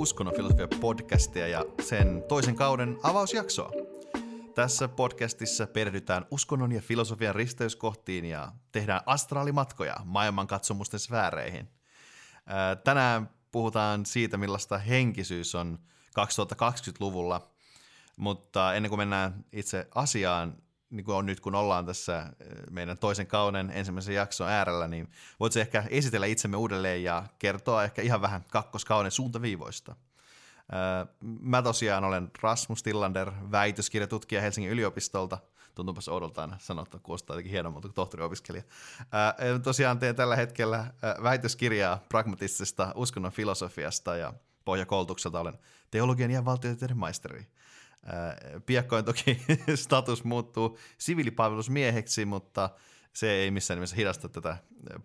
tervetuloa 0.00 0.32
kuuntelemaan 0.32 0.34
Uskonnon 0.34 0.34
filosofia 0.34 0.80
podcastia 0.80 1.48
ja 1.48 1.64
sen 1.82 2.22
toisen 2.28 2.54
kauden 2.54 2.98
avausjaksoa. 3.02 3.72
Tässä 4.54 4.88
podcastissa 4.88 5.66
perehdytään 5.66 6.26
uskonnon 6.30 6.72
ja 6.72 6.80
filosofian 6.80 7.34
risteyskohtiin 7.34 8.24
ja 8.24 8.52
tehdään 8.72 9.00
astraalimatkoja 9.06 9.96
maailmankatsomusten 10.04 11.00
sfääreihin. 11.00 11.68
Tänään 12.84 13.30
puhutaan 13.52 14.06
siitä, 14.06 14.36
millaista 14.36 14.78
henkisyys 14.78 15.54
on 15.54 15.78
2020-luvulla, 16.20 17.50
mutta 18.16 18.74
ennen 18.74 18.90
kuin 18.90 18.98
mennään 18.98 19.44
itse 19.52 19.88
asiaan, 19.94 20.56
niin 20.90 21.04
kuin 21.04 21.16
on 21.16 21.26
nyt, 21.26 21.40
kun 21.40 21.54
ollaan 21.54 21.86
tässä 21.86 22.18
eh, 22.18 22.46
meidän 22.70 22.98
toisen 22.98 23.26
kauden 23.26 23.70
ensimmäisen 23.74 24.14
jakson 24.14 24.48
äärellä, 24.48 24.88
niin 24.88 25.10
voit 25.40 25.56
ehkä 25.56 25.84
esitellä 25.90 26.26
itsemme 26.26 26.56
uudelleen 26.56 27.02
ja 27.02 27.24
kertoa 27.38 27.84
ehkä 27.84 28.02
ihan 28.02 28.22
vähän 28.22 28.44
kakkoskauden 28.50 29.10
suuntaviivoista. 29.10 29.96
Eh, 30.72 31.08
mä 31.40 31.62
tosiaan 31.62 32.04
olen 32.04 32.30
Rasmus 32.42 32.82
Tillander, 32.82 33.32
väitöskirjatutkija 33.50 34.40
Helsingin 34.40 34.72
yliopistolta. 34.72 35.38
Tuntuupas 35.74 36.08
oudoltaan 36.08 36.56
sanoa, 36.58 36.82
että 36.82 36.98
kuulostaa 36.98 37.34
jotenkin 37.34 37.52
hienommalta 37.52 37.88
kuin 37.88 37.94
tohtoriopiskelija. 37.94 38.64
Eh, 39.00 39.60
tosiaan 39.62 39.98
teen 39.98 40.16
tällä 40.16 40.36
hetkellä 40.36 40.94
väitöskirjaa 41.22 41.98
pragmatistisesta 42.08 42.92
uskonnon 42.94 43.32
filosofiasta 43.32 44.16
ja 44.16 44.32
pohjakoulutukselta 44.64 45.40
olen 45.40 45.58
teologian 45.90 46.30
ja 46.30 46.44
valtiotieteiden 46.44 46.98
maisteri. 46.98 47.46
Piakkoin 48.66 49.04
toki 49.04 49.42
status 49.74 50.24
muuttuu 50.24 50.78
siviilipalvelusmieheksi, 50.98 52.24
mutta 52.24 52.70
se 53.12 53.30
ei 53.30 53.50
missään 53.50 53.76
nimessä 53.76 53.96
hidasta 53.96 54.28
tätä 54.28 54.56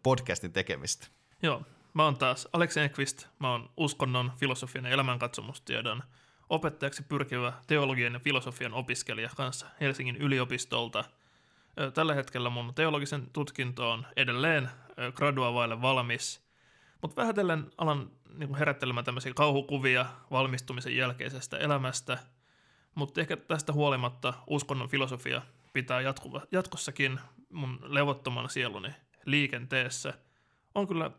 podcastin 0.04 0.54
tekemistä. 0.54 1.08
Joo, 1.42 1.62
mä 1.94 2.04
oon 2.04 2.18
taas 2.18 2.48
Alex 2.54 2.78
Enqvist. 2.78 3.28
Mä 3.40 3.52
oon 3.52 3.70
uskonnon, 3.78 4.32
filosofian 4.38 4.86
ja 4.86 4.92
elämänkatsomustiedon 4.92 6.04
opettajaksi 6.50 7.04
pyrkivä 7.04 7.54
teologian 7.68 8.14
ja 8.14 8.20
filosofian 8.20 8.74
opiskelija 8.74 9.30
kanssa 9.36 9.68
Helsingin 9.82 10.16
yliopistolta. 10.16 11.04
Tällä 11.94 12.14
hetkellä 12.14 12.50
mun 12.50 12.74
teologisen 12.74 13.28
tutkinto 13.34 13.92
on 13.92 14.08
edelleen 14.16 14.70
graduavaille 15.14 15.82
valmis, 15.82 16.42
mutta 17.02 17.22
vähätellen 17.22 17.72
alan 17.78 18.12
niin 18.38 18.56
herättelemään 18.56 19.06
tämmöisiä 19.06 19.34
kauhukuvia 19.34 20.06
valmistumisen 20.32 20.96
jälkeisestä 20.96 21.58
elämästä– 21.58 22.18
mutta 22.96 23.22
ehkä 23.22 23.38
tästä 23.38 23.74
huolimatta 23.74 24.34
uskonnon 24.48 24.90
filosofia 24.90 25.42
pitää 25.74 26.02
jatkuva, 26.02 26.42
jatkossakin 26.52 27.20
mun 27.50 27.80
levottoman 27.82 28.50
sieluni 28.50 28.90
liikenteessä. 29.26 30.14
On 30.76 30.88
kyllä 30.88 31.12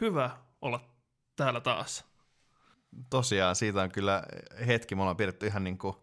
hyvä 0.00 0.30
olla 0.62 0.80
täällä 1.36 1.60
taas. 1.60 2.04
Tosiaan, 3.10 3.56
siitä 3.56 3.82
on 3.82 3.90
kyllä 3.90 4.22
hetki, 4.66 4.94
me 4.94 5.00
ollaan 5.00 5.16
pidetty 5.16 5.46
ihan 5.46 5.64
niin 5.64 5.78
kuin 5.78 5.96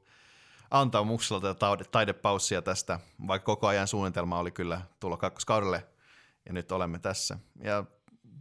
antaumuksella 0.71 1.41
tätä 1.41 1.85
taidepaussia 1.91 2.61
tästä, 2.61 2.99
vaikka 3.27 3.45
koko 3.45 3.67
ajan 3.67 3.87
suunnitelma 3.87 4.39
oli 4.39 4.51
kyllä 4.51 4.81
tulla 4.99 5.17
kakkoskaudelle, 5.17 5.87
ja 6.45 6.53
nyt 6.53 6.71
olemme 6.71 6.99
tässä. 6.99 7.37
Ja 7.63 7.83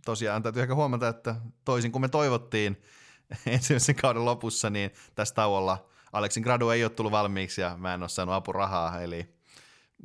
tosiaan 0.04 0.42
täytyy 0.42 0.62
ehkä 0.62 0.74
huomata, 0.74 1.08
että 1.08 1.36
toisin 1.64 1.92
kuin 1.92 2.02
me 2.02 2.08
toivottiin 2.08 2.82
ensimmäisen 3.46 3.96
kauden 3.96 4.24
lopussa, 4.24 4.70
niin 4.70 4.90
tässä 5.14 5.34
tauolla 5.34 5.89
Aleksin 6.12 6.42
gradu 6.42 6.70
ei 6.70 6.84
ole 6.84 6.90
tullut 6.90 7.12
valmiiksi 7.12 7.60
ja 7.60 7.76
mä 7.76 7.94
en 7.94 8.02
ole 8.02 8.08
saanut 8.08 8.34
apurahaa, 8.34 9.00
eli 9.00 9.34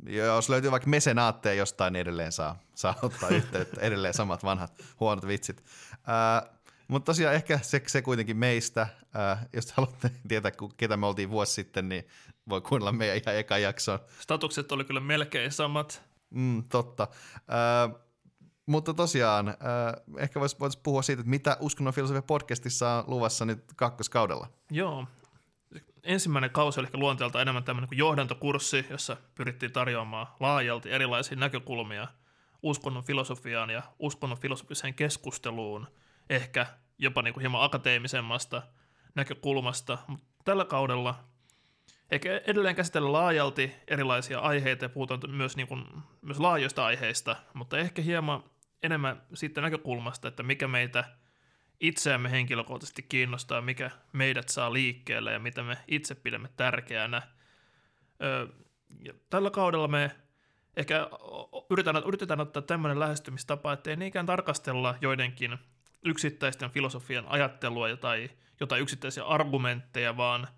jos 0.06 0.48
löytyy 0.48 0.70
vaikka 0.70 0.90
mesenaatteja 0.90 1.54
jostain, 1.54 1.92
niin 1.92 2.00
edelleen 2.00 2.32
saa, 2.32 2.58
saa 2.74 2.94
ottaa 3.02 3.28
yhteyttä, 3.28 3.80
edelleen 3.86 4.14
samat 4.14 4.44
vanhat 4.44 4.84
huonot 5.00 5.26
vitsit. 5.26 5.64
Äh, 5.92 6.56
mutta 6.88 7.06
tosiaan 7.06 7.34
ehkä 7.34 7.58
se, 7.62 7.82
se 7.86 8.02
kuitenkin 8.02 8.36
meistä, 8.36 8.86
äh, 9.32 9.46
jos 9.52 9.72
haluatte 9.72 10.10
tietää, 10.28 10.52
ketä 10.76 10.96
me 10.96 11.06
oltiin 11.06 11.30
vuosi 11.30 11.52
sitten, 11.52 11.88
niin 11.88 12.06
voi 12.48 12.60
kuunnella 12.60 12.92
meidän 12.92 13.16
ihan 13.16 13.36
eka 13.36 13.58
jakson. 13.58 13.98
Statukset 14.20 14.72
oli 14.72 14.84
kyllä 14.84 15.00
melkein 15.00 15.52
samat. 15.52 16.02
Mm, 16.30 16.64
totta. 16.68 17.08
Äh, 17.36 18.00
mutta 18.66 18.94
tosiaan, 18.94 19.48
äh, 19.48 19.54
ehkä 20.18 20.40
voisi 20.40 20.56
vois 20.60 20.76
puhua 20.76 21.02
siitä, 21.02 21.20
että 21.20 21.30
mitä 21.30 21.56
Uskonnon 21.60 21.94
filosofia 21.94 22.22
podcastissa 22.22 22.90
on 22.90 23.04
luvassa 23.06 23.44
nyt 23.44 23.64
kakkoskaudella. 23.76 24.46
Joo, 24.70 25.06
ensimmäinen 26.06 26.50
kausi 26.50 26.80
oli 26.80 26.86
ehkä 26.86 26.98
luonteelta 26.98 27.42
enemmän 27.42 27.64
tämmöinen 27.64 27.88
kuin 27.88 27.98
johdantokurssi, 27.98 28.86
jossa 28.90 29.16
pyrittiin 29.34 29.72
tarjoamaan 29.72 30.26
laajalti 30.40 30.90
erilaisia 30.90 31.36
näkökulmia 31.36 32.08
uskonnon 32.62 33.04
filosofiaan 33.04 33.70
ja 33.70 33.82
uskonnon 33.98 34.38
filosofiseen 34.38 34.94
keskusteluun, 34.94 35.86
ehkä 36.30 36.66
jopa 36.98 37.22
niin 37.22 37.34
kuin 37.34 37.40
hieman 37.42 37.62
akateemisemmasta 37.62 38.62
näkökulmasta. 39.14 39.98
Mutta 40.06 40.26
tällä 40.44 40.64
kaudella 40.64 41.24
ehkä 42.10 42.40
edelleen 42.46 42.76
käsitellä 42.76 43.12
laajalti 43.12 43.72
erilaisia 43.88 44.38
aiheita 44.38 44.84
ja 44.84 44.88
puhutaan 44.88 45.20
myös, 45.28 45.56
niin 45.56 45.68
kuin, 45.68 45.84
myös 46.22 46.40
laajoista 46.40 46.84
aiheista, 46.84 47.36
mutta 47.54 47.78
ehkä 47.78 48.02
hieman 48.02 48.44
enemmän 48.82 49.22
siitä 49.34 49.60
näkökulmasta, 49.60 50.28
että 50.28 50.42
mikä 50.42 50.68
meitä– 50.68 51.04
itseämme 51.80 52.30
henkilökohtaisesti 52.30 53.02
kiinnostaa, 53.02 53.60
mikä 53.60 53.90
meidät 54.12 54.48
saa 54.48 54.72
liikkeelle 54.72 55.32
ja 55.32 55.38
mitä 55.38 55.62
me 55.62 55.78
itse 55.88 56.14
pidämme 56.14 56.48
tärkeänä. 56.56 57.22
Tällä 59.30 59.50
kaudella 59.50 59.88
me 59.88 60.10
ehkä 60.76 61.08
yritetään, 61.70 62.02
yritetään 62.06 62.40
ottaa 62.40 62.62
tämmöinen 62.62 63.00
lähestymistapa, 63.00 63.72
että 63.72 63.90
ei 63.90 63.96
niinkään 63.96 64.26
tarkastella 64.26 64.94
joidenkin 65.00 65.58
yksittäisten 66.04 66.70
filosofian 66.70 67.24
ajattelua 67.28 67.96
tai 67.96 68.30
jotain 68.60 68.82
yksittäisiä 68.82 69.24
argumentteja, 69.24 70.16
vaan 70.16 70.48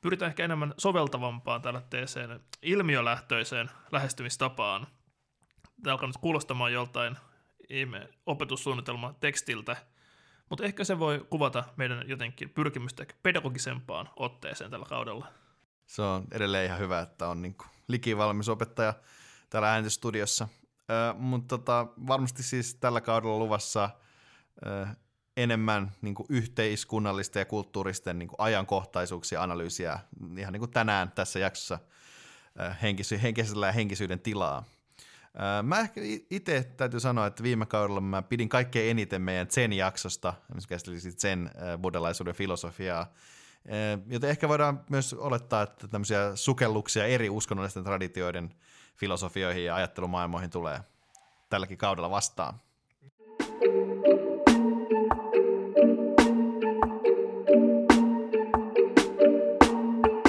pyritään 0.00 0.28
ehkä 0.28 0.44
enemmän 0.44 0.74
soveltavampaan 0.78 1.62
tällaiseen 1.62 2.40
ilmiölähtöiseen 2.62 3.70
lähestymistapaan. 3.92 4.86
Tämä 5.82 5.92
alkaa 5.92 6.06
nyt 6.06 6.16
kuulostamaan 6.16 6.72
joltain 6.72 7.16
ihme 7.68 8.08
opetussuunnitelma 8.26 9.14
tekstiltä, 9.20 9.76
mutta 10.50 10.64
ehkä 10.64 10.84
se 10.84 10.98
voi 10.98 11.26
kuvata 11.30 11.64
meidän 11.76 12.08
jotenkin 12.08 12.50
pyrkimystä 12.50 13.06
pedagogisempaan 13.22 14.08
otteeseen 14.16 14.70
tällä 14.70 14.86
kaudella. 14.88 15.26
Se 15.86 16.02
on 16.02 16.24
edelleen 16.32 16.66
ihan 16.66 16.78
hyvä, 16.78 17.00
että 17.00 17.28
on 17.28 17.42
niin 17.42 17.56
likivalmis 17.88 18.48
opettaja 18.48 18.94
täällä 19.50 19.72
äänitystudiossa. 19.72 20.48
Ö, 20.90 21.14
mutta 21.18 21.58
tota, 21.58 21.86
varmasti 22.06 22.42
siis 22.42 22.74
tällä 22.74 23.00
kaudella 23.00 23.38
luvassa 23.38 23.90
ö, 24.66 24.86
enemmän 25.36 25.92
niin 26.02 26.14
kuin 26.14 26.26
yhteiskunnallisten 26.28 27.40
ja 27.40 27.44
kulttuuristen 27.44 28.18
niin 28.18 28.28
kuin 28.28 28.40
ajankohtaisuuksia 28.40 29.42
analyysiä 29.42 29.98
ihan 30.38 30.52
niin 30.52 30.60
kuin 30.60 30.70
tänään 30.70 31.12
tässä 31.12 31.38
jaksossa 31.38 31.78
henkisy- 32.82 33.22
henkisellä 33.22 33.66
ja 33.66 33.72
henkisyyden 33.72 34.20
tilaa. 34.20 34.64
Mä 35.62 35.80
ehkä 35.80 36.00
itse 36.30 36.62
täytyy 36.76 37.00
sanoa, 37.00 37.26
että 37.26 37.42
viime 37.42 37.66
kaudella 37.66 38.00
mä 38.00 38.22
pidin 38.22 38.48
kaikkein 38.48 38.90
eniten 38.90 39.22
meidän 39.22 39.46
Zen-jaksosta, 39.46 40.34
missä 40.54 40.68
käsitteli 40.68 41.00
Zen 41.00 41.50
buddhalaisuuden 41.82 42.34
filosofiaa, 42.34 43.12
joten 44.06 44.30
ehkä 44.30 44.48
voidaan 44.48 44.84
myös 44.90 45.14
olettaa, 45.14 45.62
että 45.62 45.88
tämmöisiä 45.88 46.36
sukelluksia 46.36 47.06
eri 47.06 47.30
uskonnollisten 47.30 47.84
traditioiden 47.84 48.54
filosofioihin 48.96 49.64
ja 49.64 49.74
ajattelumaailmoihin 49.74 50.50
tulee 50.50 50.80
tälläkin 51.50 51.78
kaudella 51.78 52.10
vastaan. 52.10 52.60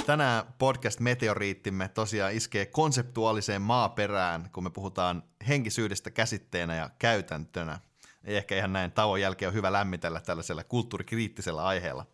Tänään 0.07 0.53
podcast-meteoriittimme 0.57 1.87
tosiaan 1.87 2.33
iskee 2.33 2.65
konseptuaaliseen 2.65 3.61
maaperään, 3.61 4.49
kun 4.51 4.63
me 4.63 4.69
puhutaan 4.69 5.23
henkisyydestä 5.47 6.11
käsitteenä 6.11 6.75
ja 6.75 6.89
käytäntönä. 6.99 7.79
Ei 8.23 8.37
ehkä 8.37 8.57
ihan 8.57 8.73
näin 8.73 8.91
tauon 8.91 9.21
jälkeen 9.21 9.47
on 9.47 9.53
hyvä 9.53 9.71
lämmitellä 9.71 10.21
tällaisella 10.21 10.63
kulttuurikriittisellä 10.63 11.65
aiheella. 11.65 12.05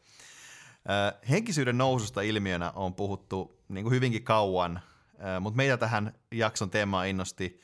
Henkisyyden 1.30 1.78
noususta 1.78 2.22
ilmiönä 2.22 2.72
on 2.72 2.96
puhuttu 2.96 3.64
niin 3.70 3.84
kuin 3.84 3.96
hyvinkin 3.96 4.24
kauan, 4.24 4.80
mutta 5.40 5.58
meitä 5.58 5.78
tähän 5.78 6.14
jakson 6.32 6.70
teemaan 6.70 7.08
innosti 7.08 7.62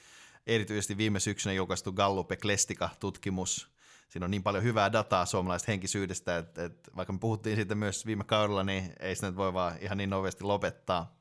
erityisesti 0.47 0.97
viime 0.97 1.19
syksynä 1.19 1.53
julkaistu 1.53 1.91
Gallup 1.91 2.31
Eklestika-tutkimus– 2.31 3.68
siinä 4.09 4.25
on 4.25 4.31
niin 4.31 4.43
paljon 4.43 4.63
hyvää 4.63 4.91
dataa 4.91 5.25
suomalaisesta 5.25 5.71
henkisyydestä, 5.71 6.37
että, 6.37 6.63
että 6.63 6.91
vaikka 6.95 7.13
me 7.13 7.19
puhuttiin 7.19 7.55
siitä 7.55 7.75
myös 7.75 8.05
viime 8.05 8.23
kaudella, 8.23 8.63
niin 8.63 8.93
ei 8.99 9.15
sitä 9.15 9.35
voi 9.35 9.53
vaan 9.53 9.77
ihan 9.81 9.97
niin 9.97 10.09
nopeasti 10.09 10.43
lopettaa. 10.43 11.15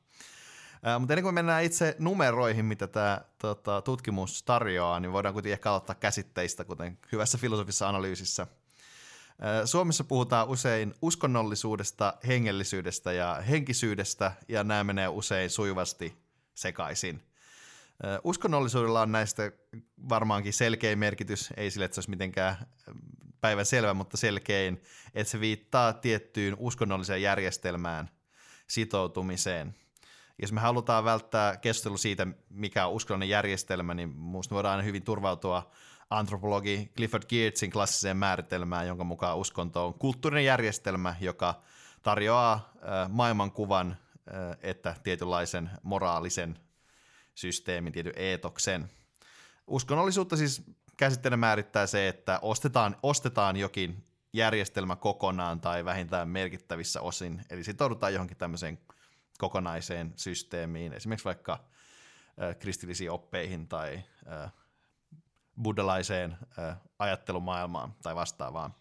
Ää, 0.83 0.99
mutta 0.99 1.13
ennen 1.13 1.23
kuin 1.23 1.33
mennään 1.33 1.63
itse 1.63 1.95
numeroihin, 1.99 2.65
mitä 2.65 2.87
tämä 2.87 3.21
tota, 3.37 3.81
tutkimus 3.81 4.43
tarjoaa, 4.43 4.99
niin 4.99 5.11
voidaan 5.11 5.33
kuitenkin 5.33 5.53
ehkä 5.53 5.69
aloittaa 5.69 5.95
käsitteistä, 5.95 6.65
kuten 6.65 6.97
hyvässä 7.11 7.37
filosofisessa 7.37 7.89
analyysissä. 7.89 8.47
Suomessa 9.65 10.03
puhutaan 10.03 10.47
usein 10.47 10.93
uskonnollisuudesta, 11.01 12.13
hengellisyydestä 12.27 13.11
ja 13.11 13.35
henkisyydestä, 13.49 14.31
ja 14.47 14.63
nämä 14.63 14.83
menee 14.83 15.07
usein 15.07 15.49
sujuvasti 15.49 16.17
sekaisin. 16.55 17.28
Uskonnollisuudella 18.23 19.01
on 19.01 19.11
näistä 19.11 19.51
varmaankin 20.09 20.53
selkeä 20.53 20.95
merkitys, 20.95 21.53
ei 21.57 21.71
sille, 21.71 21.85
että 21.85 21.95
se 21.95 21.99
olisi 21.99 22.09
mitenkään 22.09 22.55
päivän 23.41 23.65
selvä, 23.65 23.93
mutta 23.93 24.17
selkein, 24.17 24.81
että 25.13 25.31
se 25.31 25.39
viittaa 25.39 25.93
tiettyyn 25.93 26.55
uskonnolliseen 26.59 27.21
järjestelmään 27.21 28.09
sitoutumiseen. 28.67 29.75
Jos 30.41 30.51
me 30.51 30.61
halutaan 30.61 31.03
välttää 31.03 31.57
keskustelu 31.57 31.97
siitä, 31.97 32.27
mikä 32.49 32.87
on 32.87 32.93
uskonnollinen 32.93 33.29
järjestelmä, 33.29 33.93
niin 33.93 34.09
minusta 34.09 34.55
voidaan 34.55 34.71
aina 34.71 34.83
hyvin 34.83 35.03
turvautua 35.03 35.71
antropologi 36.09 36.91
Clifford 36.97 37.23
Geertzin 37.29 37.71
klassiseen 37.71 38.17
määritelmään, 38.17 38.87
jonka 38.87 39.03
mukaan 39.03 39.37
uskonto 39.37 39.85
on 39.85 39.93
kulttuurinen 39.93 40.45
järjestelmä, 40.45 41.15
joka 41.21 41.61
tarjoaa 42.03 42.73
maailmankuvan 43.09 43.97
että 44.61 44.95
tietynlaisen 45.03 45.69
moraalisen 45.83 46.59
systeemin, 47.39 47.93
tietyn 47.93 48.13
eetoksen. 48.15 48.89
Uskonnollisuutta 49.67 50.37
siis 50.37 50.61
käsitteenä 50.97 51.37
määrittää 51.37 51.87
se, 51.87 52.07
että 52.07 52.39
ostetaan, 52.41 52.95
ostetaan 53.03 53.57
jokin 53.57 54.03
järjestelmä 54.33 54.95
kokonaan 54.95 55.61
tai 55.61 55.85
vähintään 55.85 56.29
merkittävissä 56.29 57.01
osin, 57.01 57.41
eli 57.49 57.63
sitoudutaan 57.63 58.13
johonkin 58.13 58.37
tämmöiseen 58.37 58.79
kokonaiseen 59.37 60.13
systeemiin, 60.15 60.93
esimerkiksi 60.93 61.25
vaikka 61.25 61.53
äh, 61.53 62.57
kristillisiin 62.59 63.11
oppeihin 63.11 63.67
tai 63.67 64.03
äh, 64.31 64.51
buddhalaiseen 65.61 66.37
äh, 66.59 66.77
ajattelumaailmaan 66.99 67.95
tai 68.03 68.15
vastaavaan. 68.15 68.75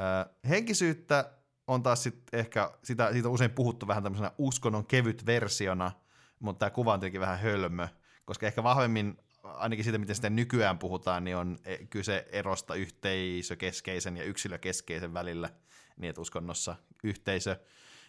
Äh, 0.00 0.34
henkisyyttä 0.48 1.30
on 1.66 1.82
taas 1.82 2.02
sit 2.02 2.22
ehkä, 2.32 2.70
sitä, 2.82 3.12
siitä 3.12 3.28
on 3.28 3.34
usein 3.34 3.50
puhuttu 3.50 3.88
vähän 3.88 4.02
tämmöisenä 4.02 4.32
uskonnon 4.38 4.86
kevyt 4.86 5.26
versiona, 5.26 5.92
mutta 6.40 6.58
tämä 6.58 6.70
kuva 6.70 6.92
on 6.92 7.00
tietenkin 7.00 7.20
vähän 7.20 7.38
hölmö, 7.38 7.88
koska 8.24 8.46
ehkä 8.46 8.62
vahvemmin 8.62 9.18
ainakin 9.42 9.84
siitä, 9.84 9.98
miten 9.98 10.16
sitä 10.16 10.30
nykyään 10.30 10.78
puhutaan, 10.78 11.24
niin 11.24 11.36
on 11.36 11.58
e, 11.64 11.76
kyse 11.76 12.28
erosta 12.32 12.74
yhteisökeskeisen 12.74 14.16
ja 14.16 14.24
yksilökeskeisen 14.24 15.14
välillä, 15.14 15.50
niin 15.96 16.10
että 16.10 16.20
uskonnossa 16.20 16.76
yhteisö 17.04 17.56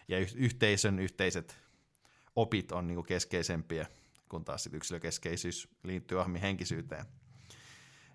ja 0.08 0.18
yhteisön 0.34 0.98
yhteiset 0.98 1.56
opit 2.36 2.72
on 2.72 2.86
niin 2.86 3.04
keskeisempiä, 3.04 3.86
kun 4.28 4.44
taas 4.44 4.62
sit 4.62 4.74
yksilökeskeisyys 4.74 5.68
liittyy 5.82 6.20
ahmin 6.20 6.40
henkisyyteen. 6.40 7.04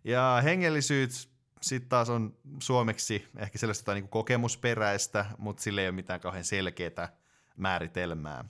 Ja 0.03 0.41
hengellisyys 0.43 1.33
sitten 1.61 1.89
taas 1.89 2.09
on 2.09 2.37
suomeksi 2.59 3.27
ehkä 3.37 3.57
sellaista 3.57 3.93
niin 3.93 4.07
kokemusperäistä, 4.07 5.25
mutta 5.37 5.63
sille 5.63 5.81
ei 5.81 5.87
ole 5.87 5.95
mitään 5.95 6.19
kauhean 6.19 6.43
selkeää 6.43 7.17
määritelmää. 7.57 8.45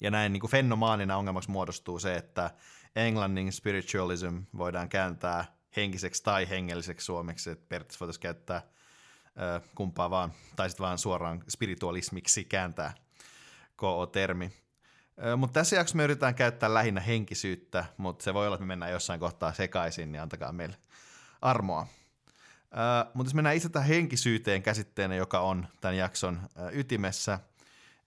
Ja 0.00 0.10
näin 0.10 0.32
niin 0.32 0.40
kuin 0.40 0.50
fenomaanina 0.50 1.16
ongelmaksi 1.16 1.50
muodostuu 1.50 1.98
se, 1.98 2.16
että 2.16 2.50
englannin 2.96 3.52
spiritualism 3.52 4.38
voidaan 4.58 4.88
kääntää 4.88 5.44
henkiseksi 5.76 6.22
tai 6.22 6.48
hengelliseksi 6.48 7.04
suomeksi, 7.04 7.50
että 7.50 7.66
periaatteessa 7.68 8.00
voitaisiin 8.00 8.22
käyttää 8.22 8.62
ö, 9.26 9.60
kumpaa 9.74 10.10
vaan, 10.10 10.32
tai 10.56 10.70
sitten 10.70 10.84
vaan 10.84 10.98
suoraan 10.98 11.44
spiritualismiksi 11.48 12.44
kääntää 12.44 12.94
KO-termi. 13.76 14.52
Mutta 15.36 15.60
tässä 15.60 15.76
jaksossa 15.76 15.96
me 15.96 16.04
yritetään 16.04 16.34
käyttää 16.34 16.74
lähinnä 16.74 17.00
henkisyyttä, 17.00 17.84
mutta 17.96 18.22
se 18.24 18.34
voi 18.34 18.46
olla, 18.46 18.54
että 18.54 18.64
me 18.64 18.68
mennään 18.68 18.92
jossain 18.92 19.20
kohtaa 19.20 19.52
sekaisin, 19.52 20.12
niin 20.12 20.22
antakaa 20.22 20.52
meille 20.52 20.76
armoa. 21.42 21.86
Mutta 23.14 23.28
jos 23.28 23.34
mennään 23.34 23.56
itse 23.56 23.68
tähän 23.68 23.88
henkisyyteen 23.88 24.62
käsitteenä, 24.62 25.14
joka 25.14 25.40
on 25.40 25.66
tämän 25.80 25.96
jakson 25.96 26.40
ytimessä, 26.72 27.38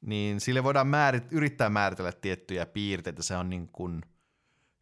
niin 0.02 0.42
sille 0.42 0.64
voidaan 0.64 0.88
määrit, 0.88 1.24
yrittää 1.32 1.70
määritellä 1.70 2.12
tiettyjä 2.12 2.66
piirteitä. 2.66 3.24
Se 3.24 3.38
on 3.38 3.50
niin 3.50 3.68
kuin 3.68 4.02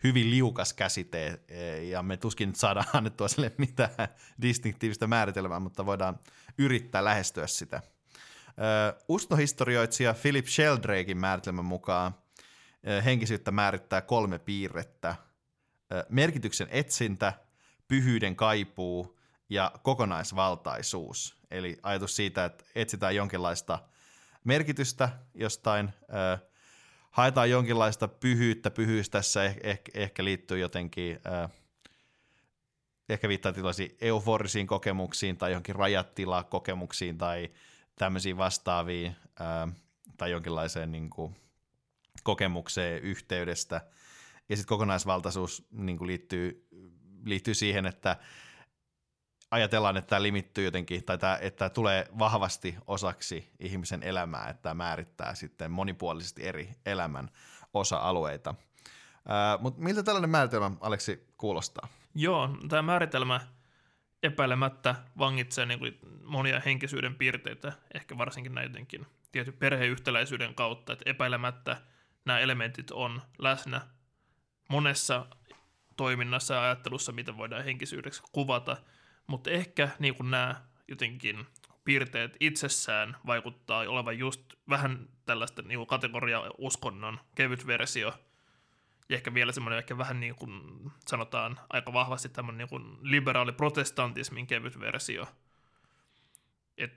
hyvin 0.03 0.29
liukas 0.29 0.73
käsite, 0.73 1.39
e, 1.47 1.83
ja 1.83 2.03
me 2.03 2.17
tuskin 2.17 2.49
nyt 2.49 2.55
saadaan 2.55 2.87
annettua 2.93 3.27
sille 3.27 3.51
mitään 3.57 4.07
distinktiivistä 4.41 5.07
määritelmää, 5.07 5.59
mutta 5.59 5.85
voidaan 5.85 6.19
yrittää 6.57 7.03
lähestyä 7.03 7.47
sitä. 7.47 7.81
Ustohistorioitsija 9.09 10.13
Philip 10.21 10.45
Sheldrakein 10.45 11.17
määritelmän 11.17 11.65
mukaan 11.65 12.13
uh, 12.13 13.05
henkisyyttä 13.05 13.51
määrittää 13.51 14.01
kolme 14.01 14.39
piirrettä. 14.39 15.15
Merkityksen 16.09 16.67
etsintä– 16.71 17.33
pyhyyden 17.89 18.35
kaipuu 18.35 19.19
ja 19.49 19.71
kokonaisvaltaisuus. 19.83 21.37
Eli 21.51 21.77
ajatus 21.83 22.15
siitä, 22.15 22.45
että 22.45 22.65
etsitään 22.75 23.15
jonkinlaista 23.15 23.79
merkitystä 24.43 25.09
jostain, 25.33 25.89
äh, 26.13 26.41
haetaan 27.11 27.49
jonkinlaista 27.49 28.07
pyhyyttä. 28.07 28.71
Pyhyys 28.71 29.09
tässä 29.09 29.43
ehkä, 29.43 29.61
ehkä, 29.63 29.91
ehkä 29.93 30.23
liittyy 30.23 30.59
jotenkin, 30.59 31.19
äh, 31.27 31.51
ehkä 33.09 33.29
viittaa 33.29 33.53
tällaisiin 33.53 33.97
euforisiin 34.01 34.67
kokemuksiin 34.67 35.37
tai 35.37 35.51
johonkin 35.51 35.75
rajatila-kokemuksiin 35.75 37.17
tai 37.17 37.49
tämmöisiin 37.95 38.37
vastaaviin 38.37 39.15
äh, 39.41 39.75
tai 40.17 40.31
jonkinlaiseen 40.31 40.91
niin 40.91 41.09
kuin, 41.09 41.35
kokemukseen 42.23 43.01
yhteydestä. 43.01 43.81
Ja 44.49 44.55
sitten 44.55 44.69
kokonaisvaltaisuus 44.69 45.67
niin 45.71 45.97
kuin 45.97 46.07
liittyy 46.07 46.67
liittyy 47.25 47.53
siihen, 47.53 47.85
että 47.85 48.17
ajatellaan, 49.51 49.97
että 49.97 50.09
tämä 50.09 50.21
limittyy 50.21 50.65
jotenkin, 50.65 51.03
tai 51.03 51.17
tämä, 51.17 51.37
että 51.41 51.57
tämä 51.57 51.69
tulee 51.69 52.05
vahvasti 52.19 52.75
osaksi 52.87 53.51
ihmisen 53.59 54.03
elämää, 54.03 54.49
että 54.49 54.61
tämä 54.61 54.73
määrittää 54.73 55.35
sitten 55.35 55.71
monipuolisesti 55.71 56.47
eri 56.47 56.69
elämän 56.85 57.29
osa-alueita. 57.73 58.55
Mutta 59.59 59.81
miltä 59.81 60.03
tällainen 60.03 60.29
määritelmä, 60.29 60.71
Aleksi, 60.81 61.27
kuulostaa? 61.37 61.87
Joo, 62.15 62.49
tämä 62.69 62.81
määritelmä 62.81 63.41
epäilemättä 64.23 64.95
vangitsee 65.17 65.65
niin 65.65 65.79
kuin 65.79 65.99
monia 66.23 66.59
henkisyyden 66.59 67.15
piirteitä, 67.15 67.73
ehkä 67.93 68.17
varsinkin 68.17 68.55
näidenkin 68.55 69.05
tietyn 69.31 69.53
perheyhtäläisyyden 69.53 70.55
kautta, 70.55 70.93
että 70.93 71.09
epäilemättä 71.09 71.81
nämä 72.25 72.39
elementit 72.39 72.91
on 72.91 73.21
läsnä 73.37 73.81
monessa 74.69 75.25
toiminnassa 75.97 76.53
ja 76.53 76.63
ajattelussa, 76.63 77.11
mitä 77.11 77.37
voidaan 77.37 77.63
henkisyydeksi 77.63 78.23
kuvata, 78.31 78.77
mutta 79.29 79.49
ehkä 79.49 79.89
niin 79.99 80.15
kuin 80.15 80.31
nämä 80.31 80.61
jotenkin 80.87 81.45
piirteet 81.83 82.37
itsessään 82.39 83.17
vaikuttaa 83.25 83.79
olevan 83.79 84.17
just 84.17 84.41
vähän 84.69 85.09
tällaista 85.25 85.61
niin 85.61 85.87
kategoria 85.87 86.43
uskonnon 86.57 87.19
kevyt 87.35 87.67
versio, 87.67 88.13
ja 89.09 89.15
ehkä 89.15 89.33
vielä 89.33 89.51
semmoinen 89.51 89.77
ehkä 89.77 89.97
vähän 89.97 90.19
niin 90.19 90.35
kuin 90.35 90.51
sanotaan 91.07 91.59
aika 91.69 91.93
vahvasti 91.93 92.29
tämmöinen 92.29 92.57
niin 92.57 92.69
kuin 92.69 92.97
liberaali 93.01 93.51
protestantismin 93.51 94.47
kevyt 94.47 94.79
versio. 94.79 95.27
Et 96.77 96.93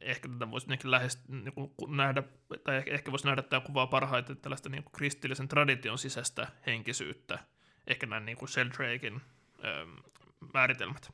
ehkä 0.00 0.28
tätä 0.28 0.50
voisi 0.50 0.68
lähest, 0.84 1.20
niin 1.28 1.52
kuin 1.52 1.96
nähdä, 1.96 2.22
tai 2.64 2.82
ehkä 2.86 3.10
voisi 3.10 3.26
nähdä 3.26 3.42
tämä 3.42 3.60
kuvaa 3.60 3.86
parhaiten 3.86 4.36
tällaista 4.36 4.68
niin 4.68 4.82
kuin 4.82 4.92
kristillisen 4.92 5.48
tradition 5.48 5.98
sisäistä 5.98 6.48
henkisyyttä– 6.66 7.38
ehkä 7.86 8.06
näin 8.06 8.26
niin 8.26 8.38
kuin 8.38 8.48
Sheldrakein 8.48 9.20
öö, 9.64 9.86
määritelmät. 10.54 11.12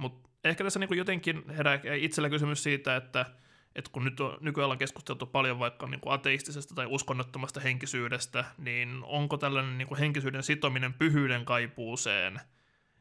Mutta 0.00 0.28
ehkä 0.44 0.64
tässä 0.64 0.80
niin 0.80 0.88
kuin 0.88 0.98
jotenkin 0.98 1.50
herää 1.50 1.80
itsellä 2.00 2.30
kysymys 2.30 2.62
siitä, 2.62 2.96
että, 2.96 3.26
että 3.74 3.90
kun 3.92 4.04
nyt 4.04 4.20
on, 4.20 4.38
nykyään 4.40 4.70
on 4.70 4.78
keskusteltu 4.78 5.26
paljon 5.26 5.58
vaikka 5.58 5.86
niin 5.86 6.00
kuin 6.00 6.12
ateistisesta 6.12 6.74
tai 6.74 6.86
uskonnottomasta 6.86 7.60
henkisyydestä, 7.60 8.44
niin 8.58 9.00
onko 9.02 9.36
tällainen 9.36 9.78
niin 9.78 9.88
kuin 9.88 9.98
henkisyyden 9.98 10.42
sitominen 10.42 10.94
pyhyyden 10.94 11.44
kaipuuseen 11.44 12.40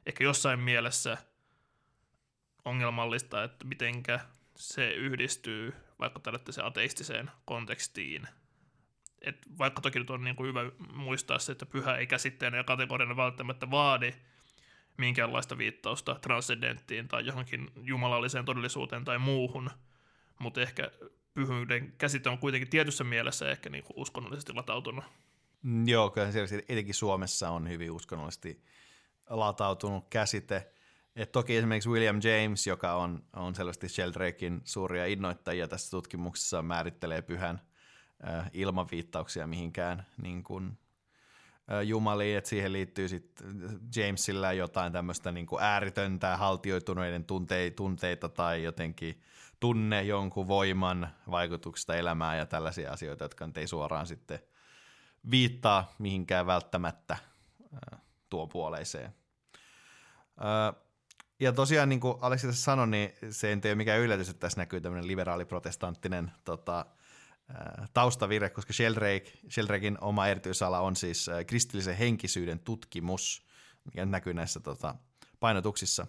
ehkä 0.05 0.23
jossain 0.23 0.59
mielessä 0.59 1.17
ongelmallista, 2.65 3.43
että 3.43 3.65
mitenkä 3.65 4.19
se 4.55 4.91
yhdistyy 4.91 5.73
vaikka 5.99 6.19
tällaiseen 6.19 6.67
ateistiseen 6.67 7.31
kontekstiin– 7.45 8.27
et 9.21 9.37
vaikka 9.57 9.81
toki 9.81 9.99
nyt 9.99 10.09
on 10.09 10.23
niin 10.23 10.35
kuin 10.35 10.47
hyvä 10.47 10.71
muistaa 10.93 11.39
se, 11.39 11.51
että 11.51 11.65
pyhä 11.65 11.95
ei 11.95 12.07
käsitteenä 12.07 12.57
ja 12.57 12.63
kategoriana 12.63 13.17
välttämättä 13.17 13.71
vaadi 13.71 14.13
minkäänlaista 14.99 15.57
viittausta 15.57 16.15
transcendenttiin 16.15 17.07
tai 17.07 17.25
johonkin 17.25 17.71
jumalalliseen 17.83 18.45
todellisuuteen 18.45 19.05
tai 19.05 19.19
muuhun, 19.19 19.69
mutta 20.39 20.61
ehkä 20.61 20.91
pyhyyden 21.33 21.93
käsite 21.97 22.29
on 22.29 22.37
kuitenkin 22.37 22.69
tietyssä 22.69 23.03
mielessä 23.03 23.51
ehkä 23.51 23.69
niin 23.69 23.83
kuin 23.83 23.99
uskonnollisesti 23.99 24.53
latautunut. 24.53 25.05
Mm, 25.61 25.87
joo, 25.87 26.09
kyllä 26.09 26.31
se 26.31 26.63
etenkin 26.69 26.95
Suomessa 26.95 27.49
on 27.49 27.69
hyvin 27.69 27.91
uskonnollisesti 27.91 28.63
latautunut 29.29 30.07
käsite. 30.09 30.71
Et 31.15 31.31
toki 31.31 31.57
esimerkiksi 31.57 31.89
William 31.89 32.19
James, 32.23 32.67
joka 32.67 32.93
on, 32.93 33.23
on 33.33 33.55
selvästi 33.55 33.89
Sheldrakein 33.89 34.61
suuria 34.63 35.05
innoittajia 35.05 35.67
tässä 35.67 35.91
tutkimuksessa, 35.91 36.61
määrittelee 36.61 37.21
pyhän 37.21 37.61
ilman 38.53 38.87
viittauksia 38.91 39.47
mihinkään 39.47 40.05
niin 40.21 40.43
kuin, 40.43 40.77
jumaliin, 41.85 42.37
että 42.37 42.49
siihen 42.49 42.73
liittyy 42.73 43.07
sitten 43.07 43.47
Jamesillä 43.95 44.53
jotain 44.53 44.93
tämmöistä 44.93 45.31
niin 45.31 45.47
ääritöntä 45.59 46.37
haltioituneiden 46.37 47.25
tunte- 47.25 47.71
tunteita 47.75 48.29
tai 48.29 48.63
jotenkin 48.63 49.21
tunne 49.59 50.03
jonkun 50.03 50.47
voiman 50.47 51.09
vaikutuksesta 51.31 51.95
elämään 51.95 52.37
ja 52.37 52.45
tällaisia 52.45 52.91
asioita, 52.91 53.23
jotka 53.23 53.49
ei 53.55 53.67
suoraan 53.67 54.07
sitten 54.07 54.39
viittaa 55.31 55.93
mihinkään 55.99 56.45
välttämättä 56.45 57.17
tuon 58.29 58.49
puoleiseen. 58.49 59.15
Ja 61.39 61.51
tosiaan 61.51 61.89
niin 61.89 61.99
kuin 61.99 62.17
Aleksi 62.21 62.47
tässä 62.47 62.63
sanoi, 62.63 62.87
niin 62.87 63.13
se 63.29 63.47
ei 63.47 63.59
ole 63.65 63.75
mikään 63.75 63.99
yllätys, 63.99 64.29
että 64.29 64.39
tässä 64.39 64.61
näkyy 64.61 64.81
tämmöinen 64.81 65.07
liberaaliprotestanttinen 65.07 66.31
tota, 66.45 66.85
taustavire, 67.93 68.49
koska 68.49 68.73
Sheldrake, 68.73 69.31
Sheldrakein 69.49 69.97
oma 70.01 70.27
erityisala 70.27 70.79
on 70.79 70.95
siis 70.95 71.29
kristillisen 71.47 71.97
henkisyyden 71.97 72.59
tutkimus, 72.59 73.47
mikä 73.85 74.05
näkyy 74.05 74.33
näissä 74.33 74.59
tota, 74.59 74.95
painotuksissa. 75.39 76.07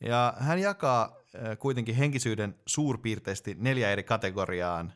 Ja 0.00 0.34
hän 0.38 0.58
jakaa 0.58 1.16
kuitenkin 1.58 1.94
henkisyyden 1.94 2.54
suurpiirteisesti 2.66 3.56
neljä 3.58 3.90
eri 3.90 4.02
kategoriaan. 4.02 4.92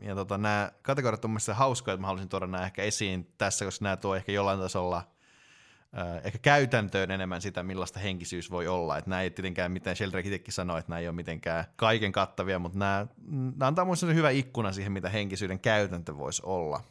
Ja 0.00 0.14
tota, 0.14 0.38
nämä 0.38 0.72
kategoriat 0.82 1.24
on 1.24 1.30
mielestäni 1.30 1.58
hauskoja, 1.58 1.94
että 1.94 2.00
mä 2.00 2.06
haluaisin 2.06 2.28
tuoda 2.28 2.46
nämä 2.46 2.64
ehkä 2.64 2.82
esiin 2.82 3.32
tässä, 3.38 3.64
koska 3.64 3.82
nämä 3.82 3.96
tuo 3.96 4.14
ehkä 4.16 4.32
jollain 4.32 4.60
tasolla– 4.60 5.06
ehkä 6.24 6.38
käytäntöön 6.38 7.10
enemmän 7.10 7.42
sitä, 7.42 7.62
millaista 7.62 8.00
henkisyys 8.00 8.50
voi 8.50 8.68
olla. 8.68 8.98
Että 8.98 9.10
nämä 9.10 9.22
ei 9.22 9.30
tietenkään, 9.30 9.72
miten 9.72 9.96
Sheldrake 9.96 10.28
itsekin 10.28 10.54
sanoi, 10.54 10.78
että 10.78 10.90
nämä 10.90 10.98
ei 10.98 11.08
ole 11.08 11.16
mitenkään 11.16 11.64
kaiken 11.76 12.12
kattavia, 12.12 12.58
mutta 12.58 12.78
nämä, 12.78 13.06
nämä 13.26 13.66
antaa 13.66 13.84
minulle 13.84 14.14
hyvä 14.14 14.30
ikkuna 14.30 14.72
siihen, 14.72 14.92
mitä 14.92 15.08
henkisyyden 15.08 15.60
käytäntö 15.60 16.16
voisi 16.16 16.42
olla. 16.44 16.84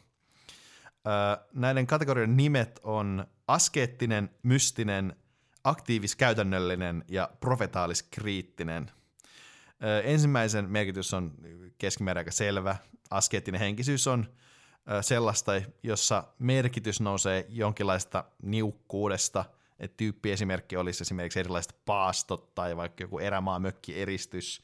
Näiden 1.54 1.86
kategorioiden 1.86 2.36
nimet 2.36 2.80
on 2.82 3.26
askeettinen, 3.48 4.30
mystinen, 4.42 5.16
aktiivis-käytännöllinen 5.64 7.04
ja 7.08 7.30
profetaalis-kriittinen. 7.40 8.90
Ensimmäisen 10.04 10.70
merkitys 10.70 11.14
on 11.14 11.34
keskimäärin 11.78 12.18
aika 12.18 12.30
selvä. 12.30 12.76
Askeettinen 13.10 13.60
henkisyys 13.60 14.06
on 14.06 14.26
sellaista, 15.00 15.52
jossa 15.82 16.24
merkitys 16.38 17.00
nousee 17.00 17.46
jonkinlaista 17.48 18.24
niukkuudesta, 18.42 19.44
että 19.78 19.96
tyyppiesimerkki 19.96 20.76
olisi 20.76 21.02
esimerkiksi 21.02 21.40
erilaiset 21.40 21.76
paastot 21.84 22.54
tai 22.54 22.76
vaikka 22.76 23.04
joku 23.04 23.18
erämaamökkieristys 23.18 24.62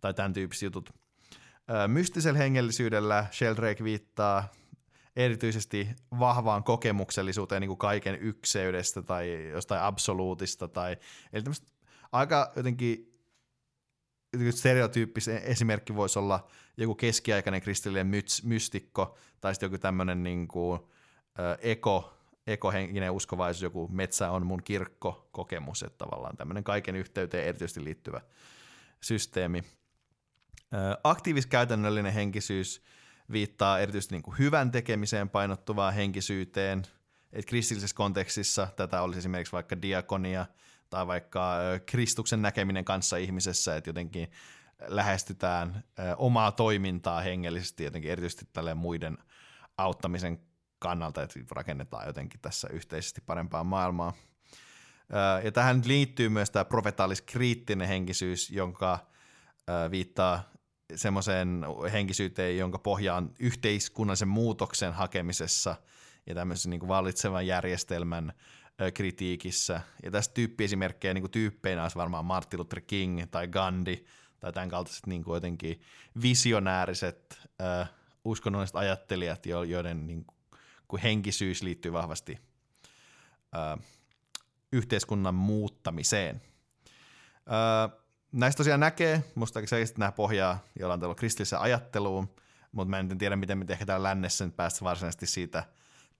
tai 0.00 0.14
tämän 0.14 0.32
tyyppiset 0.32 0.62
jutut. 0.62 0.90
Mystisellä 1.86 2.38
hengellisyydellä 2.38 3.26
Sheldrake 3.32 3.84
viittaa 3.84 4.48
erityisesti 5.16 5.88
vahvaan 6.18 6.64
kokemuksellisuuteen 6.64 7.60
niin 7.60 7.68
kuin 7.68 7.78
kaiken 7.78 8.14
ykseydestä 8.14 9.02
tai 9.02 9.48
jostain 9.50 9.82
absoluutista. 9.82 10.68
Tai, 10.68 10.96
eli 11.32 11.44
aika 12.12 12.52
jotenkin 12.56 13.12
stereotyyppisen 14.50 15.38
esimerkki 15.38 15.94
voisi 15.94 16.18
olla 16.18 16.48
joku 16.76 16.94
keskiaikainen 16.94 17.62
kristillinen 17.62 18.06
myts, 18.06 18.42
mystikko, 18.42 19.16
tai 19.40 19.54
sitten 19.54 19.66
joku 19.66 19.78
tämmöinen 19.78 20.22
niin 20.22 20.48
kuin, 20.48 20.80
ö, 21.38 21.58
eko, 21.60 22.12
ekohenkinen 22.46 23.10
uskovaisuus, 23.10 23.62
joku 23.62 23.88
metsä 23.88 24.30
on 24.30 24.46
mun 24.46 24.62
kirkko 24.62 25.28
kokemus, 25.32 25.82
että 25.82 25.98
tavallaan 25.98 26.36
tämmöinen 26.36 26.64
kaiken 26.64 26.96
yhteyteen 26.96 27.46
erityisesti 27.46 27.84
liittyvä 27.84 28.20
systeemi. 29.00 29.64
Aktiivis-käytännöllinen 31.04 32.12
henkisyys 32.12 32.82
viittaa 33.32 33.78
erityisesti 33.78 34.14
niin 34.14 34.22
kuin 34.22 34.38
hyvän 34.38 34.70
tekemiseen 34.70 35.28
painottuvaa 35.28 35.90
henkisyyteen, 35.90 36.82
että 37.32 37.48
kristillisessä 37.48 37.96
kontekstissa 37.96 38.68
tätä 38.76 39.02
olisi 39.02 39.18
esimerkiksi 39.18 39.52
vaikka 39.52 39.82
diakonia– 39.82 40.46
tai 40.92 41.06
vaikka 41.06 41.56
Kristuksen 41.86 42.42
näkeminen 42.42 42.84
kanssa 42.84 43.16
ihmisessä, 43.16 43.76
että 43.76 43.90
jotenkin 43.90 44.30
lähestytään 44.86 45.84
omaa 46.16 46.52
toimintaa 46.52 47.20
hengellisesti 47.20 47.84
jotenkin 47.84 48.10
erityisesti 48.10 48.48
tälle 48.52 48.74
muiden 48.74 49.18
auttamisen 49.78 50.40
kannalta, 50.78 51.22
että 51.22 51.40
rakennetaan 51.50 52.06
jotenkin 52.06 52.40
tässä 52.40 52.68
yhteisesti 52.72 53.20
parempaa 53.26 53.64
maailmaa. 53.64 54.12
Ja 55.44 55.52
tähän 55.52 55.82
liittyy 55.84 56.28
myös 56.28 56.50
tämä 56.50 56.64
profetaalis-kriittinen 56.64 57.88
henkisyys, 57.88 58.50
jonka 58.50 58.98
viittaa 59.90 60.52
semmoiseen 60.94 61.64
henkisyyteen, 61.92 62.58
jonka 62.58 62.78
pohja 62.78 63.14
on 63.14 63.34
yhteiskunnallisen 63.38 64.28
muutoksen 64.28 64.92
hakemisessa 64.92 65.76
ja 66.26 66.34
tämmöisen 66.34 66.70
niin 66.70 66.88
vallitsevan 66.88 67.46
järjestelmän 67.46 68.32
kritiikissä. 68.94 69.80
Ja 70.02 70.10
tästä 70.10 70.34
tyyppiesimerkkejä 70.34 71.14
niin 71.14 71.22
kuin 71.22 71.30
tyyppeinä 71.30 71.82
olisi 71.82 71.96
varmaan 71.96 72.24
Martin 72.24 72.60
Luther 72.60 72.80
King 72.80 73.22
tai 73.30 73.48
Gandhi 73.48 74.04
tai 74.42 74.52
tämän 74.52 74.68
kaltaiset 74.68 75.06
niin 75.06 75.24
kuin 75.24 75.34
jotenkin 75.34 75.80
visionääriset 76.22 77.48
äh, 77.60 77.90
uskonnolliset 78.24 78.76
ajattelijat, 78.76 79.46
joiden 79.46 80.06
niin 80.06 80.26
kuin 80.88 81.02
henkisyys 81.02 81.62
liittyy 81.62 81.92
vahvasti 81.92 82.38
äh, 83.56 83.84
yhteiskunnan 84.72 85.34
muuttamiseen. 85.34 86.42
Äh, 87.36 87.98
näistä 88.32 88.56
tosiaan 88.56 88.80
näkee, 88.80 89.24
musta 89.34 89.66
selkeästi 89.66 89.98
nämä 89.98 90.12
pohjaa 90.12 90.58
jollain 90.78 91.00
tavalla 91.00 91.14
kristilliseen 91.14 91.62
ajatteluun, 91.62 92.34
mutta 92.72 92.90
mä 92.90 92.98
en 92.98 93.18
tiedä, 93.18 93.36
miten 93.36 93.58
me 93.58 93.64
ehkä 93.68 93.86
täällä 93.86 94.08
lännessä 94.08 94.44
nyt 94.44 94.56
päästä 94.56 94.84
varsinaisesti 94.84 95.26
siitä– 95.26 95.64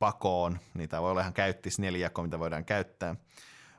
pakoon. 0.03 0.59
Niitä 0.75 1.03
voi 1.03 1.11
olla 1.11 1.21
ihan 1.21 1.33
käyttis 1.33 1.79
neljäkko, 1.79 2.23
mitä 2.23 2.39
voidaan 2.39 2.65
käyttää. 2.65 3.17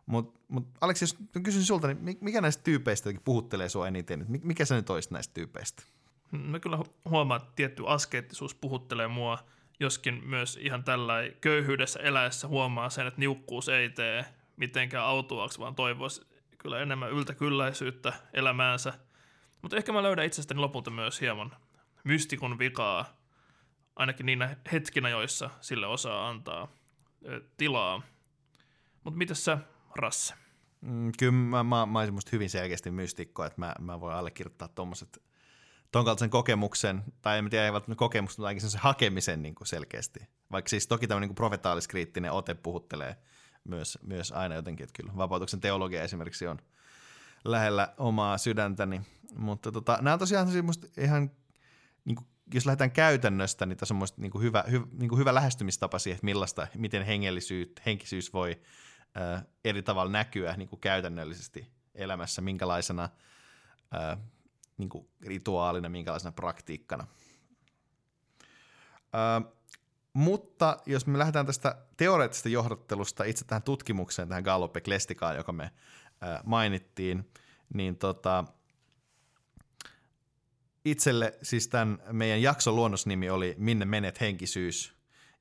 Mutta 0.06 0.40
mut 0.48 0.68
Aleksi, 0.82 1.04
jos 1.04 1.18
kysyn 1.44 1.64
sulta, 1.64 1.88
niin 1.88 2.18
mikä 2.22 2.42
näistä 2.42 2.64
tyypeistä 2.64 3.10
puhuttelee 3.26 3.70
sinua 3.70 3.88
eniten? 3.88 4.26
Mikä 4.28 4.66
sä 4.66 4.76
nyt 4.76 4.90
olisit 4.90 5.12
näistä 5.12 5.34
tyypeistä? 5.34 5.84
Mä 6.32 6.60
kyllä 6.60 6.80
huomaan, 7.10 7.42
että 7.42 7.54
tietty 7.56 7.84
askeettisuus 7.88 8.56
puhuttelee 8.56 9.08
mua, 9.08 9.38
joskin 9.80 10.22
myös 10.26 10.60
ihan 10.62 10.84
tällä 10.84 11.14
köyhyydessä 11.42 12.00
eläessä 12.00 12.48
huomaa 12.48 12.90
sen, 12.90 13.08
että 13.08 13.20
niukkuus 13.20 13.70
ei 13.70 13.90
tee 13.90 14.26
mitenkään 14.58 15.06
autuaksi, 15.06 15.60
vaan 15.60 15.76
toivoisi 15.76 16.22
kyllä 16.58 16.80
enemmän 16.80 17.12
yltäkylläisyyttä 17.12 18.14
elämäänsä. 18.34 18.94
Mutta 19.62 19.78
ehkä 19.78 19.92
mä 19.92 20.04
löydän 20.04 20.26
itsestäni 20.26 20.60
lopulta 20.60 20.92
myös 20.92 21.22
hieman 21.22 21.56
mystikon 22.04 22.60
vikaa, 22.60 23.18
ainakin 23.96 24.26
niinä 24.26 24.58
hetkinä, 24.72 25.10
joissa 25.10 25.50
sille 25.62 25.88
osaa 25.88 26.30
antaa 26.30 26.68
tilaa. 27.58 28.02
Mutta 29.04 29.18
mitäs 29.18 29.46
sä, 29.46 29.58
Rasse? 29.96 30.34
Mm, 30.82 31.12
kyllä 31.20 31.32
mä, 31.32 31.64
mä, 31.64 31.86
mä 31.86 32.00
olisin 32.00 32.14
musta 32.14 32.30
hyvin 32.32 32.50
selkeästi 32.50 32.92
mystikko, 32.92 33.46
että 33.46 33.62
mä, 33.62 33.76
mä 33.80 34.00
voin 34.00 34.16
allekirjoittaa 34.16 34.68
tuommoiset 34.68 35.22
ton 35.92 36.06
kaltaisen 36.06 36.30
kokemuksen, 36.30 37.04
tai 37.22 37.38
en 37.38 37.50
tiedä, 37.50 37.66
ei 37.66 37.74
välttämättä 37.74 38.00
kokemuksen, 38.00 38.42
mutta 38.42 38.48
ainakin 38.48 38.70
sen 38.70 38.82
hakemisen 38.82 39.42
niin 39.42 39.56
kuin 39.56 39.68
selkeästi. 39.68 40.20
Vaikka 40.52 40.70
siis 40.70 40.88
toki 40.88 41.08
tämmöinen 41.08 41.30
niin 41.30 41.36
profetaaliskriittinen 41.36 42.32
ote 42.32 42.54
puhuttelee 42.54 43.18
myös, 43.64 43.98
myös 44.02 44.32
aina 44.32 44.56
jotenkin, 44.56 44.84
että 44.84 45.02
kyllä 45.02 45.18
vapautuksen 45.18 45.62
teologia 45.62 46.04
esimerkiksi 46.04 46.48
on 46.48 46.60
lähellä 47.46 47.94
omaa 47.98 48.38
sydäntäni. 48.38 49.02
Mutta 49.36 49.72
tota, 49.72 49.98
nämä 50.02 50.14
on 50.14 50.20
tosiaan 50.20 50.48
ihan 50.98 51.32
niin 52.06 52.16
kuin 52.16 52.28
jos 52.54 52.66
lähdetään 52.66 52.92
käytännöstä, 52.92 53.66
niin 53.66 53.78
tässä 53.78 53.96
on 53.96 54.08
niin 54.18 54.32
kuin 54.32 54.44
hyvä, 54.44 54.64
hy, 54.72 54.82
niin 54.92 55.10
kuin 55.10 55.20
hyvä 55.20 55.34
lähestymistapa 55.34 56.00
siihen, 56.00 56.16
että 56.16 56.26
millaista, 56.26 56.68
miten 56.78 57.04
hengellisyys, 57.04 57.68
henkisyys 57.86 58.34
voi 58.34 58.62
äh, 59.18 59.46
eri 59.64 59.84
tavalla 59.84 60.12
näkyä 60.12 60.58
niin 60.58 60.70
kuin 60.70 60.80
käytännöllisesti 60.80 61.72
elämässä, 61.96 62.42
minkälaisena 62.42 63.10
äh, 63.96 64.18
niin 64.78 64.90
kuin 64.90 65.10
rituaalina, 65.22 65.90
minkälaisena 65.90 66.32
praktiikkana. 66.32 67.08
Äh, 69.16 69.54
mutta 70.14 70.78
jos 70.86 71.08
me 71.08 71.18
lähdetään 71.18 71.46
tästä 71.46 71.76
teoreettisesta 71.98 72.50
johdattelusta 72.50 73.24
itse 73.24 73.46
tähän 73.46 73.64
tutkimukseen, 73.64 74.28
tähän 74.30 74.44
Gallup 74.44 74.76
Klestikaan, 74.84 75.36
joka 75.36 75.52
me 75.52 75.64
äh, 75.64 76.40
mainittiin, 76.44 77.30
niin 77.74 77.98
tota, 77.98 78.46
itselle 80.86 81.38
siis 81.42 81.68
tämän 81.68 82.00
meidän 82.12 82.42
jakson 82.42 82.76
luonnosnimi 82.76 83.30
oli 83.30 83.56
Minne 83.58 83.86
menet 83.86 84.22
henkisyys. 84.22 84.94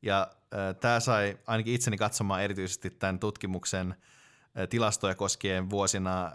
Ja 0.02 0.31
tämä 0.80 1.00
sai 1.00 1.38
ainakin 1.47 1.75
itseni 1.75 1.97
katsomaan 1.97 2.42
erityisesti 2.42 2.90
tämän 2.90 3.18
tutkimuksen 3.18 3.94
tilastoja 4.71 5.14
koskien 5.14 5.71
vuosina 5.71 6.26
äh, 6.26 6.32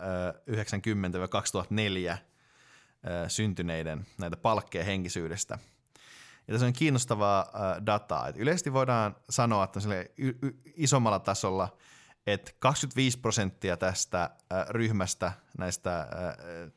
90-2004 2.10 2.12
äh, 2.12 2.20
syntyneiden 3.28 4.06
näitä 4.18 4.38
palkkeja 4.38 4.84
henkisyydestä. 4.84 5.60
Ja 6.48 6.54
tässä 6.54 6.68
on 6.68 6.74
kiinnostavaa 6.74 7.52
dataa. 7.86 8.28
Et 8.28 8.38
yleisesti 8.38 8.74
voidaan 8.74 9.16
sanoa, 9.30 9.64
että 9.64 9.80
isommalla 10.76 11.20
tasolla– 11.20 11.70
että 12.28 12.52
25 12.60 13.20
prosenttia 13.20 13.78
tästä 13.78 14.24
äh, 14.24 14.66
ryhmästä, 14.70 15.32
näistä, 15.58 16.00
äh, 16.00 16.08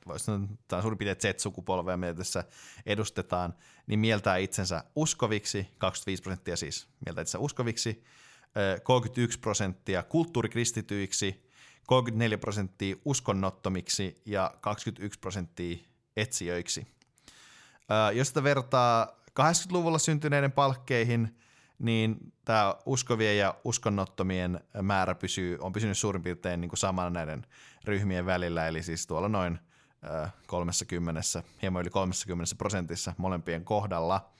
voisi 0.07 0.25
sanoa, 0.25 0.49
tämä 0.69 0.79
on 0.79 0.83
suurin 0.83 0.99
piirtein 0.99 1.35
Z-sukupolvea, 1.35 1.97
mitä 1.97 2.15
tässä 2.15 2.45
edustetaan, 2.87 3.55
niin 3.87 4.01
mieltää 4.01 4.37
itsensä 4.37 4.85
uskoviksi, 4.97 5.69
25 5.79 6.23
prosenttia 6.23 6.57
siis 6.57 6.89
mieltää 7.07 7.23
itsensä 7.23 7.39
uskoviksi, 7.39 8.05
äh, 8.45 8.83
31 8.83 9.39
prosenttia 9.39 10.03
kulttuurikristityiksi, 10.03 11.51
34 11.87 12.39
prosenttia 12.39 12.97
uskonnottomiksi 13.05 14.23
ja 14.27 14.55
21 14.61 15.19
prosenttia 15.19 15.79
etsijöiksi. 16.17 16.87
Äh, 17.91 18.17
jos 18.17 18.29
sitä 18.29 18.43
vertaa 18.43 19.21
80-luvulla 19.41 19.99
syntyneiden 19.99 20.53
palkkeihin, 20.53 21.37
niin 21.81 22.33
tämä 22.45 22.75
uskovien 22.87 23.39
ja 23.39 23.55
uskonnottomien 23.65 24.61
määrä 24.83 25.15
pysyy, 25.15 25.59
on 25.61 25.73
pysynyt 25.73 25.99
suurin 25.99 26.23
piirtein 26.23 26.61
niin 26.61 26.69
kuin 26.69 26.79
samana 26.79 27.11
näiden 27.11 27.47
ryhmien 27.85 28.27
välillä, 28.27 28.67
eli 28.67 28.83
siis 28.83 29.07
tuolla 29.07 29.29
noin 29.29 29.59
30, 30.47 31.21
hieman 31.63 31.83
yli 31.83 31.91
30 31.91 32.55
prosentissa 32.59 33.15
molempien 33.17 33.65
kohdalla. 33.65 34.31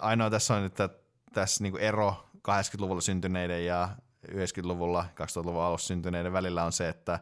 Ainoa 0.00 0.30
tässä 0.30 0.54
on, 0.54 0.64
että 0.64 0.88
tässä 1.32 1.64
niin 1.64 1.72
kuin 1.72 1.82
ero 1.82 2.28
80-luvulla 2.36 3.00
syntyneiden 3.00 3.66
ja 3.66 3.88
90-luvulla, 4.28 5.06
2000-luvun 5.10 5.62
alussa 5.62 5.86
syntyneiden 5.86 6.32
välillä 6.32 6.64
on 6.64 6.72
se, 6.72 6.88
että 6.88 7.20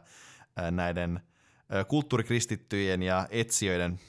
näiden 0.71 1.21
kulttuurikristittyjen 1.87 3.03
ja 3.03 3.27
etsijöiden 3.29 3.99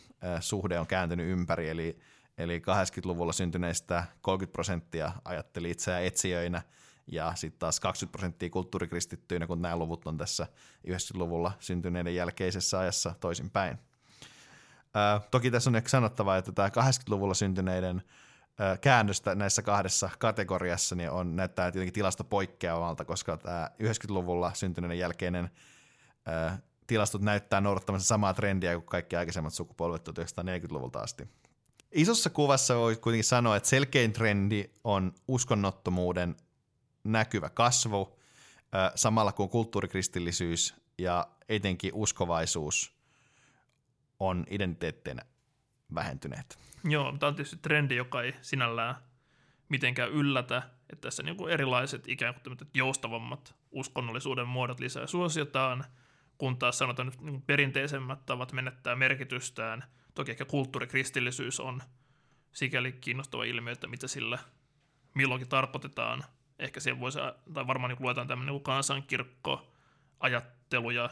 suhde 0.41 0.81
on 0.81 0.87
kääntynyt 0.87 1.27
ympäri, 1.27 1.69
eli, 1.69 1.99
eli 2.39 2.59
80-luvulla 2.59 3.33
syntyneistä 3.33 4.05
30 4.21 4.53
prosenttia 4.53 5.13
ajatteli 5.25 5.71
itseään 5.71 6.05
etsijöinä, 6.05 6.63
ja 7.07 7.33
sitten 7.35 7.59
taas 7.59 7.81
20 7.81 8.13
prosenttia 8.13 8.51
kulttuurikristittyinä, 8.51 9.47
kun 9.47 9.63
nämä 9.63 9.77
luvut 9.77 10.07
on 10.07 10.19
tässä 10.19 10.47
90-luvulla 10.89 11.53
syntyneiden 11.59 12.15
jälkeisessä 12.15 12.79
ajassa 12.79 13.15
toisinpäin. 13.21 13.79
Ää, 14.95 15.21
toki 15.31 15.51
tässä 15.51 15.71
on 15.71 15.77
ehkä 15.77 15.89
sanottava, 15.89 16.37
että 16.37 16.53
tämä 16.53 16.69
80-luvulla 16.69 17.35
syntyneiden 17.35 18.03
ää, 18.59 18.77
käännöstä 18.77 19.35
näissä 19.35 19.63
kahdessa 19.63 20.11
kategoriassa 20.19 20.95
niin 20.95 21.11
on, 21.11 21.37
näyttää 21.37 21.71
tietenkin 21.71 21.95
tilasta 21.95 22.25
poikkeavalta, 22.25 23.05
koska 23.05 23.37
tämä 23.37 23.71
90-luvulla 23.83 24.55
syntyneiden 24.55 24.99
jälkeinen 24.99 25.51
ää, 26.27 26.59
tilastot 26.87 27.23
näyttää 27.23 27.61
noudattamassa 27.61 28.09
samaa 28.09 28.35
trendiä 28.35 28.75
kuin 28.75 28.87
kaikki 28.87 29.17
aikaisemmat 29.17 29.55
sukupolvet 29.55 30.09
1940-luvulta 30.09 31.01
asti. 31.01 31.29
Isossa 31.93 32.31
kuvassa 32.31 32.77
voi 32.77 32.97
kuitenkin 32.97 33.25
sanoa, 33.25 33.57
että 33.57 33.69
selkein 33.69 34.13
trendi 34.13 34.71
on 34.85 35.13
uskonnottomuuden 35.29 36.37
näkyvä 37.05 37.51
kasvu, 37.51 38.19
samalla 38.95 39.33
kun 39.33 39.49
kulttuurikristillisyys 39.49 40.75
ja 40.99 41.27
etenkin 41.49 41.91
uskovaisuus 41.95 42.93
on 44.21 44.47
identiteetteinä 44.51 45.23
vähentyneet. 45.95 46.59
Joo, 46.85 47.17
tämä 47.19 47.29
on 47.29 47.35
tietysti 47.35 47.59
trendi, 47.63 47.97
joka 47.97 48.23
ei 48.23 48.35
sinällään 48.43 48.95
mitenkään 49.69 50.11
yllätä, 50.11 50.63
että 50.93 51.07
tässä 51.07 51.23
niin 51.23 51.37
kuin 51.37 51.53
erilaiset 51.53 52.09
ikään 52.09 52.35
kuin 52.35 52.57
joustavammat 52.75 53.55
uskonnollisuuden 53.71 54.49
muodot 54.49 54.81
lisää 54.81 55.07
suosiotaan, 55.07 55.85
kun 56.39 56.57
taas 56.57 56.79
sanotaan 56.79 57.07
nyt 57.07 57.21
niin 57.21 57.43
perinteisemmät 57.43 58.27
tavat 58.27 58.53
menettää 58.53 58.97
merkitystään. 58.97 59.85
Toki 60.15 60.31
ehkä 60.31 60.45
kulttuurikristillisyys 60.45 61.61
on 61.61 61.83
sikäli 62.53 62.93
kiinnostava 62.93 63.45
ilmiö, 63.45 63.73
että 63.73 63.87
mitä 63.87 64.09
sillä 64.09 64.39
milloinkin 65.15 65.49
tarkoitetaan– 65.49 66.25
ehkä 66.63 66.81
siihen 66.81 67.01
voisi, 67.01 67.19
tai 67.55 67.67
varmaan 67.67 67.89
niin 67.89 68.03
luetaan 68.03 68.29
tämmöinen 68.29 68.55
niin 68.55 68.63
kansankirkko 68.63 69.73
ajattelu 70.21 70.91
ja 70.91 71.11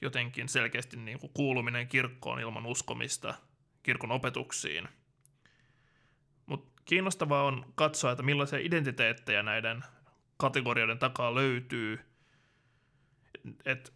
jotenkin 0.00 0.48
selkeästi 0.48 0.96
niin 0.96 1.20
kuin 1.20 1.32
kuuluminen 1.32 1.88
kirkkoon 1.88 2.40
ilman 2.40 2.66
uskomista 2.66 3.34
kirkon 3.82 4.10
opetuksiin. 4.12 4.88
Mutta 6.46 6.82
kiinnostavaa 6.84 7.42
on 7.42 7.72
katsoa, 7.74 8.12
että 8.12 8.22
millaisia 8.22 8.58
identiteettejä 8.58 9.42
näiden 9.42 9.84
kategorioiden 10.36 10.98
takaa 10.98 11.34
löytyy. 11.34 12.00
Et 13.64 13.92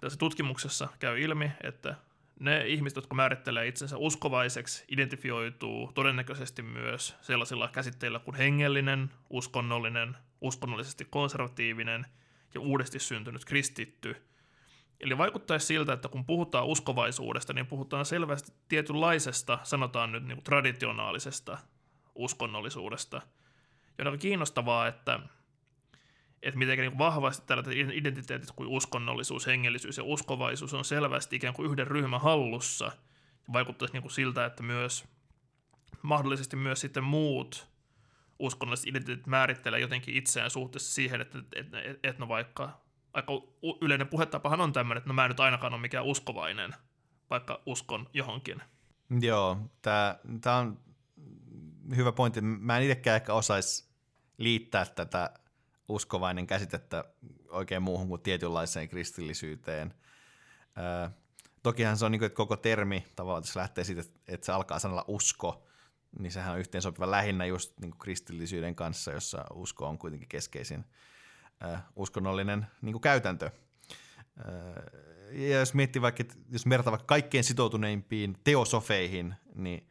tässä 0.00 0.18
tutkimuksessa 0.18 0.88
käy 0.98 1.20
ilmi, 1.20 1.50
että 1.62 1.94
ne 2.40 2.66
ihmiset, 2.66 2.96
jotka 2.96 3.14
määrittelee 3.14 3.66
itsensä 3.66 3.96
uskovaiseksi, 3.96 4.84
identifioituu 4.88 5.92
todennäköisesti 5.94 6.62
myös 6.62 7.16
sellaisilla 7.20 7.68
käsitteillä 7.68 8.18
kuin 8.18 8.34
hengellinen, 8.34 9.10
uskonnollinen, 9.30 10.16
uskonnollisesti 10.40 11.04
konservatiivinen 11.10 12.06
ja 12.54 12.60
uudesti 12.60 12.98
syntynyt 12.98 13.44
kristitty. 13.44 14.16
Eli 15.00 15.18
vaikuttaisi 15.18 15.66
siltä, 15.66 15.92
että 15.92 16.08
kun 16.08 16.24
puhutaan 16.24 16.66
uskovaisuudesta, 16.66 17.52
niin 17.52 17.66
puhutaan 17.66 18.06
selvästi 18.06 18.52
tietynlaisesta, 18.68 19.58
sanotaan 19.62 20.12
nyt 20.12 20.24
niin 20.24 20.36
kuin 20.36 20.44
traditionaalisesta 20.44 21.58
uskonnollisuudesta. 22.14 23.22
Ja 23.98 24.10
on 24.10 24.18
kiinnostavaa, 24.18 24.86
että 24.86 25.20
että 26.44 26.58
miten 26.58 26.78
niin 26.78 26.98
vahvasti 26.98 27.46
tällaiset 27.46 27.74
identiteetit 27.74 28.50
kuin 28.50 28.68
uskonnollisuus, 28.68 29.46
hengellisyys 29.46 29.96
ja 29.96 30.04
uskovaisuus 30.04 30.74
on 30.74 30.84
selvästi 30.84 31.36
ikään 31.36 31.54
kuin 31.54 31.70
yhden 31.70 31.86
ryhmän 31.86 32.20
hallussa. 32.20 32.92
Vaikuttaisi 33.52 33.92
niin 33.92 34.02
kuin 34.02 34.12
siltä, 34.12 34.44
että 34.44 34.62
myös 34.62 35.04
mahdollisesti 36.02 36.56
myös 36.56 36.80
sitten 36.80 37.04
muut 37.04 37.68
uskonnolliset 38.38 38.86
identiteetit 38.86 39.26
määrittelee 39.26 39.80
jotenkin 39.80 40.16
itseään 40.16 40.50
suhteessa 40.50 40.94
siihen, 40.94 41.20
että, 41.20 41.38
että, 41.38 41.80
että, 41.80 42.08
että 42.08 42.20
no 42.20 42.28
vaikka 42.28 42.80
aika 43.12 43.32
yleinen 43.80 44.08
puhetapahan 44.08 44.60
on 44.60 44.72
tämmöinen, 44.72 44.98
että 44.98 45.08
no 45.08 45.14
mä 45.14 45.24
en 45.24 45.28
nyt 45.28 45.40
ainakaan 45.40 45.74
ole 45.74 45.80
mikään 45.80 46.04
uskovainen, 46.04 46.74
vaikka 47.30 47.62
uskon 47.66 48.08
johonkin. 48.12 48.62
Joo, 49.20 49.58
tämä 50.40 50.58
on 50.58 50.78
hyvä 51.96 52.12
pointti. 52.12 52.40
Mä 52.40 52.76
en 52.76 52.82
itsekään 52.82 53.16
ehkä 53.16 53.34
osaisi 53.34 53.88
liittää 54.38 54.84
tätä 54.84 55.30
uskovainen 55.88 56.46
käsitettä 56.46 57.04
oikein 57.48 57.82
muuhun 57.82 58.08
kuin 58.08 58.22
tietynlaiseen 58.22 58.88
kristillisyyteen. 58.88 59.94
Ää, 60.76 61.10
tokihan 61.62 61.96
se 61.96 62.04
on 62.04 62.12
niin 62.12 62.18
kuin, 62.18 62.26
että 62.26 62.36
koko 62.36 62.56
termi 62.56 63.04
tavallaan, 63.16 63.44
se 63.44 63.58
lähtee 63.58 63.84
siitä, 63.84 64.02
että 64.28 64.46
se 64.46 64.52
alkaa 64.52 64.78
sanalla 64.78 65.04
usko, 65.08 65.66
niin 66.18 66.32
sehän 66.32 66.52
on 66.52 66.58
yhteensopiva 66.58 67.10
lähinnä 67.10 67.46
just 67.46 67.80
niin 67.80 67.90
kuin 67.90 67.98
kristillisyyden 67.98 68.74
kanssa, 68.74 69.12
jossa 69.12 69.44
usko 69.54 69.86
on 69.86 69.98
kuitenkin 69.98 70.28
keskeisin 70.28 70.84
ää, 71.60 71.88
uskonnollinen 71.96 72.66
niin 72.82 72.92
kuin 72.92 73.02
käytäntö. 73.02 73.50
Ää, 74.44 74.54
ja 75.30 75.58
jos 75.58 75.74
miettii 75.74 76.02
vaikka, 76.02 76.20
että 76.20 76.34
jos 76.50 76.68
vertaa 76.68 76.90
vaikka 76.90 77.06
kaikkein 77.06 77.44
sitoutuneimpiin 77.44 78.36
teosofeihin, 78.44 79.34
niin 79.54 79.88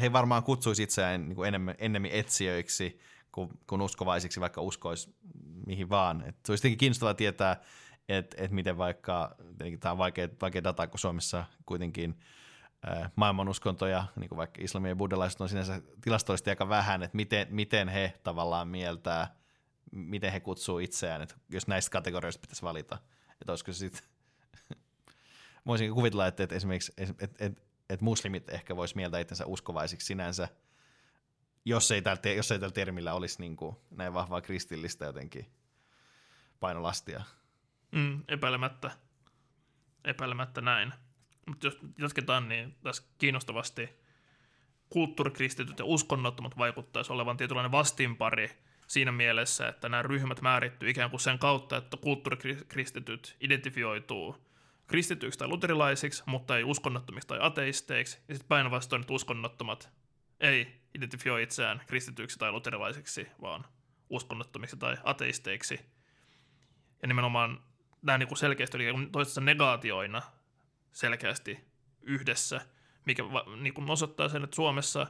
he 0.00 0.12
varmaan 0.12 0.42
kutsuisi 0.42 0.82
itseään 0.82 1.28
niin 1.28 1.36
kuin 1.36 1.48
enemmän, 1.48 1.74
enemmän 1.78 2.10
etsijöiksi– 2.10 2.98
kuin, 3.32 3.50
kuin 3.66 3.82
uskovaisiksi, 3.82 4.40
vaikka 4.40 4.60
uskoisi 4.60 5.14
mihin 5.66 5.88
vaan. 5.88 6.22
Et 6.28 6.36
se 6.46 6.52
olisi 6.52 6.62
tietenkin 6.62 6.78
kiinnostavaa 6.78 7.14
tietää, 7.14 7.60
että 8.08 8.36
et 8.44 8.50
miten 8.50 8.78
vaikka, 8.78 9.36
tämä 9.80 9.92
on 9.92 9.98
vaikea, 9.98 10.28
vaikea 10.40 10.64
data, 10.64 10.86
kun 10.86 10.98
Suomessa 10.98 11.44
kuitenkin 11.66 12.18
ää, 12.86 13.10
maailman 13.16 13.48
uskontoja, 13.48 14.04
niin 14.16 14.28
kuin 14.28 14.36
vaikka 14.36 14.60
islamia 14.64 14.88
ja 14.90 14.96
buddhalaiset 14.96 15.40
on 15.40 15.48
sinänsä 15.48 15.82
tilastollisesti 16.00 16.50
aika 16.50 16.68
vähän, 16.68 17.02
että 17.02 17.16
miten, 17.16 17.46
miten 17.50 17.88
he 17.88 18.20
tavallaan 18.22 18.68
mieltää, 18.68 19.36
miten 19.92 20.32
he 20.32 20.40
kutsuu 20.40 20.78
itseään, 20.78 21.22
että 21.22 21.34
jos 21.50 21.66
näistä 21.66 21.90
kategorioista 21.90 22.40
pitäisi 22.40 22.62
valita, 22.62 22.98
että 23.40 23.52
olisiko 23.52 23.72
se 23.72 23.78
sitten, 23.78 24.02
voisin 25.66 25.94
kuvitella, 25.94 26.26
että, 26.26 26.42
että 26.42 26.56
esimerkiksi 26.56 26.92
että, 26.96 27.24
että, 27.24 27.62
että 27.90 28.04
muslimit 28.04 28.50
ehkä 28.50 28.76
voisi 28.76 28.96
mieltää 28.96 29.20
itsensä 29.20 29.46
uskovaisiksi 29.46 30.06
sinänsä, 30.06 30.48
jos 31.64 31.90
ei 31.90 32.02
tällä, 32.02 32.30
jos 32.36 32.52
ei 32.52 32.58
tällä 32.58 32.72
termillä 32.72 33.14
olisi 33.14 33.40
niin 33.40 33.56
kuin 33.56 33.76
näin 33.90 34.14
vahvaa 34.14 34.40
kristillistä 34.40 35.04
jotenkin 35.04 35.46
painolastia. 36.60 37.22
Mm, 37.92 38.22
epäilemättä. 38.28 38.90
Epäilemättä 40.04 40.60
näin. 40.60 40.92
Mutta 41.46 41.66
jos 41.66 41.78
jatketaan, 41.98 42.48
niin 42.48 42.74
tässä 42.82 43.02
kiinnostavasti 43.18 43.88
kulttuurikristityt 44.88 45.78
ja 45.78 45.84
uskonnottomat 45.84 46.58
vaikuttaisi 46.58 47.12
olevan 47.12 47.36
tietynlainen 47.36 47.72
vastinpari 47.72 48.50
siinä 48.86 49.12
mielessä, 49.12 49.68
että 49.68 49.88
nämä 49.88 50.02
ryhmät 50.02 50.40
määrittyy 50.40 50.90
ikään 50.90 51.10
kuin 51.10 51.20
sen 51.20 51.38
kautta, 51.38 51.76
että 51.76 51.96
kulttuurikristityt 51.96 53.36
identifioituu 53.40 54.36
kristityiksi 54.86 55.38
tai 55.38 55.48
luterilaisiksi, 55.48 56.22
mutta 56.26 56.56
ei 56.56 56.64
uskonnottomiksi 56.64 57.28
tai 57.28 57.38
ateisteiksi, 57.40 58.18
ja 58.28 58.34
sitten 58.34 58.48
päinvastoin, 58.48 59.00
että 59.00 59.12
uskonnottomat 59.12 59.90
ei 60.40 60.81
identifioi 60.94 61.42
itseään 61.42 61.82
kristityiksi 61.86 62.38
tai 62.38 62.52
luterilaisiksi, 62.52 63.26
vaan 63.40 63.64
uskonnottomiksi 64.10 64.76
tai 64.76 64.96
ateisteiksi. 65.04 65.80
Ja 67.02 67.08
nimenomaan 67.08 67.62
nämä 68.02 68.18
niin 68.18 68.36
selkeästi 68.36 68.76
oli 68.76 69.08
toistensa 69.12 69.40
negaatioina 69.40 70.22
selkeästi 70.92 71.58
yhdessä, 72.02 72.60
mikä 73.06 73.22
niin 73.60 73.74
kuin 73.74 73.90
osoittaa 73.90 74.28
sen, 74.28 74.44
että 74.44 74.56
Suomessa 74.56 75.06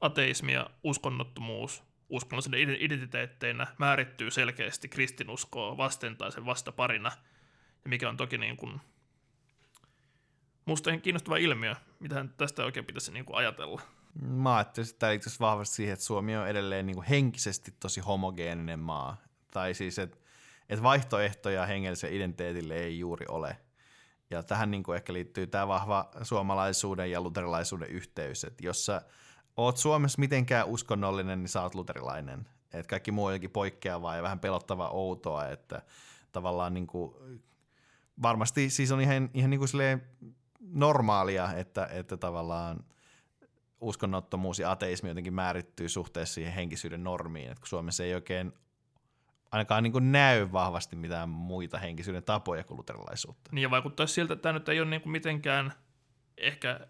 ateismi 0.00 0.52
ja 0.52 0.70
uskonnottomuus 0.82 1.82
uskonnollisen 2.08 2.54
identiteetteinä 2.54 3.66
määrittyy 3.78 4.30
selkeästi 4.30 4.88
kristinuskoa 4.88 5.76
vasten 5.76 6.16
tai 6.16 6.32
sen 6.32 6.46
vastaparina, 6.46 7.12
ja 7.84 7.88
mikä 7.88 8.08
on 8.08 8.16
toki 8.16 8.38
niin 8.38 8.56
kuin, 8.56 8.80
musta 10.64 10.90
ihan 10.90 11.00
kiinnostava 11.00 11.36
ilmiö, 11.36 11.74
mitä 12.00 12.26
tästä 12.36 12.64
oikein 12.64 12.86
pitäisi 12.86 13.12
niin 13.12 13.24
kuin 13.24 13.36
ajatella. 13.36 13.82
Mä 14.22 14.56
ajattelin, 14.56 14.88
että 14.90 14.98
tämä 14.98 15.18
vahvasti 15.40 15.74
siihen, 15.74 15.92
että 15.92 16.04
Suomi 16.04 16.36
on 16.36 16.48
edelleen 16.48 16.86
niin 16.86 16.96
kuin 16.96 17.06
henkisesti 17.06 17.74
tosi 17.80 18.00
homogeeninen 18.00 18.80
maa. 18.80 19.16
Tai 19.50 19.74
siis, 19.74 19.98
että, 19.98 20.16
että 20.68 20.82
vaihtoehtoja 20.82 21.66
hengelliselle 21.66 22.16
identiteetille 22.16 22.74
ei 22.74 22.98
juuri 22.98 23.26
ole. 23.28 23.56
Ja 24.30 24.42
tähän 24.42 24.70
niin 24.70 24.82
kuin 24.82 24.96
ehkä 24.96 25.12
liittyy 25.12 25.46
tämä 25.46 25.68
vahva 25.68 26.10
suomalaisuuden 26.22 27.10
ja 27.10 27.20
luterilaisuuden 27.20 27.90
yhteys, 27.90 28.44
että 28.44 28.66
jossa 28.66 29.02
oot 29.56 29.76
Suomessa 29.76 30.18
mitenkään 30.18 30.66
uskonnollinen, 30.66 31.38
niin 31.38 31.48
sä 31.48 31.62
oot 31.62 31.74
luterilainen. 31.74 32.48
Et 32.72 32.86
kaikki 32.86 33.10
muu 33.10 33.24
on 33.24 33.32
jotenkin 33.32 33.50
poikkeavaa 33.50 34.16
ja 34.16 34.22
vähän 34.22 34.40
pelottavaa 34.40 34.90
outoa, 34.90 35.48
että 35.48 35.82
tavallaan 36.32 36.74
niin 36.74 36.86
kuin, 36.86 37.14
varmasti 38.22 38.70
siis 38.70 38.92
on 38.92 39.00
ihan, 39.00 39.30
ihan 39.34 39.50
niin 39.50 39.60
kuin 39.60 39.70
normaalia, 40.60 41.52
että, 41.52 41.88
että 41.90 42.16
tavallaan 42.16 42.84
uskonnottomuus 43.80 44.58
ja 44.58 44.70
ateismi 44.70 45.08
jotenkin 45.08 45.34
määrittyy 45.34 45.88
suhteessa 45.88 46.34
siihen 46.34 46.52
henkisyyden 46.52 47.04
normiin, 47.04 47.50
että 47.50 47.60
kun 47.60 47.68
Suomessa 47.68 48.04
ei 48.04 48.14
oikein 48.14 48.52
ainakaan 49.52 49.82
niin 49.82 49.92
kuin 49.92 50.12
näy 50.12 50.48
vahvasti 50.52 50.96
mitään 50.96 51.28
muita 51.28 51.78
henkisyyden 51.78 52.24
tapoja 52.24 52.64
kuin 52.64 52.78
luterilaisuutta. 52.78 53.50
Niin 53.52 53.62
ja 53.62 53.70
vaikuttaa 53.70 54.06
siltä, 54.06 54.32
että 54.32 54.42
tämä 54.42 54.52
nyt 54.52 54.68
ei 54.68 54.80
ole 54.80 54.90
niin 54.90 55.00
kuin 55.00 55.12
mitenkään 55.12 55.72
ehkä 56.38 56.80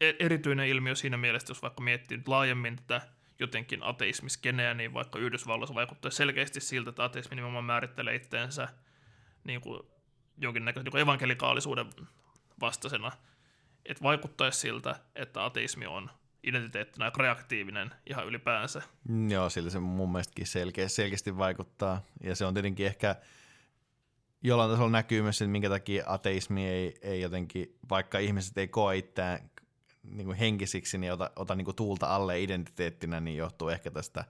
e- 0.00 0.16
erityinen 0.18 0.68
ilmiö 0.68 0.94
siinä 0.94 1.16
mielessä, 1.16 1.50
jos 1.50 1.62
vaikka 1.62 1.82
miettii 1.82 2.16
nyt 2.16 2.28
laajemmin 2.28 2.76
tätä 2.76 3.00
jotenkin 3.38 3.82
ateismiskeneä, 3.82 4.74
niin 4.74 4.94
vaikka 4.94 5.18
Yhdysvalloissa 5.18 5.74
vaikuttaa 5.74 6.10
selkeästi 6.10 6.60
siltä, 6.60 6.90
että 6.90 7.04
ateismi 7.04 7.36
nimenomaan 7.36 7.64
määrittelee 7.64 8.14
itteensä 8.14 8.68
niin 9.44 9.60
kuin 9.60 9.82
jonkinnäköisen 10.38 10.92
niin 10.92 11.02
evankelikaalisuuden 11.02 11.86
vastaisena, 12.60 13.12
että 13.84 14.02
vaikuttaisi 14.02 14.60
siltä, 14.60 14.96
että 15.14 15.44
ateismi 15.44 15.86
on 15.86 16.10
identiteettinä 16.42 17.04
aika 17.04 17.22
reaktiivinen 17.22 17.90
ihan 18.06 18.26
ylipäänsä. 18.26 18.82
Joo, 19.28 19.50
sillä 19.50 19.70
se 19.70 19.78
mun 19.78 20.12
mielestäkin 20.12 20.46
selkeä, 20.46 20.88
selkeästi 20.88 21.38
vaikuttaa. 21.38 22.02
Ja 22.22 22.36
se 22.36 22.44
on 22.46 22.54
tietenkin 22.54 22.86
ehkä 22.86 23.16
jollain 24.42 24.70
tasolla 24.70 24.90
näkyy 24.90 25.22
myös, 25.22 25.42
että 25.42 25.50
minkä 25.52 25.68
takia 25.68 26.04
ateismi 26.06 26.68
ei, 26.68 26.94
ei 27.02 27.20
jotenkin, 27.20 27.78
vaikka 27.90 28.18
ihmiset 28.18 28.58
ei 28.58 28.68
koe 28.68 28.96
itseään 28.96 29.50
niin 30.02 30.26
kuin 30.26 30.38
henkisiksi, 30.38 30.98
niin 30.98 31.12
ota, 31.12 31.30
ota 31.36 31.54
niin 31.54 31.64
kuin 31.64 31.76
tuulta 31.76 32.06
alle 32.06 32.42
identiteettinä, 32.42 33.20
niin 33.20 33.36
johtuu 33.36 33.68
ehkä 33.68 33.90
tästä 33.90 34.24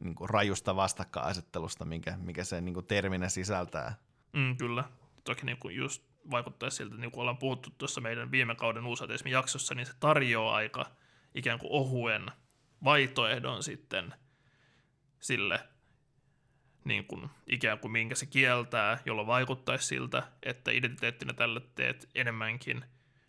niin 0.00 0.14
kuin 0.14 0.30
rajusta 0.30 0.76
vastakkainasettelusta, 0.76 1.84
mikä, 1.84 2.16
mikä 2.16 2.44
se 2.44 2.60
niin 2.60 2.74
kuin 2.74 2.86
terminä 2.86 3.28
sisältää. 3.28 3.94
Mm, 4.32 4.56
kyllä. 4.56 4.84
Toki 5.24 5.46
niin 5.46 5.58
kuin 5.58 5.76
just 5.76 6.02
vaikuttaa 6.30 6.70
siltä, 6.70 6.96
niin 6.96 7.10
kuin 7.10 7.20
ollaan 7.20 7.38
puhuttu 7.38 7.70
tuossa 7.78 8.00
meidän 8.00 8.30
viime 8.30 8.54
kauden 8.54 8.86
uusateismin 8.86 9.32
jaksossa, 9.32 9.74
niin 9.74 9.86
se 9.86 9.92
tarjoaa 10.00 10.54
aika 10.54 10.86
ikään 11.34 11.58
kuin 11.58 11.72
ohuen 11.72 12.26
vaihtoehdon 12.84 13.62
sitten 13.62 14.14
sille 15.20 15.60
niin 16.84 17.04
kuin, 17.04 17.30
ikään 17.46 17.78
kuin 17.78 17.92
minkä 17.92 18.14
se 18.14 18.26
kieltää, 18.26 18.98
jolloin 19.06 19.26
vaikuttaisi 19.26 19.86
siltä, 19.86 20.22
että 20.42 20.70
identiteettinä 20.70 21.32
tällä 21.32 21.60
teet 21.74 22.08
enemmänkin 22.14 22.84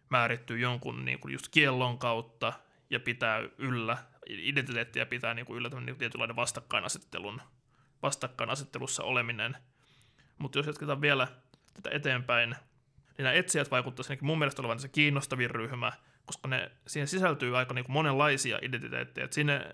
määrittyy 0.10 0.60
jonkun 0.60 1.06
niin 1.06 1.20
kuin 1.20 1.32
just 1.32 1.48
kiellon 1.52 1.98
kautta 1.98 2.54
ja 2.90 3.00
pitää 3.00 3.42
yllä, 3.58 3.98
identiteettiä 4.30 5.06
pitää 5.06 5.34
niin 5.34 5.46
kuin 5.46 5.58
yllä 5.58 5.70
niin 5.82 5.98
tietynlainen 5.98 6.36
vastakkainasettelun, 6.36 7.42
vastakkainasettelussa 8.04 9.04
oleminen. 9.04 9.58
Mutta 10.38 10.60
jos 10.60 10.68
jatketaan 10.68 11.02
vielä 11.02 11.28
tätä 11.74 11.90
eteenpäin, 11.90 12.50
niin 12.50 13.24
nämä 13.24 13.34
etsijät 13.34 13.72
vaikuttaisivat 13.72 14.22
mun 14.22 14.40
mielestä 14.40 14.62
olevan 14.62 14.80
se 14.80 14.88
kiinnostavin 14.88 15.50
ryhmä, 15.50 15.92
koska 16.26 16.48
ne, 16.48 16.72
siihen 16.88 17.08
sisältyy 17.08 17.58
aika 17.58 17.74
niin 17.74 17.86
kuin 17.86 17.94
monenlaisia 17.94 18.60
identiteettejä. 18.62 19.28
sinne 19.32 19.74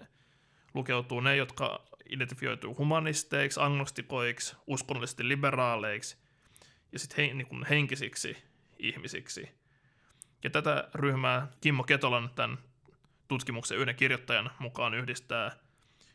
lukeutuu 0.74 1.20
ne, 1.20 1.36
jotka 1.36 1.84
identifioituu 2.10 2.78
humanisteiksi, 2.78 3.60
agnostikoiksi, 3.60 4.56
uskonnollisesti 4.68 5.28
liberaaleiksi 5.28 6.18
ja 6.92 7.00
sitten 7.00 7.28
he, 7.28 7.34
niin 7.34 7.66
henkisiksi 7.70 8.38
ihmisiksi. 8.80 9.50
Ja 10.44 10.50
tätä 10.50 10.90
ryhmää 10.94 11.48
Kimmo 11.62 11.84
Ketolan 11.84 12.30
tämän 12.36 12.58
tutkimuksen 13.28 13.78
yhden 13.78 13.96
kirjoittajan 13.96 14.52
mukaan 14.60 14.94
yhdistää 14.94 15.52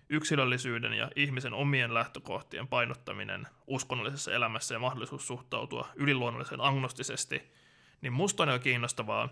yksilöllisyyden 0.09 0.93
ja 0.93 1.11
ihmisen 1.17 1.55
omien 1.55 1.95
lähtökohtien 1.95 2.69
painottaminen 2.69 3.47
uskonnollisessa 3.67 4.33
elämässä 4.33 4.75
ja 4.75 4.79
mahdollisuus 4.79 5.27
suhtautua 5.27 5.89
yliluonnolliseen 5.95 6.61
agnostisesti, 6.61 7.53
niin 8.01 8.13
musta 8.13 8.43
on 8.43 8.49
jo 8.49 8.59
kiinnostavaa, 8.59 9.29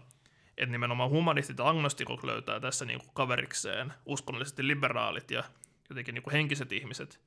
että 0.59 0.73
nimenomaan 0.73 1.11
humanistit 1.11 1.59
ja 1.59 1.69
agnostikot 1.69 2.25
löytää 2.25 2.61
tässä 2.61 2.85
niin 2.85 2.99
kuin 2.99 3.11
kaverikseen 3.15 3.93
uskonnollisesti 4.07 4.67
liberaalit 4.67 5.31
ja 5.31 5.45
jotenkin 5.89 6.15
niin 6.15 6.23
kuin 6.23 6.33
henkiset 6.33 6.73
ihmiset. 6.73 7.21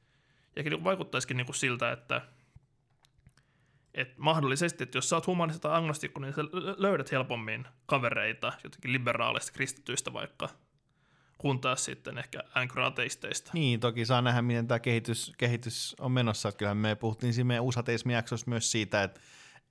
Ja 0.56 0.64
niin 0.64 0.84
vaikuttaisikin 0.84 1.38
niin 1.38 1.46
kuin 1.46 1.56
siltä, 1.56 1.92
että, 1.92 2.22
että 3.94 4.14
mahdollisesti, 4.18 4.84
että 4.84 4.98
jos 4.98 5.10
sä 5.10 5.16
oot 5.16 5.28
humanista 5.28 5.62
tai 5.62 5.78
agnostikko, 5.78 6.20
niin 6.20 6.34
sä 6.34 6.44
löydät 6.78 7.12
helpommin 7.12 7.68
kavereita 7.86 8.54
jotenkin 8.64 8.94
liberaalista 8.94 9.52
kristityistä 9.52 10.14
vaikka, 10.14 10.50
kun 11.38 11.62
taas 11.62 11.86
sitten 11.86 12.18
ehkä 12.18 12.44
änkyrateisteista. 12.58 13.52
Niin, 13.54 13.80
toki 13.80 14.06
saa 14.06 14.22
nähdä, 14.22 14.42
miten 14.42 14.68
tämä 14.68 14.80
kehitys, 14.80 15.34
kehitys 15.38 15.96
on 16.00 16.12
menossa. 16.12 16.52
Kyllähän 16.52 16.78
me 16.78 16.96
puhuttiin 16.96 17.34
siinä 17.34 17.48
meidän 18.06 18.24
myös 18.48 18.72
siitä, 18.72 19.04
että 19.04 19.20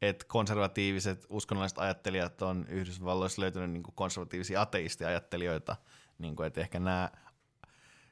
että 0.02 0.24
konservatiiviset 0.28 1.26
uskonnolliset 1.30 1.78
ajattelijat 1.78 2.42
on 2.42 2.66
Yhdysvalloissa 2.68 3.42
löytynyt 3.42 3.70
niin 3.70 3.82
konservatiivisia 3.82 4.60
ateistiajattelijoita, 4.60 5.76
niin 6.18 6.36
kuin, 6.36 6.46
että 6.46 6.60
ehkä 6.60 6.80
nämä 6.80 7.10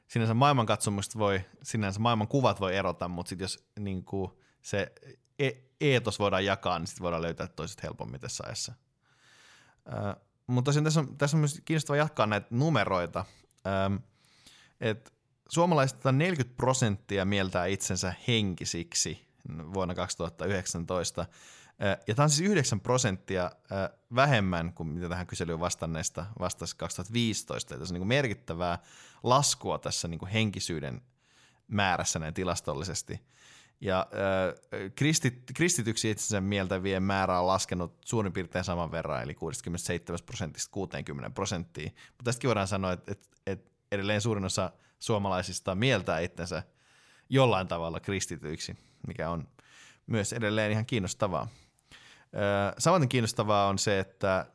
sinänsä 0.07 0.33
maailmankatsomukset 0.33 1.17
voi, 1.17 1.41
sinänsä 1.63 1.99
maailman 1.99 2.27
kuvat 2.27 2.59
voi 2.59 2.75
erota, 2.75 3.07
mutta 3.07 3.29
sitten 3.29 3.43
jos 3.43 3.67
niin 3.79 4.05
kuin 4.05 4.31
se 4.61 4.91
e- 5.39 5.61
eetos 5.81 6.19
voidaan 6.19 6.45
jakaa, 6.45 6.79
niin 6.79 6.87
sitten 6.87 7.03
voidaan 7.03 7.21
löytää 7.21 7.47
toiset 7.47 7.83
helpommin 7.83 8.21
tässä 8.21 8.43
ajassa. 8.47 8.73
Äh, 9.93 10.15
mutta 10.47 10.69
tosiaan 10.69 10.83
tässä 10.83 10.99
on, 10.99 11.17
tässä 11.17 11.37
on 11.37 11.41
myös 11.41 11.61
kiinnostavaa 11.65 11.97
jatkaa 11.97 12.25
näitä 12.25 12.47
numeroita. 12.49 13.25
Ähm, 13.67 13.95
että 14.81 15.11
suomalaiset 15.49 15.99
40 16.11 16.57
prosenttia 16.57 17.25
mieltää 17.25 17.65
itsensä 17.65 18.13
henkisiksi 18.27 19.27
vuonna 19.73 19.95
2019, 19.95 21.25
ja 22.07 22.15
tämä 22.15 22.23
on 22.23 22.29
siis 22.29 22.49
9 22.49 22.79
prosenttia 22.79 23.51
vähemmän 24.15 24.73
kuin 24.73 24.87
mitä 24.87 25.09
tähän 25.09 25.27
kyselyyn 25.27 25.59
vastanneista 25.59 26.25
vastasi 26.39 26.77
2015. 26.77 27.73
Eli 27.73 27.79
tässä 27.79 27.95
on 27.95 27.99
niin 27.99 28.07
merkittävää 28.07 28.79
laskua 29.23 29.79
tässä 29.79 30.07
niin 30.07 30.27
henkisyyden 30.27 31.01
määrässä 31.67 32.19
näin 32.19 32.33
tilastollisesti. 32.33 33.21
Ja 33.81 34.07
äh, 34.13 34.91
kristit, 34.95 35.43
kristityksi 35.55 36.11
itsensä 36.11 36.41
mieltävien 36.41 37.03
määrä 37.03 37.39
on 37.39 37.47
laskenut 37.47 37.97
suurin 38.05 38.33
piirtein 38.33 38.65
saman 38.65 38.91
verran, 38.91 39.23
eli 39.23 39.33
67 39.33 40.19
prosentista 40.25 40.71
60 40.71 41.29
prosenttiin. 41.29 41.95
Mutta 42.07 42.23
tästäkin 42.23 42.47
voidaan 42.47 42.67
sanoa, 42.67 42.91
että, 42.91 43.11
että, 43.11 43.27
että 43.47 43.71
edelleen 43.91 44.21
suurin 44.21 44.45
osa 44.45 44.71
suomalaisista 44.99 45.75
mieltää 45.75 46.19
itsensä 46.19 46.63
jollain 47.29 47.67
tavalla 47.67 47.99
kristityiksi, 47.99 48.77
mikä 49.07 49.29
on 49.29 49.47
myös 50.07 50.33
edelleen 50.33 50.71
ihan 50.71 50.85
kiinnostavaa. 50.85 51.47
Samaten 52.77 53.09
kiinnostavaa 53.09 53.67
on 53.67 53.79
se, 53.79 53.99
että 53.99 54.45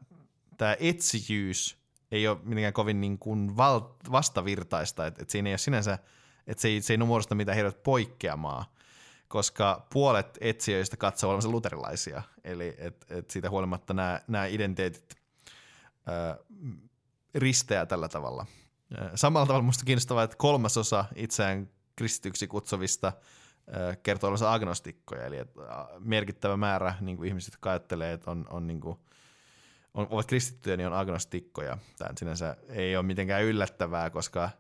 tämä 0.59 0.77
etsijyys 0.81 1.79
ei 2.13 2.29
ole 2.29 2.39
mitenkään 2.43 2.73
kovin 2.73 3.01
niin 3.01 3.19
kuin 3.19 3.57
val- 3.57 3.95
vastavirtaista, 4.13 5.07
että, 5.07 5.23
että 5.23 5.33
siinä 5.33 5.49
ei 5.49 5.53
ole 5.53 5.59
sinänsä, 5.59 5.99
että 6.47 6.61
se 6.63 6.69
ei, 6.69 6.83
se 6.83 6.93
ei 6.93 6.99
muodosta 6.99 7.35
mitään 7.35 7.57
hirveät 7.57 7.83
poikkeamaa, 7.83 8.75
koska 9.29 9.87
puolet 9.93 10.39
etsijöistä 10.41 10.97
katsoo 10.97 11.31
olevansa 11.31 11.49
luterilaisia, 11.49 12.23
eli 12.45 12.75
et, 12.79 13.07
et 13.11 13.31
siitä 13.31 13.51
huolimatta 13.51 13.95
nämä, 13.95 14.21
nämä 14.29 14.47
identiteetit 14.47 15.17
ää, 16.07 16.37
risteää 17.35 17.87
tällä 17.87 18.09
tavalla. 18.09 18.47
Samalla 19.15 19.47
tavalla 19.47 19.63
minusta 19.63 19.85
kiinnostavaa, 19.85 20.23
että 20.25 20.37
kolmasosa 20.37 21.05
itseään 21.15 21.71
kristityksi 21.97 22.47
kutsuvista– 22.47 23.13
kertoo 24.03 24.29
olevansa 24.29 24.53
agnostikkoja, 24.53 25.25
eli 25.25 25.39
että 25.39 25.61
merkittävä 25.99 26.57
määrä 26.57 26.95
niin 27.01 27.17
kuin 27.17 27.29
ihmiset, 27.29 27.55
jotka 27.55 27.71
ajattelee, 27.71 28.13
että 28.13 28.31
on, 28.31 28.47
on, 28.51 28.67
niin 28.67 28.81
kuin, 28.81 28.99
on, 29.95 30.07
ovat 30.11 30.27
kristittyjä, 30.27 30.77
niin 30.77 30.87
on 30.87 30.99
agnostikkoja. 30.99 31.79
Tämä 31.99 32.11
sinänsä 32.19 32.57
ei 32.69 32.97
ole 32.97 33.07
mitenkään 33.07 33.43
yllättävää, 33.43 34.11
koska 34.11 34.51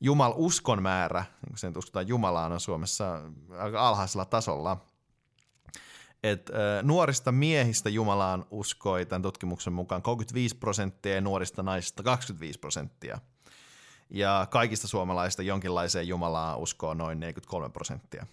Jumal 0.00 0.32
uskon 0.36 0.82
määrä, 0.82 1.20
niin 1.20 1.48
kuin 1.48 1.58
sen 1.58 1.78
uskotaan 1.78 2.08
Jumalaan, 2.08 2.52
on 2.52 2.60
Suomessa 2.60 3.20
aika 3.58 3.88
alhaisella 3.88 4.24
tasolla. 4.24 4.76
Et, 6.22 6.50
äh, 6.50 6.84
nuorista 6.84 7.32
miehistä 7.32 7.88
Jumalaan 7.88 8.44
uskoi 8.50 9.06
tämän 9.06 9.22
tutkimuksen 9.22 9.72
mukaan 9.72 10.02
35 10.02 10.56
prosenttia 10.56 11.14
ja 11.14 11.20
nuorista 11.20 11.62
naisista 11.62 12.02
25 12.02 12.58
prosenttia. 12.58 13.18
Ja 14.10 14.46
kaikista 14.50 14.88
suomalaisista 14.88 15.42
jonkinlaiseen 15.42 16.08
Jumalaan 16.08 16.58
uskoo 16.58 16.94
noin 16.94 17.20
43 17.20 17.68
prosenttia. 17.70 18.26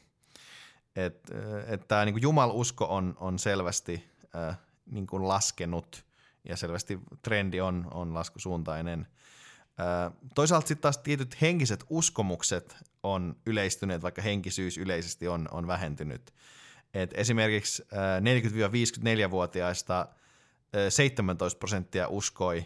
Että 0.96 1.34
et 1.68 1.88
tämä 1.88 2.06
niin 2.06 2.22
jumalusko 2.22 2.86
on, 2.86 3.16
on 3.20 3.40
selvästi 3.40 4.04
äh, 4.36 4.58
niin 4.86 5.08
kuin 5.08 5.28
laskenut 5.28 6.06
ja 6.44 6.58
selvästi 6.58 7.00
trendi 7.22 7.62
on, 7.62 7.88
on 7.92 8.14
laskusuuntainen. 8.14 9.08
Äh, 9.80 10.14
toisaalta 10.36 10.68
sitten 10.68 10.82
taas 10.82 10.98
tietyt 10.98 11.42
henkiset 11.42 11.86
uskomukset 11.90 12.78
on 13.04 13.36
yleistyneet, 13.46 14.02
vaikka 14.02 14.22
henkisyys 14.22 14.78
yleisesti 14.78 15.28
on, 15.28 15.48
on 15.52 15.68
vähentynyt. 15.68 16.34
Et 16.94 17.12
esimerkiksi 17.14 17.84
äh, 17.94 18.22
40-54-vuotiaista 19.28 20.00
äh, 20.00 20.10
17 20.90 21.60
prosenttia 21.60 22.08
uskoi 22.08 22.66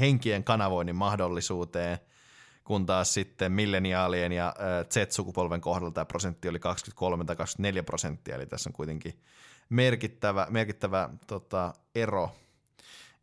henkien 0.00 0.44
kanavoinnin 0.44 0.96
mahdollisuuteen, 0.96 1.98
kun 2.68 2.86
taas 2.86 3.14
sitten 3.14 3.52
milleniaalien 3.52 4.32
ja 4.32 4.54
Z-sukupolven 4.90 5.60
kohdalla 5.60 5.90
tämä 5.90 6.04
prosentti 6.04 6.48
oli 6.48 6.58
23 6.58 7.24
tai 7.24 7.36
24 7.36 7.82
prosenttia, 7.82 8.36
eli 8.36 8.46
tässä 8.46 8.70
on 8.70 8.74
kuitenkin 8.74 9.20
merkittävä, 9.68 10.46
merkittävä 10.50 11.10
tota, 11.26 11.74
ero. 11.94 12.36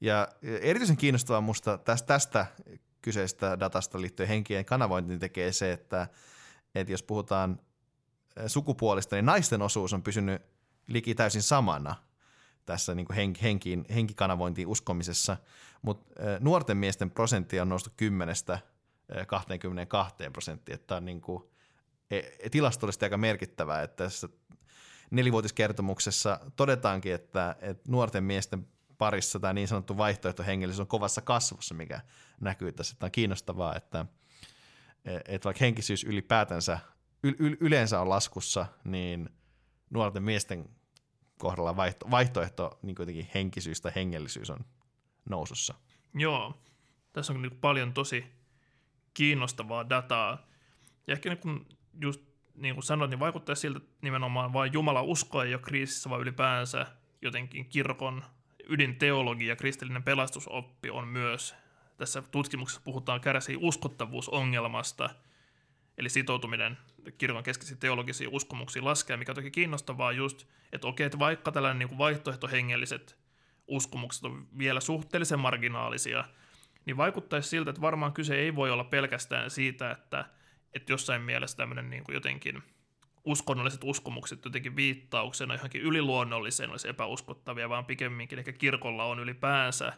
Ja 0.01 0.27
erityisen 0.41 0.97
kiinnostavaa 0.97 1.41
minusta 1.41 1.77
tästä, 1.77 2.07
tästä 2.07 2.45
kyseistä 3.01 3.59
datasta 3.59 4.01
liittyen 4.01 4.29
henkien 4.29 4.65
kanavointiin 4.65 5.19
tekee 5.19 5.51
se, 5.51 5.71
että, 5.71 6.07
että 6.75 6.93
jos 6.93 7.03
puhutaan 7.03 7.59
sukupuolista, 8.47 9.15
niin 9.15 9.25
naisten 9.25 9.61
osuus 9.61 9.93
on 9.93 10.03
pysynyt 10.03 10.41
liki 10.87 11.15
täysin 11.15 11.41
samana 11.41 11.95
tässä 12.65 12.95
niin 12.95 13.05
kuin 13.05 13.15
henk, 13.15 13.41
henkiin, 13.41 13.85
henkikanavointiin 13.93 14.67
uskomisessa, 14.67 15.37
mutta 15.81 16.21
nuorten 16.39 16.77
miesten 16.77 17.11
prosentti 17.11 17.59
on 17.59 17.69
noussut 17.69 17.93
10 17.97 18.35
22 19.27 20.15
prosenttia, 20.33 20.75
että 20.75 20.87
tämä 20.87 20.97
on 20.97 21.05
niin 21.05 21.21
kuin, 21.21 21.43
e, 22.11 22.17
e, 22.17 22.49
tilastollisesti 22.49 23.05
aika 23.05 23.17
merkittävää, 23.17 23.83
että 23.83 24.03
tässä 24.03 24.29
nelivuotiskertomuksessa 25.11 26.39
todetaankin, 26.55 27.13
että, 27.13 27.55
että 27.61 27.91
nuorten 27.91 28.23
miesten 28.23 28.67
parissa 28.97 29.39
tämä 29.39 29.53
niin 29.53 29.67
sanottu 29.67 29.97
vaihtoehtohengellisyys 29.97 30.79
on 30.79 30.87
kovassa 30.87 31.21
kasvussa, 31.21 31.75
mikä 31.75 32.01
näkyy 32.41 32.71
tässä. 32.71 32.95
Tämä 32.99 33.07
on 33.07 33.11
kiinnostavaa, 33.11 33.75
että, 33.75 34.05
että 35.05 35.45
vaikka 35.45 35.65
henkisyys 35.65 36.03
ylipäätänsä 36.03 36.79
y- 37.23 37.57
yleensä 37.59 38.01
on 38.01 38.09
laskussa, 38.09 38.65
niin 38.83 39.29
nuorten 39.89 40.23
miesten 40.23 40.69
kohdalla 41.37 41.75
vaihto, 41.75 42.11
vaihtoehto 42.11 42.79
niin 42.81 42.95
kuitenkin 42.95 43.29
henkisyys 43.33 43.81
tai 43.81 43.91
hengellisyys 43.95 44.49
on 44.49 44.59
nousussa. 45.29 45.73
Joo, 46.13 46.61
tässä 47.13 47.33
on 47.33 47.41
niin 47.41 47.57
paljon 47.61 47.93
tosi 47.93 48.25
kiinnostavaa 49.15 49.89
dataa. 49.89 50.47
Ja 51.07 51.13
ehkä 51.13 51.29
niin 51.29 51.39
kuin 51.39 51.65
just 52.01 52.21
niin 52.55 52.75
kuin 52.75 52.83
sanoit, 52.83 53.09
niin 53.09 53.19
vaikuttaa 53.19 53.55
siltä, 53.55 53.77
että 53.77 53.97
nimenomaan 54.01 54.53
vain 54.53 54.73
Jumala 54.73 55.01
usko 55.01 55.43
ei 55.43 55.53
ole 55.53 55.61
kriisissä, 55.61 56.09
vaan 56.09 56.21
ylipäänsä 56.21 56.85
jotenkin 57.21 57.65
kirkon 57.65 58.23
ydinteologia 58.69 59.49
ja 59.49 59.55
kristillinen 59.55 60.03
pelastusoppi 60.03 60.89
on 60.89 61.07
myös, 61.07 61.55
tässä 61.97 62.21
tutkimuksessa 62.21 62.81
puhutaan 62.85 63.21
kärsii 63.21 63.57
uskottavuusongelmasta, 63.59 65.09
eli 65.97 66.09
sitoutuminen 66.09 66.77
kirkon 67.17 67.43
keskeisiin 67.43 67.79
teologisiin 67.79 68.29
uskomuksiin 68.29 68.85
laskee, 68.85 69.17
mikä 69.17 69.31
on 69.31 69.35
toki 69.35 69.51
kiinnostavaa 69.51 70.11
just, 70.11 70.47
että 70.71 70.87
okei, 70.87 71.05
että 71.05 71.19
vaikka 71.19 71.51
tällainen 71.51 71.87
niin 71.87 71.97
vaihtoehtohengelliset 71.97 73.17
uskomukset 73.67 74.23
on 74.23 74.47
vielä 74.57 74.79
suhteellisen 74.79 75.39
marginaalisia, 75.39 76.23
niin 76.85 76.97
vaikuttaisi 76.97 77.49
siltä, 77.49 77.69
että 77.69 77.81
varmaan 77.81 78.13
kyse 78.13 78.35
ei 78.35 78.55
voi 78.55 78.71
olla 78.71 78.83
pelkästään 78.83 79.49
siitä, 79.49 79.91
että, 79.91 80.25
että 80.73 80.93
jossain 80.93 81.21
mielessä 81.21 81.57
tämmöinen 81.57 81.89
niin 81.89 82.03
kuin 82.03 82.13
jotenkin 82.13 82.63
uskonnolliset 83.25 83.83
uskomukset 83.83 84.45
jotenkin 84.45 84.75
viittauksena 84.75 85.53
johonkin 85.53 85.81
yliluonnolliseen 85.81 86.69
olisi 86.69 86.89
epäuskottavia, 86.89 87.69
vaan 87.69 87.85
pikemminkin 87.85 88.39
ehkä 88.39 88.51
kirkolla 88.51 89.03
on 89.03 89.19
ylipäänsä 89.19 89.93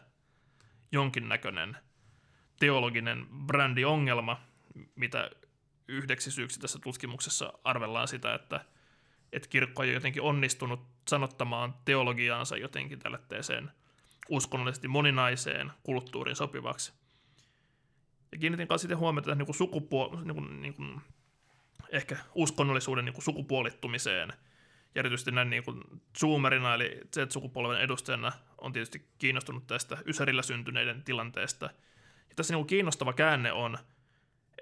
jonkinnäköinen 0.92 1.76
teologinen 2.60 3.26
brändiongelma, 3.46 4.40
mitä 4.94 5.30
yhdeksi 5.88 6.30
syyksi 6.30 6.60
tässä 6.60 6.78
tutkimuksessa 6.78 7.52
arvellaan 7.64 8.08
sitä, 8.08 8.34
että, 8.34 8.64
että 9.32 9.48
kirkko 9.48 9.82
on 9.82 9.92
jotenkin 9.92 10.22
onnistunut 10.22 10.80
sanottamaan 11.08 11.74
teologiaansa 11.84 12.56
jotenkin 12.56 12.98
tällaiseen 12.98 13.70
uskonnollisesti 14.28 14.88
moninaiseen 14.88 15.72
kulttuuriin 15.82 16.36
sopivaksi. 16.36 16.92
Ja 18.32 18.38
kiinnitin 18.38 18.68
kanssa 18.68 18.82
sitten 18.82 18.98
huomiota 18.98 19.34
niin 19.34 19.48
sukupuol- 19.48 20.24
niin 20.24 20.34
kuin, 20.34 20.62
niin 20.62 20.74
kuin, 20.74 21.00
ehkä 21.92 22.16
uskonnollisuuden 22.34 23.04
niin 23.04 23.12
kuin 23.12 23.24
sukupuolittumiseen. 23.24 24.32
Ja 24.94 24.98
erityisesti 24.98 25.30
näin 25.30 25.50
niin 25.50 25.64
kuin 25.64 25.82
zoomerina, 26.20 26.74
eli 26.74 27.00
Z-sukupolven 27.14 27.80
edustajana, 27.80 28.32
on 28.58 28.72
tietysti 28.72 29.08
kiinnostunut 29.18 29.66
tästä 29.66 29.98
Ysärillä 30.06 30.42
syntyneiden 30.42 31.02
tilanteesta. 31.02 31.66
Ja 32.28 32.34
tässä 32.36 32.54
niin 32.54 32.58
kuin 32.58 32.66
kiinnostava 32.66 33.12
käänne 33.12 33.52
on, 33.52 33.78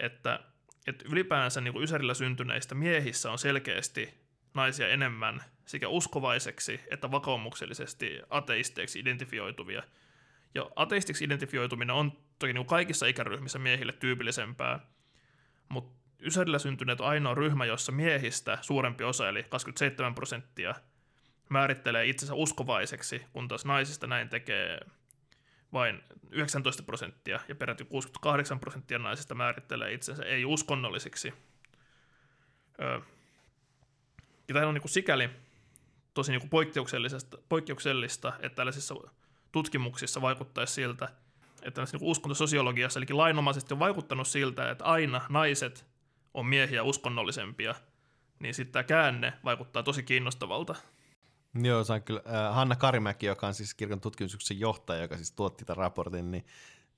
että, 0.00 0.40
että 0.86 1.04
ylipäänsä 1.10 1.60
niin 1.60 1.72
kuin 1.72 1.84
Ysärillä 1.84 2.14
syntyneistä 2.14 2.74
miehissä 2.74 3.30
on 3.30 3.38
selkeästi 3.38 4.25
naisia 4.56 4.88
enemmän 4.88 5.42
sekä 5.66 5.88
uskovaiseksi 5.88 6.80
että 6.90 7.10
vakaumuksellisesti 7.10 8.20
ateisteiksi 8.30 8.98
identifioituvia. 8.98 9.82
Ja 10.54 10.70
ateistiksi 10.76 11.24
identifioituminen 11.24 11.96
on 11.96 12.12
toki 12.38 12.52
niin 12.52 12.66
kaikissa 12.66 13.06
ikäryhmissä 13.06 13.58
miehille 13.58 13.92
tyypillisempää, 13.92 14.80
mutta 15.68 15.96
Ysärillä 16.22 16.58
syntyneet 16.58 17.00
on 17.00 17.08
ainoa 17.08 17.34
ryhmä, 17.34 17.64
jossa 17.64 17.92
miehistä 17.92 18.58
suurempi 18.60 19.04
osa, 19.04 19.28
eli 19.28 19.42
27 19.42 20.14
prosenttia, 20.14 20.74
määrittelee 21.48 22.06
itsensä 22.06 22.34
uskovaiseksi, 22.34 23.22
kun 23.32 23.48
taas 23.48 23.64
naisista 23.64 24.06
näin 24.06 24.28
tekee 24.28 24.80
vain 25.72 26.02
19 26.30 26.82
prosenttia, 26.82 27.40
ja 27.48 27.54
peräti 27.54 27.84
68 27.84 28.60
prosenttia 28.60 28.98
naisista 28.98 29.34
määrittelee 29.34 29.92
itsensä 29.92 30.24
ei-uskonnollisiksi. 30.24 31.34
Ja 34.48 34.54
tämä 34.54 34.66
on 34.66 34.74
niin 34.74 34.82
kuin 34.82 34.92
sikäli 34.92 35.30
tosi 36.14 36.32
niin 36.32 36.40
kuin 36.40 36.50
poikkeuksellista, 36.50 37.38
poikkeuksellista, 37.48 38.32
että 38.40 38.56
tällaisissa 38.56 38.94
tutkimuksissa 39.52 40.22
vaikuttaisi 40.22 40.72
siltä, 40.72 41.08
että 41.62 41.84
niin 41.92 42.02
uskontososiologiassa, 42.02 43.00
eli 43.00 43.06
lainomaisesti 43.10 43.74
on 43.74 43.78
vaikuttanut 43.78 44.28
siltä, 44.28 44.70
että 44.70 44.84
aina 44.84 45.20
naiset 45.28 45.86
on 46.34 46.46
miehiä 46.46 46.82
uskonnollisempia, 46.82 47.74
niin 48.38 48.54
sitten 48.54 48.72
tämä 48.72 48.82
käänne 48.82 49.32
vaikuttaa 49.44 49.82
tosi 49.82 50.02
kiinnostavalta. 50.02 50.74
Joo, 51.62 51.84
se 51.84 51.92
on 51.92 52.02
kyllä. 52.02 52.22
Äh, 52.26 52.54
Hanna 52.54 52.76
Karimäki, 52.76 53.26
joka 53.26 53.46
on 53.46 53.54
siis 53.54 53.74
kirkon 53.74 54.00
tutkimuksen 54.00 54.60
johtaja, 54.60 55.02
joka 55.02 55.16
siis 55.16 55.32
tuotti 55.32 55.64
tämän 55.64 55.76
raportin, 55.76 56.30
niin 56.30 56.46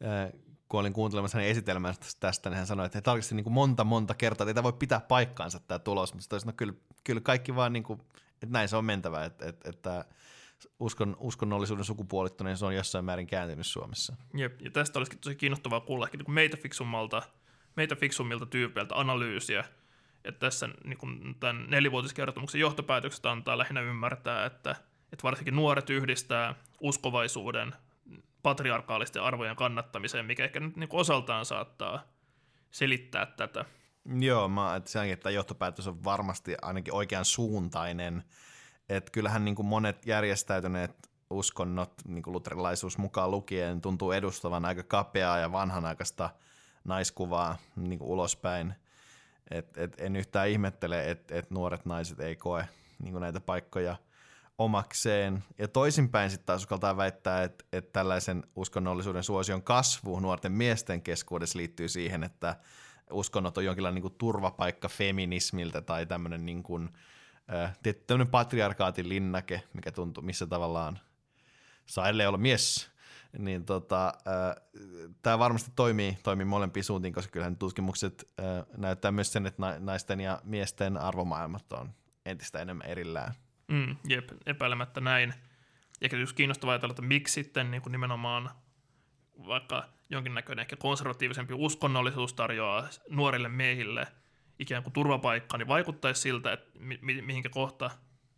äh, 0.04 0.32
kun 0.68 0.81
olin 0.81 0.92
kuuntelemassa 0.92 1.38
hänen 1.38 1.50
esitelmästä 1.50 2.07
tästä, 2.20 2.50
niin 2.50 2.57
hän 2.57 2.66
sanoi, 2.66 2.87
että 2.87 3.00
tarkisti 3.00 3.35
niin 3.35 3.44
kuin 3.44 3.54
monta 3.54 3.85
monta 3.85 4.14
kertaa, 4.14 4.44
että 4.44 4.50
ei 4.50 4.54
tämä 4.54 4.62
voi 4.62 4.72
pitää 4.72 5.00
paikkaansa 5.00 5.61
tämä 5.61 5.78
tulos, 5.78 6.14
mutta 6.14 6.37
no 6.46 6.52
kyllä, 6.57 6.72
kyllä 7.04 7.20
kaikki 7.20 7.54
vaan, 7.54 7.72
niin 7.72 7.83
kuin, 7.83 8.00
että 8.33 8.46
näin 8.50 8.68
se 8.68 8.76
on 8.76 8.85
mentävä, 8.85 9.24
että, 9.24 9.46
että, 9.48 9.70
että 9.70 10.04
uskon, 10.81 11.16
uskonnollisuuden 11.20 11.85
sukupuolittuneen 11.85 12.57
se 12.57 12.66
on 12.66 12.74
jossain 12.74 13.04
määrin 13.04 13.26
kääntynyt 13.26 13.66
Suomessa. 13.66 14.16
Jep, 14.35 14.61
ja 14.61 14.70
tästä 14.70 14.98
olisikin 14.98 15.18
tosi 15.18 15.37
kiinnostavaa 15.37 15.81
kuulla 15.81 16.07
ehkä 16.07 16.16
niin 16.16 16.31
meitä 16.31 16.57
fiksummalta, 16.57 17.22
meitä 17.76 17.96
fiksummilta 17.96 18.46
tyypeiltä 18.46 18.94
analyysiä, 18.94 19.64
että 20.24 20.38
tässä 20.38 20.68
niin 20.85 20.98
kuin 20.98 21.37
tämän 21.40 21.66
nelivuotiskertomuksen 21.70 22.61
johtopäätökset 22.61 23.26
antaa 23.26 23.59
lähinnä 23.59 23.81
ymmärtää, 23.81 24.46
että, 24.46 24.70
että 25.12 25.22
varsinkin 25.22 25.57
nuoret 25.57 25.90
yhdistää 25.90 26.54
uskovaisuuden 26.81 27.74
patriarkaalisten 28.42 29.22
arvojen 29.22 29.57
kannattamiseen, 29.57 30.27
mikä 30.27 30.44
ehkä 30.44 30.61
nyt 30.61 30.77
niin 30.77 30.88
osaltaan 30.92 31.44
saattaa 31.44 32.03
selittää 32.70 33.27
tätä. 33.27 33.64
Joo, 34.20 34.48
mä 34.48 34.77
että 34.77 34.90
senkin, 34.90 35.12
että 35.12 35.31
johtopäätös 35.31 35.88
on 35.88 36.05
varmasti 36.05 36.55
ainakin 36.62 36.94
oikean 36.94 37.24
suuntainen. 37.24 38.24
Että 38.88 39.11
kyllähän 39.11 39.44
niin 39.44 39.55
kuin 39.55 39.66
monet 39.66 40.07
järjestäytyneet 40.07 41.09
uskonnot, 41.31 41.92
niin 42.09 42.22
kuin 42.22 42.35
luterilaisuus 42.35 42.98
mukaan 42.98 43.31
lukien, 43.31 43.81
tuntuu 43.81 44.12
edustavan 44.12 44.64
aika 44.64 44.83
kapeaa 44.83 45.38
ja 45.38 45.53
vanhanaikaista 45.53 46.31
naiskuvaa 46.85 47.59
niin 47.77 47.98
kuin 47.98 48.11
ulospäin. 48.11 48.74
Et, 49.51 49.79
et 49.79 50.01
en 50.01 50.16
yhtään 50.16 50.48
ihmettele, 50.48 51.11
että 51.11 51.35
et 51.35 51.51
nuoret 51.51 51.87
naiset 51.87 52.20
ei 52.20 52.37
koe 52.37 52.68
niin 53.03 53.12
kuin 53.12 53.20
näitä 53.20 53.40
paikkoja– 53.40 53.96
omakseen. 54.58 55.44
Ja 55.58 55.68
toisinpäin 55.68 56.30
sitten 56.30 56.46
taas 56.46 56.60
uskaltaa 56.60 56.96
väittää, 56.96 57.42
että, 57.42 57.64
että 57.72 57.92
tällaisen 57.92 58.42
uskonnollisuuden 58.56 59.22
suosion 59.22 59.62
kasvu 59.62 60.20
nuorten 60.20 60.52
miesten 60.52 61.02
keskuudessa 61.02 61.58
liittyy 61.58 61.88
siihen, 61.88 62.24
että 62.24 62.56
uskonnot 63.10 63.58
on 63.58 63.64
jonkinlainen 63.64 63.94
niin 63.94 64.02
kuin 64.02 64.18
turvapaikka 64.18 64.88
feminismiltä 64.88 65.80
tai 65.80 66.06
tämmöinen 66.06 66.46
niin 66.46 66.62
kuin, 66.62 66.88
äh, 67.54 67.78
tämmöinen 68.06 68.30
patriarkaatin 68.30 69.08
linnake, 69.08 69.62
mikä 69.74 69.92
tuntuu, 69.92 70.22
missä 70.22 70.46
tavallaan 70.46 70.98
saa 71.86 72.06
olla 72.28 72.38
mies, 72.38 72.90
niin 73.38 73.64
tota, 73.64 74.06
äh, 74.06 75.12
tämä 75.22 75.38
varmasti 75.38 75.70
toimii, 75.76 76.18
toimii 76.22 76.44
molempiin 76.44 76.84
suuntiin, 76.84 77.14
koska 77.14 77.30
kyllähän 77.30 77.56
tutkimukset 77.56 78.32
äh, 78.40 78.46
näyttää 78.76 79.12
myös 79.12 79.32
sen, 79.32 79.46
että 79.46 79.62
naisten 79.78 80.20
ja 80.20 80.40
miesten 80.44 80.96
arvomaailmat 80.96 81.72
on 81.72 81.94
entistä 82.26 82.58
enemmän 82.58 82.86
erillään. 82.86 83.34
Mm, 83.68 83.96
jep, 84.09 84.28
epäilemättä 84.46 85.00
näin. 85.00 85.35
Ja 86.00 86.18
just 86.18 86.37
kiinnostavaa 86.37 86.72
ajatella, 86.72 86.92
että 86.92 87.02
miksi 87.02 87.35
sitten 87.35 87.70
niin 87.70 87.83
kuin 87.83 87.92
nimenomaan 87.92 88.50
vaikka 89.46 89.88
jonkinnäköinen 90.11 90.62
ehkä 90.62 90.76
konservatiivisempi 90.76 91.54
uskonnollisuus 91.54 92.35
tarjoaa 92.35 92.88
nuorille 93.09 93.48
miehille 93.48 94.07
ikään 94.59 94.83
kuin 94.83 94.92
turvapaikkaa, 94.92 95.59
niin 95.59 95.68
vaikuttaisi 95.68 96.20
siltä, 96.20 96.52
että 96.52 96.78
mi- 96.78 97.22
mihinkä 97.22 97.48
kohta 97.48 97.90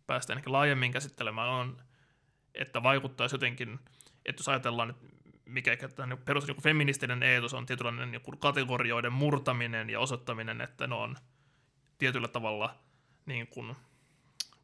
päästään 0.07 0.37
ehkä 0.37 0.51
laajemmin 0.51 0.91
käsittelemään 0.91 1.49
on, 1.49 1.81
että 2.55 2.83
vaikuttaisi 2.83 3.35
jotenkin, 3.35 3.79
että 4.25 4.39
jos 4.39 4.49
ajatellaan, 4.49 4.89
että 4.89 5.05
mikä 5.45 5.77
tämä 5.77 6.07
niin 6.07 6.25
perus 6.25 6.47
niin 6.47 6.63
feministinen 6.63 7.23
eetos 7.23 7.53
on 7.53 7.65
tietynlainen 7.65 8.11
niin 8.11 8.39
kategorioiden 8.39 9.13
murtaminen 9.13 9.89
ja 9.89 9.99
osoittaminen, 9.99 10.61
että 10.61 10.87
ne 10.87 10.95
on 10.95 11.15
tietyllä 11.97 12.27
tavalla 12.27 12.75
niin 13.25 13.47
kuin 13.47 13.75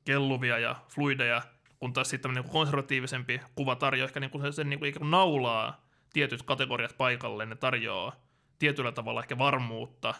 kelluvia 0.08 0.60
ja 0.60 0.76
fluideja, 0.90 1.42
kun 1.80 1.94
taas 1.94 2.10
sitten 2.10 2.34
niin 2.34 2.50
konservatiivisempi 2.50 3.42
kuva 3.56 3.76
tarjoaa 3.76 4.06
ehkä 4.06 4.20
niin 4.20 4.30
kuin 4.30 4.54
sen 4.54 4.70
niin 4.70 4.80
kuin 4.80 4.90
ikään 4.90 5.00
kuin 5.00 5.12
naulaa 5.12 5.86
tietyt 6.14 6.44
kategoriat 6.44 6.98
paikalle, 6.98 7.46
ne 7.46 7.56
tarjoaa 7.56 8.16
tietyllä 8.60 8.92
tavalla 8.92 9.22
ehkä 9.22 9.38
varmuutta, 9.38 10.14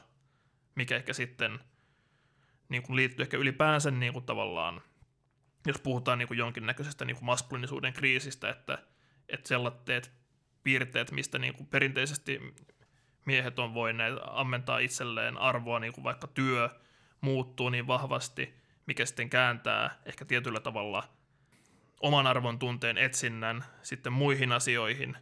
mikä 0.76 0.96
ehkä 0.96 1.14
sitten 1.14 1.60
niin 2.70 2.84
kuin 2.84 2.96
liittyy 2.96 3.24
ehkä 3.24 3.38
ylipäänsä 3.38 3.92
niin 3.92 4.14
kuin 4.14 4.26
tavallaan, 4.26 4.82
jos 5.68 5.82
puhutaan 5.82 6.18
niin 6.18 6.28
kuin 6.28 6.38
jonkinnäköisestä 6.38 7.06
niin 7.06 7.16
kuin 7.16 7.26
maskuliinisuuden 7.26 7.94
kriisistä, 7.94 8.50
että, 8.50 8.78
että 9.30 9.48
sellaiset 9.48 10.12
piirteet, 10.64 11.12
mistä 11.12 11.40
niin 11.40 11.54
kuin 11.54 11.68
perinteisesti 11.68 12.56
miehet 13.26 13.60
on 13.60 13.74
voineet 13.74 14.16
ammentaa 14.26 14.80
itselleen 14.80 15.38
arvoa, 15.38 15.80
niin 15.80 15.94
kuin 15.94 16.04
vaikka 16.04 16.28
työ 16.28 16.70
muuttuu 17.22 17.70
niin 17.70 17.88
vahvasti, 17.88 18.67
mikä 18.88 19.06
sitten 19.06 19.30
kääntää 19.30 20.00
ehkä 20.06 20.26
tietyllä 20.26 20.60
tavalla 20.60 21.04
oman 22.00 22.28
arvon 22.28 22.60
tunteen 22.60 22.98
etsinnän 22.98 23.64
sitten 23.82 24.14
muihin 24.14 24.52
asioihin. 24.52 25.18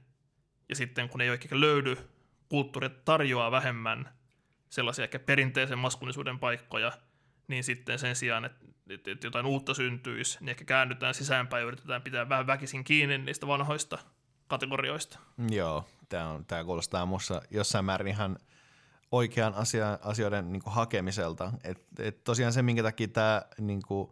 Ja 0.70 0.76
sitten 0.76 1.10
kun 1.10 1.22
ei 1.22 1.30
oikein 1.30 1.62
löydy, 1.62 1.98
kulttuuri 2.50 2.90
tarjoaa 2.90 3.52
vähemmän 3.52 4.10
sellaisia 4.70 5.04
ehkä 5.04 5.20
perinteisen 5.20 5.80
maskuliinisuuden 5.80 6.40
paikkoja, 6.40 6.92
niin 7.48 7.64
sitten 7.64 8.00
sen 8.00 8.16
sijaan, 8.16 8.46
että, 8.46 8.66
että 9.12 9.28
jotain 9.28 9.46
uutta 9.46 9.74
syntyisi, 9.74 10.38
niin 10.40 10.50
ehkä 10.50 10.66
käännytään 10.66 11.14
sisäänpäin 11.14 11.62
ja 11.62 11.68
yritetään 11.68 12.02
pitää 12.02 12.30
vähän 12.30 12.48
väkisin 12.48 12.84
kiinni 12.84 13.18
niistä 13.18 13.48
vanhoista 13.48 13.98
kategorioista. 14.48 15.20
Joo, 15.50 15.86
tämä, 16.10 16.30
on, 16.30 16.46
tämä 16.46 16.64
kuulostaa 16.64 17.06
minussa 17.06 17.42
jossain 17.52 17.86
määrin 17.86 18.08
ihan 18.08 18.38
oikean 19.12 19.54
asia, 19.54 20.00
asioiden 20.02 20.52
niin 20.52 20.62
hakemiselta. 20.66 21.54
Et, 21.64 21.86
et 22.00 22.24
tosiaan 22.24 22.54
se, 22.54 22.62
minkä 22.62 22.84
takia 22.84 23.08
tämä 23.08 23.42
niin 23.60 23.82
kuin, 23.88 24.12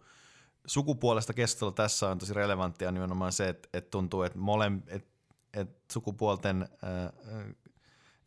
sukupuolesta 0.65 1.33
keskustelu 1.33 1.71
tässä 1.71 2.09
on 2.09 2.17
tosi 2.17 2.33
relevanttia, 2.33 2.87
on 2.87 2.93
nimenomaan 2.93 3.31
se, 3.31 3.49
että 3.49 3.69
et 3.73 3.89
tuntuu, 3.89 4.21
että 4.23 4.39
molem, 4.39 4.81
et, 4.87 5.07
et 5.53 5.69
sukupuolten 5.91 6.69
ää, 6.83 7.13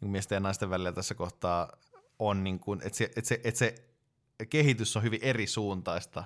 niin 0.01 0.11
miesten 0.11 0.37
ja 0.37 0.41
naisten 0.41 0.71
välillä 0.71 0.93
tässä 0.93 1.15
kohtaa 1.15 1.73
on, 2.19 2.45
niin 2.45 2.59
kuin, 2.59 2.81
että, 2.85 2.99
se, 2.99 3.05
että, 3.05 3.29
se, 3.29 3.41
että 3.45 3.59
se 3.59 3.75
kehitys 4.49 4.97
on 4.97 5.03
hyvin 5.03 5.21
eri 5.23 5.47
suuntaista 5.47 6.25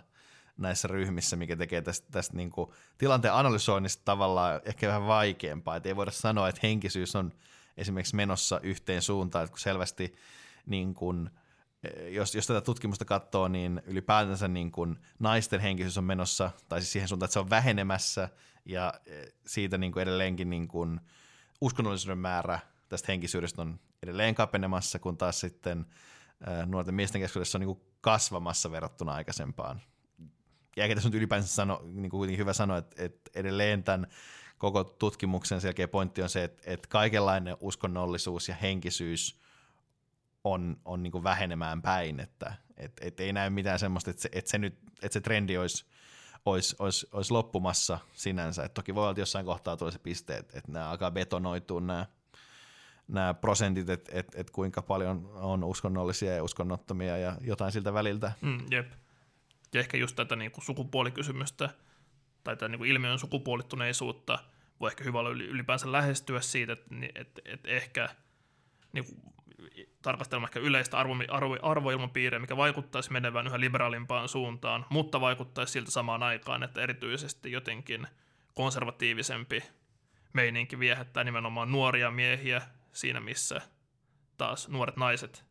näissä 0.56 0.88
ryhmissä, 0.88 1.36
mikä 1.36 1.56
tekee 1.56 1.82
tästä, 1.82 2.08
tästä 2.10 2.36
niin 2.36 2.50
kuin 2.50 2.70
tilanteen 2.98 3.34
analysoinnista 3.34 4.02
tavallaan 4.04 4.60
ehkä 4.64 4.88
vähän 4.88 5.06
vaikeampaa. 5.06 5.76
Että 5.76 5.88
ei 5.88 5.96
voida 5.96 6.10
sanoa, 6.10 6.48
että 6.48 6.60
henkisyys 6.62 7.16
on 7.16 7.32
esimerkiksi 7.80 8.16
menossa 8.16 8.60
yhteen 8.62 9.02
suuntaan, 9.02 9.44
että 9.44 9.52
kun 9.52 9.60
selvästi 9.60 10.14
niin 10.66 10.94
kuin, 10.94 11.30
jos, 12.08 12.34
jos 12.34 12.46
tätä 12.46 12.60
tutkimusta 12.60 13.04
katsoo, 13.04 13.48
niin 13.48 13.82
ylipäätänsä 13.86 14.48
niin 14.48 14.72
kuin 14.72 14.96
naisten 15.18 15.60
henkisyys 15.60 15.98
on 15.98 16.04
menossa, 16.04 16.50
tai 16.68 16.80
siis 16.80 16.92
siihen 16.92 17.08
suuntaan, 17.08 17.26
että 17.26 17.32
se 17.32 17.38
on 17.38 17.50
vähenemässä, 17.50 18.28
ja 18.64 18.94
siitä 19.46 19.78
niin 19.78 19.92
kuin 19.92 20.02
edelleenkin 20.02 20.50
niin 20.50 20.68
kuin 20.68 21.00
uskonnollisuuden 21.60 22.18
määrä 22.18 22.58
tästä 22.88 23.12
henkisyydestä 23.12 23.62
on 23.62 23.80
edelleen 24.02 24.34
kapenemassa, 24.34 24.98
kun 24.98 25.16
taas 25.16 25.40
sitten 25.40 25.86
nuorten 26.66 26.94
miesten 26.94 27.20
keskuudessa 27.20 27.58
on 27.58 27.60
niin 27.60 27.76
kuin 27.76 27.80
kasvamassa 28.00 28.70
verrattuna 28.70 29.12
aikaisempaan. 29.12 29.80
Ja 30.76 30.94
tässä 30.94 31.08
nyt 31.08 31.14
ylipäänsä 31.14 31.48
sano, 31.48 31.80
niin 31.84 32.10
kuin 32.10 32.18
kuitenkin 32.18 32.38
hyvä 32.38 32.52
sanoa, 32.52 32.78
että, 32.78 33.02
että 33.02 33.30
edelleen 33.34 33.82
tämän 33.82 34.06
koko 34.60 34.84
tutkimuksen 34.84 35.60
selkeä 35.60 35.88
pointti 35.88 36.22
on 36.22 36.28
se, 36.28 36.44
että, 36.44 36.62
että 36.66 36.88
kaikenlainen 36.88 37.56
uskonnollisuus 37.60 38.48
ja 38.48 38.54
henkisyys 38.54 39.40
on, 40.44 40.76
on 40.84 41.02
niin 41.02 41.24
vähenemään 41.24 41.82
päin, 41.82 42.20
että 42.20 42.54
et, 42.76 42.92
et 43.00 43.20
ei 43.20 43.32
näy 43.32 43.50
mitään 43.50 43.78
semmoista, 43.78 44.10
että 44.10 44.22
se, 44.22 44.28
että 44.32 44.50
se, 44.50 44.58
nyt, 44.58 44.78
että 45.02 45.12
se 45.12 45.20
trendi 45.20 45.56
olisi, 45.56 45.84
olisi, 46.44 46.76
olisi, 46.78 47.08
olisi 47.12 47.32
loppumassa 47.32 47.98
sinänsä. 48.12 48.64
Et 48.64 48.74
toki 48.74 48.94
voi 48.94 49.02
olla, 49.02 49.10
että 49.10 49.20
jossain 49.20 49.46
kohtaa 49.46 49.76
tulee 49.76 49.92
se 49.92 49.98
piste, 49.98 50.36
että, 50.36 50.58
että 50.58 50.72
nämä 50.72 50.90
alkaa 50.90 51.10
betonoitua 51.10 51.80
nämä 51.80 52.06
nämä 53.08 53.34
prosentit, 53.34 53.88
että 53.88 54.12
et, 54.14 54.34
et 54.34 54.50
kuinka 54.50 54.82
paljon 54.82 55.30
on 55.34 55.64
uskonnollisia 55.64 56.34
ja 56.34 56.44
uskonnottomia 56.44 57.16
ja 57.16 57.36
jotain 57.40 57.72
siltä 57.72 57.94
väliltä. 57.94 58.32
Mm, 58.40 58.60
jep. 58.70 58.92
Ja 59.74 59.80
ehkä 59.80 59.96
just 59.96 60.16
tätä 60.16 60.36
niin 60.36 60.50
kuin 60.50 60.64
sukupuolikysymystä 60.64 61.70
tai 62.44 62.56
tätä 62.56 62.68
niin 62.68 62.86
ilmiön 62.86 63.18
sukupuolittuneisuutta 63.18 64.38
voi 64.80 64.90
ehkä 64.90 65.04
hyvä 65.04 65.18
olla 65.18 65.30
ylipäänsä 65.30 65.92
lähestyä 65.92 66.40
siitä, 66.40 66.72
että, 66.72 66.94
että, 67.14 67.42
että 67.44 67.68
ehkä 67.68 68.08
niin 68.92 69.04
kuin, 69.04 69.22
tarkastelemme 70.02 70.46
ehkä 70.46 70.60
yleistä 70.60 70.98
arvo, 70.98 71.14
arvo, 71.28 71.56
arvoilmapiiriä, 71.62 72.38
mikä 72.38 72.56
vaikuttaisi 72.56 73.12
menevän 73.12 73.46
yhä 73.46 73.60
liberaalimpaan 73.60 74.28
suuntaan, 74.28 74.86
mutta 74.88 75.20
vaikuttaisi 75.20 75.72
siltä 75.72 75.90
samaan 75.90 76.22
aikaan, 76.22 76.62
että 76.62 76.80
erityisesti 76.82 77.52
jotenkin 77.52 78.06
konservatiivisempi 78.54 79.62
meininki 80.32 80.78
viehättää 80.78 81.24
nimenomaan 81.24 81.72
nuoria 81.72 82.10
miehiä 82.10 82.62
siinä, 82.92 83.20
missä 83.20 83.60
taas 84.36 84.68
nuoret 84.68 84.96
naiset 84.96 85.44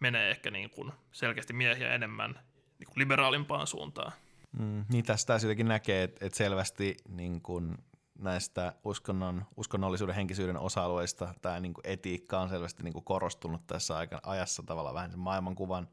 menee 0.00 0.30
ehkä 0.30 0.50
niin 0.50 0.70
kuin 0.70 0.92
selkeästi 1.12 1.52
miehiä 1.52 1.94
enemmän 1.94 2.30
niin 2.78 2.86
kuin 2.86 2.98
liberaalimpaan 2.98 3.66
suuntaan. 3.66 4.12
Mm, 4.58 4.84
niin 4.88 5.04
tästä 5.04 5.38
jotenkin 5.42 5.68
näkee, 5.68 6.02
että, 6.02 6.26
että 6.26 6.36
selvästi 6.36 6.96
niin 7.08 7.42
kuin 7.42 7.78
näistä 8.18 8.72
uskonnon, 8.84 9.44
uskonnollisuuden 9.56 10.14
henkisyyden 10.14 10.58
osa-alueista 10.58 11.34
tämä 11.42 11.60
niin 11.60 11.74
kuin 11.74 11.86
etiikka 11.86 12.40
on 12.40 12.48
selvästi 12.48 12.82
niin 12.82 12.92
kuin 12.92 13.04
korostunut 13.04 13.66
tässä 13.66 13.96
aika, 13.96 14.20
ajassa 14.22 14.62
tavallaan 14.62 14.94
vähän 14.94 15.10
sen 15.10 15.20
maailmankuvan 15.20 15.88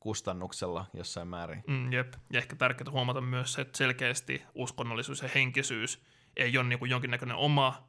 kustannuksella 0.00 0.86
jossain 0.94 1.28
määrin. 1.28 1.64
Mm, 1.66 1.92
jep, 1.92 2.12
ja 2.30 2.38
ehkä 2.38 2.56
tärkeää 2.56 2.90
huomata 2.90 3.20
myös 3.20 3.52
se, 3.52 3.62
että 3.62 3.78
selkeästi 3.78 4.42
uskonnollisuus 4.54 5.22
ja 5.22 5.28
henkisyys 5.34 6.02
ei 6.36 6.58
ole 6.58 6.68
niin 6.68 6.78
kuin 6.78 6.90
jonkinnäköinen 6.90 7.36
oma 7.36 7.88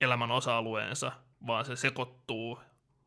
elämän 0.00 0.30
osa-alueensa, 0.30 1.12
vaan 1.46 1.64
se 1.64 1.76
sekoittuu 1.76 2.58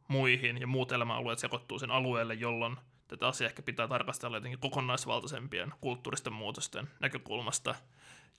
muihin 0.07 0.57
ja 0.57 0.67
muut 0.67 0.91
elämänalueet 0.91 1.39
sekoittuu 1.39 1.79
sen 1.79 1.91
alueelle, 1.91 2.33
jolloin 2.33 2.77
tätä 3.07 3.27
asiaa 3.27 3.49
ehkä 3.49 3.61
pitää 3.61 3.87
tarkastella 3.87 4.37
jotenkin 4.37 4.59
kokonaisvaltaisempien 4.59 5.73
kulttuuristen 5.81 6.33
muutosten 6.33 6.89
näkökulmasta, 6.99 7.75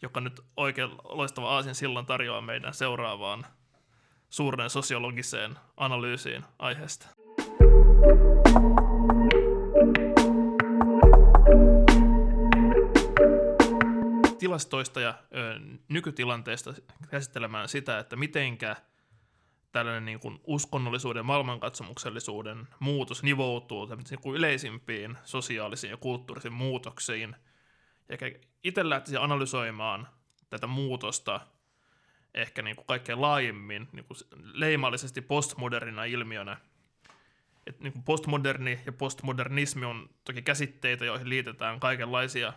joka 0.02 0.20
nyt 0.20 0.40
oikein 0.56 0.90
loistava 1.04 1.54
aasin 1.54 1.74
silloin 1.74 2.06
tarjoaa 2.06 2.40
meidän 2.40 2.74
seuraavaan 2.74 3.46
suureen 4.30 4.70
sosiologiseen 4.70 5.58
analyysiin 5.76 6.44
aiheesta. 6.58 7.06
tilastoista 14.38 15.00
ja 15.00 15.14
ö, 15.36 15.60
nykytilanteesta 15.88 16.74
käsittelemään 17.10 17.68
sitä, 17.68 17.98
että 17.98 18.16
mitenkä 18.16 18.76
tällainen 19.72 20.04
niin 20.04 20.20
kuin 20.20 20.40
uskonnollisuuden 20.46 21.26
maailmankatsomuksellisuuden 21.26 22.68
muutos 22.80 23.22
nivoutuu 23.22 23.86
niin 23.86 24.20
kuin 24.20 24.36
yleisimpiin 24.36 25.18
sosiaalisiin 25.24 25.90
ja 25.90 25.96
kulttuurisiin 25.96 26.52
muutoksiin. 26.52 27.36
Ja 28.08 28.16
itse 28.64 28.88
lähtisin 28.88 29.20
analysoimaan 29.20 30.08
tätä 30.50 30.66
muutosta 30.66 31.40
ehkä 32.34 32.62
niin 32.62 32.76
kuin 32.76 32.86
kaikkein 32.86 33.20
laajemmin 33.20 33.88
niin 33.92 34.04
kuin 34.04 34.18
leimallisesti 34.52 35.20
postmodernina 35.20 36.04
ilmiönä. 36.04 36.56
Et 37.66 37.80
niin 37.80 37.92
kuin 37.92 38.02
postmoderni 38.02 38.80
ja 38.86 38.92
postmodernismi 38.92 39.84
on 39.84 40.10
toki 40.24 40.42
käsitteitä, 40.42 41.04
joihin 41.04 41.28
liitetään 41.28 41.80
kaikenlaisia 41.80 42.52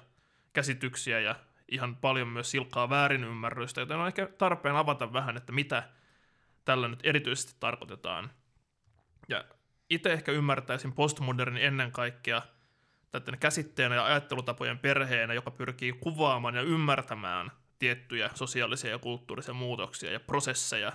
käsityksiä 0.54 1.20
ja 1.20 1.36
ihan 1.68 1.96
paljon 1.96 2.28
myös 2.28 2.52
silkkaa 2.52 2.90
väärinymmärrystä, 2.90 3.82
joten 3.82 3.98
on 3.98 4.08
ehkä 4.08 4.30
tarpeen 4.38 4.76
avata 4.76 5.14
vähän, 5.14 5.38
että 5.38 5.52
mitä 5.52 5.90
tällä 6.66 6.88
nyt 6.88 7.00
erityisesti 7.04 7.56
tarkoitetaan. 7.60 8.32
Ja 9.30 9.44
itse 9.90 10.14
ehkä 10.14 10.32
ymmärtäisin 10.32 10.94
postmodernin 10.94 11.64
ennen 11.64 11.92
kaikkea 11.92 12.42
täten 13.12 13.40
käsitteenä 13.40 13.96
ja 13.96 14.06
ajattelutapojen 14.06 14.80
perheenä, 14.80 15.34
joka 15.34 15.52
pyrkii 15.52 15.94
kuvaamaan 15.94 16.56
ja 16.56 16.62
ymmärtämään 16.62 17.52
tiettyjä 17.80 18.30
sosiaalisia 18.34 18.92
ja 18.92 19.00
kulttuurisia 19.00 19.54
muutoksia 19.54 20.12
ja 20.12 20.20
prosesseja. 20.20 20.92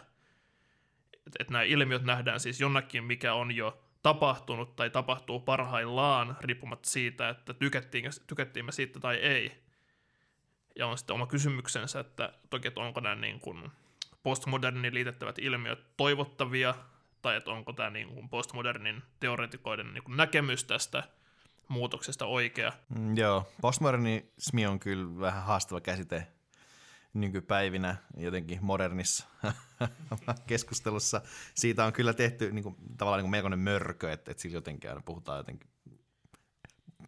Että 1.27 1.37
et 1.41 1.51
nämä 1.51 1.63
ilmiöt 1.63 2.03
nähdään 2.03 2.41
siis 2.41 2.61
jonnakin, 2.61 3.05
mikä 3.05 3.35
on 3.35 3.57
jo 3.57 3.83
tapahtunut 4.03 4.77
tai 4.77 4.91
tapahtuu 4.91 5.41
parhaillaan, 5.41 6.37
riippumatta 6.41 6.91
siitä, 6.91 7.29
että 7.29 7.55
tykättiin, 7.55 8.11
tykättiin 8.27 8.67
me 8.67 8.73
siitä 8.73 9.01
tai 9.01 9.17
ei 9.17 9.67
ja 10.77 10.87
on 10.87 10.99
sitten 10.99 11.15
oma 11.15 11.27
kysymyksensä, 11.27 12.01
että 12.01 12.33
toki, 12.51 12.69
että 12.69 12.81
onko 12.81 13.01
nämä 13.01 13.15
niin 13.15 13.41
kuin 13.41 13.73
postmodernin 14.27 14.95
liitettävät 14.95 15.39
ilmiöt 15.39 15.97
toivottavia, 15.97 16.75
tai 17.23 17.37
että 17.37 17.51
onko 17.51 17.73
tämä 17.73 17.91
niin 17.91 18.09
kuin 18.09 18.29
postmodernin 18.29 19.03
teoretikoiden 19.21 19.95
niin 19.95 20.05
kuin 20.05 20.17
näkemys 20.17 20.65
tästä 20.65 21.03
muutoksesta 21.69 22.27
oikea. 22.27 22.73
Mm, 22.89 23.17
joo, 23.17 23.49
postmodernismi 23.61 24.67
on 24.67 24.81
kyllä 24.81 25.21
vähän 25.21 25.43
haastava 25.43 25.81
käsite 25.81 26.27
nykypäivinä 27.15 27.97
jotenkin 28.17 28.59
modernissa 28.63 29.27
keskustelussa. 30.47 31.21
Siitä 31.55 31.85
on 31.85 31.93
kyllä 31.93 32.13
tehty 32.13 32.53
niin 32.53 32.63
kuin, 32.63 32.77
tavallaan 32.97 33.19
niin 33.19 33.25
kuin 33.25 33.31
melkoinen 33.31 33.59
mörkö, 33.59 34.13
että, 34.13 34.31
että 34.31 34.43
sillä 34.43 34.57
jotenkin 34.57 34.91
aina 34.91 35.03
puhutaan 35.05 35.39
jotenkin 35.39 35.71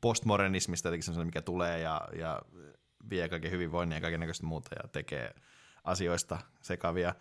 postmodernismista 0.01 0.89
jotenkin 0.89 1.27
mikä 1.27 1.43
tulee 1.43 1.79
ja, 1.79 2.09
ja 2.19 2.43
vie 3.11 3.29
kaiken 3.29 3.51
hyvinvoinnin 3.51 3.97
ja 3.97 4.01
kaiken 4.01 4.21
näköistä 4.21 4.47
muuta 4.47 4.71
ja 4.83 4.89
tekee 4.89 5.35
asioista 5.85 6.39
sekavia. 6.61 7.15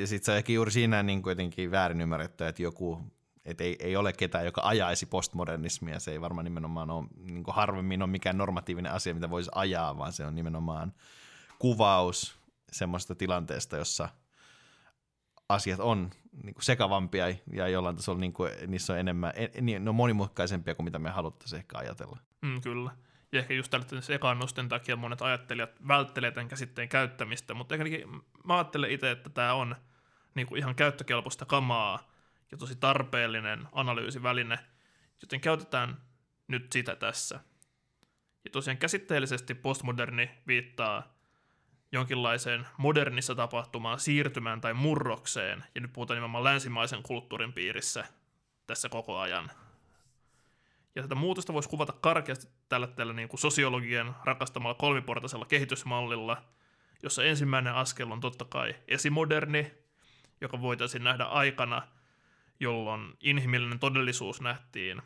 Ja 0.00 0.06
sitten 0.06 0.24
se 0.24 0.32
on 0.32 0.38
ehkä 0.38 0.52
juuri 0.52 0.70
siinä 0.70 1.02
niin 1.02 1.22
kuitenkin 1.22 1.70
väärin 1.70 2.00
ymmärretty, 2.00 2.46
että 2.46 2.62
joku, 2.62 3.00
että 3.44 3.64
ei, 3.64 3.76
ei 3.80 3.96
ole 3.96 4.12
ketään, 4.12 4.44
joka 4.44 4.60
ajaisi 4.64 5.06
postmodernismia. 5.06 6.00
Se 6.00 6.10
ei 6.10 6.20
varmaan 6.20 6.44
nimenomaan 6.44 6.90
ole, 6.90 7.06
niin 7.16 7.44
harvemmin 7.48 8.02
ole 8.02 8.10
mikään 8.10 8.38
normatiivinen 8.38 8.92
asia, 8.92 9.14
mitä 9.14 9.30
voisi 9.30 9.50
ajaa, 9.54 9.98
vaan 9.98 10.12
se 10.12 10.26
on 10.26 10.34
nimenomaan 10.34 10.92
kuvaus 11.58 12.38
semmoista 12.72 13.14
tilanteesta, 13.14 13.76
jossa 13.76 14.08
asiat 15.48 15.80
on 15.80 16.10
niin 16.44 16.54
kuin 16.54 16.64
sekavampia 16.64 17.34
ja 17.52 17.68
jollain 17.68 17.96
tasolla 17.96 18.20
niin 18.20 18.32
kuin, 18.32 18.52
niissä 18.66 18.92
on 18.92 18.98
enemmän, 18.98 19.32
ne 19.60 19.88
on 19.90 19.94
monimutkaisempia 19.94 20.74
kuin 20.74 20.84
mitä 20.84 20.98
me 20.98 21.10
haluttaisiin 21.10 21.58
ehkä 21.58 21.78
ajatella. 21.78 22.18
Mm, 22.42 22.60
kyllä. 22.60 22.90
Ja 23.32 23.38
ehkä 23.38 23.54
just 23.54 23.70
tällaisen 23.70 24.02
sekannusten 24.02 24.68
takia 24.68 24.96
monet 24.96 25.22
ajattelijat 25.22 25.88
välttelee 25.88 26.30
tämän 26.30 26.48
käsitteen 26.48 26.88
käyttämistä, 26.88 27.54
mutta 27.54 27.74
ehkä 27.74 27.84
mä 28.44 28.56
ajattelen 28.56 28.90
itse, 28.90 29.10
että 29.10 29.30
tämä 29.30 29.54
on 29.54 29.76
niin 30.34 30.46
kuin 30.46 30.58
ihan 30.58 30.74
käyttökelpoista 30.74 31.44
kamaa 31.44 32.10
ja 32.50 32.58
tosi 32.58 32.76
tarpeellinen 32.76 33.68
analyysiväline, 33.72 34.58
joten 35.22 35.40
käytetään 35.40 35.96
nyt 36.48 36.72
sitä 36.72 36.96
tässä. 36.96 37.40
Ja 38.44 38.50
tosiaan 38.50 38.78
käsitteellisesti 38.78 39.54
postmoderni 39.54 40.30
viittaa 40.46 41.14
jonkinlaiseen 41.92 42.66
modernissa 42.76 43.34
tapahtumaan 43.34 44.00
siirtymään 44.00 44.60
tai 44.60 44.74
murrokseen, 44.74 45.64
ja 45.74 45.80
nyt 45.80 45.92
puhutaan 45.92 46.16
nimenomaan 46.16 46.44
länsimaisen 46.44 47.02
kulttuurin 47.02 47.52
piirissä 47.52 48.04
tässä 48.66 48.88
koko 48.88 49.18
ajan. 49.18 49.50
Ja 50.94 51.02
tätä 51.02 51.14
muutosta 51.14 51.52
voisi 51.52 51.68
kuvata 51.68 51.92
karkeasti 51.92 52.46
tällä, 52.68 52.86
tällä 52.86 53.12
niin 53.12 53.28
kuin 53.28 53.40
sosiologian 53.40 54.16
rakastamalla 54.24 54.74
kolmiportaisella 54.74 55.44
kehitysmallilla, 55.44 56.42
jossa 57.02 57.24
ensimmäinen 57.24 57.74
askel 57.74 58.10
on 58.10 58.20
totta 58.20 58.44
kai 58.44 58.74
esimoderni, 58.88 59.72
joka 60.40 60.60
voitaisiin 60.60 61.04
nähdä 61.04 61.24
aikana, 61.24 61.82
jolloin 62.60 63.14
inhimillinen 63.20 63.78
todellisuus 63.78 64.40
nähtiin 64.40 65.02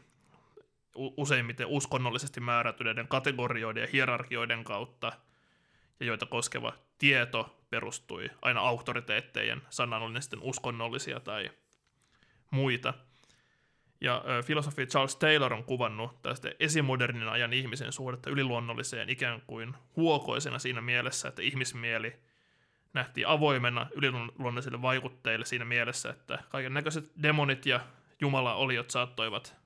useimmiten 0.94 1.66
uskonnollisesti 1.66 2.40
määrätyneiden 2.40 3.08
kategorioiden 3.08 3.80
ja 3.80 3.88
hierarkioiden 3.92 4.64
kautta, 4.64 5.12
ja 6.00 6.06
joita 6.06 6.26
koskeva 6.26 6.72
tieto 6.98 7.58
perustui 7.70 8.30
aina 8.42 8.60
auktoriteettejen 8.60 9.62
sanan, 9.70 10.22
sitten 10.22 10.42
uskonnollisia 10.42 11.20
tai 11.20 11.50
muita– 12.50 12.94
ja 14.00 14.24
filosofi 14.44 14.86
Charles 14.86 15.16
Taylor 15.16 15.52
on 15.52 15.64
kuvannut 15.64 16.22
tästä 16.22 16.52
esimodernin 16.60 17.28
ajan 17.28 17.52
ihmisen 17.52 17.92
suhdetta 17.92 18.30
yliluonnolliseen 18.30 19.08
ikään 19.08 19.42
kuin 19.46 19.74
huokoisena 19.96 20.58
siinä 20.58 20.80
mielessä, 20.80 21.28
että 21.28 21.42
ihmismieli 21.42 22.16
nähtiin 22.94 23.26
avoimena 23.26 23.86
yliluonnollisille 23.94 24.82
vaikutteille 24.82 25.44
siinä 25.44 25.64
mielessä, 25.64 26.10
että 26.10 26.38
kaiken 26.48 26.74
näköiset 26.74 27.10
demonit 27.22 27.66
ja 27.66 27.80
Jumala-oliot 28.20 28.90
saattoivat 28.90 29.56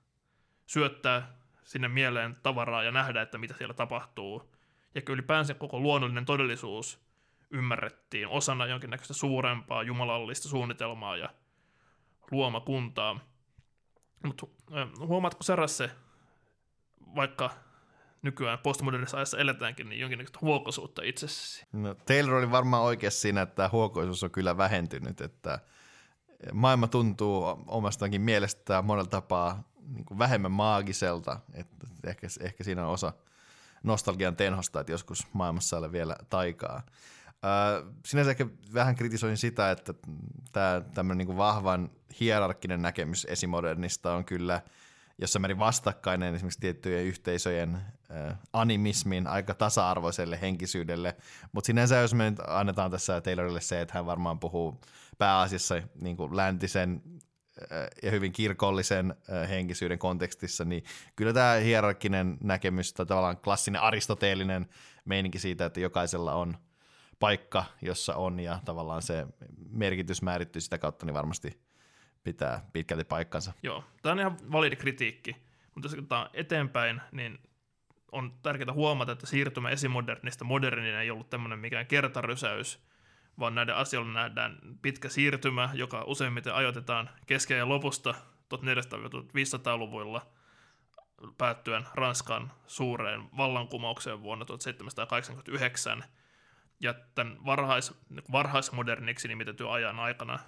syöttää 0.66 1.32
sinne 1.64 1.88
mieleen 1.88 2.36
tavaraa 2.42 2.82
ja 2.82 2.90
nähdä, 2.90 3.22
että 3.22 3.38
mitä 3.38 3.54
siellä 3.54 3.74
tapahtuu. 3.74 4.54
Ja 4.94 5.02
kyllä 5.02 5.14
ylipäänsä 5.14 5.54
koko 5.54 5.80
luonnollinen 5.80 6.24
todellisuus 6.24 7.00
ymmärrettiin 7.50 8.28
osana 8.28 8.66
jonkinnäköistä 8.66 9.14
suurempaa 9.14 9.82
jumalallista 9.82 10.48
suunnitelmaa 10.48 11.16
ja 11.16 11.28
luomakuntaa. 12.30 13.20
Mutta 14.22 14.46
huomaatko 14.98 15.42
Sarasse, 15.42 15.90
vaikka 17.14 17.50
nykyään 18.22 18.58
postmodernissa 18.58 19.16
ajassa 19.16 19.38
eletäänkin, 19.38 19.88
niin 19.88 20.00
jonkinlaista 20.00 20.38
huokoisuutta 20.42 21.02
itsessäsi? 21.02 21.66
No, 21.72 21.94
Taylor 21.94 22.34
oli 22.34 22.50
varmaan 22.50 22.82
oikeassa 22.82 23.20
siinä, 23.20 23.42
että 23.42 23.68
huokoisuus 23.72 24.24
on 24.24 24.30
kyllä 24.30 24.56
vähentynyt, 24.56 25.20
että 25.20 25.58
maailma 26.52 26.86
tuntuu 26.86 27.44
omastakin 27.66 28.20
mielestä 28.20 28.82
monella 28.82 29.08
tapaa 29.08 29.62
niin 29.88 30.18
vähemmän 30.18 30.52
maagiselta, 30.52 31.40
että 31.54 31.86
ehkä, 32.06 32.26
ehkä 32.40 32.64
siinä 32.64 32.86
on 32.86 32.92
osa 32.92 33.12
nostalgian 33.82 34.36
tenhosta, 34.36 34.80
että 34.80 34.92
joskus 34.92 35.26
maailmassa 35.32 35.78
ole 35.78 35.92
vielä 35.92 36.16
taikaa. 36.30 36.82
Sinänsä 38.06 38.30
ehkä 38.30 38.46
vähän 38.74 38.94
kritisoin 38.94 39.36
sitä, 39.36 39.70
että 39.70 39.94
tämä 40.52 40.82
tämmöinen 40.94 41.26
niin 41.26 41.36
vahvan 41.36 41.90
hierarkkinen 42.20 42.82
näkemys 42.82 43.26
esimodernista 43.30 44.14
on 44.14 44.24
kyllä 44.24 44.62
jossain 45.18 45.40
määrin 45.40 45.58
vastakkainen 45.58 46.34
esimerkiksi 46.34 46.60
tiettyjen 46.60 47.04
yhteisöjen 47.04 47.78
animismin 48.52 49.26
aika 49.26 49.54
tasa-arvoiselle 49.54 50.38
henkisyydelle, 50.40 51.16
mutta 51.52 51.66
sinänsä 51.66 51.96
jos 51.96 52.14
me 52.14 52.30
nyt 52.30 52.40
annetaan 52.46 52.90
tässä 52.90 53.20
Taylorille 53.20 53.60
se, 53.60 53.80
että 53.80 53.94
hän 53.94 54.06
varmaan 54.06 54.40
puhuu 54.40 54.80
pääasiassa 55.18 55.82
niin 56.00 56.16
kuin 56.16 56.36
läntisen 56.36 57.02
ja 58.02 58.10
hyvin 58.10 58.32
kirkollisen 58.32 59.14
henkisyyden 59.48 59.98
kontekstissa, 59.98 60.64
niin 60.64 60.84
kyllä 61.16 61.32
tämä 61.32 61.54
hierarkkinen 61.54 62.38
näkemys 62.40 62.92
tai 62.92 63.06
tavallaan 63.06 63.36
klassinen 63.36 63.80
aristoteellinen 63.80 64.66
meininki 65.04 65.38
siitä, 65.38 65.64
että 65.64 65.80
jokaisella 65.80 66.34
on 66.34 66.56
paikka, 67.18 67.64
jossa 67.82 68.14
on 68.14 68.40
ja 68.40 68.58
tavallaan 68.64 69.02
se 69.02 69.26
merkitys 69.70 70.22
määrittyy 70.22 70.60
sitä 70.60 70.78
kautta, 70.78 71.06
niin 71.06 71.14
varmasti 71.14 71.60
pitää 72.24 72.62
pitkälti 72.72 73.04
paikkansa. 73.04 73.52
Joo, 73.62 73.84
tämä 74.02 74.12
on 74.12 74.20
ihan 74.20 74.36
validi 74.52 74.76
kritiikki, 74.76 75.36
mutta 75.74 75.86
jos 75.86 75.94
katsotaan 75.94 76.30
eteenpäin, 76.32 77.00
niin 77.12 77.38
on 78.12 78.38
tärkeää 78.42 78.72
huomata, 78.72 79.12
että 79.12 79.26
siirtymä 79.26 79.70
esimodernista 79.70 80.44
moderniin 80.44 80.94
ei 80.94 81.10
ollut 81.10 81.30
tämmöinen 81.30 81.58
mikään 81.58 81.86
kertarysäys, 81.86 82.82
vaan 83.38 83.54
näiden 83.54 83.76
asioilla 83.76 84.12
nähdään 84.12 84.58
pitkä 84.82 85.08
siirtymä, 85.08 85.70
joka 85.74 86.04
useimmiten 86.06 86.54
ajoitetaan 86.54 87.10
kesken 87.26 87.58
ja 87.58 87.68
lopusta 87.68 88.14
1400-1500-luvuilla 88.54 90.26
päättyen 91.38 91.86
Ranskan 91.94 92.52
suureen 92.66 93.22
vallankumoukseen 93.36 94.22
vuonna 94.22 94.44
1789– 94.44 96.04
ja 96.80 96.94
tämän 97.14 97.36
varhais, 97.44 97.94
varhaismoderniksi 98.32 99.28
nimitetyn 99.28 99.70
ajan 99.70 100.00
aikana 100.00 100.38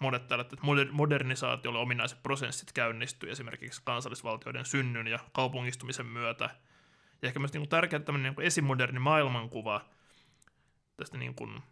monet 0.00 0.28
tällaiset 0.28 0.52
että 0.52 0.66
modernisaatiolle 0.90 1.78
ominaiset 1.78 2.22
prosessit 2.22 2.72
käynnistyi 2.72 3.30
esimerkiksi 3.30 3.82
kansallisvaltioiden 3.84 4.64
synnyn 4.64 5.06
ja 5.06 5.18
kaupungistumisen 5.32 6.06
myötä. 6.06 6.50
Ja 7.22 7.26
ehkä 7.28 7.38
myös 7.38 7.52
niin 7.52 7.60
kuin 7.60 7.68
tärkeä 7.68 7.98
tämmöinen 7.98 8.34
niin 8.36 8.46
esimoderni 8.46 8.98
maailmankuva 8.98 9.80
tästä 10.96 11.18
niin 11.18 11.34
kuin, 11.34 11.62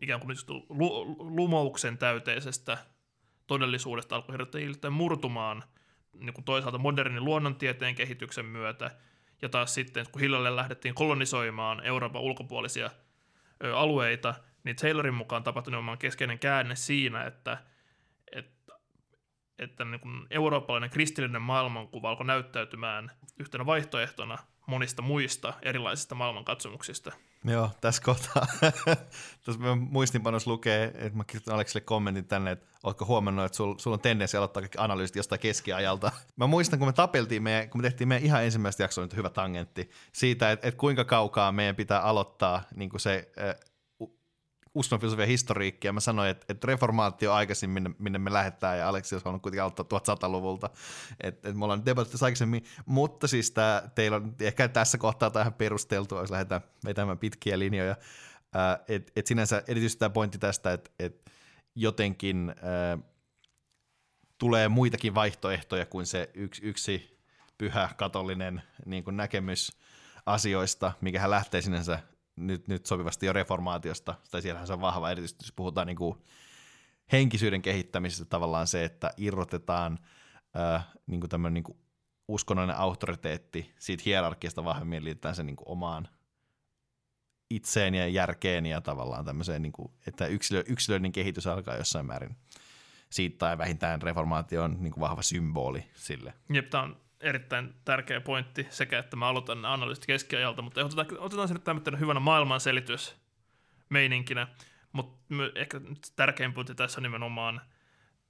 ikään 0.00 0.20
kuin 0.20 0.36
lumouksen 1.18 1.98
täyteisestä 1.98 2.78
todellisuudesta 3.46 4.16
alkoi 4.16 4.32
hirveän 4.32 4.92
murtumaan 4.92 5.64
niin 6.18 6.34
kuin 6.34 6.44
toisaalta 6.44 6.78
modernin 6.78 7.24
luonnontieteen 7.24 7.94
kehityksen 7.94 8.46
myötä– 8.46 8.90
ja 9.44 9.48
taas 9.48 9.74
sitten, 9.74 10.06
kun 10.12 10.20
hiljalleen 10.20 10.56
lähdettiin 10.56 10.94
kolonisoimaan 10.94 11.84
Euroopan 11.84 12.22
ulkopuolisia 12.22 12.90
ö, 13.64 13.76
alueita, 13.76 14.34
niin 14.64 14.76
Taylorin 14.76 15.14
mukaan 15.14 15.42
tapahtui 15.42 15.70
nimenomaan 15.70 15.98
keskeinen 15.98 16.38
käänne 16.38 16.76
siinä, 16.76 17.24
että, 17.24 17.58
että, 18.32 18.72
että 19.58 19.84
niin 19.84 20.00
kuin 20.00 20.26
eurooppalainen 20.30 20.90
kristillinen 20.90 21.42
maailmankuva 21.42 22.08
alkoi 22.10 22.26
näyttäytymään 22.26 23.10
yhtenä 23.38 23.66
vaihtoehtona 23.66 24.38
monista 24.66 25.02
muista 25.02 25.54
erilaisista 25.62 26.14
maailmankatsomuksista. 26.14 27.12
Joo, 27.44 27.70
tässä 27.80 28.02
kohtaa. 28.02 28.46
tässä 29.44 29.60
muistinpanossa 29.90 30.50
lukee, 30.50 30.84
että 30.84 31.16
mä 31.16 31.24
kirjoitan 31.24 31.54
Aleksille 31.54 31.84
kommentin 31.84 32.24
tänne, 32.24 32.50
että 32.50 32.66
oletko 32.82 33.04
huomannut, 33.04 33.44
että 33.44 33.56
sulla 33.56 33.78
sul 33.78 33.92
on 33.92 34.00
tendenssi 34.00 34.36
aloittaa 34.36 34.60
kaikki 34.62 34.78
analyysit 34.80 35.16
jostain 35.16 35.40
keskiajalta. 35.40 36.12
Mä 36.36 36.46
muistan, 36.46 36.78
kun 36.78 36.88
me 36.88 36.92
tapeltiin, 36.92 37.42
meidän, 37.42 37.70
kun 37.70 37.80
me 37.80 37.82
tehtiin 37.82 38.08
meidän 38.08 38.24
ihan 38.24 38.44
ensimmäistä 38.44 38.82
jaksoa, 38.82 39.04
nyt 39.04 39.16
hyvä 39.16 39.30
tangentti, 39.30 39.90
siitä, 40.12 40.52
että, 40.52 40.68
että 40.68 40.78
kuinka 40.78 41.04
kaukaa 41.04 41.52
meidän 41.52 41.76
pitää 41.76 42.00
aloittaa 42.00 42.62
niin 42.74 42.90
kuin 42.90 43.00
se 43.00 43.32
uskonnonfilosofian 44.74 45.28
historiikkia. 45.28 45.92
Mä 45.92 46.00
sanoin, 46.00 46.30
että, 46.30 46.46
että 46.48 46.66
reformaatio 46.66 47.32
aikaisin, 47.32 47.70
minne, 47.70 47.90
minne 47.98 48.18
me 48.18 48.32
lähdetään, 48.32 48.78
ja 48.78 48.88
Aleksi 48.88 49.14
olisi 49.14 49.24
halunnut 49.24 49.42
kuitenkin 49.42 49.62
aloittaa 49.62 50.14
1100-luvulta. 50.14 50.70
Että, 51.20 51.48
että 51.48 51.58
me 51.58 51.64
ollaan 51.64 51.86
debatissa 51.86 52.26
aikaisemmin, 52.26 52.64
mutta 52.86 53.28
siis 53.28 53.50
tämä, 53.50 53.82
teillä 53.94 54.16
on 54.16 54.34
ehkä 54.40 54.68
tässä 54.68 54.98
kohtaa 54.98 55.30
tämä 55.30 55.42
ihan 55.42 55.54
perusteltua, 55.54 56.20
jos 56.20 56.30
lähdetään 56.30 56.60
vetämään 56.84 57.18
pitkiä 57.18 57.58
linjoja. 57.58 57.96
Että 58.88 59.12
et 59.16 59.26
sinänsä 59.26 59.62
erityisesti 59.66 59.98
tämä 59.98 60.10
pointti 60.10 60.38
tästä, 60.38 60.72
että 60.72 60.90
et 60.98 61.30
jotenkin 61.74 62.54
ää, 62.62 62.98
tulee 64.38 64.68
muitakin 64.68 65.14
vaihtoehtoja 65.14 65.86
kuin 65.86 66.06
se 66.06 66.30
yksi, 66.34 66.62
yksi 66.64 67.18
pyhä 67.58 67.88
katolinen 67.96 68.62
niin 68.86 69.04
näkemys 69.10 69.72
asioista, 70.26 70.92
mikä 71.00 71.30
lähtee 71.30 71.62
sinänsä 71.62 71.98
nyt, 72.36 72.68
nyt 72.68 72.86
sopivasti 72.86 73.26
jo 73.26 73.32
reformaatiosta, 73.32 74.14
tai 74.30 74.42
siellähän 74.42 74.66
se 74.66 74.72
on 74.72 74.80
vahva, 74.80 75.10
erityisesti 75.10 75.44
jos 75.44 75.52
puhutaan 75.52 75.86
niin 75.86 75.96
kuin 75.96 76.18
henkisyyden 77.12 77.62
kehittämisestä 77.62 78.24
tavallaan 78.24 78.66
se, 78.66 78.84
että 78.84 79.10
irrotetaan 79.16 79.98
äh, 80.56 80.86
niin 81.06 81.20
kuin 81.20 81.30
tämmöinen 81.30 81.54
niin 81.54 81.64
kuin 81.64 81.78
uskonnollinen 82.28 82.76
auktoriteetti 82.76 83.74
siitä 83.78 84.02
hierarkiasta 84.06 84.64
vahvemmin 84.64 85.04
liitetään 85.04 85.34
sen 85.34 85.46
niin 85.46 85.56
kuin 85.56 85.68
omaan 85.68 86.08
itseen 87.50 87.94
ja 87.94 88.08
järkeen 88.08 88.66
ja 88.66 88.80
tavallaan 88.80 89.24
tämmöiseen, 89.24 89.62
niin 89.62 89.72
kuin, 89.72 89.92
että 90.06 90.26
yksilö, 90.26 90.64
yksilöiden 90.66 91.12
kehitys 91.12 91.46
alkaa 91.46 91.76
jossain 91.76 92.06
määrin 92.06 92.36
siitä 93.10 93.38
tai 93.38 93.58
vähintään 93.58 94.02
reformaatio 94.02 94.62
on 94.62 94.76
niin 94.80 94.92
kuin 94.92 95.00
vahva 95.00 95.22
symboli 95.22 95.90
sille. 95.94 96.34
Jep, 96.52 96.70
tämä 96.70 96.82
on 96.82 97.03
erittäin 97.24 97.74
tärkeä 97.84 98.20
pointti 98.20 98.66
sekä, 98.70 98.98
että 98.98 99.16
mä 99.16 99.28
aloitan 99.28 99.64
analyysit 99.64 100.06
keskiajalta, 100.06 100.62
mutta 100.62 100.84
otetaan, 100.84 101.18
otetaan 101.18 101.48
sinne 101.48 101.62
tämmöinen 101.62 102.00
hyvänä 102.00 102.20
maailmanselitys 102.20 103.16
meininkinä, 103.88 104.46
mutta 104.92 105.34
ehkä 105.54 105.80
tärkein 106.16 106.52
pointti 106.52 106.74
tässä 106.74 106.98
on 106.98 107.02
nimenomaan 107.02 107.60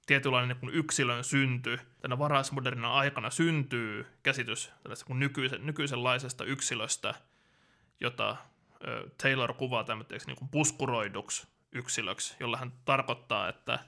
tietynlainen 0.05 0.57
niin 0.61 0.73
yksilön 0.73 1.23
synty. 1.23 1.79
Tänä 2.01 2.19
varhaismodernina 2.19 2.93
aikana 2.93 3.29
syntyy 3.29 4.07
käsitys 4.23 4.71
kuin 5.05 5.19
nykyisen, 5.19 5.65
nykyisenlaisesta 5.65 6.43
yksilöstä, 6.43 7.13
jota 7.99 8.37
Taylor 9.23 9.53
kuvaa 9.53 9.83
tämmöiseksi 9.83 10.27
niin 10.27 10.49
puskuroiduksi 10.51 11.47
yksilöksi, 11.71 12.35
jolla 12.39 12.57
hän 12.57 12.73
tarkoittaa, 12.85 13.49
että 13.49 13.79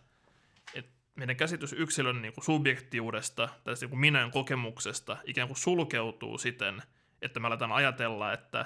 meidän 1.18 1.36
käsitys 1.36 1.74
yksilön 1.74 2.22
niin 2.22 2.34
kuin 2.34 2.45
subjektiudesta 2.45 3.49
tai 3.63 3.74
niin 3.82 3.89
kuin 3.89 3.99
minän 3.99 4.32
kokemuksesta 4.32 5.18
ikään 5.26 5.47
kuin 5.47 5.57
sulkeutuu 5.57 6.38
siten, 6.38 6.82
että 7.22 7.39
me 7.39 7.47
aletaan 7.47 7.72
ajatella, 7.72 8.34
että, 8.34 8.65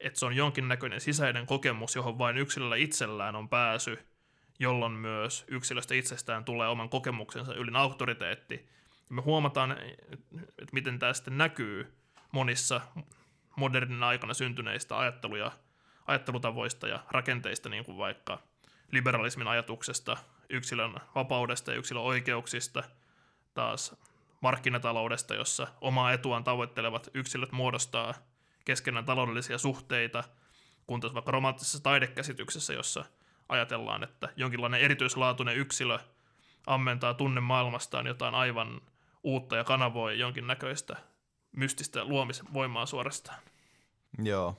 että 0.00 0.18
se 0.18 0.26
on 0.26 0.36
jonkinnäköinen 0.36 1.00
sisäinen 1.00 1.46
kokemus, 1.46 1.96
johon 1.96 2.18
vain 2.18 2.36
yksilöllä 2.36 2.76
itsellään 2.76 3.36
on 3.36 3.48
pääsy, 3.48 3.98
jolloin 4.58 4.92
myös 4.92 5.44
yksilöstä 5.48 5.94
itsestään 5.94 6.44
tulee 6.44 6.68
oman 6.68 6.88
kokemuksensa 6.88 7.54
ylin 7.54 7.76
auktoriteetti. 7.76 8.68
Ja 9.08 9.14
me 9.14 9.22
huomataan, 9.22 9.72
että 10.32 10.72
miten 10.72 10.98
tämä 10.98 11.12
sitten 11.12 11.38
näkyy 11.38 11.94
monissa 12.32 12.80
modernin 13.56 14.02
aikana 14.02 14.34
syntyneistä 14.34 14.98
ajatteluja, 14.98 15.52
ajattelutavoista 16.06 16.88
ja 16.88 17.00
rakenteista, 17.10 17.68
niin 17.68 17.84
kuin 17.84 17.98
vaikka 17.98 18.42
liberalismin 18.92 19.48
ajatuksesta, 19.48 20.16
yksilön 20.50 20.94
vapaudesta 21.14 21.70
ja 21.70 21.78
yksilön 21.78 22.02
oikeuksista, 22.02 22.82
taas 23.54 23.96
markkinataloudesta, 24.40 25.34
jossa 25.34 25.66
omaa 25.80 26.12
etuaan 26.12 26.44
tavoittelevat 26.44 27.08
yksilöt 27.14 27.52
muodostaa 27.52 28.14
keskenään 28.64 29.04
taloudellisia 29.04 29.58
suhteita, 29.58 30.24
kun 30.86 31.00
taas 31.00 31.14
vaikka 31.14 31.32
romanttisessa 31.32 31.82
taidekäsityksessä, 31.82 32.72
jossa 32.72 33.04
ajatellaan, 33.48 34.02
että 34.02 34.28
jonkinlainen 34.36 34.80
erityislaatuinen 34.80 35.56
yksilö 35.56 35.98
ammentaa 36.66 37.14
tunne 37.14 37.40
maailmastaan 37.40 38.06
jotain 38.06 38.34
aivan 38.34 38.80
uutta 39.22 39.56
ja 39.56 39.64
kanavoi 39.64 40.18
jonkinnäköistä 40.18 40.96
mystistä 41.52 42.04
luomisvoimaa 42.04 42.86
suorastaan. 42.86 43.38
Joo, 44.22 44.56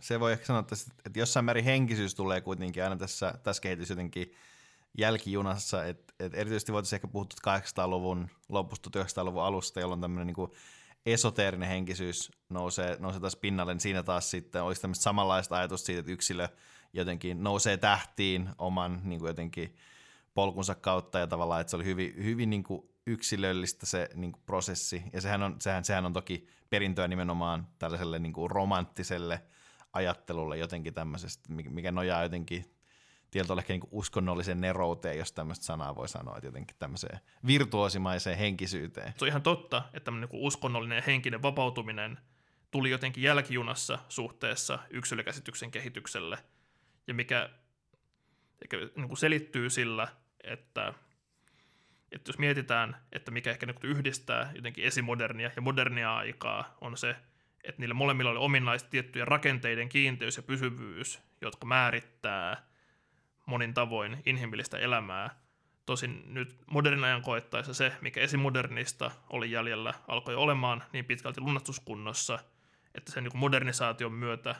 se 0.00 0.20
voi 0.20 0.32
ehkä 0.32 0.46
sanoa, 0.46 0.64
että 1.06 1.18
jossain 1.20 1.44
määrin 1.44 1.64
henkisyys 1.64 2.14
tulee 2.14 2.40
kuitenkin 2.40 2.84
aina 2.84 2.96
tässä, 2.96 3.34
tässä 3.42 3.62
kehitys 3.62 3.90
jotenkin 3.90 4.34
jälkijunassa, 4.98 5.84
että, 5.84 6.14
että 6.20 6.38
erityisesti 6.38 6.72
voitaisiin 6.72 6.96
ehkä 6.96 7.08
puhua 7.08 7.26
800-luvun 7.48 8.28
lopusta 8.48 8.90
900-luvun 9.00 9.42
alusta, 9.42 9.80
jolloin 9.80 10.00
tämmöinen 10.00 10.34
niin 10.36 10.50
esoteerinen 11.06 11.68
henkisyys 11.68 12.32
nousee, 12.48 12.96
nousee 13.00 13.20
taas 13.20 13.36
pinnalle, 13.36 13.74
niin 13.74 13.80
siinä 13.80 14.02
taas 14.02 14.30
sitten 14.30 14.62
olisi 14.62 14.80
tämmöistä 14.80 15.02
samanlaista 15.02 15.56
ajatusta 15.56 15.86
siitä, 15.86 16.00
että 16.00 16.12
yksilö 16.12 16.48
jotenkin 16.92 17.42
nousee 17.42 17.76
tähtiin 17.76 18.50
oman 18.58 19.00
niin 19.04 19.20
kuin 19.20 19.28
jotenkin 19.28 19.76
polkunsa 20.34 20.74
kautta 20.74 21.18
ja 21.18 21.26
tavallaan, 21.26 21.60
että 21.60 21.70
se 21.70 21.76
oli 21.76 21.84
hyvin, 21.84 22.14
hyvin 22.24 22.50
niin 22.50 22.62
kuin 22.62 22.88
yksilöllistä 23.06 23.86
se 23.86 24.08
niin 24.14 24.32
kuin 24.32 24.42
prosessi, 24.46 25.02
ja 25.12 25.20
sehän 25.20 25.42
on, 25.42 25.56
sehän, 25.60 25.84
sehän 25.84 26.06
on 26.06 26.12
toki 26.12 26.46
perintöä 26.70 27.08
nimenomaan 27.08 27.68
tällaiselle 27.78 28.18
niin 28.18 28.32
kuin 28.32 28.50
romanttiselle 28.50 29.42
ajattelulle 29.92 30.58
jotenkin 30.58 30.94
tämmöisestä, 30.94 31.52
mikä 31.52 31.92
nojaa 31.92 32.22
jotenkin 32.22 32.64
tietyllä 33.32 33.60
ehkä 33.60 33.72
niin 33.72 33.82
uskonnollisen 33.90 34.60
nerouteen, 34.60 35.18
jos 35.18 35.32
tämmöistä 35.32 35.64
sanaa 35.64 35.96
voi 35.96 36.08
sanoa, 36.08 36.36
että 36.36 36.46
jotenkin 36.46 36.76
tämmöiseen 36.78 37.20
virtuosimaiseen 37.46 38.38
henkisyyteen. 38.38 39.12
Se 39.16 39.24
on 39.24 39.28
ihan 39.28 39.42
totta, 39.42 39.82
että 39.86 40.04
tämmöinen 40.04 40.28
niin 40.32 40.42
uskonnollinen 40.42 41.02
henkinen 41.06 41.42
vapautuminen 41.42 42.18
tuli 42.70 42.90
jotenkin 42.90 43.22
jälkijunassa 43.22 43.98
suhteessa 44.08 44.78
yksilökäsityksen 44.90 45.70
kehitykselle, 45.70 46.38
ja 47.06 47.14
mikä 47.14 47.50
ehkä 48.62 48.76
niin 48.76 49.08
kuin 49.08 49.18
selittyy 49.18 49.70
sillä, 49.70 50.08
että 50.44 50.94
että 52.12 52.28
jos 52.28 52.38
mietitään, 52.38 52.96
että 53.12 53.30
mikä 53.30 53.50
ehkä 53.50 53.66
niin 53.66 53.76
yhdistää 53.82 54.52
jotenkin 54.54 54.84
esimodernia 54.84 55.50
ja 55.56 55.62
modernia 55.62 56.16
aikaa, 56.16 56.76
on 56.80 56.96
se, 56.96 57.16
että 57.64 57.80
niillä 57.80 57.94
molemmilla 57.94 58.30
oli 58.30 58.38
ominaista 58.38 58.90
tiettyjä 58.90 59.24
rakenteiden 59.24 59.88
kiinteys 59.88 60.36
ja 60.36 60.42
pysyvyys, 60.42 61.20
jotka 61.40 61.66
määrittää 61.66 62.71
monin 63.46 63.74
tavoin 63.74 64.22
inhimillistä 64.26 64.78
elämää. 64.78 65.42
Tosin 65.86 66.22
nyt 66.34 66.56
modernin 66.70 67.04
ajan 67.04 67.22
koettaessa 67.22 67.74
se, 67.74 67.92
mikä 68.00 68.20
esimodernista 68.20 69.10
oli 69.30 69.50
jäljellä, 69.50 69.94
alkoi 70.08 70.34
olemaan 70.34 70.82
niin 70.92 71.04
pitkälti 71.04 71.40
lunastuskunnossa, 71.40 72.38
että 72.94 73.12
sen 73.12 73.24
niin 73.24 73.38
modernisaation 73.38 74.12
myötä 74.12 74.54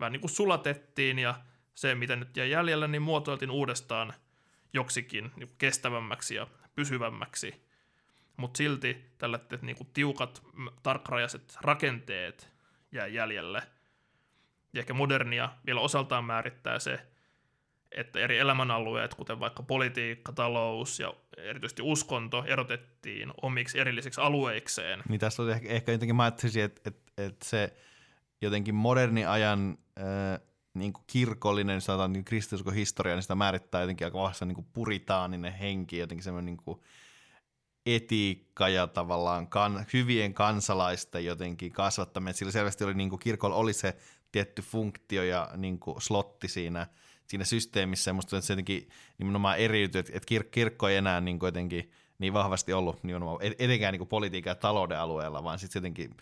vähän 0.00 0.12
niin 0.12 0.20
kuin 0.20 0.30
sulatettiin 0.30 1.18
ja 1.18 1.34
se, 1.74 1.94
mitä 1.94 2.16
nyt 2.16 2.36
jäi 2.36 2.50
jäljellä, 2.50 2.88
niin 2.88 3.02
muotoiltiin 3.02 3.50
uudestaan 3.50 4.14
joksikin 4.72 5.30
niin 5.36 5.54
kestävämmäksi 5.58 6.34
ja 6.34 6.46
pysyvämmäksi, 6.74 7.68
mutta 8.36 8.58
silti 8.58 9.04
tällaiset 9.18 9.62
niinku 9.62 9.84
tiukat, 9.84 10.42
tarkkarajaiset 10.82 11.58
rakenteet 11.60 12.50
jää 12.92 13.06
jäljelle. 13.06 13.62
Ja 14.72 14.80
ehkä 14.80 14.94
modernia 14.94 15.48
vielä 15.66 15.80
osaltaan 15.80 16.24
määrittää 16.24 16.78
se, 16.78 17.06
että 17.92 18.18
eri 18.18 18.38
elämänalueet, 18.38 19.14
kuten 19.14 19.40
vaikka 19.40 19.62
politiikka, 19.62 20.32
talous 20.32 21.00
ja 21.00 21.14
erityisesti 21.36 21.82
uskonto, 21.82 22.44
erotettiin 22.46 23.32
omiksi 23.42 23.78
erillisiksi 23.78 24.20
alueikseen. 24.20 25.02
Niin 25.08 25.20
tässä 25.20 25.42
oli 25.42 25.52
ehkä, 25.52 25.68
ehkä 25.68 25.92
jotenkin 25.92 26.16
mä 26.16 26.22
ajattelisin, 26.22 26.62
että, 26.62 26.80
että, 26.84 27.12
että 27.18 27.46
se 27.46 27.76
jotenkin 28.42 28.74
moderni 28.74 29.26
ajan 29.26 29.78
äh, 29.98 30.40
niin 30.74 30.92
kuin 30.92 31.04
kirkollinen, 31.06 31.80
sanotaan 31.80 32.12
niin 32.12 32.24
kristiuskon 32.24 32.74
historia, 32.74 33.14
niin 33.14 33.22
sitä 33.22 33.34
määrittää 33.34 33.80
jotenkin 33.80 34.06
aika 34.06 34.18
vahvasti 34.18 34.46
niin 34.46 34.66
puritaaninen 34.72 35.52
henki, 35.52 35.98
jotenkin 35.98 36.24
semmoinen 36.24 36.46
niin 36.46 36.64
kuin 36.64 36.80
etiikka 37.86 38.68
ja 38.68 38.86
tavallaan 38.86 39.46
kan, 39.46 39.86
hyvien 39.92 40.34
kansalaisten 40.34 41.24
jotenkin 41.24 41.72
kasvattaminen. 41.72 42.34
Sillä 42.34 42.52
selvästi 42.52 42.84
oli, 42.84 42.94
niin 42.94 43.10
kuin 43.10 43.20
kirkolla 43.20 43.56
oli 43.56 43.72
se 43.72 43.96
tietty 44.32 44.62
funktio 44.62 45.22
ja 45.22 45.50
niin 45.56 45.78
kuin 45.78 46.02
slotti 46.02 46.48
siinä, 46.48 46.86
siinä 47.28 47.44
systeemissä. 47.44 48.08
Ja 48.08 48.14
musta 48.14 48.36
että 48.36 48.46
se 48.46 48.52
jotenkin 48.52 48.88
nimenomaan 49.18 49.58
eriytyi, 49.58 49.98
että, 49.98 50.12
että 50.14 50.34
kir- 50.34 50.48
kirkko 50.50 50.88
ei 50.88 50.96
enää 50.96 51.20
niin 51.20 51.38
kuin 51.38 51.48
jotenkin 51.48 51.90
niin 52.18 52.32
vahvasti 52.32 52.72
ollut 52.72 53.04
nimenomaan, 53.04 53.38
etenkään 53.42 53.92
niin 53.92 54.00
kuin 54.00 54.08
politiikan 54.08 54.50
ja 54.50 54.54
talouden 54.54 55.00
alueella, 55.00 55.44
vaan 55.44 55.58
sitten 55.58 55.80
jotenkin 55.80 56.16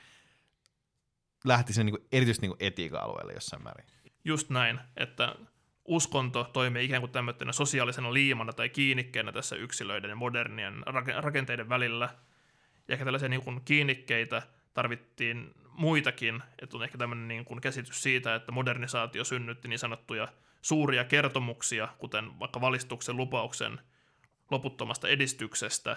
lähti 1.45 1.73
sinne 1.73 1.85
niin 1.85 2.01
kuin, 2.01 2.09
erityisesti 2.13 2.47
niin 2.47 2.57
kuin 2.57 2.67
etiikan 2.67 3.03
alueelle 3.03 3.33
jossain 3.33 3.63
määrin 3.63 3.87
just 4.27 4.51
näin, 4.51 4.81
että 4.97 5.35
uskonto 5.85 6.51
toimii 6.53 6.85
ikään 6.85 7.03
kuin 7.03 7.13
tämmöisenä 7.13 7.53
sosiaalisena 7.53 8.13
liimana 8.13 8.53
tai 8.53 8.69
kiinnikkeenä 8.69 9.33
tässä 9.33 9.57
yksilöiden 9.57 10.11
ja 10.11 10.17
modernien 10.17 10.75
rakenteiden 11.23 11.69
välillä. 11.69 12.09
Ja 12.89 12.93
ehkä 12.93 13.05
tällaisia 13.05 13.29
niin 13.29 13.43
kuin 13.43 13.61
kiinnikkeitä 13.65 14.43
tarvittiin 14.75 15.55
muitakin, 15.71 16.43
että 16.63 16.77
on 16.77 16.83
ehkä 16.83 16.99
tämmöinen 16.99 17.29
niin 17.29 17.45
kuin 17.45 17.61
käsitys 17.61 18.03
siitä, 18.03 18.35
että 18.35 18.53
modernisaatio 18.53 19.25
synnytti 19.25 19.69
niin 19.69 19.79
sanottuja 19.79 20.29
suuria 20.63 21.05
kertomuksia, 21.05 21.89
kuten 21.99 22.39
vaikka 22.41 22.61
valistuksen 22.61 23.17
lupauksen 23.17 23.81
loputtomasta 24.51 25.09
edistyksestä, 25.09 25.97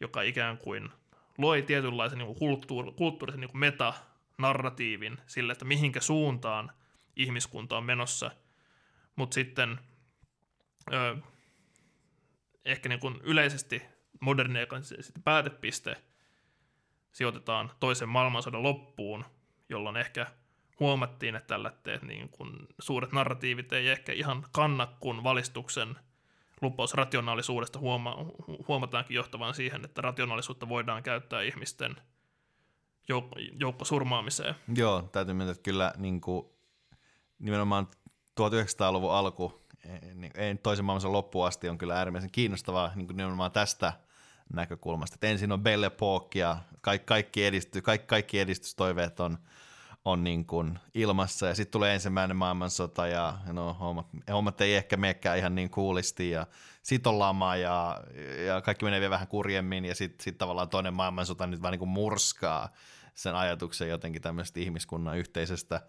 joka 0.00 0.22
ikään 0.22 0.58
kuin 0.58 0.90
loi 1.38 1.62
tietynlaisen 1.62 2.18
niin 2.18 2.36
kulttuur- 2.36 2.94
kulttuurisen 2.96 3.40
niin 3.40 3.58
metanarratiivin 3.58 5.18
sille, 5.26 5.52
että 5.52 5.64
mihinkä 5.64 6.00
suuntaan– 6.00 6.72
ihmiskunta 7.16 7.76
on 7.76 7.84
menossa. 7.84 8.30
Mutta 9.16 9.34
sitten 9.34 9.80
ö, 10.92 11.16
ehkä 12.64 12.88
niin 12.88 13.00
kuin 13.00 13.20
yleisesti 13.22 13.82
moderni 14.20 14.58
sitten 15.00 15.22
päätepiste 15.22 15.96
sijoitetaan 17.12 17.70
toisen 17.80 18.08
maailmansodan 18.08 18.62
loppuun, 18.62 19.24
jolloin 19.68 19.96
ehkä 19.96 20.26
huomattiin, 20.82 21.36
että 21.36 21.46
tällaiset 21.46 22.02
niin 22.02 22.28
kuin 22.28 22.50
suuret 22.78 23.12
narratiivit 23.12 23.72
ei 23.72 23.88
ehkä 23.88 24.12
ihan 24.12 24.46
kanna, 24.52 24.88
kun 25.00 25.24
valistuksen 25.24 25.96
lupaus 26.62 26.94
rationaalisuudesta 26.94 27.78
huoma- 27.78 28.16
huomataankin 28.68 29.14
johtavan 29.14 29.54
siihen, 29.54 29.84
että 29.84 30.00
rationaalisuutta 30.00 30.68
voidaan 30.68 31.02
käyttää 31.02 31.42
ihmisten 31.42 31.96
jouk- 33.12 33.56
joukkosurmaamiseen. 33.60 34.54
Joo, 34.74 35.02
täytyy 35.02 35.34
mennä, 35.34 35.52
että 35.52 35.62
kyllä 35.62 35.92
niin 35.96 36.20
kuin 36.20 36.46
nimenomaan 37.38 37.86
1900-luvun 38.40 39.12
alku, 39.12 39.62
ei 40.34 40.54
toisen 40.54 40.84
maailmansodan 40.84 41.12
loppuun 41.12 41.46
asti 41.46 41.68
on 41.68 41.78
kyllä 41.78 41.98
äärimmäisen 41.98 42.30
kiinnostavaa 42.30 42.92
niin 42.94 43.06
kuin 43.06 43.16
nimenomaan 43.16 43.52
tästä 43.52 43.92
näkökulmasta. 44.52 45.14
Et 45.14 45.24
ensin 45.24 45.52
on 45.52 45.62
Belle 45.62 45.86
Epoque 45.86 46.40
ja 46.40 46.56
kaikki, 46.80 47.06
kaikki, 47.06 47.44
edisty, 47.46 47.82
kaikki, 47.82 48.06
kaikki 48.06 48.40
edistystoiveet 48.40 49.20
on, 49.20 49.38
on 50.04 50.24
niin 50.24 50.46
kuin 50.46 50.78
ilmassa 50.94 51.46
ja 51.46 51.54
sitten 51.54 51.72
tulee 51.72 51.94
ensimmäinen 51.94 52.36
maailmansota 52.36 53.06
ja 53.06 53.38
no, 53.52 53.74
hommat, 53.74 54.06
hommat 54.30 54.60
ei 54.60 54.74
ehkä 54.74 54.96
menekään 54.96 55.38
ihan 55.38 55.54
niin 55.54 55.70
kuulisti 55.70 56.30
ja 56.30 56.46
sitten 56.82 57.10
on 57.10 57.18
lama 57.18 57.56
ja, 57.56 58.00
ja 58.46 58.60
kaikki 58.60 58.84
menee 58.84 59.00
vielä 59.00 59.10
vähän 59.10 59.28
kurjemmin 59.28 59.84
ja 59.84 59.94
sitten 59.94 60.24
sit 60.24 60.38
tavallaan 60.38 60.68
toinen 60.68 60.94
maailmansota 60.94 61.46
nyt 61.46 61.62
vaan 61.62 61.72
niin 61.72 61.78
kuin 61.78 61.88
murskaa 61.88 62.68
sen 63.14 63.34
ajatuksen 63.34 63.88
jotenkin 63.88 64.22
tämmöisestä 64.22 64.60
ihmiskunnan 64.60 65.18
yhteisestä 65.18 65.80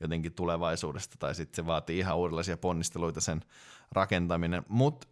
jotenkin 0.00 0.32
tulevaisuudesta, 0.32 1.16
tai 1.18 1.34
sitten 1.34 1.56
se 1.56 1.66
vaatii 1.66 1.98
ihan 1.98 2.16
uudenlaisia 2.16 2.56
ponnisteluita 2.56 3.20
sen 3.20 3.40
rakentaminen. 3.92 4.62
Mutta 4.68 5.06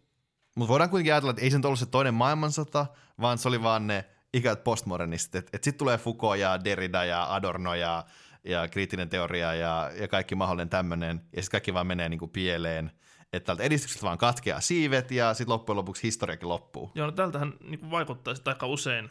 mut 0.55 0.67
voidaan 0.67 0.89
kuitenkin 0.89 1.13
ajatella, 1.13 1.31
että 1.31 1.41
ei 1.41 1.51
se 1.51 1.57
nyt 1.57 1.65
ollut 1.65 1.79
se 1.79 1.85
toinen 1.85 2.13
maailmansota, 2.13 2.85
vaan 3.21 3.37
se 3.37 3.47
oli 3.47 3.63
vaan 3.63 3.87
ne 3.87 4.05
ikät 4.33 4.63
postmodernistit. 4.63 5.35
Että 5.35 5.49
et 5.53 5.63
sitten 5.63 5.79
tulee 5.79 5.97
Foucault 5.97 6.39
ja 6.39 6.63
Derrida 6.63 7.05
ja 7.05 7.33
Adorno 7.33 7.75
ja, 7.75 8.05
ja 8.43 8.67
kriittinen 8.67 9.09
teoria 9.09 9.53
ja, 9.53 9.91
ja 9.99 10.07
kaikki 10.07 10.35
mahdollinen 10.35 10.69
tämmöinen, 10.69 11.21
ja 11.35 11.41
sitten 11.41 11.51
kaikki 11.51 11.73
vaan 11.73 11.87
menee 11.87 12.09
niinku 12.09 12.27
pieleen. 12.27 12.91
Että 13.33 13.45
tältä 13.47 13.63
edistykseltä 13.63 14.05
vaan 14.05 14.17
katkeaa 14.17 14.61
siivet 14.61 15.11
ja 15.11 15.33
sitten 15.33 15.53
loppujen 15.53 15.77
lopuksi 15.77 16.03
historiakin 16.03 16.49
loppuu. 16.49 16.91
Joo, 16.95 17.05
no 17.05 17.11
tältähän 17.11 17.53
niin 17.61 17.91
vaikuttaa 17.91 18.35
sitä 18.35 18.51
aika 18.51 18.67
usein 18.67 19.09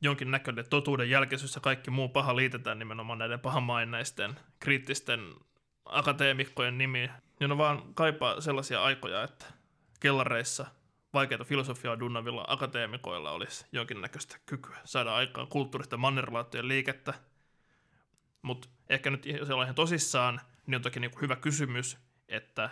jonkin 0.00 0.30
näköinen 0.30 0.64
totuuden 0.70 1.10
jälkeisyys 1.10 1.54
ja 1.54 1.60
kaikki 1.60 1.90
muu 1.90 2.08
paha 2.08 2.36
liitetään 2.36 2.78
nimenomaan 2.78 3.18
näiden 3.18 3.40
pahamaineisten, 3.40 4.40
kriittisten 4.60 5.34
akateemikkojen 5.84 6.78
nimiin. 6.78 7.10
Ja 7.40 7.48
ne 7.48 7.58
vaan 7.58 7.94
kaipaa 7.94 8.40
sellaisia 8.40 8.82
aikoja, 8.82 9.22
että 9.22 9.46
kellareissa 10.00 10.66
vaikeita 11.14 11.44
filosofiaa 11.44 12.00
dunnavilla 12.00 12.44
akateemikoilla 12.46 13.30
olisi 13.30 13.66
jonkinnäköistä 13.72 14.36
kykyä 14.46 14.76
saada 14.84 15.14
aikaan 15.14 15.46
kulttuurista 15.48 15.96
mannerlaattojen 15.96 16.68
liikettä. 16.68 17.14
Mutta 18.42 18.68
ehkä 18.88 19.10
nyt 19.10 19.26
jos 19.26 19.50
ollaan 19.50 19.66
ihan 19.66 19.74
tosissaan, 19.74 20.40
niin 20.66 20.76
on 20.76 20.82
toki 20.82 21.00
niinku 21.00 21.20
hyvä 21.20 21.36
kysymys, 21.36 21.98
että, 22.28 22.70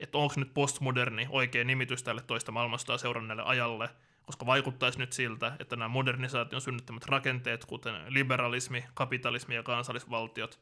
että 0.00 0.18
onko 0.18 0.34
nyt 0.36 0.54
postmoderni 0.54 1.26
oikea 1.30 1.64
nimitys 1.64 2.02
tälle 2.02 2.22
toista 2.22 2.52
maailmasta 2.52 2.98
seuranneelle 2.98 3.42
ajalle– 3.42 3.90
koska 4.26 4.46
vaikuttaisi 4.46 4.98
nyt 4.98 5.12
siltä, 5.12 5.56
että 5.58 5.76
nämä 5.76 5.88
modernisaation 5.88 6.60
synnyttämät 6.60 7.04
rakenteet, 7.04 7.64
kuten 7.64 7.94
liberalismi, 8.08 8.84
kapitalismi 8.94 9.54
ja 9.54 9.62
kansallisvaltiot, 9.62 10.60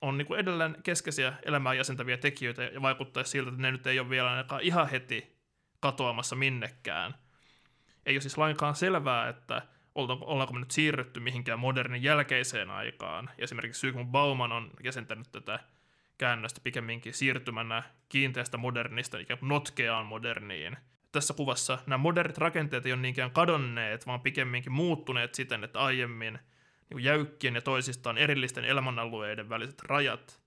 on 0.00 0.18
niin 0.18 0.26
kuin 0.26 0.40
edelleen 0.40 0.76
keskeisiä 0.82 1.32
elämää 1.42 1.74
jäsentäviä 1.74 2.16
tekijöitä 2.16 2.62
ja 2.62 2.82
vaikuttaisi 2.82 3.30
siltä, 3.30 3.48
että 3.48 3.62
ne 3.62 3.72
nyt 3.72 3.86
ei 3.86 4.00
ole 4.00 4.10
vielä 4.10 4.30
ainakaan 4.30 4.62
ihan 4.62 4.88
heti 4.90 5.36
katoamassa 5.80 6.36
minnekään. 6.36 7.14
Ei 8.06 8.14
ole 8.14 8.20
siis 8.20 8.38
lainkaan 8.38 8.74
selvää, 8.74 9.28
että 9.28 9.62
ollaanko 9.96 10.54
me 10.54 10.60
nyt 10.60 10.70
siirrytty 10.70 11.20
mihinkään 11.20 11.58
modernin 11.58 12.02
jälkeiseen 12.02 12.70
aikaan. 12.70 13.30
Esimerkiksi 13.38 13.80
Sigmund 13.80 14.08
Bauman 14.10 14.52
on 14.52 14.70
jäsentänyt 14.84 15.32
tätä 15.32 15.60
käännöstä 16.18 16.60
pikemminkin 16.64 17.14
siirtymänä 17.14 17.82
kiinteästä 18.08 18.56
modernista 18.56 19.18
ikään 19.18 19.38
kuin 19.38 19.48
notkeaan 19.48 20.06
moderniin– 20.06 20.76
tässä 21.16 21.34
kuvassa 21.34 21.78
nämä 21.86 21.98
modernit 21.98 22.38
rakenteet 22.38 22.86
ei 22.86 22.92
ole 22.92 23.00
niinkään 23.00 23.30
kadonneet, 23.30 24.06
vaan 24.06 24.20
pikemminkin 24.20 24.72
muuttuneet 24.72 25.34
siten, 25.34 25.64
että 25.64 25.80
aiemmin 25.80 26.38
niin 26.90 27.04
jäykkien 27.04 27.54
ja 27.54 27.60
toisistaan 27.60 28.18
erillisten 28.18 28.64
elämänalueiden 28.64 29.48
väliset 29.48 29.82
rajat 29.82 30.40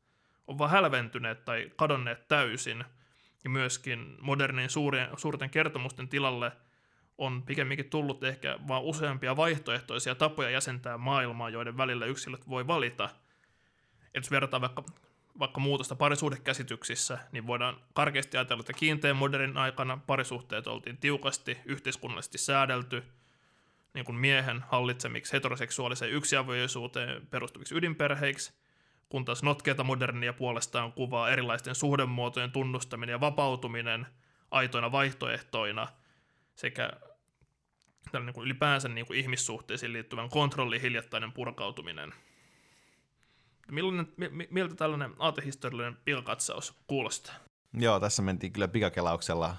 on 0.47 0.57
vaan 0.57 0.71
hälventyneet 0.71 1.45
tai 1.45 1.71
kadonneet 1.75 2.27
täysin. 2.27 2.83
Ja 3.43 3.49
myöskin 3.49 4.17
modernin 4.21 4.69
suurien, 4.69 5.09
suurten 5.17 5.49
kertomusten 5.49 6.07
tilalle 6.07 6.51
on 7.19 7.43
pikemminkin 7.43 7.89
tullut 7.89 8.23
ehkä 8.23 8.59
vaan 8.67 8.83
useampia 8.83 9.35
vaihtoehtoisia 9.35 10.15
tapoja 10.15 10.49
jäsentää 10.49 10.97
maailmaa, 10.97 11.49
joiden 11.49 11.77
välillä 11.77 12.05
yksilöt 12.05 12.49
voi 12.49 12.67
valita. 12.67 13.09
Et 14.13 14.23
jos 14.23 14.31
verrataan 14.31 14.61
vaikka 14.61 14.83
vaikka 15.39 15.59
muutosta 15.59 15.95
parisuhdekäsityksissä, 15.95 17.19
niin 17.31 17.47
voidaan 17.47 17.77
karkeasti 17.93 18.37
ajatella, 18.37 18.61
että 18.61 18.73
kiinteän 18.73 19.15
modernin 19.15 19.57
aikana 19.57 19.99
parisuhteet 20.07 20.67
oltiin 20.67 20.97
tiukasti 20.97 21.57
yhteiskunnallisesti 21.65 22.37
säädelty 22.37 23.03
niin 23.93 24.05
kuin 24.05 24.15
miehen 24.15 24.63
hallitsemiksi 24.67 25.33
heteroseksuaaliseen 25.33 26.11
yksiavioisuuteen 26.11 27.27
perustuviksi 27.27 27.75
ydinperheiksi, 27.75 28.53
kun 29.09 29.25
taas 29.25 29.43
notkeita 29.43 29.83
modernia 29.83 30.33
puolestaan 30.33 30.93
kuvaa 30.93 31.29
erilaisten 31.29 31.75
suhdemuotojen 31.75 32.51
tunnustaminen 32.51 33.13
ja 33.13 33.19
vapautuminen 33.19 34.07
aitoina 34.51 34.91
vaihtoehtoina 34.91 35.87
sekä 36.55 36.91
niin 38.13 38.33
kuin 38.33 38.45
ylipäänsä 38.45 38.87
niin 38.87 39.07
kuin 39.07 39.19
ihmissuhteisiin 39.19 39.93
liittyvän 39.93 40.29
kontrollin 40.29 40.81
hiljattainen 40.81 41.31
purkautuminen– 41.31 42.13
Millainen, 43.71 44.07
miltä 44.49 44.75
tällainen 44.75 45.13
aatehistoriallinen 45.19 45.97
pikakatsaus 46.05 46.73
kuulostaa? 46.87 47.35
Joo, 47.73 47.99
tässä 47.99 48.21
mentiin 48.21 48.53
kyllä 48.53 48.67
pikakelauksella 48.67 49.55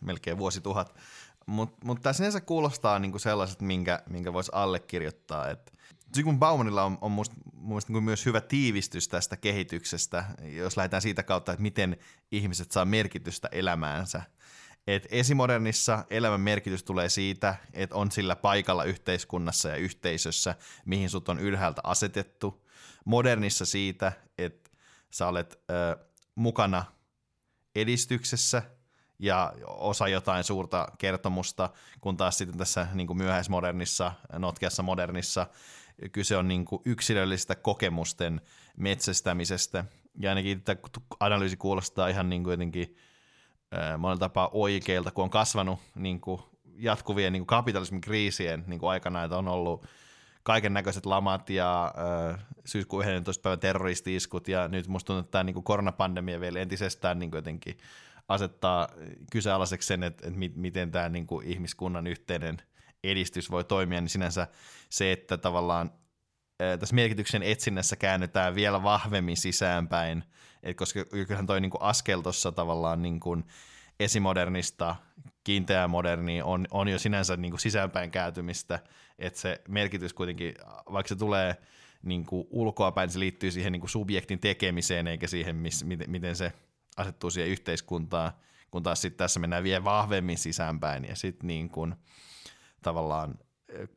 melkein 0.00 0.38
vuosituhat. 0.38 0.94
Mutta 1.46 1.86
mut 1.86 2.00
tässä 2.02 2.16
sinänsä 2.18 2.40
kuulostaa 2.40 2.98
niinku 2.98 3.18
sellaiset, 3.18 3.60
minkä, 3.60 4.02
minkä 4.10 4.32
voisi 4.32 4.50
allekirjoittaa. 4.54 5.50
Et 5.50 5.72
Zygmunt 6.14 6.38
Baumanilla 6.38 6.84
on, 6.84 6.98
on 7.00 7.12
musta, 7.12 7.34
musta 7.52 7.92
niinku 7.92 8.00
myös 8.00 8.26
hyvä 8.26 8.40
tiivistys 8.40 9.08
tästä 9.08 9.36
kehityksestä, 9.36 10.24
jos 10.42 10.76
lähdetään 10.76 11.02
siitä 11.02 11.22
kautta, 11.22 11.52
että 11.52 11.62
miten 11.62 11.96
ihmiset 12.32 12.72
saa 12.72 12.84
merkitystä 12.84 13.48
elämäänsä. 13.52 14.22
Et 14.86 15.06
esimodernissa 15.10 16.04
elämän 16.10 16.40
merkitys 16.40 16.82
tulee 16.82 17.08
siitä, 17.08 17.54
että 17.72 17.96
on 17.96 18.12
sillä 18.12 18.36
paikalla 18.36 18.84
yhteiskunnassa 18.84 19.68
ja 19.68 19.76
yhteisössä, 19.76 20.54
mihin 20.84 21.10
sut 21.10 21.28
on 21.28 21.38
ylhäältä 21.38 21.80
asetettu– 21.84 22.54
modernissa 23.06 23.66
siitä, 23.66 24.12
että 24.38 24.70
sä 25.10 25.28
olet 25.28 25.60
ö, 25.70 26.06
mukana 26.34 26.84
edistyksessä 27.74 28.62
ja 29.18 29.52
osa 29.66 30.08
jotain 30.08 30.44
suurta 30.44 30.88
kertomusta, 30.98 31.70
kun 32.00 32.16
taas 32.16 32.38
sitten 32.38 32.58
tässä 32.58 32.86
niin 32.94 33.06
kuin 33.06 33.16
myöhäismodernissa, 33.16 34.12
notkeassa 34.38 34.82
modernissa 34.82 35.46
kyse 36.12 36.36
on 36.36 36.48
niin 36.48 36.64
kuin 36.64 36.82
yksilöllisestä 36.84 37.54
kokemusten 37.54 38.40
metsästämisestä. 38.76 39.84
Ja 40.18 40.30
ainakin 40.30 40.62
tämä 40.62 40.80
analyysi 41.20 41.56
kuulostaa 41.56 42.08
ihan 42.08 42.30
niin 42.30 42.44
kuin 42.44 42.52
jotenkin 42.52 42.96
monella 43.98 44.18
tapaa 44.18 44.50
oikealta, 44.52 45.10
kun 45.10 45.24
on 45.24 45.30
kasvanut 45.30 45.78
niin 45.94 46.20
kuin 46.20 46.40
jatkuvien 46.78 47.32
niin 47.32 47.40
kuin 47.40 47.46
kapitalismin 47.46 48.00
kriisien 48.00 48.64
niin 48.66 48.80
kuin 48.80 48.90
aikana, 48.90 49.24
että 49.24 49.36
on 49.36 49.48
ollut 49.48 49.86
kaiken 50.42 50.74
näköiset 50.74 51.06
lamat 51.06 51.50
ja 51.50 51.94
äh, 52.32 52.46
syyskuun 52.64 53.08
11. 53.08 53.42
päivän 53.42 53.58
terroristi-iskut 53.58 54.48
ja 54.48 54.68
nyt 54.68 54.88
musta 54.88 55.06
tuntuu, 55.06 55.20
että 55.20 55.30
tämä 55.30 55.44
niin 55.44 55.64
koronapandemia 55.64 56.40
vielä 56.40 56.60
entisestään 56.60 57.18
niin 57.18 57.30
jotenkin 57.34 57.78
asettaa 58.28 58.88
kyseenalaiseksi 59.32 59.86
sen, 59.86 60.02
että, 60.02 60.26
että 60.26 60.40
miten 60.54 60.90
tämä 60.90 61.08
niin 61.08 61.26
kuin 61.26 61.46
ihmiskunnan 61.46 62.06
yhteinen 62.06 62.56
edistys 63.04 63.50
voi 63.50 63.64
toimia, 63.64 64.00
niin 64.00 64.08
sinänsä 64.08 64.46
se, 64.90 65.12
että 65.12 65.36
tavallaan 65.38 65.90
äh, 66.62 66.78
tässä 66.78 66.94
merkityksen 66.94 67.42
etsinnässä 67.42 67.96
käännytään 67.96 68.54
vielä 68.54 68.82
vahvemmin 68.82 69.36
sisäänpäin, 69.36 70.24
et 70.66 70.76
koska 70.76 71.04
kyllähän 71.04 71.46
toi 71.46 71.60
niin 71.60 71.70
kuin 71.70 71.82
askel 71.82 72.20
tuossa 72.20 72.52
tavallaan 72.52 73.02
niin 73.02 73.20
kuin 73.20 73.44
esimodernista 74.00 74.96
kiinteää 75.44 75.88
modernia 75.88 76.44
on, 76.44 76.66
on 76.70 76.88
jo 76.88 76.98
sinänsä 76.98 77.36
niin 77.36 77.52
kuin 77.52 77.60
sisäänpäin 77.60 78.10
kääntymistä, 78.10 78.78
että 79.18 79.40
se 79.40 79.60
merkitys 79.68 80.12
kuitenkin, 80.12 80.54
vaikka 80.92 81.08
se 81.08 81.16
tulee 81.16 81.56
niin 82.02 82.26
kuin 82.26 82.46
ulkoapäin, 82.50 83.10
se 83.10 83.18
liittyy 83.18 83.50
siihen 83.50 83.72
niin 83.72 83.80
kuin 83.80 83.90
subjektin 83.90 84.38
tekemiseen, 84.38 85.06
eikä 85.06 85.26
siihen, 85.26 85.56
miss, 85.56 85.84
miten, 85.84 86.10
miten 86.10 86.36
se 86.36 86.52
asettuu 86.96 87.30
siihen 87.30 87.50
yhteiskuntaan, 87.50 88.32
kun 88.70 88.82
taas 88.82 89.02
sitten 89.02 89.18
tässä 89.18 89.40
mennään 89.40 89.64
vielä 89.64 89.84
vahvemmin 89.84 90.38
sisäänpäin, 90.38 91.04
ja 91.04 91.16
sitten 91.16 91.46
niin 91.46 91.68
kuin, 91.68 91.94
tavallaan 92.82 93.38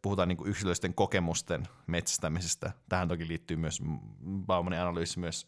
puhutaan 0.02 0.28
niin 0.28 0.38
kuin 0.38 0.50
yksilöisten 0.50 0.94
kokemusten 0.94 1.68
metsästämisestä. 1.88 2.72
Tähän 2.90 3.08
toki 3.08 3.28
liittyy 3.28 3.58
myös 3.58 3.82
Baumanin 4.46 4.80
analyysi 4.80 5.20
myös 5.20 5.48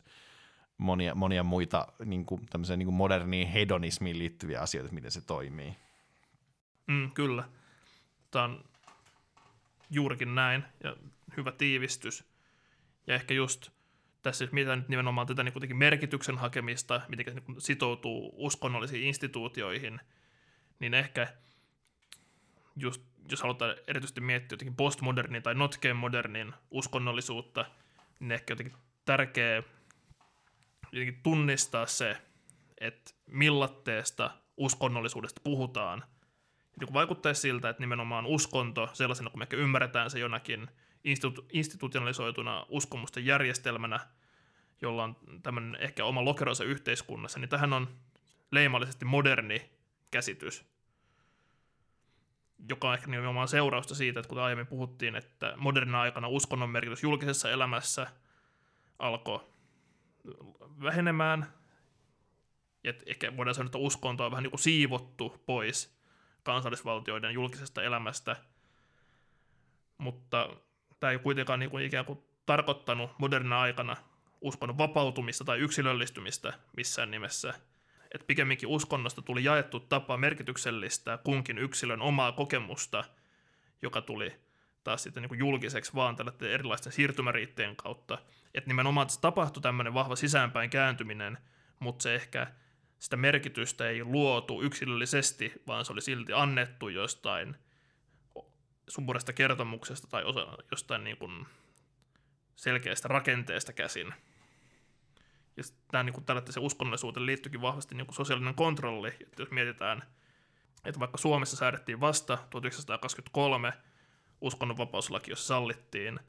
monia, 0.81 1.15
monia 1.15 1.43
muita 1.43 1.87
niin 2.05 2.25
kuin, 2.25 2.41
niin 2.77 2.85
kuin 2.85 2.95
moderniin 2.95 3.47
hedonismiin 3.47 4.19
liittyviä 4.19 4.61
asioita, 4.61 4.93
miten 4.93 5.11
se 5.11 5.21
toimii. 5.21 5.75
Mm, 6.87 7.11
kyllä. 7.11 7.43
Tämä 8.31 8.45
on 8.45 8.63
juurikin 9.89 10.35
näin 10.35 10.63
ja 10.83 10.95
hyvä 11.37 11.51
tiivistys. 11.51 12.23
Ja 13.07 13.15
ehkä 13.15 13.33
just 13.33 13.69
tässä, 14.21 14.43
jos 14.43 14.51
mietitään 14.51 14.79
nyt 14.79 14.89
nimenomaan 14.89 15.27
tätä 15.27 15.43
niin 15.43 15.77
merkityksen 15.77 16.37
hakemista, 16.37 17.01
miten 17.07 17.33
se 17.33 17.41
niin 17.47 17.61
sitoutuu 17.61 18.33
uskonnollisiin 18.37 19.07
instituutioihin, 19.07 19.99
niin 20.79 20.93
ehkä 20.93 21.33
just, 22.75 23.01
jos 23.31 23.41
halutaan 23.41 23.75
erityisesti 23.87 24.21
miettiä 24.21 24.53
jotenkin 24.53 24.75
postmodernin 24.75 25.43
tai 25.43 25.55
notkeen 25.55 25.95
modernin 25.95 26.53
uskonnollisuutta, 26.71 27.65
niin 28.19 28.31
ehkä 28.31 28.51
jotenkin 28.51 28.77
tärkeä 29.05 29.63
jotenkin 30.91 31.23
tunnistaa 31.23 31.85
se, 31.85 32.17
että 32.77 33.11
millatteesta 33.27 34.31
uskonnollisuudesta 34.57 35.41
puhutaan. 35.43 36.03
Ja 36.81 36.87
kun 36.87 36.93
vaikuttaisi 36.93 37.41
siltä, 37.41 37.69
että 37.69 37.83
nimenomaan 37.83 38.25
uskonto, 38.25 38.89
sellaisena 38.93 39.29
kuin 39.29 39.39
me 39.39 39.43
ehkä 39.43 39.57
ymmärretään 39.57 40.09
se 40.09 40.19
jonakin 40.19 40.67
institu- 41.03 41.45
institutionalisoituna 41.53 42.65
uskomusten 42.69 43.25
järjestelmänä, 43.25 43.99
jolla 44.81 45.03
on 45.03 45.15
tämmöinen 45.43 45.81
ehkä 45.81 46.05
oma 46.05 46.25
lokeronsa 46.25 46.63
yhteiskunnassa, 46.63 47.39
niin 47.39 47.49
tähän 47.49 47.73
on 47.73 47.87
leimallisesti 48.51 49.05
moderni 49.05 49.69
käsitys, 50.11 50.65
joka 52.69 52.87
on 52.87 52.93
ehkä 52.93 53.07
nimenomaan 53.07 53.47
seurausta 53.47 53.95
siitä, 53.95 54.19
että 54.19 54.29
kuten 54.29 54.43
aiemmin 54.43 54.67
puhuttiin, 54.67 55.15
että 55.15 55.53
modernina 55.57 56.01
aikana 56.01 56.27
uskonnon 56.27 56.69
merkitys 56.69 57.03
julkisessa 57.03 57.51
elämässä 57.51 58.07
alkoi 58.99 59.50
vähenemään, 60.81 61.53
et 62.83 63.03
ehkä 63.05 63.37
voidaan 63.37 63.55
sanoa, 63.55 63.65
että 63.65 63.77
uskonto 63.77 64.25
on 64.25 64.31
vähän 64.31 64.43
niin 64.43 64.51
kuin 64.51 64.59
siivottu 64.59 65.43
pois 65.45 65.97
kansallisvaltioiden 66.43 67.33
julkisesta 67.33 67.83
elämästä, 67.83 68.35
mutta 69.97 70.49
tämä 70.99 71.11
ei 71.11 71.19
kuitenkaan 71.19 71.59
niin 71.59 71.69
kuin 71.69 71.85
ikään 71.85 72.05
kuin 72.05 72.19
tarkoittanut 72.45 73.11
modernina 73.19 73.61
aikana 73.61 73.97
uskonnon 74.41 74.77
vapautumista 74.77 75.43
tai 75.43 75.59
yksilöllistymistä 75.59 76.53
missään 76.77 77.11
nimessä. 77.11 77.53
Et 78.13 78.27
pikemminkin 78.27 78.69
uskonnosta 78.69 79.21
tuli 79.21 79.43
jaettu 79.43 79.79
tapa 79.79 80.17
merkityksellistä 80.17 81.19
kunkin 81.23 81.57
yksilön 81.57 82.01
omaa 82.01 82.31
kokemusta, 82.31 83.03
joka 83.81 84.01
tuli 84.01 84.35
taas 84.83 85.03
sitten 85.03 85.23
niin 85.23 85.39
julkiseksi 85.39 85.95
vaan 85.95 86.15
tällaisten 86.15 86.51
erilaisten 86.51 86.91
siirtymäriitteen 86.91 87.75
kautta. 87.75 88.17
Että 88.53 88.67
nimenomaan 88.67 89.07
tässä 89.07 89.21
tapahtui 89.21 89.61
tämmöinen 89.61 89.93
vahva 89.93 90.15
sisäänpäin 90.15 90.69
kääntyminen, 90.69 91.37
mutta 91.79 92.03
se 92.03 92.15
ehkä 92.15 92.47
sitä 92.99 93.17
merkitystä 93.17 93.89
ei 93.89 94.03
luotu 94.03 94.61
yksilöllisesti, 94.61 95.53
vaan 95.67 95.85
se 95.85 95.93
oli 95.93 96.01
silti 96.01 96.33
annettu 96.33 96.89
jostain 96.89 97.55
suuresta 98.87 99.33
kertomuksesta 99.33 100.07
tai 100.07 100.23
osa, 100.23 100.57
jostain 100.71 101.03
niin 101.03 101.17
kuin 101.17 101.47
selkeästä 102.55 103.07
rakenteesta 103.07 103.73
käsin. 103.73 104.13
Ja 105.57 105.63
tämä 105.91 106.03
niin 106.03 106.25
tällä 106.25 106.41
se 106.49 106.59
uskonnollisuuteen 106.59 107.25
liittyykin 107.25 107.61
vahvasti 107.61 107.95
niin 107.95 108.05
kuin 108.07 108.15
sosiaalinen 108.15 108.55
kontrolli, 108.55 109.07
että 109.07 109.41
jos 109.41 109.51
mietitään, 109.51 110.03
että 110.85 110.99
vaikka 110.99 111.17
Suomessa 111.17 111.57
säädettiin 111.57 111.99
vasta 111.99 112.37
1923 112.49 113.73
uskonnonvapauslaki, 114.41 115.31
jossa 115.31 115.47
sallittiin 115.47 116.19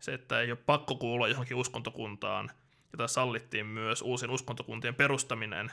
se, 0.00 0.14
että 0.14 0.40
ei 0.40 0.50
ole 0.50 0.58
pakko 0.66 0.94
kuulua 0.94 1.28
johonkin 1.28 1.56
uskontokuntaan, 1.56 2.50
ja 2.92 2.98
taas 2.98 3.14
sallittiin 3.14 3.66
myös 3.66 4.02
uusien 4.02 4.30
uskontokuntien 4.30 4.94
perustaminen, 4.94 5.70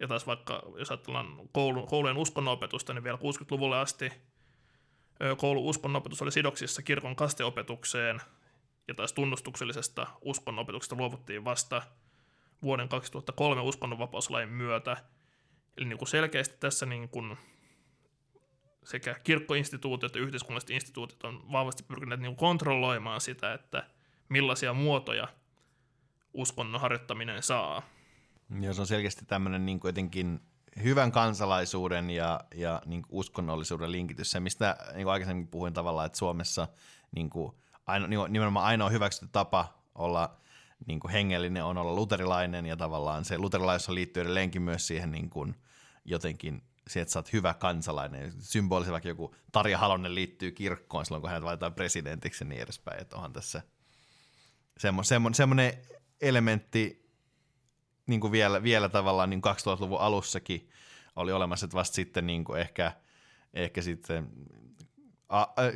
ja 0.00 0.08
taas 0.08 0.26
vaikka, 0.26 0.62
jos 0.76 0.90
ajatellaan 0.90 1.26
koulu, 1.52 1.86
koulujen 1.86 2.16
uskonnonopetusta, 2.16 2.94
niin 2.94 3.04
vielä 3.04 3.18
60-luvulle 3.18 3.78
asti 3.78 4.12
koulun 5.36 5.64
uskonnonopetus 5.64 6.22
oli 6.22 6.32
sidoksissa 6.32 6.82
kirkon 6.82 7.16
kasteopetukseen, 7.16 8.20
ja 8.88 8.94
taas 8.94 9.12
tunnustuksellisesta 9.12 10.06
uskonnonopetuksesta 10.20 10.96
luovuttiin 10.96 11.44
vasta 11.44 11.82
vuoden 12.62 12.88
2003 12.88 13.60
uskonnonvapauslain 13.60 14.48
myötä. 14.48 14.96
Eli 15.76 15.86
niin 15.86 15.98
kuin 15.98 16.08
selkeästi 16.08 16.56
tässä 16.60 16.86
niin 16.86 17.08
kuin 17.08 17.38
sekä 18.84 19.14
kirkkoinstituutiot 19.24 20.10
että 20.10 20.18
yhteiskunnalliset 20.18 20.70
instituutiot 20.70 21.24
on 21.24 21.52
vahvasti 21.52 21.82
pyrkineet 21.82 22.20
niin 22.20 22.36
kontrolloimaan 22.36 23.20
sitä, 23.20 23.54
että 23.54 23.86
millaisia 24.28 24.72
muotoja 24.72 25.28
uskonnon 26.34 26.80
harjoittaminen 26.80 27.42
saa. 27.42 27.82
Ja 28.60 28.74
se 28.74 28.80
on 28.80 28.86
selkeästi 28.86 29.24
tämmöinen 29.24 29.66
niin 29.66 29.80
jotenkin 29.84 30.40
hyvän 30.82 31.12
kansalaisuuden 31.12 32.10
ja, 32.10 32.40
ja 32.54 32.82
niin 32.86 33.02
uskonnollisuuden 33.08 33.92
linkitys. 33.92 34.30
Se, 34.30 34.40
mistä 34.40 34.76
niin 34.94 35.08
aikaisemmin 35.08 35.48
puhuin 35.48 35.72
tavallaan, 35.72 36.06
että 36.06 36.18
Suomessa 36.18 36.68
niin 37.14 37.30
kuin, 37.30 37.52
aino, 37.86 38.06
niin 38.06 38.20
nimenomaan 38.28 38.66
ainoa 38.66 38.88
hyväksytty 38.88 39.28
tapa 39.32 39.74
olla 39.94 40.36
niin 40.86 41.00
kuin 41.00 41.12
hengellinen 41.12 41.64
on 41.64 41.78
olla 41.78 41.94
luterilainen 41.94 42.66
ja 42.66 42.76
tavallaan 42.76 43.24
se 43.24 43.38
luterilaisuus 43.38 43.94
liittyy 43.94 44.20
edelleenkin 44.20 44.62
myös 44.62 44.86
siihen 44.86 45.12
niin 45.12 45.30
kuin, 45.30 45.56
jotenkin 46.04 46.62
siihen, 46.88 47.02
että 47.02 47.12
sä 47.12 47.18
oot 47.18 47.32
hyvä 47.32 47.54
kansalainen. 47.54 48.32
Symbolisesti 48.38 48.92
vaikka 48.92 49.08
joku 49.08 49.34
Tarja 49.52 49.78
Halonen 49.78 50.14
liittyy 50.14 50.52
kirkkoon 50.52 51.06
silloin, 51.06 51.20
kun 51.20 51.30
hänet 51.30 51.44
valitaan 51.44 51.74
presidentiksi 51.74 52.44
ja 52.44 52.48
niin 52.48 52.62
edespäin. 52.62 53.00
Että 53.00 53.16
onhan 53.16 53.32
tässä 53.32 53.62
semmo, 54.78 55.02
semmo, 55.02 55.30
semmoinen 55.32 55.78
elementti 56.20 57.10
niin 58.06 58.20
kuin 58.20 58.32
vielä, 58.32 58.62
vielä 58.62 58.88
tavallaan 58.88 59.30
niin 59.30 59.42
2000-luvun 59.46 60.00
alussakin 60.00 60.68
oli 61.16 61.32
olemassa, 61.32 61.66
että 61.66 61.76
vasta 61.76 61.94
sitten 61.94 62.26
niin 62.26 62.44
kuin 62.44 62.60
ehkä, 62.60 62.92
ehkä 63.54 63.82
sitten 63.82 64.28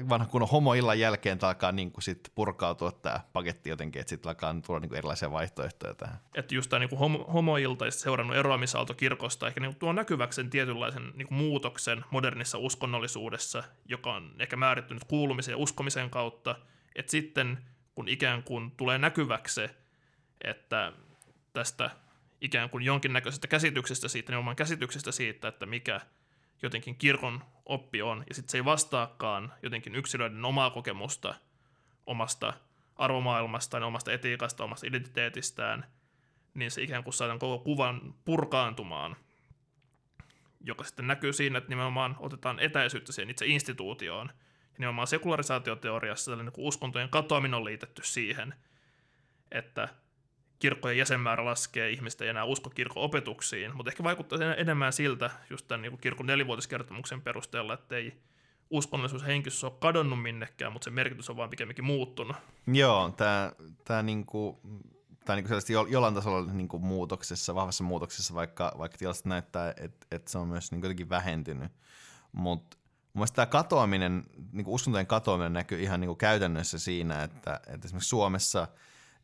vanha 0.09 0.27
kunnon 0.27 0.49
homoillan 0.49 1.01
jälkeen 1.01 1.39
alkaa 1.43 1.73
niin 1.73 1.93
kuin 1.93 2.03
sit 2.03 2.33
purkautua 2.35 2.93
tämä 2.93 3.21
paketti 3.33 3.71
jotenkin, 3.71 4.01
että 4.01 4.11
sitten 4.11 4.31
alkaa 4.31 4.55
tulla 4.67 4.81
niin 4.81 4.89
kuin 4.89 4.99
erilaisia 4.99 5.31
vaihtoehtoja 5.31 5.95
tähän. 5.95 6.17
Että 6.35 6.55
just 6.55 6.71
tämä 6.71 6.81
niin 6.81 6.99
homo, 6.99 7.25
homoilta 7.33 7.85
ja 7.85 7.91
seurannut 7.91 8.37
eroamisaalto 8.37 8.95
kirkosta 8.95 9.49
ehkä 9.49 9.61
niin 9.61 9.77
tuo 9.77 9.93
näkyväksi 9.93 10.37
sen 10.37 10.51
tietynlaisen 10.51 11.13
niin 11.15 11.29
kuin 11.29 11.39
muutoksen 11.39 12.05
modernissa 12.11 12.59
uskonnollisuudessa, 12.59 13.65
joka 13.89 14.15
on 14.15 14.35
ehkä 14.39 14.57
määrittynyt 14.57 15.05
kuulumisen 15.05 15.53
ja 15.53 15.57
uskomisen 15.57 16.11
kautta, 16.11 16.55
että 16.95 17.11
sitten 17.11 17.59
kun 17.95 18.09
ikään 18.09 18.43
kuin 18.43 18.71
tulee 18.71 18.99
näkyväksi 18.99 19.55
se, 19.55 19.75
että 20.45 20.93
tästä 21.53 21.91
ikään 22.41 22.71
kuin 22.71 22.85
jonkinnäköisestä 22.85 23.49
käsityksestä 23.49 24.09
siitä, 24.09 24.33
niin 24.33 24.39
oman 24.39 24.57
käsityksestä 24.57 25.13
siitä, 25.13 25.49
että 25.49 25.67
mikä 25.67 26.01
jotenkin 26.63 26.97
kirkon 26.97 27.45
oppi 27.67 28.03
on, 28.03 28.25
ja 28.29 28.35
sitten 28.35 28.51
se 28.51 28.59
ei 28.59 28.64
vastaakaan 28.64 29.53
jotenkin 29.62 29.95
yksilöiden 29.95 30.45
omaa 30.45 30.71
kokemusta 30.71 31.35
omasta 32.07 32.53
arvomaailmastaan, 32.97 33.83
omasta 33.83 34.12
etiikasta, 34.12 34.64
omasta 34.64 34.87
identiteetistään, 34.87 35.87
niin 36.55 36.71
se 36.71 36.83
ikään 36.83 37.05
kuin 37.05 37.14
saadaan 37.14 37.39
koko 37.39 37.64
kuvan 37.64 38.14
purkaantumaan, 38.25 39.17
joka 40.61 40.85
sitten 40.85 41.07
näkyy 41.07 41.33
siinä, 41.33 41.59
että 41.59 41.71
nimenomaan 41.71 42.17
otetaan 42.19 42.61
etäisyyttä 42.61 43.12
siihen 43.12 43.31
itse 43.31 43.47
instituutioon. 43.47 44.31
Ja 44.62 44.79
nimenomaan 44.79 45.07
sekularisaatioteoriassa 45.07 46.31
tällainen 46.31 46.53
niin 46.57 46.67
uskontojen 46.67 47.09
katoaminen 47.09 47.55
on 47.55 47.64
liitetty 47.64 48.05
siihen, 48.05 48.55
että 49.51 49.89
kirkkojen 50.59 50.99
jäsenmäärä 50.99 51.45
laskee, 51.45 51.91
ihmistä 51.91 52.25
ei 52.25 52.31
enää 52.31 52.45
usko 52.45 52.71
kirkon 52.71 53.03
opetuksiin, 53.03 53.77
mutta 53.77 53.91
ehkä 53.91 54.05
vaikuttaa 54.05 54.55
enemmän 54.57 54.93
siltä, 54.93 55.31
just 55.51 55.69
tämän 55.69 55.83
niin 55.83 55.99
kirkon 55.99 56.27
nelivuotiskertomuksen 56.27 57.23
perusteella, 57.23 57.75
että 57.75 57.97
ei 57.97 58.13
uskonnollisuus 58.71 59.27
henkisyys 59.27 59.65
ole 59.65 59.73
kadonnut 59.81 60.23
minnekään, 60.23 60.73
mutta 60.73 60.85
se 60.85 60.91
merkitys 60.91 61.31
on 61.31 61.37
vaan 61.37 61.51
pikemminkin 61.51 61.85
muuttunut. 61.85 62.37
Joo, 62.67 63.11
tämä, 63.17 63.53
tämä 63.85 64.03
niinku, 64.03 64.61
tämä 65.25 65.37
niinku 65.37 65.53
jo, 65.73 65.87
jollain 65.91 66.15
tasolla 66.15 66.53
niinku 66.53 66.79
muutoksessa, 66.79 67.55
vahvassa 67.55 67.85
muutoksessa, 67.85 68.35
vaikka, 68.35 68.73
vaikka 68.79 68.99
tilastot 68.99 69.27
näyttää, 69.27 69.75
että, 69.77 70.07
että 70.11 70.31
se 70.31 70.39
on 70.39 70.49
myös 70.49 70.73
niinku 70.73 70.87
jotenkin 70.87 71.09
vähentynyt. 71.09 71.73
Mutta 72.33 72.77
mun 73.13 73.21
mielestä 73.21 73.37
tämä 73.37 73.47
katoaminen, 73.47 74.25
niinku 74.53 74.75
uskontojen 74.75 75.07
katoaminen 75.07 75.53
näkyy 75.53 75.83
ihan 75.83 76.01
niinku 76.01 76.17
käytännössä 76.17 76.79
siinä, 76.79 77.23
että, 77.23 77.61
että 77.67 77.87
esimerkiksi 77.87 78.09
Suomessa 78.09 78.69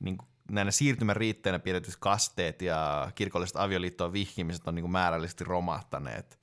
niinku 0.01 0.25
näinä 0.53 0.71
siirtymän 0.71 1.17
riitteenä 1.17 1.59
pidetyt 1.59 1.97
kasteet 2.01 2.63
ja 2.63 3.11
kirkolliset 3.15 3.57
avioliittoon 3.57 4.13
vihkimiset 4.13 4.69
on 4.69 4.75
niin 4.75 4.83
kuin 4.83 4.93
määrällisesti 4.93 5.45
romahtaneet. 5.45 6.39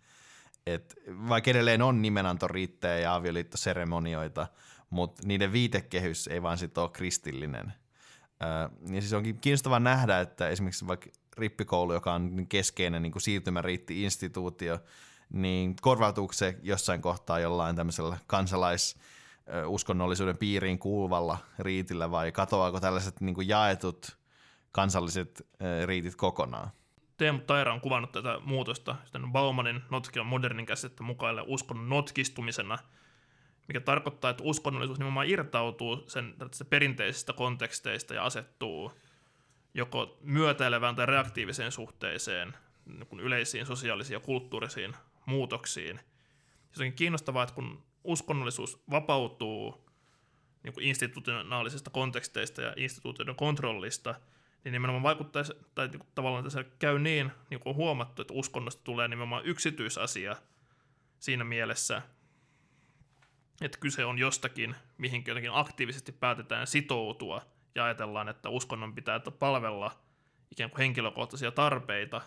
Et 0.66 0.96
vaikka 1.08 1.52
edelleen 1.52 1.82
on 1.82 2.02
nimenantoriittejä 2.02 3.00
ja 3.00 3.16
avioliittoseremonioita, 3.16 4.48
mutta 4.90 5.22
niiden 5.26 5.52
viitekehys 5.52 6.28
ei 6.28 6.42
vaan 6.42 6.58
sit 6.58 6.78
ole 6.78 6.90
kristillinen. 6.90 7.74
ja 8.94 9.02
siis 9.02 9.14
onkin 9.14 9.40
kiinnostavaa 9.40 9.80
nähdä, 9.80 10.20
että 10.20 10.50
esimerkiksi 10.50 10.88
vaikka 10.88 11.10
rippikoulu, 11.38 11.94
joka 11.94 12.14
on 12.14 12.46
keskeinen 12.50 13.02
niin 13.02 13.22
siirtymäriitti-instituutio, 13.22 14.80
niin 15.34 15.76
korvautuuko 15.82 16.34
se 16.34 16.58
jossain 16.64 17.02
kohtaa 17.02 17.40
jollain 17.40 17.76
tämmöisellä 17.76 18.18
kansalais- 18.28 18.96
uskonnollisuuden 19.66 20.38
piiriin 20.38 20.80
kuuluvalla 20.80 21.38
riitillä 21.60 22.12
vai 22.12 22.32
katoaako 22.32 22.80
tällaiset 22.80 23.22
niin 23.22 23.48
jaetut 23.48 24.18
kansalliset 24.72 25.48
riitit 25.86 26.16
kokonaan? 26.16 26.70
Teemu 27.18 27.40
Taira 27.40 27.74
on 27.74 27.82
kuvannut 27.82 28.12
tätä 28.12 28.40
muutosta 28.44 28.96
Baumanin 29.32 29.82
notkion 29.90 30.26
modernin 30.26 30.66
käsitettä 30.66 31.04
mukaille 31.04 31.44
uskonnon 31.48 31.90
notkistumisena, 31.90 32.78
mikä 33.68 33.80
tarkoittaa, 33.80 34.32
että 34.32 34.44
uskonnollisuus 34.44 35.00
nimenomaan 35.00 35.28
irtautuu 35.28 36.04
sen 36.08 36.36
perinteisistä 36.70 37.34
konteksteista 37.34 38.14
ja 38.14 38.24
asettuu 38.24 38.92
joko 39.74 40.18
myötäilevään 40.22 40.96
tai 40.96 41.06
reaktiiviseen 41.06 41.72
suhteeseen 41.72 42.54
niin 42.86 43.20
yleisiin 43.20 43.66
sosiaalisiin 43.66 44.16
ja 44.16 44.20
kulttuurisiin 44.20 44.96
muutoksiin. 45.26 46.00
Se 46.72 46.84
on 46.84 46.94
kiinnostavaa, 46.94 47.44
että 47.44 47.56
kun 47.56 47.84
uskonnollisuus 48.10 48.84
vapautuu 48.92 49.90
niin 50.64 50.74
kuin 50.74 50.86
institutionaalisista 50.86 51.90
konteksteista 51.90 52.62
ja 52.62 52.74
instituutioiden 52.78 53.36
kontrollista, 53.36 54.16
niin 54.64 54.72
nimenomaan 54.72 55.04
vaikuttaisi, 55.04 55.54
tai 55.76 55.88
niinku 55.88 56.08
tavallaan 56.16 56.44
tässä 56.44 56.64
käy 56.80 57.00
niin, 57.00 57.32
niin 57.50 57.60
kuin 57.60 57.72
on 57.72 57.76
huomattu, 57.76 58.22
että 58.22 58.34
uskonnosta 58.34 58.84
tulee 58.84 59.08
nimenomaan 59.08 59.46
yksityisasia 59.46 60.36
siinä 61.20 61.44
mielessä, 61.44 62.02
että 63.62 63.78
kyse 63.78 64.06
on 64.06 64.20
jostakin, 64.20 64.76
mihin 64.98 65.24
jotenkin 65.28 65.54
aktiivisesti 65.54 66.12
päätetään 66.12 66.68
sitoutua 66.68 67.42
ja 67.76 67.86
ajatellaan, 67.86 68.30
että 68.30 68.50
uskonnon 68.50 68.96
pitää 68.96 69.20
palvella 69.40 69.92
ikään 70.52 70.70
kuin 70.70 70.78
henkilökohtaisia 70.78 71.52
tarpeita. 71.52 72.22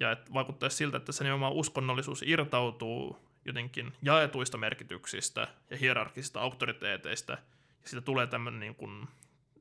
Ja 0.00 0.12
että 0.12 0.32
vaikuttaisi 0.32 0.76
siltä, 0.76 0.96
että 0.96 1.12
se 1.12 1.24
nimenomaan 1.24 1.52
uskonnollisuus 1.52 2.22
irtautuu 2.22 3.29
jotenkin 3.44 3.92
jaetuista 4.02 4.58
merkityksistä 4.58 5.48
ja 5.70 5.76
hierarkisista 5.76 6.40
auktoriteeteista, 6.40 7.32
ja 7.82 7.88
siitä 7.88 8.00
tulee 8.00 8.26
tämmöinen 8.26 8.60
niin 8.60 8.74
kuin, 8.74 9.08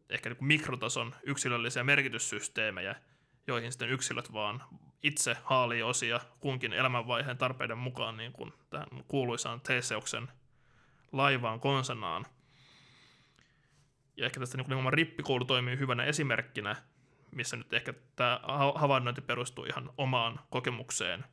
ehkä 0.09 0.30
niin 0.30 0.38
kuin 0.38 0.47
mikrotason 0.47 1.15
yksilöllisiä 1.23 1.84
merkityssysteemejä, 1.84 2.95
joihin 3.47 3.71
sitten 3.71 3.89
yksilöt 3.89 4.34
vaan 4.34 4.63
itse 5.03 5.38
haalii 5.43 5.84
osia 5.84 6.19
kunkin 6.39 6.73
elämänvaiheen 6.73 7.38
tarpeiden 7.38 7.77
mukaan 7.77 8.17
niin 8.17 8.32
kuin 8.32 8.53
tähän 8.69 8.88
kuuluisaan 9.07 9.61
Teseuksen 9.61 10.27
laivaan 11.11 11.59
konsanaan. 11.59 12.25
Ja 14.17 14.25
ehkä 14.25 14.39
tästä 14.39 14.57
niin 14.57 14.65
kuin 14.65 14.93
rippikoulu 14.93 15.45
toimii 15.45 15.77
hyvänä 15.77 16.03
esimerkkinä, 16.03 16.75
missä 17.32 17.57
nyt 17.57 17.73
ehkä 17.73 17.93
tämä 18.15 18.39
havainnointi 18.75 19.21
perustuu 19.21 19.65
ihan 19.65 19.89
omaan 19.97 20.39
kokemukseen, 20.49 21.25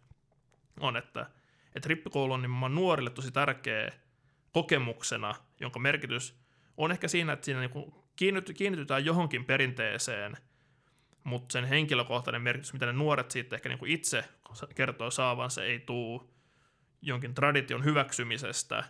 on, 0.80 0.97
että, 0.97 1.30
että 1.77 1.89
rippikoulu 1.89 2.33
on 2.33 2.43
nimenomaan 2.43 2.74
nuorille 2.74 3.11
tosi 3.11 3.33
tärkeä 3.33 3.93
kokemuksena, 4.53 5.35
jonka 5.61 5.79
merkitys 5.79 6.41
on 6.77 6.91
ehkä 6.91 7.09
siinä, 7.09 7.33
että 7.33 7.45
siinä 7.45 7.61
niin 7.61 7.95
kiinnitytään 8.57 9.05
johonkin 9.05 9.45
perinteeseen– 9.45 10.37
mutta 11.27 11.53
sen 11.53 11.64
henkilökohtainen 11.64 12.43
merkitys, 12.43 12.72
mitä 12.72 12.87
ne 12.87 12.93
nuoret 12.93 13.31
siitä 13.31 13.57
ehkä 13.57 13.68
niin 13.68 13.87
itse 13.87 14.24
kertoo 14.74 15.11
saavansa, 15.11 15.64
ei 15.64 15.79
tuu 15.79 16.35
jonkin 17.03 17.35
tradition 17.35 17.85
hyväksymisestä, 17.85 18.85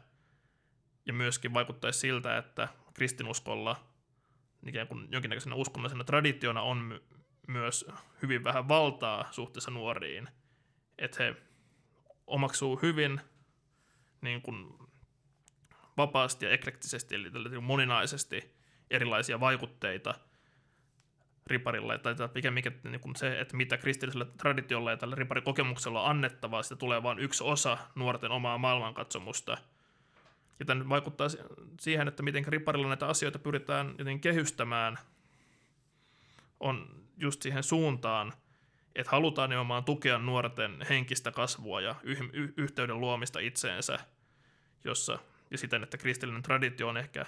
ja 1.07 1.13
myöskin 1.13 1.55
vaikuttaisi 1.55 1.99
siltä, 1.99 2.39
että 2.39 2.69
kristinuskolla 2.95 3.77
ikään 4.67 4.89
kuin 4.89 5.09
jonkinnäköisenä 5.11 5.55
uskonnollisena 5.55 6.05
traditiona 6.05 6.63
on 6.63 6.79
my- 6.79 7.03
myös 7.49 7.87
hyvin 8.23 8.45
vähän 8.45 8.69
valtaa 8.69 9.29
suhteessa 9.31 9.71
nuoriin, 9.71 10.29
että 10.99 11.25
he 11.25 11.37
omaksuu 12.27 12.77
hyvin 12.77 13.21
niin 14.21 14.43
kuin 14.43 14.79
vapaasti 15.97 16.45
ja 16.45 16.51
eklektisesti, 16.51 17.15
eli 17.15 17.61
moninaisesti 17.61 18.55
erilaisia 18.91 19.41
vaikutteita– 19.41 20.15
riparilla, 21.47 21.99
tai 21.99 22.15
pikemminkin 22.33 22.81
niin 22.85 23.01
kuin 23.01 23.17
se, 23.17 23.41
että 23.41 23.57
mitä 23.57 23.77
kristillisellä 23.77 24.25
traditiolla 24.25 24.91
ja 24.91 24.97
tällä 24.97 25.15
riparikokemuksella 25.15 26.03
on 26.03 26.11
annettavaa, 26.11 26.63
sitä 26.63 26.77
tulee 26.77 27.03
vain 27.03 27.19
yksi 27.19 27.45
osa 27.45 27.79
nuorten 27.95 28.31
omaa 28.31 28.59
maailmankatsomusta. 28.59 29.59
Ja 30.59 30.67
tämä 30.67 30.89
vaikuttaa 30.89 31.29
siihen, 31.81 32.09
että 32.09 32.23
miten 32.23 32.45
riparilla 32.49 32.89
näitä 32.89 33.07
asioita 33.07 33.39
pyritään 33.39 33.95
jotenkin 33.99 34.21
kehystämään, 34.21 34.99
on 36.61 36.89
just 37.17 37.43
siihen 37.43 37.63
suuntaan, 37.63 38.33
että 38.97 39.11
halutaan 39.11 39.51
nimenomaan 39.51 39.85
tukea 39.85 40.19
nuorten 40.19 40.87
henkistä 40.89 41.31
kasvua 41.31 41.81
ja 41.81 41.95
yh- 42.03 42.53
yhteyden 42.57 43.01
luomista 43.01 43.39
itseensä, 43.39 43.99
jossa, 44.85 45.19
ja 45.51 45.59
siten, 45.59 45.83
että 45.83 45.99
kristillinen 45.99 46.43
traditio 46.43 46.89
on 46.89 46.97
ehkä 46.97 47.27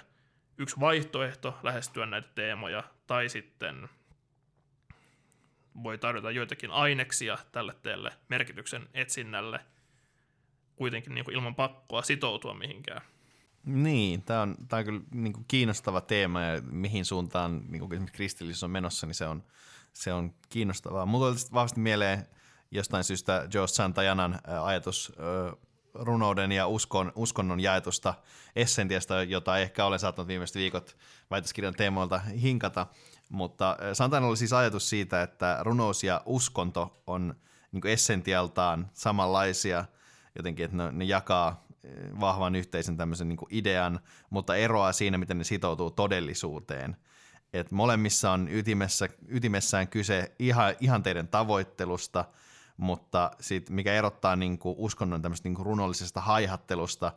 yksi 0.57 0.79
vaihtoehto 0.79 1.57
lähestyä 1.63 2.05
näitä 2.05 2.29
teemoja, 2.35 2.83
tai 3.07 3.29
sitten 3.29 3.89
voi 5.83 5.97
tarjota 5.97 6.31
joitakin 6.31 6.71
aineksia 6.71 7.37
tälle 7.51 7.75
teelle 7.83 8.11
merkityksen 8.29 8.89
etsinnälle, 8.93 9.59
kuitenkin 10.75 11.15
niin 11.15 11.25
kuin 11.25 11.35
ilman 11.35 11.55
pakkoa 11.55 12.01
sitoutua 12.01 12.53
mihinkään. 12.53 13.01
Niin, 13.65 14.23
tämä 14.23 14.41
on, 14.41 14.55
tämä 14.67 14.79
on 14.79 14.85
kyllä 14.85 15.01
niin 15.11 15.33
kuin 15.33 15.45
kiinnostava 15.47 16.01
teema 16.01 16.41
ja 16.41 16.61
mihin 16.61 17.05
suuntaan 17.05 17.61
niin 17.67 17.79
kuin 17.79 17.93
esimerkiksi 17.93 18.15
kristillisyys 18.15 18.63
on 18.63 18.71
menossa, 18.71 19.07
niin 19.07 19.15
se 19.15 19.27
on, 19.27 19.43
se 19.93 20.13
on 20.13 20.33
kiinnostavaa. 20.49 21.05
Mulla 21.05 21.27
oli 21.27 21.35
vahvasti 21.53 21.79
mieleen 21.79 22.27
jostain 22.71 23.03
syystä 23.03 23.47
Joe 23.53 23.67
Santajanan 23.67 24.39
ajatus 24.63 25.13
runouden 25.93 26.51
ja 26.51 26.67
uskon, 26.67 27.11
uskonnon 27.15 27.59
jaetusta 27.59 28.13
essentiasta, 28.55 29.23
jota 29.23 29.57
ehkä 29.57 29.85
olen 29.85 29.99
saattanut 29.99 30.27
viimeiset 30.27 30.55
viikot 30.55 30.97
väitöskirjan 31.31 31.73
teemoilta 31.73 32.19
hinkata. 32.19 32.87
Mutta 33.29 33.77
Santana 33.93 34.27
oli 34.27 34.37
siis 34.37 34.53
ajatus 34.53 34.89
siitä, 34.89 35.21
että 35.21 35.57
runous 35.61 36.03
ja 36.03 36.21
uskonto 36.25 37.01
on 37.07 37.35
niin 37.71 37.87
essentialtaan 37.87 38.89
samanlaisia, 38.93 39.85
jotenkin, 40.35 40.65
että 40.65 40.77
ne, 40.77 40.91
ne 40.91 41.03
jakaa 41.03 41.65
vahvan 42.19 42.55
yhteisen 42.55 42.97
tämmöisen 42.97 43.29
niin 43.29 43.39
idean, 43.49 43.99
mutta 44.29 44.55
eroaa 44.55 44.93
siinä, 44.93 45.17
miten 45.17 45.37
ne 45.37 45.43
sitoutuu 45.43 45.91
todellisuuteen. 45.91 46.97
Et 47.53 47.71
molemmissa 47.71 48.31
on 48.31 48.47
ytimessä, 48.51 49.09
ytimessään 49.27 49.87
kyse 49.87 50.31
ihan, 50.39 50.75
ihanteiden 50.79 51.27
tavoittelusta, 51.27 52.25
mutta 52.77 53.31
sit, 53.39 53.69
mikä 53.69 53.93
erottaa 53.93 54.35
niin 54.35 54.59
kuin 54.59 54.75
uskonnon 54.77 55.21
tämmöistä 55.21 55.49
niin 55.49 55.55
kuin 55.55 55.65
runollisesta 55.65 56.21
haihattelusta 56.21 57.11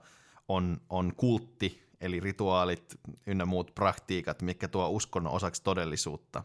on, 0.48 0.80
on 0.90 1.12
kultti 1.16 1.82
eli 2.00 2.20
rituaalit 2.20 2.98
ynnä 3.26 3.46
muut 3.46 3.74
praktiikat, 3.74 4.42
mikä 4.42 4.68
tuo 4.68 4.88
uskonnon 4.88 5.32
osaksi 5.32 5.62
todellisuutta. 5.62 6.44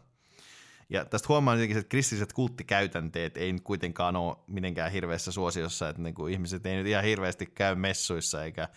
Ja 0.90 1.04
tästä 1.04 1.28
huomaa 1.28 1.54
jotenkin, 1.54 1.76
että 1.78 1.88
kristilliset 1.88 2.32
kulttikäytänteet 2.32 3.36
ei 3.36 3.56
kuitenkaan 3.64 4.16
ole 4.16 4.36
mitenkään 4.46 4.92
hirveässä 4.92 5.32
suosiossa, 5.32 5.88
että 5.88 6.02
niin 6.02 6.14
kuin 6.14 6.32
ihmiset 6.32 6.66
ei 6.66 6.76
nyt 6.76 6.86
ihan 6.86 7.04
hirveästi 7.04 7.46
käy 7.46 7.74
messuissa, 7.74 8.44
eikä, 8.44 8.68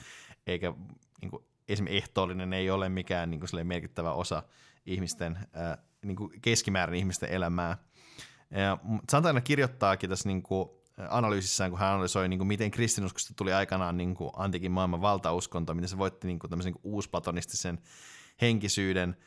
eikä 0.48 0.74
niin 1.22 1.32
kuin 1.32 1.44
esimerkiksi 1.70 1.98
ehtoollinen 1.98 2.54
ei 2.54 2.70
ole 2.70 2.90
mikään 2.90 3.30
niin 3.32 3.40
kuin 3.40 3.68
merkittävä 3.68 4.14
osa 4.14 4.44
ihmisten, 4.86 5.40
ää, 5.54 5.78
niin 6.06 6.16
kuin 6.16 6.42
keskimäärin 6.42 7.00
ihmisten 7.00 7.30
elämää. 7.30 7.78
Ja 8.52 8.78
Santana 9.12 9.42
kirjoittaakin 9.42 10.10
tässä 10.10 10.30
niin 10.30 10.44
kuin 10.44 10.70
analyysissään, 11.10 11.70
kun 11.70 11.80
hän 11.80 11.90
analysoi, 11.90 12.30
niin 12.30 12.40
kuin 12.40 12.48
miten 12.48 12.72
kristinuskosta 12.72 13.34
tuli 13.34 13.54
aikanaan 13.54 13.98
niin 13.98 14.16
kuin 14.16 14.32
antiikin 14.36 14.72
maailman 14.72 15.02
valtauskonto, 15.02 15.74
miten 15.74 15.90
se 15.90 15.98
voitti 15.98 16.28
niin 16.28 16.40
kuin 16.40 16.50
tämmöisen 16.50 16.74
niin 16.74 16.82
uusplatonistisen 16.84 17.80
henkisyyden, 18.42 19.18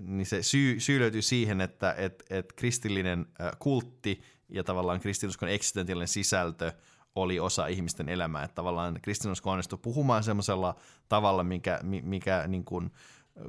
niin 0.00 0.26
se 0.26 0.42
syy, 0.42 0.80
syy 0.80 1.00
löytyy 1.00 1.22
siihen, 1.22 1.60
että 1.60 1.94
et, 1.98 2.24
et 2.30 2.52
kristillinen 2.52 3.26
kultti 3.58 4.22
ja 4.48 4.64
tavallaan 4.64 5.00
kristinuskon 5.00 5.48
eksistentiaalinen 5.48 6.08
sisältö 6.08 6.72
oli 7.14 7.40
osa 7.40 7.66
ihmisten 7.66 8.08
elämää. 8.08 8.44
Että 8.44 8.54
tavallaan 8.54 8.98
kristinusko 9.02 9.50
onnistui 9.50 9.78
puhumaan 9.82 10.24
semmoisella 10.24 10.74
tavalla, 11.08 11.44
mikä, 11.44 11.80
mikä 12.02 12.44
niin 12.48 12.64
kuin 12.64 12.90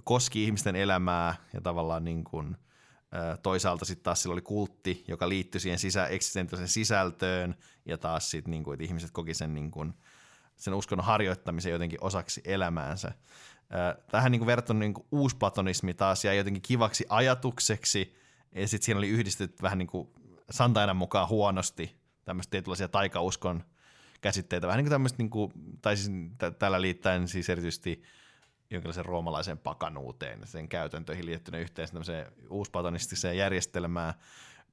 koski 0.03 0.43
ihmisten 0.43 0.75
elämää 0.75 1.35
ja 1.53 1.61
tavallaan 1.61 2.03
niin 2.03 2.23
kuin– 2.23 2.55
Toisaalta 3.43 3.85
sitten 3.85 4.03
taas 4.03 4.21
sillä 4.21 4.33
oli 4.33 4.41
kultti, 4.41 5.03
joka 5.07 5.29
liittyi 5.29 5.61
siihen 5.61 5.79
sisä, 5.79 6.07
eksistentiaaliseen 6.07 6.69
sisältöön, 6.69 7.55
ja 7.85 7.97
taas 7.97 8.31
sitten, 8.31 8.51
niin 8.51 8.63
kuin, 8.63 8.73
että 8.73 8.83
ihmiset 8.83 9.11
koki 9.11 9.33
sen, 9.33 9.53
niin 9.53 9.71
kuin, 9.71 9.93
sen 10.55 10.73
uskonnon 10.73 11.05
harjoittamisen 11.05 11.71
jotenkin 11.71 12.03
osaksi 12.03 12.41
elämäänsä. 12.45 13.11
Tähän 14.11 14.31
niin 14.31 14.45
verrattuna 14.45 14.79
niin 14.79 14.93
uusplatonismi 15.11 15.93
taas 15.93 16.25
jäi 16.25 16.37
jotenkin 16.37 16.61
kivaksi 16.61 17.05
ajatukseksi, 17.09 18.15
ja 18.55 18.67
sitten 18.67 18.85
siinä 18.85 18.97
oli 18.97 19.09
yhdistetty 19.09 19.61
vähän 19.61 19.77
niin 19.77 19.87
kuin 19.87 20.09
Santainan 20.49 20.97
mukaan 20.97 21.29
huonosti 21.29 21.95
tämmöistä 22.25 22.51
tietynlaisia 22.51 22.87
taikauskon 22.87 23.63
käsitteitä, 24.21 24.67
vähän 24.67 24.77
niin 24.77 24.85
kuin 24.85 24.91
tämmöistä, 24.91 25.17
niin 25.17 25.29
kuin, 25.29 25.51
tai 25.81 25.97
siis 25.97 26.11
tällä 26.59 26.81
liittäen 26.81 27.27
siis 27.27 27.49
erityisesti 27.49 28.03
jonkinlaisen 28.73 29.05
roomalaisen 29.05 29.57
pakanuuteen, 29.57 30.47
sen 30.47 30.69
käytäntöihin 30.69 31.25
liittyneen 31.25 31.63
yhteen 31.63 31.87
tämmöiseen 31.87 32.31
uuspatonistiseen 32.49 33.37
järjestelmään, 33.37 34.13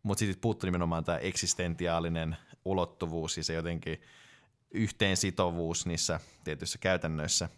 mutta 0.03 0.19
sitten 0.19 0.41
puuttuu 0.41 0.67
nimenomaan 0.67 1.05
tämä 1.05 1.19
eksistentiaalinen 1.19 2.37
ulottuvuus 2.65 3.37
ja 3.37 3.45
se 3.45 3.53
jotenkin 3.53 4.01
yhteensitovuus 4.71 5.87
niissä 5.87 6.21
tietyissä 6.45 6.79
käytännöissä. 6.79 7.49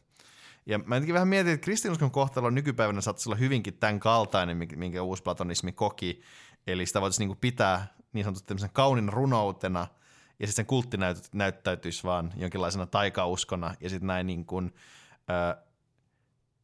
Ja 0.66 0.78
mä 0.78 0.96
jotenkin 0.96 1.14
vähän 1.14 1.28
mietin, 1.28 1.52
että 1.52 1.64
kristinuskon 1.64 2.10
kohtalo 2.10 2.50
nykypäivänä 2.50 3.00
saattaisi 3.00 3.28
olla 3.28 3.38
hyvinkin 3.38 3.74
tämän 3.74 4.00
kaltainen, 4.00 4.68
minkä 4.76 5.02
uusplatonismi 5.02 5.72
koki, 5.72 6.22
eli 6.66 6.86
sitä 6.86 7.00
voitaisiin 7.00 7.28
niinku 7.28 7.38
pitää 7.40 7.94
niin 8.12 8.24
sanotusti 8.24 8.46
tämmöisen 8.46 8.70
kaunin 8.72 9.12
runoutena, 9.12 9.86
ja 10.38 10.46
sitten 10.46 10.52
sen 10.52 10.66
kultti 10.66 10.96
näyttäytyisi 11.32 12.04
vaan 12.04 12.32
jonkinlaisena 12.36 12.86
taikauskona, 12.86 13.74
ja 13.80 13.90
sitten 13.90 14.06
näin 14.06 14.26
niin 14.26 14.44
kuin, 14.44 14.74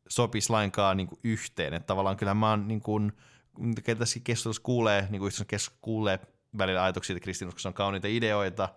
sopisi 0.09 0.51
lainkaan 0.51 0.97
niin 0.97 1.07
kuin 1.07 1.21
yhteen. 1.25 1.75
Että 1.75 1.87
tavallaan 1.87 2.17
kyllä 2.17 2.35
mä 2.35 2.51
oon 2.51 2.69
niin 2.69 2.81
kuin, 2.81 3.13
tässä 3.99 4.21
keskustelussa 4.25 4.63
kuulee, 4.63 5.07
niin 5.11 5.21
kuin 5.21 5.33
kuulee 5.81 6.19
välillä 6.59 6.85
ajatuksia, 6.85 7.17
että 7.17 7.25
kristinuskossa 7.25 7.69
on 7.69 7.75
kauniita 7.75 8.09
ideoita, 8.09 8.69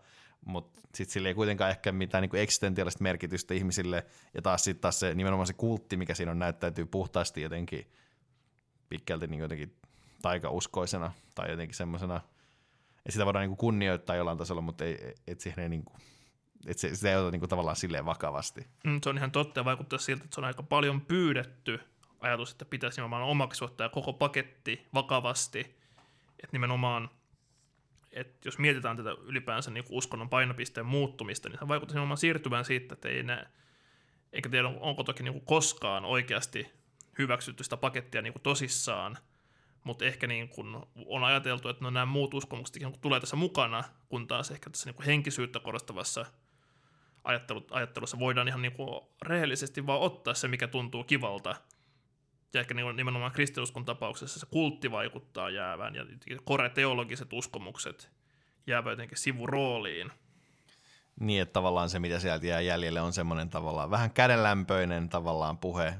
mutta 0.45 0.81
sitten 0.95 1.13
sillä 1.13 1.27
ei 1.27 1.35
kuitenkaan 1.35 1.71
ehkä 1.71 1.91
mitään 1.91 2.21
niin 2.21 2.41
eksistentiaalista 2.41 3.03
merkitystä 3.03 3.53
ihmisille, 3.53 4.05
ja 4.33 4.41
taas 4.41 4.63
sitten 4.63 4.81
taas 4.81 4.99
se 4.99 5.15
nimenomaan 5.15 5.47
se 5.47 5.53
kultti, 5.53 5.97
mikä 5.97 6.15
siinä 6.15 6.31
on, 6.31 6.39
näyttäytyy 6.39 6.85
puhtaasti 6.85 7.41
jotenkin 7.41 7.91
pitkälti 8.89 9.27
niin 9.27 9.39
jotenkin 9.39 9.75
taikauskoisena 10.21 11.11
tai 11.35 11.51
jotenkin 11.51 11.77
semmoisena, 11.77 12.15
että 12.97 13.11
sitä 13.11 13.25
voidaan 13.25 13.41
niin 13.41 13.49
kuin 13.49 13.57
kunnioittaa 13.57 14.15
jollain 14.15 14.37
tasolla, 14.37 14.61
mutta 14.61 14.85
ei, 14.85 15.15
et 15.27 15.39
siihen 15.39 15.63
ei 15.63 15.69
niin 15.69 15.83
kuin, 15.83 15.97
että 16.65 16.81
se, 16.81 16.95
sitä 16.95 17.09
ei 17.09 17.15
ota 17.15 17.31
niin 17.31 17.39
kuin 17.39 17.49
tavallaan 17.49 17.75
silleen 17.75 18.05
vakavasti. 18.05 18.67
Mm, 18.83 18.99
se 19.03 19.09
on 19.09 19.17
ihan 19.17 19.31
totta 19.31 19.59
ja 19.59 19.65
vaikuttaa 19.65 19.99
siltä, 19.99 20.23
että 20.23 20.35
se 20.35 20.41
on 20.41 20.45
aika 20.45 20.63
paljon 20.63 21.01
pyydetty 21.01 21.79
ajatus, 22.19 22.51
että 22.51 22.65
pitäisi 22.65 22.97
nimenomaan 22.97 23.23
omaksua 23.23 23.69
tämä 23.69 23.89
koko 23.89 24.13
paketti 24.13 24.87
vakavasti, 24.93 25.59
että 26.39 26.51
nimenomaan 26.51 27.09
että 28.11 28.47
jos 28.47 28.57
mietitään 28.57 28.97
tätä 28.97 29.09
ylipäänsä 29.11 29.71
niin 29.71 29.83
kuin 29.83 29.97
uskonnon 29.97 30.29
painopisteen 30.29 30.85
muuttumista, 30.85 31.49
niin 31.49 31.59
se 31.59 31.67
vaikuttaa 31.67 31.93
nimenomaan 31.93 32.17
siirtyvään 32.17 32.65
siitä, 32.65 32.93
että 32.93 33.09
ei 33.09 33.23
ne, 33.23 33.47
eikä 34.33 34.49
tiedä 34.49 34.67
onko 34.67 35.03
toki 35.03 35.23
niin 35.23 35.33
kuin 35.33 35.45
koskaan 35.45 36.05
oikeasti 36.05 36.67
hyväksytty 37.17 37.63
sitä 37.63 37.77
pakettia 37.77 38.21
niin 38.21 38.33
kuin 38.33 38.43
tosissaan, 38.43 39.17
mutta 39.83 40.05
ehkä 40.05 40.27
niin 40.27 40.49
kuin 40.49 40.75
on 41.05 41.23
ajateltu, 41.23 41.69
että 41.69 41.83
no 41.83 41.89
nämä 41.89 42.05
muut 42.05 42.33
uskomukset 42.33 42.83
tulee 43.01 43.19
tässä 43.19 43.35
mukana, 43.35 43.83
kun 44.09 44.27
taas 44.27 44.51
ehkä 44.51 44.69
tässä 44.69 44.91
niin 44.91 45.03
henkisyyttä 45.05 45.59
korostavassa 45.59 46.25
ajattelussa 47.71 48.19
voidaan 48.19 48.47
ihan 48.47 48.61
niin 48.61 48.71
kuin 48.71 49.01
rehellisesti 49.21 49.87
vaan 49.87 50.01
ottaa 50.01 50.33
se, 50.33 50.47
mikä 50.47 50.67
tuntuu 50.67 51.03
kivalta, 51.03 51.55
ja 52.53 52.59
ehkä 52.59 52.73
niin 52.73 52.95
nimenomaan 52.95 53.31
kristinuskon 53.31 53.85
tapauksessa 53.85 54.39
se 54.39 54.45
kultti 54.45 54.91
vaikuttaa 54.91 55.49
jäävän 55.49 55.95
ja 55.95 56.05
koreteologiset 56.43 57.33
uskomukset 57.33 58.11
jäävät 58.67 58.91
jotenkin 58.91 59.17
sivurooliin. 59.17 60.11
Niin, 61.19 61.41
että 61.41 61.53
tavallaan 61.53 61.89
se, 61.89 61.99
mitä 61.99 62.19
sieltä 62.19 62.47
jää 62.47 62.61
jäljelle, 62.61 63.01
on 63.01 63.13
semmoinen 63.13 63.49
tavallaan 63.49 63.91
vähän 63.91 64.11
kädenlämpöinen 64.11 65.09
tavallaan 65.09 65.57
puhe 65.57 65.93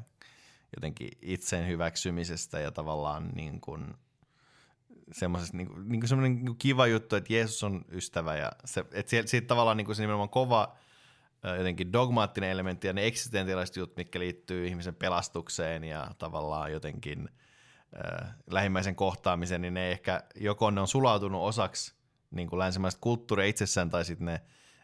jotenkin 0.76 1.10
itsen 1.22 1.68
hyväksymisestä 1.68 2.60
ja 2.60 2.72
tavallaan 2.72 3.30
niin 3.36 3.62
kuin 3.62 3.94
semmoisesta 5.12 5.58
niin 5.58 5.68
kuin, 5.68 5.90
niin 5.90 6.00
kuin 6.00 6.08
semmoinen 6.08 6.36
niin 6.36 6.46
kuin 6.46 6.58
kiva 6.58 6.88
juttu, 6.88 7.16
että 7.16 7.34
Jeesus 7.34 7.64
on 7.64 7.86
ystävä 7.92 8.36
ja 8.36 8.52
se, 8.66 8.86
että 8.92 9.10
siitä, 9.10 9.28
siitä 9.28 9.48
tavallaan 9.48 9.78
niin 9.78 9.86
kuin 9.86 9.96
se 9.96 10.04
nimenomaan 10.04 10.30
kova 10.30 10.76
jotenkin 11.44 11.94
dogmaattinen 11.94 12.50
elementti 12.50 12.88
ja 12.88 12.94
ne 12.94 13.06
eksistentiaaliset 13.06 13.76
jutut, 13.76 13.98
mitkä 13.98 14.20
liittyy 14.20 14.68
ihmisen 14.68 14.96
pelastukseen 14.96 15.84
ja 15.84 16.08
tavallaan 16.18 16.72
jotenkin 16.72 17.30
äh, 17.96 18.36
lähimmäisen 18.50 18.96
kohtaamiseen, 18.96 19.62
niin 19.62 19.74
ne 19.74 19.92
ehkä 19.92 20.24
joko 20.36 20.72
ne 20.72 20.82
on 20.82 20.88
sulautunut 20.88 21.42
osaksi 21.42 21.96
niin 22.32 22.50
kuin 22.50 22.60
länsimaista 22.60 23.02
kulttuuria 23.02 23.46
itsessään 23.46 23.90
tai 23.90 24.06
sitten 24.06 24.26
ne 24.26 24.42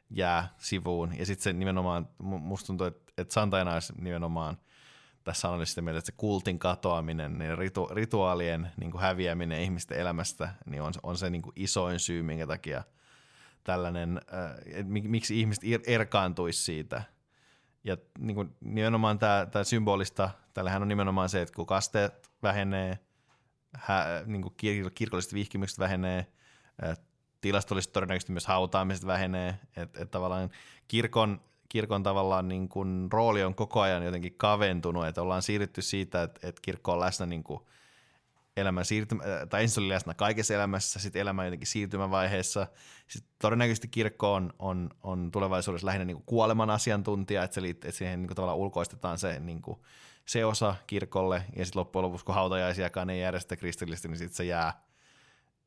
jää 0.10 0.54
sivuun. 0.58 1.18
Ja 1.18 1.26
sitten 1.26 1.44
se 1.44 1.54
nimenomaan, 1.54 2.10
musta 2.20 2.68
tuntuu, 2.68 2.88
että, 2.88 3.14
että 3.18 3.34
Santajana 3.34 3.74
olisi 3.74 3.94
nimenomaan 3.98 4.58
tässä 5.24 5.50
on 5.50 5.66
sitä 5.66 5.82
mieltä, 5.82 5.98
että 5.98 6.12
se 6.12 6.18
kultin 6.18 6.60
katoaminen, 6.60 7.38
niin 7.38 7.58
ritu, 7.58 7.90
rituaalien 7.92 8.72
niin 8.80 8.92
kuin 8.92 9.02
häviäminen 9.02 9.62
ihmisten 9.62 10.00
elämästä, 10.00 10.50
niin 10.66 10.82
on, 10.82 10.94
on 11.04 11.18
se 11.18 11.30
niin 11.30 11.42
kuin 11.42 11.54
isoin 11.56 12.00
syy, 12.00 12.24
minkä 12.24 12.48
takia– 12.48 12.84
tällainen, 13.68 14.22
äh, 14.34 14.86
miksi 14.86 15.40
ihmiset 15.40 15.64
erkaantuisi 15.88 16.64
siitä. 16.64 17.04
Ja 17.84 17.98
niin 18.20 18.36
kuin, 18.36 18.56
nimenomaan 18.60 19.20
tämä, 19.20 19.48
tämä 19.52 19.64
symbolista, 19.64 20.30
tällähän 20.54 20.82
on 20.82 20.88
nimenomaan 20.88 21.30
se, 21.30 21.42
että 21.42 21.56
kun 21.56 21.66
kasteet 21.66 22.32
vähenee, 22.44 23.00
hä, 23.76 24.06
niin 24.26 24.42
kuin 24.42 24.54
kir- 24.54 24.92
kirkolliset 24.96 25.34
vihkimykset 25.34 25.80
vähenee, 25.80 26.28
äh, 26.84 26.98
tilastollisesti 27.42 27.94
todennäköisesti 27.94 28.32
myös 28.32 28.46
hautaamiset 28.46 29.06
vähenee, 29.08 29.60
että 29.78 30.04
et 30.04 30.12
tavallaan 30.12 30.50
kirkon, 30.88 31.42
kirkon 31.70 32.04
tavallaan 32.04 32.48
niin 32.48 32.70
kuin 32.70 33.12
rooli 33.12 33.44
on 33.44 33.56
koko 33.56 33.82
ajan 33.82 34.04
jotenkin 34.04 34.36
kaventunut, 34.38 35.08
että 35.08 35.22
ollaan 35.22 35.42
siirrytty 35.42 35.82
siitä, 35.82 36.24
että, 36.24 36.48
että 36.48 36.62
kirkko 36.62 36.92
on 36.92 37.00
läsnä 37.00 37.26
niin 37.26 37.44
kuin 37.44 37.62
elämän 38.58 38.86
siirtymä, 38.86 39.24
äh, 39.24 39.48
tai 39.50 39.62
ensin 39.62 39.84
oli 39.84 39.90
läsnä 39.90 40.14
kaikessa 40.14 40.54
elämässä, 40.54 41.00
sitten 41.00 41.22
elämän 41.22 41.46
jotenkin 41.46 41.68
siirtymävaiheessa. 41.68 42.68
Sitten 43.08 43.34
todennäköisesti 43.42 43.88
kirkko 43.88 44.34
on, 44.34 44.54
on, 44.60 44.90
on 45.04 45.32
tulevaisuudessa 45.32 45.88
lähinnä 45.88 46.06
niin 46.06 46.18
kuin 46.18 46.26
kuoleman 46.26 46.70
asiantuntija, 46.70 47.44
että, 47.44 47.62
se 47.62 47.68
että 47.70 47.92
siihen 47.92 48.22
niin 48.22 48.28
kuin 48.28 48.36
tavallaan 48.36 48.58
ulkoistetaan 48.58 49.18
se, 49.18 49.40
niin 49.40 49.62
kuin, 49.62 49.80
se 50.26 50.46
osa 50.46 50.76
kirkolle, 50.88 51.44
ja 51.56 51.66
sitten 51.66 51.80
loppujen 51.80 52.04
lopuksi, 52.04 52.26
kun 52.26 52.36
hautajaisiakaan 52.36 53.10
ei 53.10 53.22
järjestä 53.22 53.56
kristillisesti, 53.56 54.08
niin 54.08 54.18
sitten 54.18 54.36
se 54.36 54.44
jää 54.44 54.82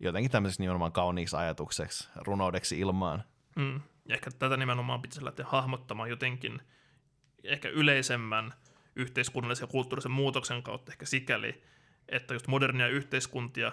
jotenkin 0.01 0.31
tämmöiseksi 0.31 0.63
nimenomaan 0.63 0.93
kauniiksi 0.93 1.37
ajatukseksi, 1.37 2.09
runoudeksi 2.17 2.81
ilmaan. 2.81 3.25
Mm. 3.57 3.81
Ja 4.09 4.15
ehkä 4.15 4.31
tätä 4.31 4.57
nimenomaan 4.57 5.03
pitäisi 5.03 5.25
lähteä 5.25 5.47
hahmottamaan 5.49 6.11
jotenkin 6.11 6.63
ehkä 7.45 7.69
yleisemmän 7.69 8.53
yhteiskunnallisen 8.97 9.63
ja 9.65 9.71
kulttuurisen 9.71 10.13
muutoksen 10.13 10.63
kautta 10.63 10.93
ehkä 10.93 11.07
sikäli, 11.07 11.63
että 12.11 12.35
just 12.35 12.47
modernia 12.47 12.89
yhteiskuntia 12.89 13.73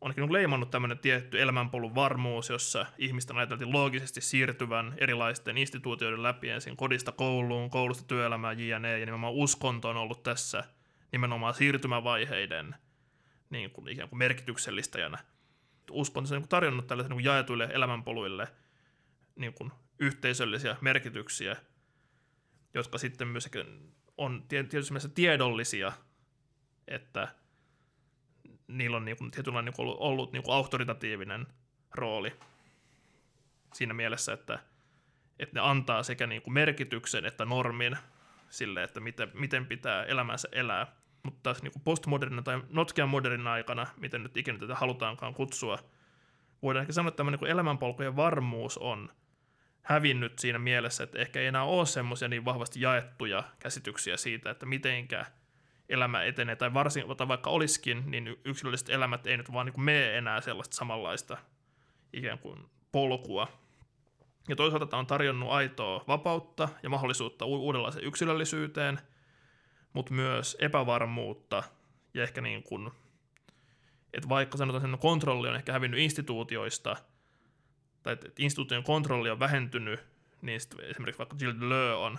on 0.00 0.14
niin 0.16 0.32
leimannut 0.32 0.70
tämmöinen 0.70 0.98
tietty 0.98 1.42
elämänpolun 1.42 1.94
varmuus, 1.94 2.48
jossa 2.48 2.86
ihmisten 2.98 3.36
ajateltiin 3.36 3.72
loogisesti 3.72 4.20
siirtyvän 4.20 4.94
erilaisten 4.98 5.58
instituutioiden 5.58 6.22
läpi 6.22 6.48
ensin 6.48 6.76
kodista 6.76 7.12
kouluun, 7.12 7.70
koulusta 7.70 8.04
työelämään, 8.06 8.60
jne. 8.60 8.98
Ja 8.98 9.06
nimenomaan 9.06 9.32
uskonto 9.32 9.88
on 9.88 9.96
ollut 9.96 10.22
tässä 10.22 10.64
nimenomaan 11.12 11.54
siirtymävaiheiden 11.54 12.74
niin 13.50 13.70
kuin 13.70 13.88
ikään 13.88 14.08
kuin 14.08 14.18
merkityksellistäjänä. 14.18 15.18
Uskonto 15.90 16.34
on 16.34 16.40
niin 16.40 16.48
tarjonnut 16.48 16.86
tällaisille 16.86 17.16
niin 17.16 17.24
jaetuille 17.24 17.68
elämänpoluille 17.72 18.48
niin 19.36 19.54
kuin 19.54 19.72
yhteisöllisiä 19.98 20.76
merkityksiä, 20.80 21.56
jotka 22.74 22.98
sitten 22.98 23.28
myös 23.28 23.50
on 24.16 24.44
tietysti 24.48 25.08
tiedollisia, 25.14 25.92
että– 26.88 27.28
niillä 28.68 28.96
on 28.96 29.04
niin 29.04 29.16
kuin, 29.16 29.30
tietynlainen 29.30 29.64
niin 29.64 29.76
kuin 29.76 29.86
ollut, 29.86 30.00
ollut 30.00 30.32
niin 30.32 30.42
kuin 30.42 30.54
auktoritatiivinen 30.54 31.46
rooli 31.94 32.32
siinä 33.74 33.94
mielessä, 33.94 34.32
että, 34.32 34.58
että 35.38 35.54
ne 35.54 35.60
antaa 35.60 36.02
sekä 36.02 36.26
niin 36.26 36.42
kuin 36.42 36.54
merkityksen 36.54 37.24
että 37.24 37.44
normin 37.44 37.96
sille, 38.50 38.82
että 38.82 39.00
miten, 39.00 39.30
miten 39.34 39.66
pitää 39.66 40.04
elämänsä 40.04 40.48
elää. 40.52 40.86
Mutta 41.22 41.40
taas 41.42 41.62
niin 41.62 41.72
postmodernina 41.84 42.42
tai 42.42 42.62
notkean 42.70 43.08
modernin 43.08 43.46
aikana, 43.46 43.86
miten 43.96 44.22
nyt 44.22 44.36
ikinä 44.36 44.58
tätä 44.58 44.74
halutaankaan 44.74 45.34
kutsua, 45.34 45.78
voidaan 46.62 46.80
ehkä 46.80 46.92
sanoa, 46.92 47.08
että 47.08 47.16
tämmöinen 47.16 47.40
niin 47.40 47.50
elämänpolkujen 47.50 48.16
varmuus 48.16 48.78
on 48.78 49.12
hävinnyt 49.82 50.38
siinä 50.38 50.58
mielessä, 50.58 51.04
että 51.04 51.18
ehkä 51.18 51.40
ei 51.40 51.46
enää 51.46 51.64
ole 51.64 51.86
semmoisia 51.86 52.28
niin 52.28 52.44
vahvasti 52.44 52.80
jaettuja 52.80 53.44
käsityksiä 53.58 54.16
siitä, 54.16 54.50
että 54.50 54.66
mitenkä– 54.66 55.26
elämä 55.88 56.22
etenee, 56.22 56.56
tai 56.56 56.74
varsin, 56.74 57.04
tai 57.16 57.28
vaikka 57.28 57.50
olisikin, 57.50 58.02
niin 58.10 58.36
yksilölliset 58.44 58.88
elämät 58.88 59.26
ei 59.26 59.36
nyt 59.36 59.52
vaan 59.52 59.66
niin 59.66 59.84
mene 59.84 60.18
enää 60.18 60.40
sellaista 60.40 60.76
samanlaista 60.76 61.36
ikään 62.12 62.38
kuin 62.38 62.70
polkua. 62.92 63.48
Ja 64.48 64.56
toisaalta 64.56 64.86
tämä 64.86 65.00
on 65.00 65.06
tarjonnut 65.06 65.50
aitoa 65.50 66.04
vapautta 66.08 66.68
ja 66.82 66.90
mahdollisuutta 66.90 67.44
uudenlaiseen 67.44 68.04
yksilöllisyyteen, 68.04 68.98
mutta 69.92 70.14
myös 70.14 70.56
epävarmuutta 70.60 71.62
ja 72.14 72.22
ehkä 72.22 72.40
niin 72.40 72.62
kuin, 72.62 72.90
että 74.12 74.28
vaikka 74.28 74.58
sanotaan, 74.58 74.84
että 74.84 74.96
kontrolli 74.96 75.48
on 75.48 75.56
ehkä 75.56 75.72
hävinnyt 75.72 76.00
instituutioista, 76.00 76.96
tai 78.02 78.12
että 78.12 78.28
instituution 78.38 78.84
kontrolli 78.84 79.30
on 79.30 79.40
vähentynyt, 79.40 80.00
niin 80.42 80.56
esimerkiksi 80.82 81.18
vaikka 81.18 81.36
Gilles 81.36 81.60
Deleuze 81.60 81.94
on 81.94 82.18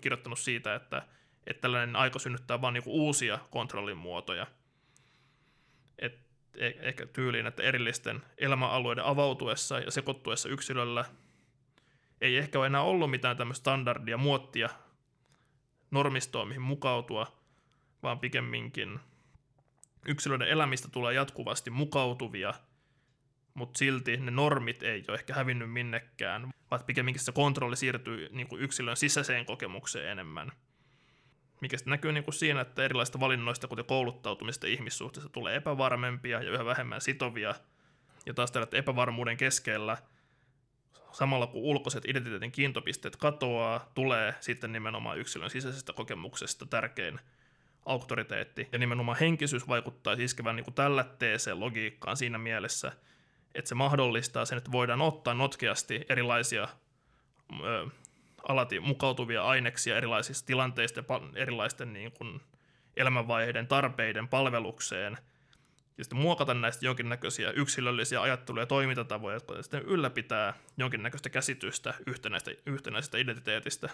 kirjoittanut 0.00 0.38
siitä, 0.38 0.74
että 0.74 1.02
että 1.46 1.60
tällainen 1.60 1.96
aika 1.96 2.18
synnyttää 2.18 2.60
vain 2.60 2.74
niinku 2.74 3.06
uusia 3.06 3.38
kontrollin 3.50 3.96
muotoja. 3.96 4.46
Et 5.98 6.18
e- 6.54 6.72
ehkä 6.80 7.06
tyyliin, 7.06 7.46
että 7.46 7.62
erillisten 7.62 8.22
elämäalueiden 8.38 9.04
avautuessa 9.04 9.78
ja 9.78 9.90
sekoittuessa 9.90 10.48
yksilöllä 10.48 11.04
ei 12.20 12.36
ehkä 12.36 12.58
ole 12.58 12.66
enää 12.66 12.82
ollut 12.82 13.10
mitään 13.10 13.36
tämmöistä 13.36 13.60
standardia, 13.60 14.16
muottia, 14.16 14.68
normistoa, 15.90 16.44
mihin 16.44 16.62
mukautua, 16.62 17.40
vaan 18.02 18.18
pikemminkin 18.18 19.00
yksilöiden 20.06 20.48
elämistä 20.48 20.88
tulee 20.88 21.14
jatkuvasti 21.14 21.70
mukautuvia, 21.70 22.54
mutta 23.54 23.78
silti 23.78 24.16
ne 24.16 24.30
normit 24.30 24.82
ei 24.82 25.04
ole 25.08 25.18
ehkä 25.18 25.34
hävinnyt 25.34 25.72
minnekään, 25.72 26.50
vaan 26.70 26.84
pikemminkin 26.84 27.24
se 27.24 27.32
kontrolli 27.32 27.76
siirtyy 27.76 28.28
niin 28.32 28.48
kuin 28.48 28.62
yksilön 28.62 28.96
sisäiseen 28.96 29.46
kokemukseen 29.46 30.08
enemmän– 30.08 30.52
mikä 31.60 31.76
sitten 31.76 31.90
näkyy 31.90 32.12
niin 32.12 32.24
kuin 32.24 32.34
siinä, 32.34 32.60
että 32.60 32.84
erilaisista 32.84 33.20
valinnoista, 33.20 33.68
kuten 33.68 33.84
kouluttautumista 33.84 34.66
ihmissuhteista, 34.66 35.32
tulee 35.32 35.56
epävarmempia 35.56 36.42
ja 36.42 36.50
yhä 36.50 36.64
vähemmän 36.64 37.00
sitovia. 37.00 37.54
Ja 38.26 38.34
taas 38.34 38.50
tällä 38.50 38.66
epävarmuuden 38.72 39.36
keskellä, 39.36 39.96
samalla 41.12 41.46
kun 41.46 41.62
ulkoiset 41.62 42.04
identiteetin 42.04 42.52
kiintopisteet 42.52 43.16
katoaa, 43.16 43.90
tulee 43.94 44.34
sitten 44.40 44.72
nimenomaan 44.72 45.18
yksilön 45.18 45.50
sisäisestä 45.50 45.92
kokemuksesta 45.92 46.66
tärkein 46.66 47.20
auktoriteetti. 47.86 48.68
Ja 48.72 48.78
nimenomaan 48.78 49.18
henkisyys 49.18 49.68
vaikuttaa 49.68 50.16
iskevän 50.18 50.56
niin 50.56 50.74
tällä 50.74 51.04
TC-logiikkaan 51.04 52.16
siinä 52.16 52.38
mielessä, 52.38 52.92
että 53.54 53.68
se 53.68 53.74
mahdollistaa 53.74 54.44
sen, 54.44 54.58
että 54.58 54.72
voidaan 54.72 55.00
ottaa 55.00 55.34
notkeasti 55.34 56.04
erilaisia 56.08 56.68
alati 58.48 58.80
mukautuvia 58.80 59.42
aineksia 59.42 59.96
erilaisista 59.96 60.46
tilanteista 60.46 61.00
ja 61.00 61.04
erilaisten 61.34 61.92
niin 61.92 62.12
kuin 62.12 62.40
elämänvaiheiden 62.96 63.66
tarpeiden 63.66 64.28
palvelukseen 64.28 65.18
ja 65.98 66.04
sitten 66.04 66.18
muokata 66.18 66.54
näistä 66.54 66.86
jonkinnäköisiä 66.86 67.50
yksilöllisiä 67.50 68.22
ajatteluja 68.22 68.62
ja 68.62 68.66
toimintatapoja, 68.66 69.34
jotka 69.34 69.62
sitten 69.62 69.82
ylläpitää 69.82 70.54
jonkinnäköistä 70.76 71.30
käsitystä 71.30 71.94
yhtenäistä, 72.06 72.50
yhtenäisestä 72.66 73.18
identiteetistä. 73.18 73.88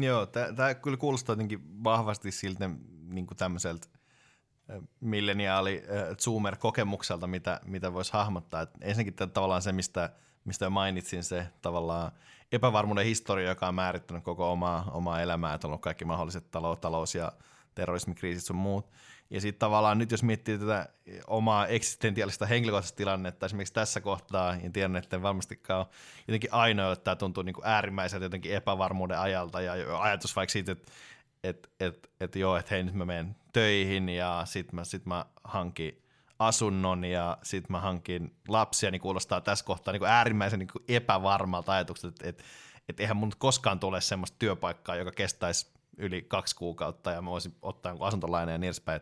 Joo, 0.00 0.26
tämä 0.26 0.74
kyllä 0.74 0.96
kuulostaa 0.96 1.32
jotenkin 1.32 1.84
vahvasti 1.84 2.30
siltä 2.30 2.70
niin 3.08 3.26
tämmöiseltä 3.36 3.86
milleniaali 5.00 5.82
Zoomer-kokemukselta, 6.18 7.26
mitä, 7.26 7.60
mitä 7.64 7.92
voisi 7.92 8.12
hahmottaa. 8.12 8.62
Et 8.62 8.70
ensinnäkin 8.80 9.30
tavallaan 9.30 9.62
se, 9.62 9.72
mistä, 9.72 10.10
mistä 10.44 10.64
jo 10.64 10.70
mainitsin, 10.70 11.24
se 11.24 11.46
tavallaan 11.62 12.12
epävarmuuden 12.52 13.04
historia, 13.04 13.48
joka 13.48 13.68
on 13.68 13.74
määrittänyt 13.74 14.24
koko 14.24 14.52
omaa, 14.52 14.90
omaa 14.92 15.20
elämää, 15.20 15.54
että 15.54 15.66
on 15.66 15.70
ollut 15.70 15.82
kaikki 15.82 16.04
mahdolliset 16.04 16.50
talous, 16.50 16.78
talous 16.78 17.14
ja 17.14 17.32
terrorismikriisit 17.74 18.44
sun 18.44 18.56
muut. 18.56 18.90
Ja 19.30 19.40
sitten 19.40 19.58
tavallaan 19.58 19.98
nyt 19.98 20.10
jos 20.10 20.22
miettii 20.22 20.58
tätä 20.58 20.88
omaa 21.26 21.66
eksistentiaalista 21.66 22.46
henkilökohtaista 22.46 22.96
tilannetta, 22.96 23.46
esimerkiksi 23.46 23.74
tässä 23.74 24.00
kohtaa, 24.00 24.54
ja 24.54 24.70
tiedän, 24.70 24.96
että 24.96 25.22
varmastikaan 25.22 25.80
ole 25.80 25.86
jotenkin 26.28 26.52
ainoa, 26.52 26.92
että 26.92 27.04
tämä 27.04 27.16
tuntuu 27.16 27.42
niin 27.42 27.54
äärimmäiseltä 27.62 28.24
jotenkin 28.24 28.54
epävarmuuden 28.54 29.18
ajalta, 29.18 29.60
ja 29.60 29.72
ajatus 30.00 30.36
vaikka 30.36 30.52
siitä, 30.52 30.72
että 30.72 30.92
että 31.44 31.68
et, 31.80 32.10
et 32.20 32.36
joo, 32.36 32.56
että 32.56 32.74
hei 32.74 32.82
nyt 32.82 32.94
mä 32.94 33.04
menen 33.04 33.36
töihin 33.52 34.08
ja 34.08 34.42
sit 34.44 34.72
mä, 34.72 34.84
sit 34.84 35.06
mä 35.06 35.26
hankin 35.44 36.02
asunnon 36.40 37.04
ja 37.04 37.38
sit 37.42 37.68
mä 37.68 37.80
hankin 37.80 38.36
lapsia, 38.48 38.90
niin 38.90 39.00
kuulostaa 39.00 39.40
tässä 39.40 39.64
kohtaa 39.64 39.92
niin 39.92 40.00
kuin 40.00 40.10
äärimmäisen 40.10 40.58
niin 40.58 40.68
kuin 40.72 40.84
epävarmalta 40.88 41.72
ajatukselta, 41.72 42.28
että 42.28 42.28
et, 42.28 42.44
et 42.88 43.00
eihän 43.00 43.16
mun 43.16 43.32
koskaan 43.38 43.80
tule 43.80 44.00
semmoista 44.00 44.36
työpaikkaa, 44.38 44.96
joka 44.96 45.12
kestäisi 45.12 45.66
yli 45.96 46.22
kaksi 46.22 46.56
kuukautta 46.56 47.10
ja 47.10 47.22
mä 47.22 47.30
voisin 47.30 47.54
ottaa 47.62 47.96
asuntolaina 48.00 48.52
ja 48.52 48.58
niin 48.58 48.68
edespäin. 48.68 49.00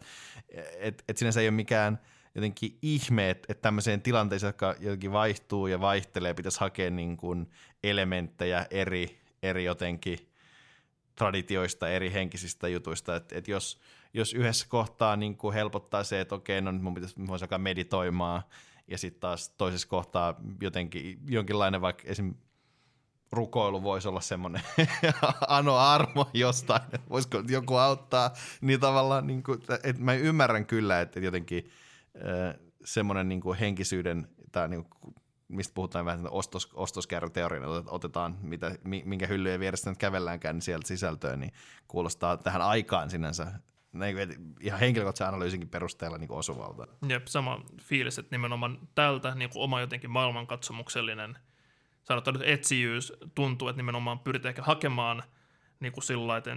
Että 0.49 0.77
et, 0.79 1.05
et 1.09 1.17
sinänsä 1.17 1.41
ei 1.41 1.49
ole 1.49 1.57
mikään 1.57 1.99
jotenkin 2.35 2.79
ihme, 2.83 3.31
että 3.31 3.53
et 3.53 3.61
tämmöiseen 3.61 4.03
tilanteeseen, 4.03 4.49
joka 4.49 4.75
jotenkin 4.81 5.13
vaihtuu 5.13 5.67
ja 5.67 5.81
vaihtelee, 5.81 6.35
pitäisi 6.35 6.61
hakea 6.61 6.91
niin 6.91 7.17
kuin 7.17 7.51
elementtejä 7.85 8.67
eri, 8.71 9.21
eri 9.43 9.65
jotenkin 9.65 10.33
traditioista, 11.15 11.89
eri 11.89 12.13
henkisistä 12.13 12.69
jutuista, 12.69 13.17
että 13.17 13.39
et 13.39 13.49
jos, 13.49 13.81
jos 14.15 14.35
yhdessä 14.35 14.67
kohtaa 14.69 15.17
niin 15.17 15.37
kuin 15.37 15.55
helpottaa 15.55 16.05
se, 16.05 16.21
että 16.21 16.35
okei, 16.35 16.61
no 16.61 16.73
nyt 16.73 16.83
mun 16.83 16.95
pitäisi 16.95 17.27
voisi 17.27 17.45
alkaa 17.45 17.59
meditoimaan, 17.59 18.43
ja 18.89 18.99
sitten 18.99 19.21
taas 19.21 19.49
toisessa 19.49 19.89
kohtaa 19.89 20.35
jotenkin 20.61 21.19
jonkinlainen 21.29 21.81
vaikka 21.81 22.03
esim. 22.07 22.35
rukoilu 23.33 23.83
voisi 23.83 24.09
olla 24.09 24.21
semmoinen 24.21 24.63
ano 25.49 25.77
armo 25.77 26.31
jostain, 26.35 26.83
että 26.83 27.11
voisiko 27.11 27.43
joku 27.49 27.77
auttaa, 27.77 28.33
niin 28.61 28.81
tavallaan, 28.81 29.27
niin 29.27 29.43
kuin, 29.43 29.63
että 29.85 30.03
mä 30.03 30.15
ymmärrän 30.15 30.67
kyllä, 30.67 31.01
että 31.01 31.21
jotenkin 31.21 31.71
semmoinen 32.85 33.29
niin 33.29 33.41
kuin 33.41 33.59
henkisyyden 33.59 34.29
tai 34.53 34.69
niin 34.69 34.85
kuin 34.85 35.15
mistä 35.49 35.75
puhutaan 35.75 36.05
vähän 36.05 36.29
ostos, 36.31 36.69
ostoskärryteorian, 36.75 37.79
että 37.79 37.91
otetaan 37.91 38.39
mitä, 38.43 38.75
minkä 38.85 39.27
hyllyjen 39.27 39.61
vierestä 39.61 39.91
nyt 39.91 39.99
kävelläänkään, 39.99 40.57
niin 40.57 40.63
sieltä 40.63 40.89
sisältöä, 40.89 41.37
niin 41.37 41.53
kuulostaa 41.89 42.37
tähän 42.37 42.63
aikaan 42.63 43.11
sinänsä 43.11 43.53
niin 43.99 44.55
ihan 44.61 44.81
henkilökohtaisen 44.81 45.29
analyysinkin 45.29 45.69
perusteella 45.69 46.19
niin 46.19 46.33
osuvalta. 46.33 46.87
Jep, 47.09 47.27
sama 47.27 47.61
fiilis, 47.83 48.19
että 48.19 48.35
nimenomaan 48.35 48.89
tältä 48.95 49.35
niin 49.35 49.51
kuin 49.51 49.63
oma 49.63 49.81
jotenkin 49.81 50.11
maailmankatsomuksellinen 50.11 51.39
sanotaan 52.05 52.35
nyt 52.35 52.49
etsijyys 52.49 53.13
tuntuu, 53.35 53.69
että 53.69 53.77
nimenomaan 53.77 54.19
pyritään 54.19 54.51
ehkä 54.51 54.63
hakemaan 54.63 55.23
niin 55.81 55.93
kuin 55.93 56.05
sillä 56.05 56.37
että 56.37 56.57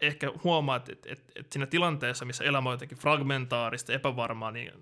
ehkä 0.00 0.32
huomaat, 0.44 0.88
että, 0.88 1.08
että, 1.12 1.32
että 1.36 1.54
siinä 1.54 1.66
tilanteessa, 1.66 2.24
missä 2.24 2.44
elämä 2.44 2.68
on 2.68 2.74
jotenkin 2.74 2.98
fragmentaarista, 2.98 3.92
epävarmaa, 3.92 4.50
niin 4.50 4.72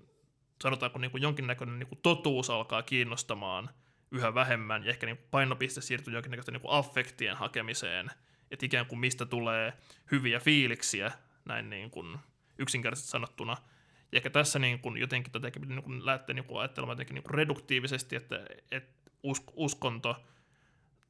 sanotaanko 0.63 0.99
niin 0.99 1.11
kuin 1.11 1.23
jonkinnäköinen 1.23 1.79
niin 1.79 1.87
kuin 1.87 1.99
totuus 2.01 2.49
alkaa 2.49 2.83
kiinnostamaan 2.83 3.69
yhä 4.11 4.33
vähemmän 4.33 4.83
ja 4.83 4.89
ehkä 4.89 5.05
niin 5.05 5.17
painopiste 5.31 5.81
siirtyy 5.81 6.13
jonkinnäköisten 6.13 6.53
niin 6.53 6.61
kuin 6.61 6.73
affektien 6.73 7.37
hakemiseen, 7.37 8.11
että 8.53 8.65
ikään 8.65 8.85
kuin 8.85 8.99
mistä 8.99 9.25
tulee 9.25 9.73
hyviä 10.11 10.39
fiiliksiä 10.39 11.11
näin 11.45 11.69
niin 11.69 11.91
kuin 11.91 12.17
yksinkertaisesti 12.57 13.11
sanottuna. 13.11 13.57
Ja 14.11 14.17
ehkä 14.17 14.29
tässä 14.29 14.59
niin 14.59 14.79
kuin 14.79 14.97
jotenkin 14.97 15.31
tätä 15.31 15.51
niin 15.65 15.83
kuin 15.83 16.05
lähtee 16.05 16.35
niin 16.35 16.45
kuin 16.45 16.59
ajattelemaan 16.59 16.93
jotenkin 16.93 17.15
niin 17.15 17.23
kuin 17.23 17.33
reduktiivisesti, 17.33 18.15
että, 18.15 18.45
että 18.71 19.11
uskonto, 19.55 20.23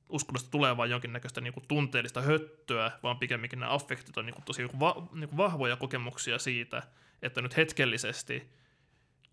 uskonnosta 0.09 0.51
tulee 0.51 0.77
vain 0.77 0.91
jonkinnäköistä 0.91 1.41
niin 1.41 1.53
kuin 1.53 1.67
tunteellista 1.67 2.21
höttöä, 2.21 2.91
vaan 3.03 3.19
pikemminkin 3.19 3.59
nämä 3.59 3.73
affektit 3.73 4.17
on 4.17 4.25
niin 4.25 4.33
kuin 4.33 4.45
tosi 4.45 4.67
va, 4.79 5.07
niin 5.11 5.29
kuin 5.29 5.37
vahvoja 5.37 5.75
kokemuksia 5.75 6.39
siitä, 6.39 6.83
että 7.21 7.41
nyt 7.41 7.57
hetkellisesti– 7.57 8.43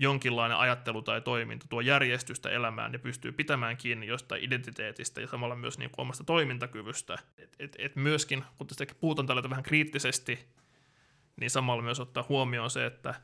jonkinlainen 0.01 0.59
ajattelu 0.59 1.03
tai 1.03 1.21
toiminta 1.21 1.67
tuo 1.69 1.81
järjestystä 1.81 2.51
elämään 2.51 2.93
ja 2.93 2.99
pystyy 2.99 3.33
pitämään 3.33 3.77
kiinni 3.77 4.07
jostain 4.07 4.45
identiteetistä 4.45 5.21
ja 5.21 5.27
samalla 5.27 5.57
myös 5.57 5.79
niin 5.79 5.91
kuin 5.91 6.03
omasta 6.03 6.25
toimintakyvystä. 6.25 7.19
Et, 7.39 7.57
et, 7.59 7.77
et 7.79 7.97
myöskin, 7.97 8.45
kun 8.59 8.67
tästä 8.67 8.87
puhutaan 9.01 9.27
tällä 9.27 9.51
vähän 9.51 9.63
kriittisesti, 9.63 10.47
niin 11.37 11.51
samalla 11.51 11.83
myös 11.83 12.01
ottaa 12.01 12.25
huomioon 12.29 12.71
se, 12.71 12.87
että, 12.87 13.15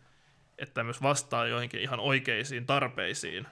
että 0.58 0.84
myös 0.84 1.02
vastaa 1.02 1.46
joihinkin 1.46 1.80
ihan 1.80 2.00
oikeisiin 2.00 2.66
tarpeisiin. 2.66 3.46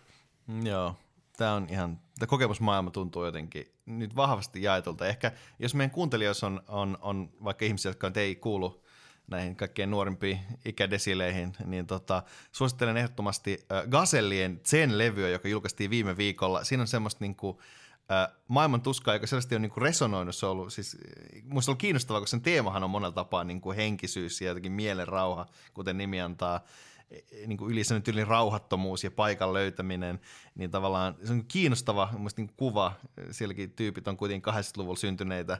Joo, 0.64 0.96
tämä 1.36 1.54
on 1.54 1.66
ihan, 1.70 2.00
tämä 2.18 2.28
kokemusmaailma 2.28 2.90
tuntuu 2.90 3.24
jotenkin 3.24 3.66
nyt 3.86 4.16
vahvasti 4.16 4.62
jaetulta. 4.62 5.06
Ehkä 5.06 5.32
jos 5.58 5.74
meidän 5.74 5.90
kuuntelijoissa 5.90 6.46
on, 6.46 6.62
on, 6.68 6.98
on 7.00 7.30
vaikka 7.44 7.64
ihmisiä, 7.64 7.90
jotka 7.90 8.12
ei 8.14 8.34
kuulu 8.34 8.83
näihin 9.26 9.56
kaikkein 9.56 9.90
nuorimpiin 9.90 10.40
ikädesileihin, 10.64 11.52
niin 11.66 11.86
tota, 11.86 12.22
suosittelen 12.52 12.96
ehdottomasti 12.96 13.66
äh, 13.72 13.88
Gazellien 13.88 14.60
Zen-levyä, 14.64 15.28
joka 15.28 15.48
julkaistiin 15.48 15.90
viime 15.90 16.16
viikolla. 16.16 16.64
Siinä 16.64 16.80
on 16.80 16.86
semmoista 16.86 17.24
niin 17.24 17.34
kuin, 17.34 17.58
äh, 18.12 18.36
maailman 18.48 18.80
tuskaa, 18.80 19.14
joka 19.14 19.26
selvästi 19.26 19.54
on 19.54 19.62
niin 19.62 19.70
kuin 19.70 19.82
resonoinut. 19.82 20.36
Se 20.36 20.46
on 20.46 20.52
ollut, 20.52 20.72
siis, 20.72 20.96
musta 21.44 21.72
on 21.72 21.78
kiinnostavaa, 21.78 22.20
koska 22.20 22.30
sen 22.30 22.40
teemahan 22.40 22.84
on 22.84 22.90
monella 22.90 23.12
tapaa 23.12 23.44
niin 23.44 23.60
kuin 23.60 23.76
henkisyys 23.76 24.40
ja 24.40 24.48
jotenkin 24.48 24.72
mielen 24.72 25.08
rauha, 25.08 25.46
kuten 25.74 25.98
nimi 25.98 26.20
antaa 26.20 26.64
e, 27.10 27.16
e, 27.16 27.46
niin 27.46 27.58
kuin 27.58 27.72
yli 27.72 27.84
sellainen 27.84 28.26
rauhattomuus 28.26 29.04
ja 29.04 29.10
paikan 29.10 29.52
löytäminen, 29.52 30.20
niin 30.54 30.70
tavallaan 30.70 31.16
se 31.24 31.32
on 31.32 31.44
kiinnostava 31.44 32.10
niin 32.36 32.50
kuva. 32.56 32.92
Sielläkin 33.30 33.70
tyypit 33.70 34.08
on 34.08 34.16
kuitenkin 34.16 34.54
80-luvulla 34.54 34.96
syntyneitä 34.96 35.58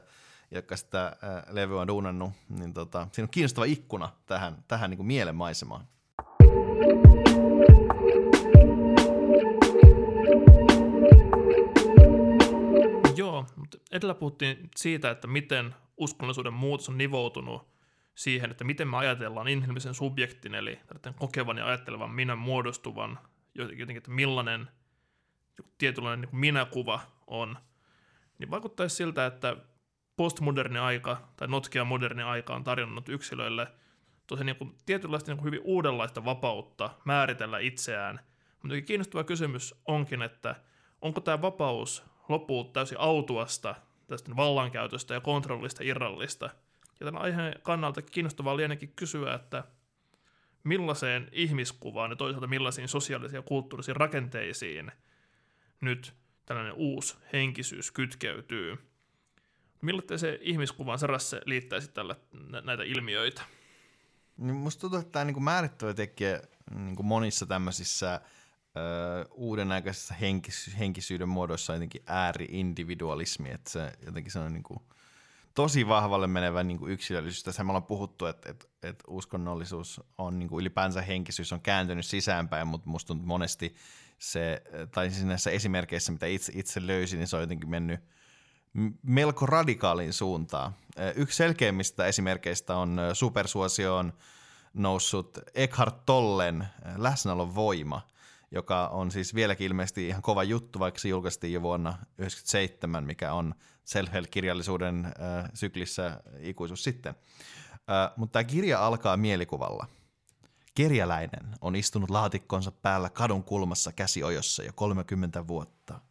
jotka 0.51 0.75
sitä 0.75 1.05
äh, 1.07 1.43
levyä 1.49 1.81
on 1.81 1.87
duunannut, 1.87 2.31
niin 2.49 2.73
tota, 2.73 3.07
siinä 3.11 3.25
on 3.25 3.29
kiinnostava 3.29 3.65
ikkuna 3.65 4.09
tähän, 4.25 4.63
tähän 4.67 4.89
niin 4.89 4.97
kuin 4.97 5.07
mielenmaisemaan. 5.07 5.87
Joo, 13.15 13.45
mutta 13.55 13.77
edellä 13.91 14.13
puhuttiin 14.13 14.69
siitä, 14.75 15.11
että 15.11 15.27
miten 15.27 15.75
uskonnollisuuden 15.97 16.53
muutos 16.53 16.89
on 16.89 16.97
nivoutunut 16.97 17.67
siihen, 18.15 18.51
että 18.51 18.63
miten 18.63 18.87
me 18.87 18.97
ajatellaan 18.97 19.47
inhimillisen 19.47 19.93
subjektin, 19.93 20.55
eli 20.55 20.79
kokevan 21.19 21.57
ja 21.57 21.65
ajattelevan 21.67 22.11
minä 22.11 22.35
muodostuvan, 22.35 23.19
jotenkin, 23.55 23.97
että 23.97 24.11
millainen 24.11 24.67
tietynlainen 25.77 26.29
niin 26.29 26.39
minäkuva 26.39 26.99
on, 27.27 27.57
niin 28.39 28.51
vaikuttaisi 28.51 28.95
siltä, 28.95 29.25
että 29.25 29.57
postmoderni 30.17 30.79
aika 30.79 31.29
tai 31.37 31.47
notkea 31.47 31.85
moderni 31.85 32.23
aika 32.23 32.55
on 32.55 32.63
tarjonnut 32.63 33.09
yksilöille 33.09 33.67
tosi 34.27 34.43
niin 34.43 34.55
kuin, 34.55 34.75
tietynlaista 34.85 35.31
niin 35.31 35.37
kuin 35.37 35.45
hyvin 35.45 35.61
uudenlaista 35.63 36.25
vapautta 36.25 36.89
määritellä 37.05 37.59
itseään. 37.59 38.19
Mutta 38.61 38.81
kiinnostava 38.81 39.23
kysymys 39.23 39.75
onkin, 39.85 40.21
että 40.21 40.55
onko 41.01 41.21
tämä 41.21 41.41
vapaus 41.41 42.03
lopulta 42.29 42.71
täysin 42.71 42.99
autuasta 42.99 43.75
tästä 44.07 44.35
vallankäytöstä 44.35 45.13
ja 45.13 45.21
kontrollista 45.21 45.83
irrallista. 45.83 46.49
Ja 46.99 47.05
tämän 47.05 47.21
aiheen 47.21 47.55
kannalta 47.63 48.01
kiinnostavaa 48.01 48.57
lienekin 48.57 48.93
kysyä, 48.95 49.33
että 49.33 49.63
millaiseen 50.63 51.29
ihmiskuvaan 51.31 52.11
ja 52.11 52.15
toisaalta 52.15 52.47
millaisiin 52.47 52.87
sosiaalisiin 52.87 53.37
ja 53.37 53.41
kulttuurisiin 53.41 53.95
rakenteisiin 53.95 54.91
nyt 55.81 56.13
tällainen 56.45 56.73
uusi 56.73 57.17
henkisyys 57.33 57.91
kytkeytyy– 57.91 58.77
Millä 59.85 60.17
se 60.17 60.39
ihmiskuvan 60.41 60.99
sarassa 60.99 61.37
liittäisi 61.45 61.91
tällä 61.91 62.15
näitä 62.63 62.83
ilmiöitä? 62.83 63.41
Niin 64.37 64.55
musta 64.55 64.81
tuntuu, 64.81 64.99
että 64.99 65.11
tämä 65.11 65.25
niinku 65.25 65.39
määrittävä 65.39 65.93
tekijä 65.93 66.41
niinku 66.75 67.03
monissa 67.03 67.45
tämmöisissä 67.45 68.13
ö, 68.15 69.25
uudenaikaisissa 69.31 70.13
henkis- 70.13 70.77
henkisyyden 70.79 71.29
muodoissa 71.29 71.73
on 71.73 71.77
jotenkin 71.77 72.03
ääri-individualismi, 72.05 73.51
että 73.51 73.69
se 73.69 73.91
jotenkin 74.05 74.31
se 74.31 74.39
on 74.39 74.53
niinku 74.53 74.81
tosi 75.53 75.87
vahvalle 75.87 76.27
menevä 76.27 76.63
niinku 76.63 76.87
yksilöllisyys. 76.87 77.43
Tässä 77.43 77.63
me 77.63 77.69
ollaan 77.69 77.83
puhuttu, 77.83 78.25
että, 78.25 78.49
että, 78.49 78.65
että 78.83 79.03
uskonnollisuus 79.07 80.01
on 80.17 80.39
niinku 80.39 80.59
ylipäänsä 80.59 81.01
henkisyys 81.01 81.53
on 81.53 81.61
kääntynyt 81.61 82.05
sisäänpäin, 82.05 82.67
mutta 82.67 82.89
musta 82.89 83.07
tuntuu 83.07 83.27
monesti 83.27 83.75
se, 84.19 84.61
tai 84.91 85.09
siis 85.09 85.25
näissä 85.25 85.51
esimerkkeissä, 85.51 86.11
mitä 86.11 86.25
itse, 86.25 86.51
itse 86.55 86.87
löysin, 86.87 87.19
niin 87.19 87.27
se 87.27 87.35
on 87.35 87.41
jotenkin 87.41 87.69
mennyt– 87.69 87.99
melko 89.03 89.45
radikaalin 89.45 90.13
suuntaan. 90.13 90.75
Yksi 91.15 91.37
selkeimmistä 91.37 92.05
esimerkkeistä 92.05 92.75
on 92.75 93.01
supersuosioon 93.13 94.13
noussut 94.73 95.37
Eckhart 95.55 96.05
Tollen 96.05 96.67
läsnäolon 96.95 97.55
voima, 97.55 98.01
joka 98.51 98.87
on 98.87 99.11
siis 99.11 99.35
vieläkin 99.35 99.65
ilmeisesti 99.65 100.07
ihan 100.07 100.21
kova 100.21 100.43
juttu, 100.43 100.79
vaikka 100.79 100.99
se 100.99 101.07
julkaistiin 101.09 101.53
jo 101.53 101.61
vuonna 101.61 101.91
1997, 101.91 103.03
mikä 103.03 103.33
on 103.33 103.55
self-help-kirjallisuuden 103.83 105.05
äh, 105.05 105.13
syklissä 105.53 106.21
ikuisuus 106.39 106.83
sitten. 106.83 107.15
Mutta 108.15 108.33
tämä 108.33 108.43
kirja 108.43 108.85
alkaa 108.85 109.17
mielikuvalla. 109.17 109.87
Kerjäläinen 110.75 111.55
on 111.61 111.75
istunut 111.75 112.09
laatikkonsa 112.09 112.71
päällä 112.71 113.09
kadun 113.09 113.43
kulmassa 113.43 113.91
käsiojossa 113.91 114.63
jo 114.63 114.71
30 114.75 115.47
vuotta. 115.47 116.01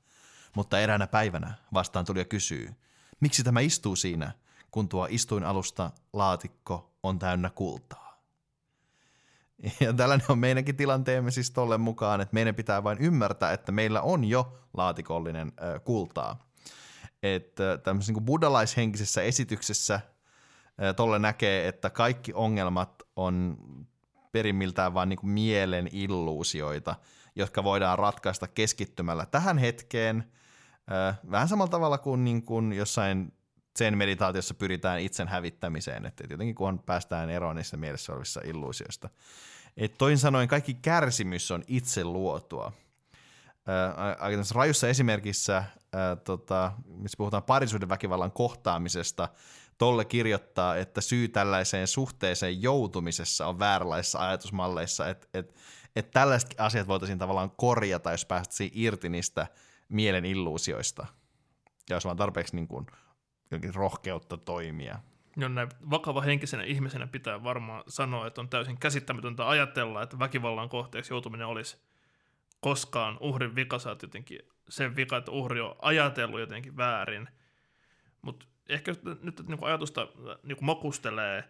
Mutta 0.55 0.81
eräänä 0.81 1.06
päivänä 1.06 1.55
vastaan 1.72 2.05
tuli 2.05 2.18
ja 2.18 2.24
kysyy, 2.24 2.74
miksi 3.20 3.44
tämä 3.44 3.60
istuu 3.60 3.97
siinä, 3.97 4.32
kun 4.70 4.89
tuo 4.89 5.06
istuinalusta 5.10 5.90
laatikko 6.12 6.93
on 7.02 7.18
täynnä 7.18 7.51
kultaa. 7.51 8.05
Ja 9.81 9.93
tällainen 9.93 10.26
on 10.28 10.39
meidänkin 10.39 10.76
tilanteemme 10.76 11.31
siis 11.31 11.51
tolle 11.51 11.78
mukaan, 11.78 12.20
että 12.20 12.35
meidän 12.35 12.55
pitää 12.55 12.85
vain 12.85 12.98
ymmärtää, 12.98 13.52
että 13.52 13.72
meillä 13.72 14.02
on 14.02 14.24
jo 14.24 14.59
laatikollinen 14.74 15.52
kultaa. 15.85 16.48
Että 17.22 17.78
tämmöisessä 17.78 18.12
niin 18.12 18.24
buddalaishenkisessä 18.24 19.22
esityksessä 19.22 20.01
ö, 20.82 20.93
tolle 20.93 21.18
näkee, 21.18 21.68
että 21.68 21.90
kaikki 21.90 22.32
ongelmat 22.35 23.02
on 23.16 23.56
perimmiltään 24.32 24.94
vain 24.94 25.09
niin 25.09 25.18
mielen 25.22 25.89
illuusioita, 25.93 26.97
jotka 27.36 27.64
voidaan 27.64 27.98
ratkaista 27.98 28.48
keskittymällä 28.48 29.26
tähän 29.26 29.59
hetkeen, 29.59 30.32
vähän 31.31 31.48
samalla 31.48 31.70
tavalla 31.70 31.98
kuin, 31.98 32.24
niin 32.24 32.43
kuin 32.43 32.73
jossain 32.73 33.32
sen 33.77 33.98
meditaatiossa 33.98 34.55
pyritään 34.55 35.01
itsen 35.01 35.28
hävittämiseen, 35.28 36.06
että 36.06 36.24
jotenkin 36.31 36.55
kun 36.55 36.82
päästään 36.86 37.31
eroon 37.31 37.56
niistä 37.56 37.77
mielessä 37.77 38.12
olevissa 38.12 38.40
illuusioista. 38.44 39.09
Et 39.77 39.98
toin 39.98 40.19
sanoen 40.19 40.48
kaikki 40.48 40.74
kärsimys 40.74 41.51
on 41.51 41.62
itse 41.66 42.05
luotua. 42.05 42.73
Aika 44.19 44.36
tässä 44.36 44.55
rajussa 44.55 44.89
esimerkissä, 44.89 45.65
tota, 46.24 46.73
missä 46.86 47.16
puhutaan 47.16 47.43
parisuuden 47.43 47.89
väkivallan 47.89 48.32
kohtaamisesta, 48.32 49.28
Tolle 49.78 50.05
kirjoittaa, 50.05 50.77
että 50.77 51.01
syy 51.01 51.28
tällaiseen 51.28 51.86
suhteeseen 51.86 52.62
joutumisessa 52.62 53.47
on 53.47 53.59
vääränlaisissa 53.59 54.28
ajatusmalleissa, 54.28 55.09
että 55.09 55.28
et, 55.35 55.55
et 55.97 56.11
tällaiset 56.11 56.55
asiat 56.59 56.89
voitaisiin 56.89 57.19
tavallaan 57.19 57.51
korjata, 57.51 58.11
jos 58.11 58.24
päästäisiin 58.24 58.70
irti 58.74 59.09
niistä 59.09 59.47
mielen 59.95 60.25
illuusioista. 60.25 61.07
Ja 61.91 61.97
jos 61.97 62.05
vaan 62.05 62.16
tarpeeksi 62.16 62.57
niin 62.57 62.69
kuin, 62.69 62.87
rohkeutta 63.75 64.37
toimia 64.37 64.99
No 65.37 65.49
näin 65.49 65.69
vakava 65.91 66.21
henkisenä 66.21 66.62
ihmisenä 66.62 67.07
pitää 67.07 67.45
varmaan 67.45 67.83
sanoa, 67.89 68.27
että 68.27 68.41
on 68.41 68.49
täysin 68.49 68.79
käsittämätöntä 68.79 69.49
ajatella, 69.49 70.03
että 70.03 70.19
väkivallan 70.19 70.69
kohteeksi 70.69 71.12
joutuminen 71.12 71.47
olisi 71.47 71.77
koskaan 72.61 73.16
uhrin 73.21 73.55
vika, 73.55 73.79
sä 73.79 73.97
jotenkin 74.03 74.39
sen 74.69 74.97
vika, 74.97 75.16
että 75.16 75.31
uhri 75.31 75.61
on 75.61 75.77
ajatellut 75.83 76.41
jotenkin 76.41 76.77
väärin. 76.77 77.29
Mutta 78.23 78.47
ehkä 78.69 78.95
nyt 79.23 79.49
niin 79.49 79.59
kuin 79.59 79.69
ajatusta 79.69 80.09
niin 80.43 80.57
kuin 80.57 80.66
makustelee, 80.66 81.45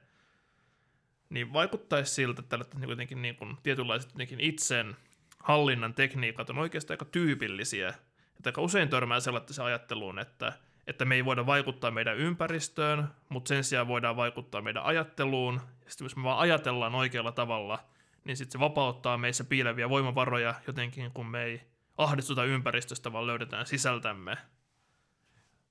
niin 1.29 1.53
vaikuttaisi 1.53 2.15
siltä, 2.15 2.41
että 2.41 2.49
tällaiset 2.49 2.75
niin 2.75 2.91
jotenkin 2.91 3.23
niin 3.23 3.37
kuin, 3.37 3.57
tietynlaiset 3.62 4.11
jotenkin 4.12 4.41
itsen 4.41 4.97
hallinnan 5.39 5.95
tekniikat 5.95 6.51
on 6.51 6.59
oikeastaan 6.59 6.95
aika 6.95 7.05
tyypillisiä. 7.05 7.95
Että 8.36 8.48
aika 8.48 8.61
usein 8.61 8.89
törmää 8.89 9.20
sellaiseen 9.20 9.66
ajatteluun, 9.66 10.19
että– 10.19 10.52
että 10.86 11.05
me 11.05 11.15
ei 11.15 11.24
voida 11.24 11.47
vaikuttaa 11.47 11.90
meidän 11.90 12.16
ympäristöön, 12.16 13.09
mutta 13.28 13.48
sen 13.48 13.65
sijaan 13.65 13.89
voidaan 13.89 14.16
vaikuttaa 14.16 14.62
meidän 14.62 14.82
ajatteluun. 14.82 15.61
Ja 15.85 15.90
sitten 15.90 16.05
jos 16.05 16.16
me 16.16 16.23
vaan 16.23 16.39
ajatellaan 16.39 16.94
oikealla 16.94 17.32
tavalla, 17.32 17.78
niin 18.24 18.36
sitten 18.36 18.52
se 18.52 18.61
vapauttaa 18.61 19.19
meissä 19.19 19.44
piileviä 19.44 19.89
voimavaroja 19.89 20.55
jotenkin, 20.66 21.11
kun 21.12 21.27
me 21.27 21.44
ei 21.44 21.62
ahdistuta 21.98 22.44
ympäristöstä, 22.44 23.12
vaan 23.12 23.27
löydetään 23.27 23.66
sisältämme 23.66 24.36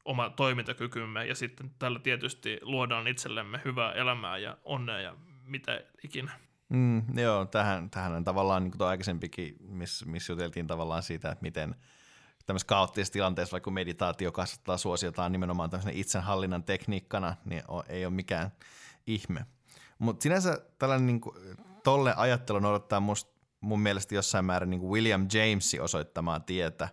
oma 0.05 0.29
toimintakykymme, 0.29 1.25
ja 1.25 1.35
sitten 1.35 1.71
tällä 1.79 1.99
tietysti 1.99 2.59
luodaan 2.61 3.07
itsellemme 3.07 3.61
hyvää 3.65 3.93
elämää 3.93 4.37
ja 4.37 4.57
onnea 4.63 4.99
ja 4.99 5.15
mitä 5.45 5.81
ikinä. 6.03 6.31
Mm, 6.69 7.17
joo, 7.19 7.45
tähän, 7.45 7.89
tähän 7.89 8.13
on 8.13 8.23
tavallaan 8.23 8.63
niin 8.63 8.71
kuin 8.71 8.87
aikaisempikin, 8.87 9.55
missä 9.59 10.05
miss 10.05 10.29
juteltiin 10.29 10.67
tavallaan 10.67 11.03
siitä, 11.03 11.31
että 11.31 11.41
miten– 11.41 11.75
tämmöisessä 12.45 12.67
kaoottisessa 12.67 13.13
tilanteessa, 13.13 13.51
vaikka 13.51 13.71
meditaatio 13.71 14.31
kasvattaa 14.31 14.77
suosiotaan 14.77 15.31
nimenomaan 15.31 15.69
tämmöisen 15.69 15.93
itsenhallinnan 15.93 16.63
tekniikkana, 16.63 17.35
niin 17.45 17.63
ei 17.89 18.05
ole 18.05 18.13
mikään 18.13 18.51
ihme. 19.07 19.45
Mutta 19.99 20.23
sinänsä 20.23 20.61
tällainen 20.79 21.07
niin 21.07 21.21
kuin, 21.21 21.35
tolle 21.83 22.13
ajattelu 22.17 22.59
noudattaa 22.59 22.99
must, 22.99 23.27
mun 23.61 23.79
mielestä 23.79 24.15
jossain 24.15 24.45
määrin 24.45 24.69
niin 24.69 24.79
kuin 24.79 24.91
William 24.91 25.27
Jamesin 25.33 25.81
osoittamaa 25.81 26.39
tietä. 26.39 26.89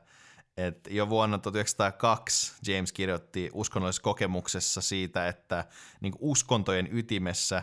Et 0.56 0.89
jo 0.90 1.09
vuonna 1.09 1.39
1902 1.39 2.52
James 2.66 2.93
kirjoitti 2.93 3.51
uskonnollisessa 3.52 4.02
kokemuksessa 4.02 4.81
siitä, 4.81 5.28
että 5.28 5.64
niin 6.01 6.12
kuin 6.12 6.31
uskontojen 6.31 6.89
ytimessä 6.93 7.62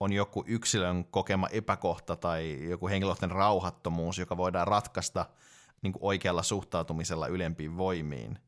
on 0.00 0.12
joku 0.12 0.44
yksilön 0.46 1.04
kokema 1.04 1.48
epäkohta 1.48 2.16
tai 2.16 2.68
joku 2.70 2.88
henkilökohtainen 2.88 3.36
rauhattomuus, 3.36 4.18
joka 4.18 4.36
voidaan 4.36 4.68
ratkaista– 4.68 5.26
niin 5.82 5.92
kuin 5.92 6.02
oikealla 6.04 6.42
suhtautumisella 6.42 7.26
ylempiin 7.26 7.76
voimiin. 7.76 8.38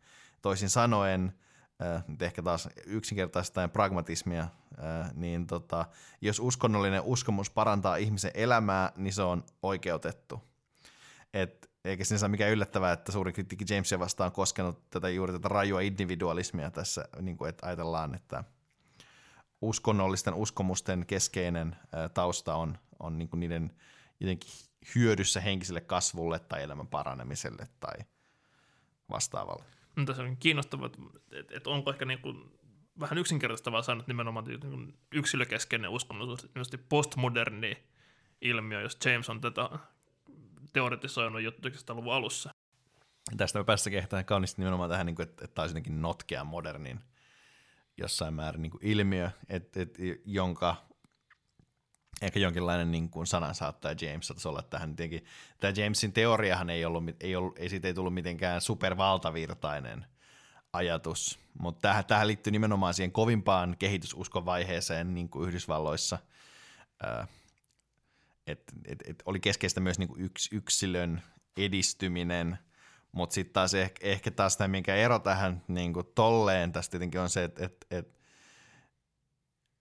Toisin 0.42 0.70
sanoen, 0.70 1.32
äh, 1.82 2.04
nyt 2.08 2.22
ehkä 2.22 2.42
taas 2.42 2.68
yksinkertaistaen 2.86 3.70
pragmatismia, 3.70 4.42
äh, 4.42 5.14
niin 5.14 5.46
tota, 5.46 5.84
jos 6.20 6.40
uskonnollinen 6.40 7.02
uskomus 7.02 7.50
parantaa 7.50 7.96
ihmisen 7.96 8.30
elämää, 8.34 8.92
niin 8.96 9.12
se 9.12 9.22
on 9.22 9.44
oikeutettu. 9.62 10.42
Et, 11.34 11.70
eikä 11.84 12.04
sinänsä 12.04 12.28
mikään 12.28 12.52
yllättävää, 12.52 12.92
että 12.92 13.12
suuri 13.12 13.32
kritiikki 13.32 13.74
Jamesia 13.74 13.98
vastaan 13.98 14.26
on 14.28 14.32
koskenut 14.32 14.90
tätä 14.90 15.08
juuri 15.08 15.32
tätä 15.32 15.48
rajua 15.48 15.80
individualismia 15.80 16.70
tässä, 16.70 17.08
niin 17.20 17.36
kuin, 17.36 17.48
että 17.48 17.66
ajatellaan, 17.66 18.14
että 18.14 18.44
uskonnollisten 19.60 20.34
uskomusten 20.34 21.06
keskeinen 21.06 21.76
ää, 21.92 22.08
tausta 22.08 22.54
on, 22.54 22.78
on 22.98 23.18
niin 23.18 23.28
kuin 23.28 23.40
niiden 23.40 23.70
jotenkin 24.20 24.50
hyödyssä 24.94 25.40
henkiselle 25.40 25.80
kasvulle 25.80 26.38
tai 26.38 26.62
elämän 26.62 26.86
paranemiselle 26.86 27.66
tai 27.80 27.94
vastaavalle. 29.10 29.64
No, 29.96 30.04
tässä 30.04 30.22
on 30.22 30.36
kiinnostavaa, 30.36 30.86
että, 30.86 31.56
että 31.56 31.70
onko 31.70 31.90
ehkä 31.90 32.04
niin 32.04 32.18
kuin 32.18 32.58
vähän 33.00 33.18
yksinkertaistavaa 33.18 33.80
että 33.80 34.04
nimenomaan 34.06 34.44
niin 34.44 34.98
yksilökeskeinen 35.12 35.90
uskonnollisuus, 35.90 36.50
postmoderni 36.88 37.78
ilmiö, 38.40 38.80
jos 38.80 38.98
James 39.04 39.30
on 39.30 39.40
tätä 39.40 39.70
teoretisoinut 40.72 41.42
jo 41.42 41.50
1900-luvun 41.50 42.14
alussa. 42.14 42.50
Tästä 43.36 43.58
me 43.58 43.64
päässä 43.64 43.90
kehtään 43.90 44.24
kauniisti 44.24 44.60
nimenomaan 44.60 44.90
tähän, 44.90 45.06
niin 45.06 45.22
että, 45.22 45.48
tämä 45.48 45.62
olisi 45.62 45.72
jotenkin 45.72 46.02
notkea 46.02 46.44
modernin 46.44 47.00
jossain 47.96 48.34
määrin 48.34 48.62
niin 48.62 48.72
ilmiö, 48.80 49.30
että, 49.48 49.82
että, 49.82 50.02
jonka 50.24 50.87
ehkä 52.22 52.40
jonkinlainen 52.40 52.90
niin 52.90 53.10
kuin 53.10 53.26
sanansaattaja 53.26 53.96
James 54.00 54.26
saattaisi 54.26 54.48
olla 54.48 54.62
tähän. 54.62 54.96
Tietenkin, 54.96 55.24
tämä 55.60 55.72
Jamesin 55.76 56.12
teoriahan 56.12 56.70
ei, 56.70 56.84
ollut, 56.84 57.04
ei, 57.20 57.36
ollut, 57.36 57.58
ei 57.58 57.68
siitä 57.68 57.88
ei 57.88 57.94
tullut 57.94 58.14
mitenkään 58.14 58.60
supervaltavirtainen 58.60 60.06
ajatus, 60.72 61.38
mutta 61.58 61.80
tähän, 61.80 62.04
tähän 62.04 62.26
liittyy 62.26 62.50
nimenomaan 62.50 62.94
siihen 62.94 63.12
kovimpaan 63.12 63.76
kehitysuskovaiheeseen 63.78 65.14
niin 65.14 65.28
kuin 65.28 65.48
Yhdysvalloissa, 65.48 66.18
että 68.46 68.72
et, 68.84 68.98
et 69.06 69.22
oli 69.26 69.40
keskeistä 69.40 69.80
myös 69.80 69.98
niin 69.98 70.08
kuin 70.08 70.20
yks, 70.20 70.48
yksilön 70.52 71.22
edistyminen, 71.56 72.58
mutta 73.12 73.34
sitten 73.34 73.52
taas 73.52 73.74
ehkä, 73.74 74.06
ehkä 74.06 74.30
taas 74.30 74.56
tämä, 74.56 74.68
minkä 74.68 74.94
ero 74.94 75.18
tähän 75.18 75.62
niin 75.68 75.92
kuin 75.92 76.06
tolleen 76.14 76.72
tästä 76.72 76.90
tietenkin 76.90 77.20
on 77.20 77.30
se, 77.30 77.44
että 77.44 77.64
et, 77.64 77.86
et, 77.90 78.17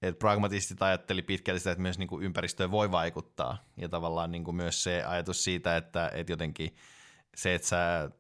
et 0.02 0.20
pragmatistit 0.20 0.82
ajatteli 0.82 1.22
pitkälti 1.22 1.60
sitä, 1.60 1.72
että 1.72 1.82
myös 1.82 2.00
niin 2.00 2.08
kuin 2.08 2.24
ympäristöön 2.24 2.72
voi 2.72 2.92
vaikuttaa. 2.92 3.58
Ja 3.78 3.90
tavallaan 3.90 4.32
niin 4.32 4.44
kuin 4.44 4.56
myös 4.56 4.84
se 4.84 5.04
ajatus 5.04 5.44
siitä, 5.44 5.78
että, 5.78 6.12
että 6.14 6.32
jotenkin 6.32 6.76
se, 7.36 7.56
että 7.56 7.68
sä 7.68 8.12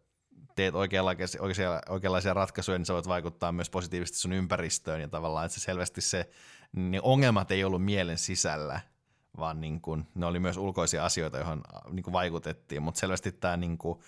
teet 0.55 0.75
oikeanlaisia, 0.75 1.41
oikeanlaisia 1.89 2.33
ratkaisuja, 2.33 2.77
niin 2.77 2.85
sä 2.85 2.93
voit 2.93 3.07
vaikuttaa 3.07 3.51
myös 3.51 3.69
positiivisesti 3.69 4.19
sun 4.19 4.33
ympäristöön. 4.33 5.01
Ja 5.01 5.07
tavallaan, 5.07 5.45
että 5.45 5.59
se 5.59 5.61
selvästi 5.61 6.01
se, 6.01 6.29
niin 6.71 7.01
ongelmat 7.01 7.51
ei 7.51 7.63
ollut 7.63 7.85
mielen 7.85 8.17
sisällä, 8.17 8.79
vaan 9.37 9.61
niin 9.61 9.81
kuin, 9.81 10.07
ne 10.15 10.25
oli 10.25 10.39
myös 10.39 10.57
ulkoisia 10.57 11.05
asioita, 11.05 11.37
joihin 11.37 11.61
niin 11.91 12.03
kuin 12.03 12.13
vaikutettiin. 12.13 12.81
Mutta 12.81 12.99
selvästi 12.99 13.31
tämä 13.31 13.57
niin 13.57 13.77
kuin, 13.77 13.99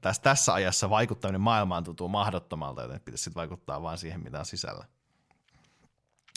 tässä, 0.00 0.22
tässä 0.22 0.54
ajassa 0.54 0.90
vaikuttaminen 0.90 1.40
maailmaan 1.40 1.84
tuntuu 1.84 2.08
mahdottomalta, 2.08 2.82
joten 2.82 3.00
pitäisi 3.00 3.24
sitten 3.24 3.40
vaikuttaa 3.40 3.82
vain 3.82 3.98
siihen, 3.98 4.22
mitä 4.22 4.38
on 4.38 4.46
sisällä. 4.46 4.84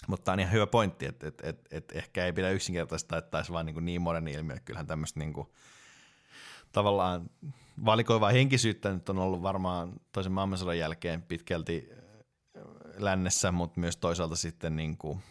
Mutta 0.07 0.23
tämä 0.23 0.33
on 0.33 0.39
ihan 0.39 0.51
hyvä 0.53 0.67
pointti, 0.67 1.05
että 1.05 1.27
et, 1.27 1.41
et, 1.43 1.67
et 1.71 1.91
ehkä 1.91 2.25
ei 2.25 2.33
pidä 2.33 2.49
yksinkertaista, 2.49 3.17
että 3.17 3.37
olisi 3.37 3.51
vaan 3.51 3.65
niin, 3.65 3.85
niin 3.85 4.01
moderni 4.01 4.31
ilmiö. 4.31 4.57
Kyllähän 4.65 4.87
tämmöistä 4.87 5.19
niin 5.19 5.33
kuin, 5.33 5.47
tavallaan 6.71 7.29
valikoivaa 7.85 8.31
henkisyyttä 8.31 8.93
nyt 8.93 9.09
on 9.09 9.19
ollut 9.19 9.41
varmaan 9.41 9.93
toisen 10.11 10.31
maailmansodan 10.31 10.77
jälkeen 10.77 11.21
pitkälti 11.21 11.89
lännessä, 12.97 13.51
mutta 13.51 13.79
myös 13.79 13.97
toisaalta 13.97 14.35
sitten 14.35 14.75
niin 14.75 14.97
kuin 14.97 15.23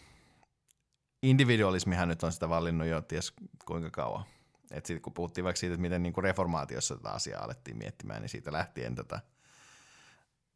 individualismihan 1.23 2.07
nyt 2.07 2.23
on 2.23 2.31
sitä 2.31 2.49
valinnut 2.49 2.87
jo 2.87 3.01
ties 3.01 3.33
kuinka 3.65 3.89
kauan. 3.89 4.23
Et 4.71 4.85
sit, 4.85 5.01
kun 5.01 5.13
puhuttiin 5.13 5.45
vaikka 5.45 5.59
siitä, 5.59 5.73
että 5.73 5.81
miten 5.81 6.03
niin 6.03 6.13
kuin 6.13 6.23
reformaatiossa 6.23 6.95
tätä 6.95 7.09
asiaa 7.09 7.43
alettiin 7.43 7.77
miettimään, 7.77 8.21
niin 8.21 8.29
siitä 8.29 8.51
lähtien 8.51 8.95
tätä 8.95 9.19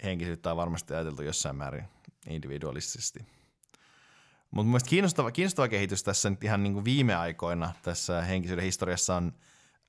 henkisyyttä 0.04 0.52
on 0.52 0.58
varmasti 0.58 0.94
ajateltu 0.94 1.22
jossain 1.22 1.56
määrin 1.56 1.86
individualistisesti. 2.28 3.26
Mutta 4.56 4.68
mielestäni 4.68 4.90
kiinnostava, 4.90 5.32
kiinnostava 5.32 5.68
kehitys 5.68 6.04
tässä 6.04 6.30
nyt 6.30 6.44
ihan 6.44 6.64
niin 6.64 6.74
kuin 6.74 6.86
viime 6.86 7.16
aikoina 7.16 7.72
tässä 7.82 8.22
henkisyyden 8.22 8.66
historiassa 8.66 9.16
on 9.16 9.34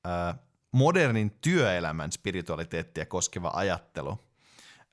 ää, 0.05 0.35
modernin 0.73 1.31
työelämän 1.31 2.13
spiritualiteettia 2.13 3.07
koskeva 3.07 3.51
ajattelu. 3.55 4.19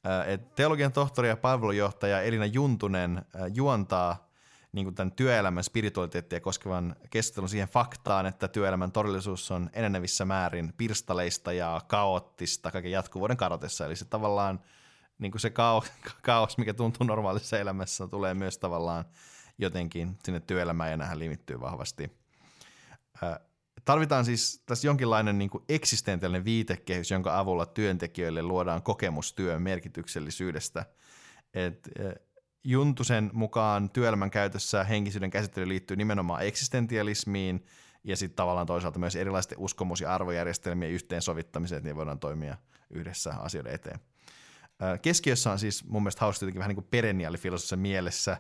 Ää, 0.04 0.26
et 0.26 0.56
teologian 0.56 0.92
tohtori 0.92 1.30
ja 1.30 1.38
palvelujohtaja 1.38 2.22
Elina 2.22 2.46
Juntunen 2.46 3.26
ää, 3.36 3.48
juontaa 3.48 4.30
niin 4.72 4.86
kuin 4.86 4.96
tämän 4.96 5.12
työelämän 5.12 5.64
spiritualiteettia 5.64 6.40
koskevan 6.40 6.96
keskustelun 7.10 7.50
siihen 7.50 7.70
faktaan, 7.70 8.26
että 8.26 8.48
työelämän 8.48 8.92
todellisuus 8.92 9.52
on 9.52 9.70
enenevissä 9.74 10.26
määrin 10.26 10.74
pirstaleista 10.78 11.54
ja 11.54 11.82
kaoottista 11.88 12.72
kaiken 12.72 12.92
jatkuvuuden 12.92 13.38
kadotessa. 13.38 13.86
Eli 13.86 13.96
se 13.96 14.06
tavallaan 14.06 14.60
niin 15.20 15.32
kuin 15.32 15.42
se 15.42 15.50
kaos, 15.50 15.92
kaos, 16.22 16.58
mikä 16.58 16.74
tuntuu 16.74 17.08
normaalissa 17.08 17.60
elämässä, 17.60 18.08
tulee 18.08 18.34
myös 18.34 18.58
tavallaan 18.58 19.06
jotenkin 19.58 20.18
sinne 20.24 20.40
työelämään 20.40 20.92
ja 20.92 20.98
nähän 20.98 21.20
limittyy 21.20 21.60
vahvasti. 21.60 22.12
Tarvitaan 23.86 24.26
siis 24.26 24.64
tässä 24.66 24.88
jonkinlainen 24.88 25.38
niin 25.38 25.50
eksistentiaalinen 25.70 26.46
viitekehys, 26.46 27.12
jonka 27.12 27.40
avulla 27.40 27.66
työntekijöille 27.66 28.42
luodaan 28.44 28.84
kokemus 28.84 29.34
työn 29.34 29.62
merkityksellisyydestä. 29.62 30.86
Et, 31.54 31.90
Juntusen 32.66 33.30
mukaan 33.34 33.90
työelämän 33.90 34.32
käytössä 34.32 34.84
henkisyyden 34.84 35.32
käsittely 35.32 35.68
liittyy 35.68 35.98
nimenomaan 35.98 36.46
eksistentialismiin 36.46 37.66
ja 38.04 38.18
sitten 38.18 38.36
tavallaan 38.36 38.68
toisaalta 38.68 39.00
myös 39.00 39.16
erilaisten 39.16 39.60
uskomus- 39.60 40.02
ja 40.02 40.16
arvojärjestelmien 40.16 40.92
yhteensovittamiseen, 40.92 41.78
että 41.78 41.88
niin 41.88 41.96
voidaan 41.96 42.20
toimia 42.20 42.58
yhdessä 42.90 43.34
asioiden 43.40 43.74
eteen. 43.74 44.00
Keskiössä 45.02 45.52
on 45.52 45.60
siis 45.60 45.86
mun 45.86 46.04
mielestä 46.04 46.22
hauska 46.22 46.44
jotenkin 46.44 46.60
vähän 46.60 46.70
niin 46.70 46.76
kuin 46.76 46.88
mielessä 47.78 48.38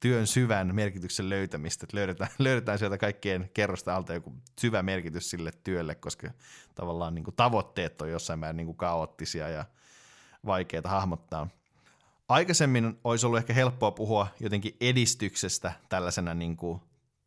työn 0.00 0.26
syvän 0.26 0.74
merkityksen 0.74 1.28
löytämistä, 1.28 1.84
että 1.84 1.96
löydetään, 1.96 2.30
löydetään 2.38 2.78
sieltä 2.78 2.98
kaikkien 2.98 3.50
kerrosta 3.54 3.96
alta 3.96 4.14
joku 4.14 4.34
syvä 4.60 4.82
merkitys 4.82 5.30
sille 5.30 5.52
työlle, 5.64 5.94
koska 5.94 6.30
tavallaan 6.74 7.14
niin 7.14 7.24
kuin 7.24 7.36
tavoitteet 7.36 8.02
on 8.02 8.10
jossain 8.10 8.38
määrin 8.38 8.56
niin 8.56 8.66
kuin 8.66 8.76
kaoottisia 8.76 9.48
ja 9.48 9.64
vaikeita 10.46 10.88
hahmottaa. 10.88 11.48
Aikaisemmin 12.28 13.00
olisi 13.04 13.26
ollut 13.26 13.38
ehkä 13.38 13.52
helppoa 13.52 13.90
puhua 13.90 14.26
jotenkin 14.40 14.76
edistyksestä 14.80 15.72
tällaisena 15.88 16.34
niin 16.34 16.56
kuin 16.56 16.80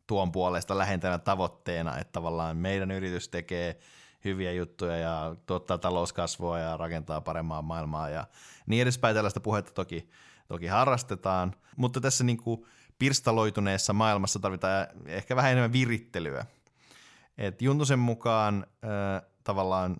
tuon 0.06 0.32
puolesta 0.32 0.78
lähentänä 0.78 1.18
tavoitteena, 1.18 1.98
että 1.98 2.12
tavallaan 2.12 2.56
meidän 2.56 2.90
yritys 2.90 3.28
tekee 3.28 3.78
hyviä 4.24 4.52
juttuja 4.52 4.96
ja 4.96 5.36
tuottaa 5.46 5.78
talouskasvua 5.78 6.58
ja 6.58 6.76
rakentaa 6.76 7.20
parempaa 7.20 7.62
maailmaa 7.62 8.08
ja 8.08 8.26
niin 8.66 8.82
edespäin. 8.82 9.14
Tällaista 9.14 9.40
puhetta 9.40 9.72
toki, 9.72 10.08
toki 10.48 10.66
harrastetaan, 10.66 11.54
mutta 11.76 12.00
tässä 12.00 12.24
niin 12.24 12.36
kuin 12.36 12.66
pirstaloituneessa 12.98 13.92
maailmassa 13.92 14.38
tarvitaan 14.38 14.86
ehkä 15.06 15.36
vähän 15.36 15.52
enemmän 15.52 15.72
virittelyä. 15.72 16.46
Et 17.38 17.62
Juntusen 17.62 17.98
mukaan 17.98 18.66
äh, 18.84 19.30
tavallaan 19.44 19.96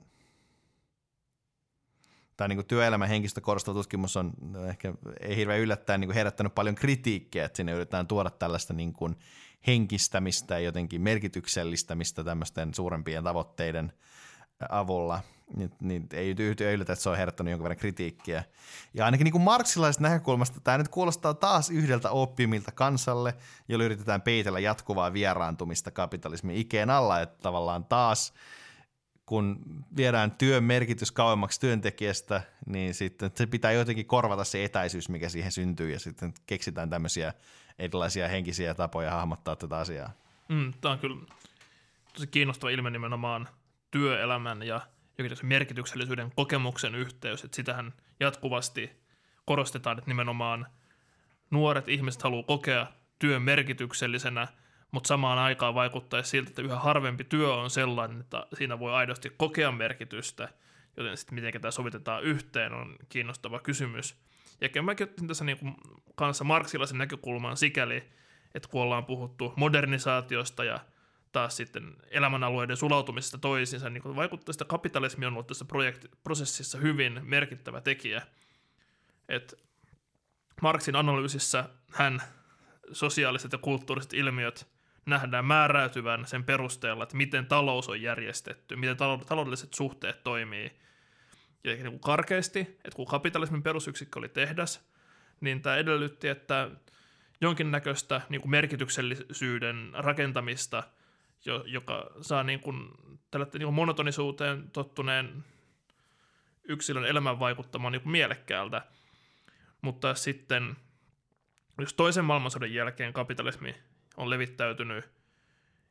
tämä 2.37 2.49
niin 2.49 2.66
työelämän 2.66 3.09
henkistä 3.09 3.41
korostava 3.41 3.75
tutkimus 3.75 4.16
on 4.16 4.33
ehkä 4.69 4.95
ei 5.21 5.37
hirveän 5.37 5.61
yllättäen 5.61 6.01
niin 6.01 6.09
kuin 6.09 6.15
herättänyt 6.15 6.55
paljon 6.55 6.75
kritiikkiä, 6.75 7.45
että 7.45 7.57
sinne 7.57 7.73
yritetään 7.73 8.07
tuoda 8.07 8.31
tällaista 8.31 8.75
niin 8.75 8.93
kuin 8.93 9.16
henkistämistä 9.66 10.55
ja 10.55 10.61
jotenkin 10.61 11.01
merkityksellistämistä 11.01 12.25
tämmöisten 12.25 12.75
suurempien 12.75 13.25
tavoitteiden 13.25 13.93
avulla. 14.69 15.20
Niin, 15.57 15.70
niin 15.81 16.07
ei 16.12 16.35
yllätä, 16.74 16.93
että 16.93 17.03
se 17.03 17.11
on 17.11 17.16
herättänyt 17.16 17.51
jonkun 17.51 17.65
verran 17.65 17.78
kritiikkiä. 17.78 18.45
Ja 18.95 19.05
ainakin 19.05 19.24
niin 19.24 19.41
marksilaisesta 19.41 20.03
näkökulmasta 20.03 20.61
tämä 20.61 20.78
nyt 20.78 20.89
kuulostaa 20.89 21.35
taas 21.35 21.70
yhdeltä 21.70 22.11
oppimilta 22.11 22.73
kansalle, 22.73 23.35
jolla 23.69 23.85
yritetään 23.85 24.23
peitellä 24.23 24.61
jatkuvaa 24.61 25.12
vieraantumista 25.12 25.91
kapitalismin 25.91 26.57
ikeen 26.57 26.91
alla, 26.91 27.20
että 27.20 27.43
tavallaan 27.43 27.85
taas 27.85 28.35
kun 29.27 29.61
viedään 29.97 30.31
työn 30.31 30.65
merkitys 30.65 31.12
kauemmaksi 31.12 31.61
työntekijästä, 31.61 32.43
niin 32.66 32.95
sitten 32.95 33.31
se 33.35 33.47
pitää 33.47 33.73
jotenkin 33.73 34.07
korvata 34.07 34.45
se 34.45 34.65
etäisyys, 34.65 35.09
mikä 35.09 35.28
siihen 35.28 35.53
syntyy, 35.53 35.93
ja 35.93 36.01
sitten 36.01 36.35
keksitään 36.47 36.91
tämmöisiä 36.91 37.35
erilaisia 37.78 38.28
henkisiä 38.28 38.74
tapoja 38.74 39.11
hahmottaa 39.11 39.57
tätä 39.57 39.77
asiaa. 39.77 40.11
Mm, 40.49 40.73
tämä 40.81 40.93
on 40.93 40.99
kyllä 40.99 41.16
tosi 42.12 42.27
kiinnostava 42.27 42.70
ilme 42.70 42.91
nimenomaan 42.91 43.49
työelämän 43.95 44.62
ja 44.62 44.81
merkityksellisyyden 45.43 46.33
kokemuksen 46.37 46.95
yhteys, 46.95 47.45
että 47.45 47.57
sitähän 47.57 47.93
jatkuvasti 48.21 48.91
korostetaan, 49.45 49.99
että 49.99 50.11
nimenomaan 50.11 50.66
nuoret 51.51 51.89
ihmiset 51.89 52.23
haluaa 52.23 52.43
kokea 52.43 52.87
työn 53.19 53.43
merkityksellisenä, 53.43 54.49
mutta 54.91 55.09
samaan 55.09 55.39
aikaan 55.39 55.75
vaikuttaa 55.75 56.23
siltä, 56.23 56.49
että 56.49 56.62
yhä 56.62 56.79
harvempi 56.79 57.25
työ 57.25 57.55
on 57.55 57.71
sellainen, 57.71 58.21
että 58.21 58.47
siinä 58.55 58.79
voi 58.79 58.93
aidosti 58.93 59.33
kokea 59.37 59.73
merkitystä, 59.73 60.49
joten 60.97 61.16
sitten 61.16 61.35
miten 61.35 61.61
tämä 61.61 61.71
sovitetaan 61.71 62.23
yhteen 62.23 62.73
on 62.73 62.97
kiinnostava 63.09 63.61
kysymys. 63.61 64.16
Ja 64.75 64.83
mäkin 64.83 65.09
otin 65.09 65.29
tässä 65.29 65.45
niin 65.45 65.59
kuin 65.59 65.75
kanssa 66.15 66.45
marksilaisen 66.45 66.99
näkökulman 66.99 67.57
sikäli, 67.57 68.05
että 68.55 68.69
kun 68.69 68.83
ollaan 68.83 69.05
puhuttu 69.05 69.53
modernisaatiosta 69.57 70.65
ja 70.65 70.79
taas 71.35 71.56
sitten 71.56 71.97
elämänalueiden 72.11 72.77
sulautumisesta 72.77 73.39
toisiinsa, 73.39 73.90
niin 73.90 74.02
kuin 74.02 74.16
vaikuttaa 74.16 74.52
että 74.52 74.65
kapitalismi 74.65 75.27
on 75.27 75.32
ollut 75.32 75.47
tässä 75.47 75.65
projekti- 75.65 76.09
prosessissa 76.23 76.78
hyvin 76.78 77.20
merkittävä 77.23 77.81
tekijä. 77.81 78.23
Et 79.28 79.55
Marksin 80.62 80.97
analyysissä 80.97 81.69
hän 81.93 82.23
sosiaaliset 82.93 83.52
ja 83.52 83.59
kulttuuriset 83.59 84.12
ilmiöt 84.12 84.69
nähdään 85.06 85.44
määräytyvän 85.44 86.27
sen 86.27 86.44
perusteella, 86.44 87.02
että 87.02 87.16
miten 87.16 87.47
talous 87.47 87.89
on 87.89 88.02
järjestetty, 88.02 88.77
miten 88.77 88.97
taloudelliset 89.27 89.74
suhteet 89.74 90.24
toimii. 90.24 90.73
Ja 91.65 91.74
niin 91.74 91.90
kuin 91.90 92.01
karkeasti, 92.01 92.61
että 92.61 92.97
kun 92.97 93.06
kapitalismin 93.06 93.62
perusyksikkö 93.62 94.19
oli 94.19 94.28
tehdas, 94.28 94.89
niin 95.40 95.62
tämä 95.62 95.77
edellytti, 95.77 96.28
että 96.28 96.70
jonkinnäköistä 97.40 98.20
niin 98.28 98.40
kuin 98.40 98.51
merkityksellisyyden 98.51 99.90
rakentamista– 99.94 100.82
joka 101.65 102.11
saa 102.21 102.43
niin 102.43 102.61
kuin, 102.61 102.91
tällä 103.31 103.47
niin 103.53 103.62
kuin 103.62 103.75
monotonisuuteen 103.75 104.71
tottuneen 104.71 105.45
yksilön 106.65 107.05
elämän 107.05 107.41
vaikuttamaan 107.41 107.93
niin 107.93 108.03
kuin 108.03 108.12
mielekkäältä. 108.12 108.83
Mutta 109.83 110.15
sitten, 110.15 110.77
jos 111.79 111.95
toisen 111.95 112.25
maailmansodan 112.25 112.75
jälkeen 112.75 113.12
kapitalismi 113.12 113.75
on 114.16 114.31
levittäytynyt 114.31 115.05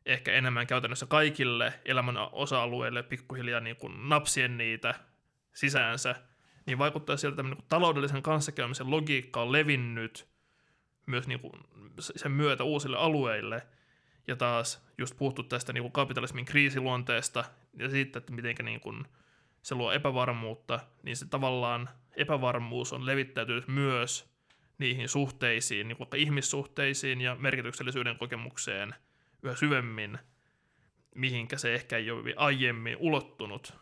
ehkä 0.05 0.31
enemmän 0.33 0.67
käytännössä 0.67 1.05
kaikille 1.05 1.73
elämän 1.85 2.17
osa-alueille 2.31 3.03
pikkuhiljaa 3.03 3.59
niin 3.59 3.75
kuin 3.75 4.09
napsien 4.09 4.57
niitä 4.57 4.95
sisäänsä, 5.53 6.15
niin 6.65 6.77
vaikuttaa 6.77 7.17
siltä, 7.17 7.41
että 7.41 7.55
niin 7.55 7.65
taloudellisen 7.69 8.23
kanssakäymisen 8.23 8.91
logiikka 8.91 9.41
on 9.41 9.51
levinnyt 9.51 10.27
myös 11.05 11.27
niin 11.27 11.39
kuin 11.39 11.53
sen 11.99 12.31
myötä 12.31 12.63
uusille 12.63 12.97
alueille– 12.97 13.67
ja 14.27 14.35
taas 14.35 14.87
just 14.97 15.17
puhuttu 15.17 15.43
tästä 15.43 15.73
niin 15.73 15.83
kuin 15.83 15.91
kapitalismin 15.91 16.45
kriisiluonteesta 16.45 17.43
ja 17.79 17.89
siitä, 17.89 18.19
että 18.19 18.33
miten 18.33 18.55
niin 18.63 18.79
kuin 18.79 19.05
se 19.61 19.75
luo 19.75 19.91
epävarmuutta, 19.91 20.79
niin 21.03 21.17
se 21.17 21.25
tavallaan 21.25 21.89
epävarmuus 22.15 22.93
on 22.93 23.05
levittäytynyt 23.05 23.67
myös 23.67 24.33
niihin 24.77 25.09
suhteisiin, 25.09 25.87
niin 25.87 25.99
vaikka 25.99 26.17
ihmissuhteisiin 26.17 27.21
ja 27.21 27.35
merkityksellisyyden 27.35 28.17
kokemukseen 28.17 28.95
yhä 29.43 29.55
syvemmin, 29.55 30.19
mihinkä 31.15 31.57
se 31.57 31.73
ehkä 31.75 31.97
ei 31.97 32.11
ole 32.11 32.33
aiemmin 32.37 32.97
ulottunut. 32.99 33.73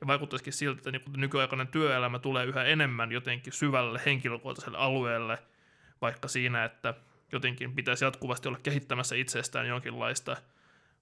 Ja 0.00 0.06
vaikuttaisikin 0.06 0.52
siltä, 0.52 0.78
että 0.78 0.90
niin 0.90 1.02
nykyaikainen 1.16 1.68
työelämä 1.68 2.18
tulee 2.18 2.46
yhä 2.46 2.64
enemmän 2.64 3.12
jotenkin 3.12 3.52
syvälle 3.52 4.00
henkilökohtaiselle 4.06 4.78
alueelle, 4.78 5.38
vaikka 6.00 6.28
siinä, 6.28 6.64
että 6.64 6.94
jotenkin 7.32 7.74
pitäisi 7.74 8.04
jatkuvasti 8.04 8.48
olla 8.48 8.58
kehittämässä 8.62 9.16
itsestään 9.16 9.66
jonkinlaista 9.66 10.36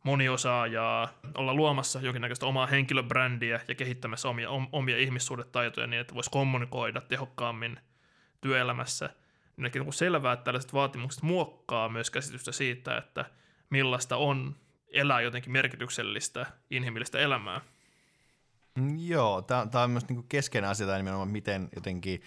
moniosaajaa, 0.02 1.08
olla 1.34 1.54
luomassa 1.54 2.00
jonkinnäköistä 2.00 2.46
omaa 2.46 2.66
henkilöbrändiä 2.66 3.60
ja 3.68 3.74
kehittämässä 3.74 4.28
omia, 4.28 4.48
omia 4.72 4.98
ihmissuhdetaitoja 4.98 5.86
niin, 5.86 6.00
että 6.00 6.14
voisi 6.14 6.30
kommunikoida 6.30 7.00
tehokkaammin 7.00 7.80
työelämässä. 8.40 9.10
Niin 9.56 9.86
on 9.86 9.92
selvää, 9.92 10.32
että 10.32 10.44
tällaiset 10.44 10.72
vaatimukset 10.72 11.22
muokkaa 11.22 11.88
myös 11.88 12.10
käsitystä 12.10 12.52
siitä, 12.52 12.96
että 12.96 13.24
millaista 13.70 14.16
on 14.16 14.56
elää 14.88 15.20
jotenkin 15.20 15.52
merkityksellistä 15.52 16.46
inhimillistä 16.70 17.18
elämää. 17.18 17.60
Mm, 18.74 18.98
joo, 18.98 19.42
tämä 19.42 19.84
on 19.84 19.90
myös 19.90 20.08
niinku 20.08 20.26
keskeinen 20.28 20.70
asia, 20.70 20.86
tai 20.86 20.98
nimenomaan 20.98 21.28
miten 21.28 21.68
jotenkin 21.74 22.22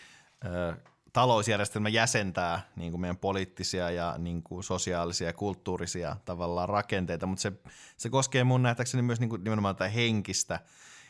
talousjärjestelmä 1.13 1.89
jäsentää 1.89 2.61
niin 2.75 2.91
kuin 2.91 3.01
meidän 3.01 3.17
poliittisia 3.17 3.91
ja 3.91 4.15
niin 4.17 4.43
kuin 4.43 4.63
sosiaalisia 4.63 5.27
ja 5.27 5.33
kulttuurisia 5.33 6.15
tavallaan 6.25 6.69
rakenteita, 6.69 7.25
mutta 7.25 7.41
se, 7.41 7.51
se 7.97 8.09
koskee 8.09 8.43
mun 8.43 8.63
nähdäkseni 8.63 9.01
myös 9.01 9.19
niin 9.19 9.29
kuin 9.29 9.43
nimenomaan 9.43 9.75
tätä 9.75 9.89
henkistä, 9.89 10.59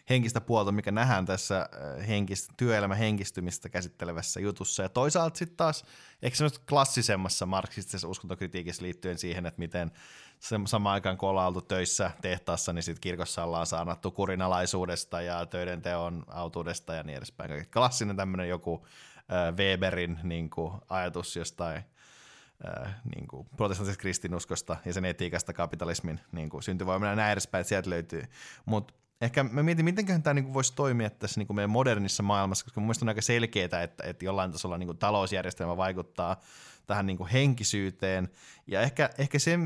henkistä 0.09 0.41
puolta, 0.41 0.71
mikä 0.71 0.91
nähdään 0.91 1.26
tässä 1.26 1.59
äh, 1.59 2.07
henkistä, 2.07 2.53
työelämän 2.57 2.97
henkistymistä 2.97 3.69
käsittelevässä 3.69 4.39
jutussa. 4.39 4.84
Ja 4.84 4.89
toisaalta 4.89 5.38
sitten 5.38 5.57
taas, 5.57 5.85
ehkä 6.21 6.38
semmoisessa 6.38 6.65
klassisemmassa 6.69 7.45
marksistisessa 7.45 8.07
uskontokritiikissä 8.07 8.84
liittyen 8.84 9.17
siihen, 9.17 9.45
että 9.45 9.59
miten 9.59 9.91
samaan 10.65 10.93
aikaan 10.93 11.17
kun 11.17 11.30
ollaan 11.30 11.47
oltu 11.47 11.61
töissä 11.61 12.11
tehtaassa, 12.21 12.73
niin 12.73 12.84
sitten 12.84 13.01
kirkossa 13.01 13.43
ollaan 13.43 13.65
saanattu 13.65 14.11
kurinalaisuudesta 14.11 15.21
ja 15.21 15.45
töiden 15.45 15.81
teon 15.81 16.23
autuudesta 16.27 16.93
ja 16.93 17.03
niin 17.03 17.17
edespäin. 17.17 17.65
Klassinen 17.73 18.15
tämmöinen 18.15 18.49
joku 18.49 18.85
Weberin 19.57 20.19
niin 20.23 20.49
kuin, 20.49 20.73
ajatus 20.89 21.35
jostain 21.35 21.84
niin 23.15 23.27
kuin 23.27 23.47
protestanttisesta 23.57 24.01
kristinuskosta 24.01 24.77
ja 24.85 24.93
sen 24.93 25.06
etiikasta 25.06 25.53
kapitalismin 25.53 26.19
niin 26.31 26.49
kuin, 26.49 26.64
syntyvoimana 26.64 27.11
ja 27.11 27.15
näin 27.15 27.31
edespäin, 27.31 27.61
että 27.61 27.69
sieltä 27.69 27.89
löytyy. 27.89 28.23
Mutta 28.65 28.93
ehkä 29.22 29.43
mä 29.43 29.64
mietin, 29.64 29.85
miten 29.85 30.23
tämä 30.23 30.34
niinku 30.34 30.53
voisi 30.53 30.76
toimia 30.76 31.10
tässä 31.10 31.39
niinku 31.39 31.53
meidän 31.53 31.69
modernissa 31.69 32.23
maailmassa, 32.23 32.65
koska 32.65 32.81
mun 32.81 32.85
mielestä 32.85 33.06
on 33.06 33.10
aika 33.10 33.22
selkeää, 33.22 33.84
että, 33.84 34.03
että 34.03 34.26
jollain 34.26 34.51
tasolla 34.51 34.77
niinku 34.77 34.93
talousjärjestelmä 34.93 35.77
vaikuttaa 35.77 36.41
tähän 36.88 37.06
niinku 37.06 37.27
henkisyyteen, 37.34 38.30
ja 38.68 38.81
ehkä, 38.81 39.10
ehkä 39.18 39.39
se, 39.39 39.60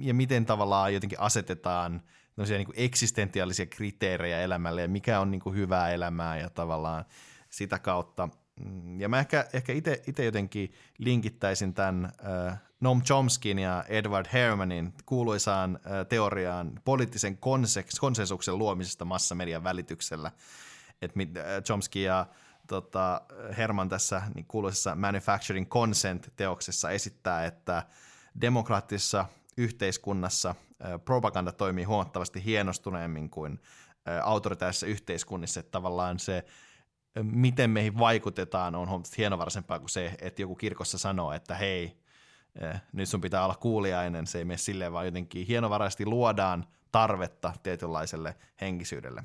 ja 0.00 0.14
miten 0.14 0.46
tavallaan 0.46 0.94
jotenkin 0.94 1.20
asetetaan 1.20 2.02
niinku 2.48 2.72
eksistentiaalisia 2.76 3.66
kriteerejä 3.66 4.40
elämälle, 4.40 4.82
ja 4.82 4.88
mikä 4.88 5.20
on 5.20 5.30
niinku 5.30 5.52
hyvää 5.52 5.90
elämää, 5.90 6.38
ja 6.38 6.50
tavallaan 6.50 7.04
sitä 7.48 7.78
kautta. 7.78 8.28
Mm, 8.64 9.00
ja 9.00 9.08
mä 9.08 9.18
ehkä, 9.18 9.46
ehkä 9.52 9.72
itse 10.06 10.24
jotenkin 10.24 10.72
linkittäisin 10.98 11.74
tämän 11.74 12.04
äh, 12.04 12.58
Noam 12.80 13.02
Chomskin 13.02 13.58
ja 13.58 13.84
Edward 13.88 14.26
Hermanin 14.32 14.94
kuuluisaan 15.06 15.78
teoriaan 16.08 16.72
poliittisen 16.84 17.38
konsensuksen 18.00 18.58
luomisesta 18.58 19.04
massamedian 19.04 19.64
välityksellä. 19.64 20.32
Et 21.02 21.12
Chomsky 21.64 22.00
ja 22.00 22.26
tota, 22.66 23.20
Herman 23.56 23.88
tässä 23.88 24.22
niin 24.34 24.44
kuuluisessa 24.48 24.94
Manufacturing 24.94 25.68
Consent-teoksessa 25.68 26.90
esittää, 26.90 27.44
että 27.44 27.82
demokraattisessa 28.40 29.26
yhteiskunnassa 29.56 30.54
propaganda 31.04 31.52
toimii 31.52 31.84
huomattavasti 31.84 32.44
hienostuneemmin 32.44 33.30
kuin 33.30 33.60
autoritaarisissa 34.22 34.86
yhteiskunnissa, 34.86 35.60
että 35.60 35.70
tavallaan 35.70 36.18
se 36.18 36.44
miten 37.22 37.70
meihin 37.70 37.98
vaikutetaan 37.98 38.74
on 38.74 38.88
huomattavasti 38.88 39.18
hienovaraisempaa 39.18 39.78
kuin 39.78 39.90
se, 39.90 40.14
että 40.20 40.42
joku 40.42 40.54
kirkossa 40.54 40.98
sanoo, 40.98 41.32
että 41.32 41.54
hei, 41.54 41.96
Eh, 42.60 42.80
nyt 42.92 43.08
sun 43.08 43.20
pitää 43.20 43.44
olla 43.44 43.54
kuuliainen, 43.54 44.26
se 44.26 44.38
ei 44.38 44.44
mene 44.44 44.58
silleen, 44.58 44.92
vaan 44.92 45.06
jotenkin 45.06 45.46
hienovaraisesti 45.46 46.06
luodaan 46.06 46.66
tarvetta 46.92 47.52
tietynlaiselle 47.62 48.36
henkisyydelle. 48.60 49.24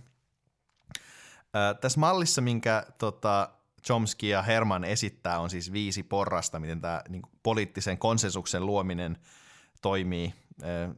Tässä 1.81 1.99
mallissa, 1.99 2.41
minkä 2.41 2.85
tota, 2.97 3.49
Chomsky 3.85 4.27
ja 4.27 4.41
Herman 4.41 4.84
esittää, 4.84 5.39
on 5.39 5.49
siis 5.49 5.72
viisi 5.72 6.03
porrasta, 6.03 6.59
miten 6.59 6.81
tämä 6.81 7.01
niin 7.09 7.22
poliittisen 7.43 7.97
konsensuksen 7.97 8.65
luominen 8.65 9.18
toimii 9.81 10.34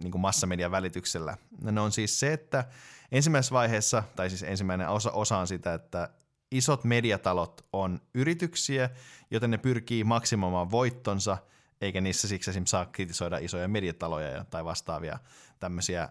niin 0.03 0.19
massamedian 0.19 0.71
välityksellä. 0.71 1.37
Ne 1.61 1.81
on 1.81 1.91
siis 1.91 2.19
se, 2.19 2.33
että 2.33 2.65
ensimmäisessä 3.11 3.53
vaiheessa, 3.53 4.03
tai 4.15 4.29
siis 4.29 4.43
ensimmäinen 4.43 4.89
osa, 4.89 5.11
osa 5.11 5.37
on 5.37 5.47
sitä, 5.47 5.73
että 5.73 6.09
isot 6.57 6.83
mediatalot 6.83 7.61
on 7.73 7.99
yrityksiä, 8.13 8.89
joten 9.31 9.51
ne 9.51 9.57
pyrkii 9.57 10.03
maksimoimaan 10.03 10.71
voittonsa– 10.71 11.37
eikä 11.83 12.01
niissä 12.01 12.27
siksi 12.27 12.49
esimerkiksi 12.49 12.71
saa 12.71 12.85
kritisoida 12.85 13.37
isoja 13.37 13.67
mediataloja 13.67 14.45
tai 14.45 14.65
vastaavia 14.65 15.19
tämmöisiä, 15.59 16.09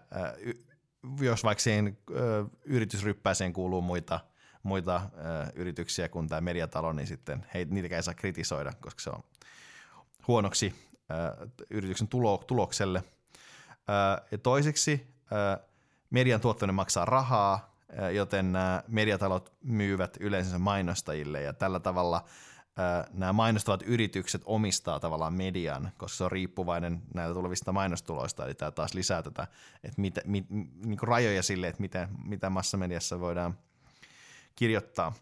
jos 1.21 1.43
vaikka 1.43 1.61
siihen 1.61 1.97
yritysryppääseen 2.65 3.53
kuuluu 3.53 3.81
muita, 3.81 4.19
muita 4.63 5.01
yrityksiä 5.55 6.09
kuin 6.09 6.27
tämä 6.27 6.41
mediatalo, 6.41 6.93
niin 6.93 7.07
sitten 7.07 7.45
hei, 7.53 7.65
niitä 7.65 7.95
ei 7.95 8.03
saa 8.03 8.13
kritisoida, 8.13 8.73
koska 8.81 9.01
se 9.01 9.09
on 9.09 9.23
huonoksi 10.27 10.75
yrityksen 11.69 12.07
tulo, 12.07 12.37
tulokselle. 12.37 13.03
Ja 14.31 14.37
toiseksi 14.37 15.07
median 16.09 16.41
tuottaminen 16.41 16.75
maksaa 16.75 17.05
rahaa, 17.05 17.72
joten 18.13 18.51
nämä 18.51 18.83
mediatalot 18.87 19.53
myyvät 19.63 20.17
yleensä 20.19 20.59
mainostajille 20.59 21.41
ja 21.41 21.53
tällä 21.53 21.79
tavalla– 21.79 22.25
nämä 23.13 23.33
mainostavat 23.33 23.83
yritykset 23.85 24.41
omistaa 24.45 24.99
tavallaan 24.99 25.33
median, 25.33 25.91
koska 25.97 26.17
se 26.17 26.23
on 26.23 26.31
riippuvainen 26.31 27.01
näitä 27.13 27.33
tulevista 27.33 27.71
mainostuloista, 27.71 28.45
eli 28.45 28.53
tämä 28.55 28.71
taas 28.71 28.93
lisää 28.93 29.23
tätä, 29.23 29.47
että 29.83 30.01
mitä, 30.01 30.21
mit, 30.25 30.45
niin 30.85 30.99
rajoja 31.01 31.43
sille, 31.43 31.67
että 31.67 31.81
mitä, 31.81 32.07
mitä 32.25 32.49
massamediassa 32.49 33.19
voidaan 33.19 33.57
kirjoittaa. 34.55 35.13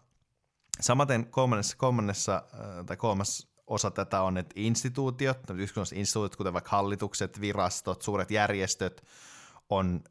Samaten 0.80 1.26
kolmannessa, 1.26 1.76
kolmannessa 1.76 2.42
tai 2.86 2.96
kolmas 2.96 3.48
osa 3.66 3.90
tätä 3.90 4.22
on, 4.22 4.38
että 4.38 4.52
instituutiot, 4.56 5.38
yhteiskunnalliset 5.50 5.98
instituutiot, 5.98 6.36
kuten 6.36 6.52
vaikka 6.52 6.70
hallitukset, 6.70 7.40
virastot, 7.40 8.02
suuret 8.02 8.30
järjestöt, 8.30 9.04
on 9.76 10.04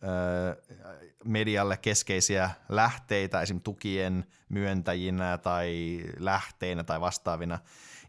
medialle 1.26 1.78
keskeisiä 1.78 2.50
lähteitä, 2.70 3.42
esim. 3.42 3.62
tukien 3.62 4.26
myöntäjinä 4.50 5.38
tai 5.38 6.00
lähteinä 6.20 6.84
tai 6.84 7.02
vastaavina. 7.02 7.60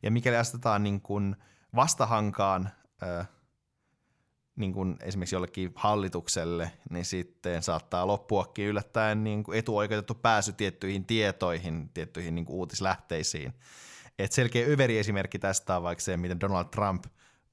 Ja 0.02 0.10
mikäli 0.10 0.36
asetetaan 0.36 0.82
niin 0.82 1.00
kuin 1.00 1.36
vastahankaan 1.76 2.70
niin 4.56 4.72
kuin 4.72 4.96
esimerkiksi 5.02 5.34
jollekin 5.34 5.72
hallitukselle, 5.74 6.72
niin 6.90 7.04
sitten 7.04 7.62
saattaa 7.62 8.06
loppuakin 8.06 8.66
yllättäen 8.66 9.24
niin 9.24 9.44
kuin 9.44 9.58
etuoikeutettu 9.58 10.14
pääsy 10.14 10.52
tiettyihin 10.52 11.04
tietoihin, 11.04 11.90
tiettyihin 11.94 12.34
niin 12.34 12.44
kuin 12.44 12.56
uutislähteisiin. 12.56 13.52
Et 14.18 14.32
selkeä 14.32 14.66
överi 14.68 14.98
esimerkki 14.98 15.38
tästä 15.38 15.76
on 15.76 15.82
vaikka 15.82 16.02
se, 16.02 16.16
miten 16.16 16.40
Donald 16.40 16.64
Trump 16.64 17.04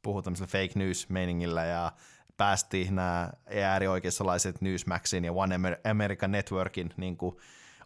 puhuu 0.01 0.21
tämmöisellä 0.21 0.51
fake 0.51 0.79
news-meiningillä 0.79 1.65
ja 1.65 1.91
päästiin 2.39 2.95
nämä 2.95 3.29
äärioikeisolaiset 3.63 4.61
Newsmaxin 4.61 5.25
ja 5.25 5.33
One 5.33 5.55
American 5.91 6.31
Networkin 6.31 6.93
niin 6.97 7.17
kuin 7.17 7.35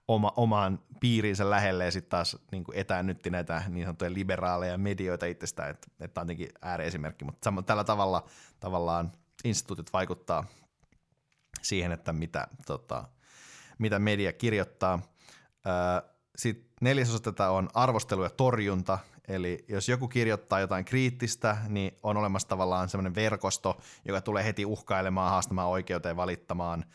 oma, 0.08 0.34
omaan 0.36 0.80
piiriinsä 1.00 1.50
lähelle 1.50 1.86
ja 1.86 1.92
sitten 1.92 2.10
taas 2.10 2.38
niin 2.52 2.64
kuin 2.64 2.78
etäännytti 2.78 3.30
näitä 3.30 3.64
niin 3.68 3.86
sanottuja 3.86 4.14
liberaaleja 4.14 4.78
medioita 4.78 5.26
itsestään, 5.26 5.70
että, 5.70 5.88
että 6.00 6.22
on 6.22 6.28
tietenkin 6.28 6.56
ääriesimerkki, 6.62 7.26
mutta 7.26 7.50
sam- 7.50 7.64
tällä 7.64 7.84
tavalla 7.84 8.26
tavallaan 8.60 9.12
instituutit 9.44 9.94
vaikuttaa 9.94 10.46
siihen, 11.62 11.92
että 11.92 12.14
mitä, 12.14 12.48
tota, 12.66 13.04
mitä 13.78 14.00
media 14.00 14.34
kirjoittaa. 14.34 15.02
Sitten 16.36 16.70
neljäsosa 16.82 17.20
tätä 17.20 17.50
on 17.50 17.70
arvostelu 17.74 18.24
ja 18.24 18.30
torjunta, 18.30 19.00
Eli 19.28 19.66
jos 19.68 19.90
joku 19.90 20.08
kirjoittaa 20.08 20.60
jotain 20.60 20.86
kriittistä, 20.86 21.58
niin 21.68 21.98
on 22.04 22.18
olemassa 22.18 22.48
tavallaan 22.48 22.90
semmoinen 22.90 23.16
verkosto, 23.16 23.82
joka 24.06 24.22
tulee 24.22 24.44
heti 24.44 24.66
uhkailemaan, 24.66 25.32
haastamaan 25.32 25.70
oikeuteen, 25.70 26.16
valittamaan 26.16 26.86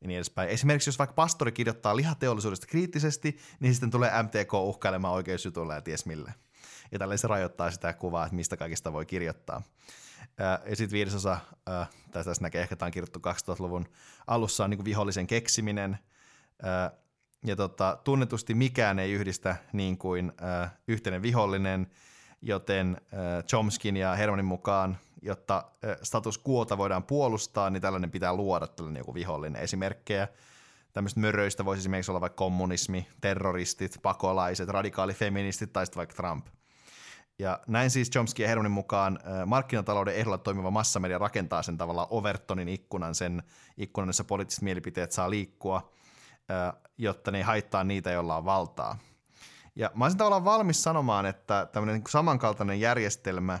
ja 0.00 0.08
niin 0.08 0.16
edespäin. 0.16 0.48
Esimerkiksi 0.48 0.88
jos 0.88 0.98
vaikka 0.98 1.14
pastori 1.14 1.52
kirjoittaa 1.52 1.96
lihateollisuudesta 1.96 2.66
kriittisesti, 2.66 3.38
niin 3.60 3.74
sitten 3.74 3.90
tulee 3.90 4.22
MTK 4.22 4.54
uhkailemaan 4.54 5.14
oikeusjutulla 5.14 5.74
ja 5.74 5.80
ties 5.80 6.06
mille. 6.06 6.34
Ja 6.92 6.98
tällä 6.98 7.16
se 7.16 7.28
rajoittaa 7.28 7.70
sitä 7.70 7.92
kuvaa, 7.92 8.24
että 8.24 8.36
mistä 8.36 8.56
kaikista 8.56 8.92
voi 8.92 9.06
kirjoittaa. 9.06 9.62
Ja 10.38 10.76
sitten 10.76 10.92
viidesosa, 10.92 11.38
tästä 12.10 12.32
näkee 12.40 12.62
ehkä 12.62 12.76
tämä 12.76 12.86
on 12.86 12.92
kirjoittu 12.92 13.18
2000-luvun 13.18 13.86
alussa, 14.26 14.64
on 14.64 14.70
niin 14.70 14.84
vihollisen 14.84 15.26
keksiminen, 15.26 15.98
ja 17.44 17.56
tota, 17.56 17.98
tunnetusti 18.04 18.54
mikään 18.54 18.98
ei 18.98 19.12
yhdistä 19.12 19.56
niin 19.72 19.98
kuin 19.98 20.32
äh, 20.42 20.72
yhteinen 20.88 21.22
vihollinen, 21.22 21.86
joten 22.42 22.96
äh, 22.96 23.44
Chomskin 23.44 23.96
ja 23.96 24.14
Hermanin 24.14 24.44
mukaan, 24.44 24.98
jotta 25.22 25.56
äh, 25.56 25.96
status 26.02 26.40
quota 26.48 26.78
voidaan 26.78 27.02
puolustaa, 27.02 27.70
niin 27.70 27.82
tällainen 27.82 28.10
pitää 28.10 28.34
luoda 28.34 28.66
tällainen 28.66 29.00
joku 29.00 29.14
vihollinen. 29.14 29.62
Esimerkkejä 29.62 30.28
tämmöistä 30.92 31.20
möröistä 31.20 31.64
voisi 31.64 31.80
esimerkiksi 31.80 32.10
olla 32.10 32.20
vaikka 32.20 32.36
kommunismi, 32.36 33.08
terroristit, 33.20 33.98
pakolaiset, 34.02 34.68
radikaalifeministit 34.68 35.72
tai 35.72 35.86
sitten 35.86 35.98
vaikka 35.98 36.14
Trump. 36.14 36.46
Ja 37.38 37.60
näin 37.66 37.90
siis 37.90 38.10
Chomsky 38.10 38.42
ja 38.42 38.48
Hermanin 38.48 38.72
mukaan 38.72 39.18
markkinatalouden 39.46 40.14
ehdolla 40.14 40.38
toimiva 40.38 40.70
massamedia 40.70 41.18
rakentaa 41.18 41.62
sen 41.62 41.78
tavalla 41.78 42.06
Overtonin 42.10 42.68
ikkunan, 42.68 43.14
sen 43.14 43.42
ikkunan, 43.76 44.08
jossa 44.08 44.24
poliittiset 44.24 44.62
mielipiteet 44.62 45.12
saa 45.12 45.30
liikkua– 45.30 45.90
jotta 46.98 47.30
ne 47.30 47.38
ei 47.38 47.44
haittaa 47.44 47.84
niitä, 47.84 48.10
joilla 48.10 48.36
on 48.36 48.44
valtaa. 48.44 48.98
Ja 49.76 49.90
mä 49.94 50.04
olisin 50.04 50.18
tavallaan 50.18 50.44
valmis 50.44 50.82
sanomaan, 50.82 51.26
että 51.26 51.68
tämmöinen 51.72 51.94
niin 51.94 52.10
samankaltainen 52.10 52.80
järjestelmä 52.80 53.58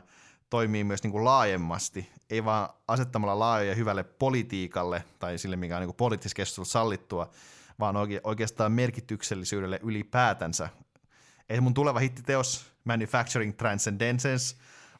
toimii 0.50 0.84
myös 0.84 1.02
niin 1.02 1.12
kuin 1.12 1.24
laajemmasti, 1.24 2.10
ei 2.30 2.44
vaan 2.44 2.68
asettamalla 2.88 3.38
laajoja 3.38 3.74
hyvälle 3.74 4.04
politiikalle 4.04 5.04
tai 5.18 5.38
sille, 5.38 5.56
mikä 5.56 5.76
on 5.76 5.82
niin 5.82 5.94
poliittisessa 5.94 6.36
keskustelussa 6.36 6.72
sallittua, 6.72 7.30
vaan 7.80 7.96
oikeastaan 8.24 8.72
merkityksellisyydelle 8.72 9.80
ylipäätänsä. 9.82 10.68
että 11.48 11.60
mun 11.60 11.74
tuleva 11.74 11.98
hittiteos 11.98 12.66
Manufacturing 12.84 13.56
Transcendence 13.56 14.56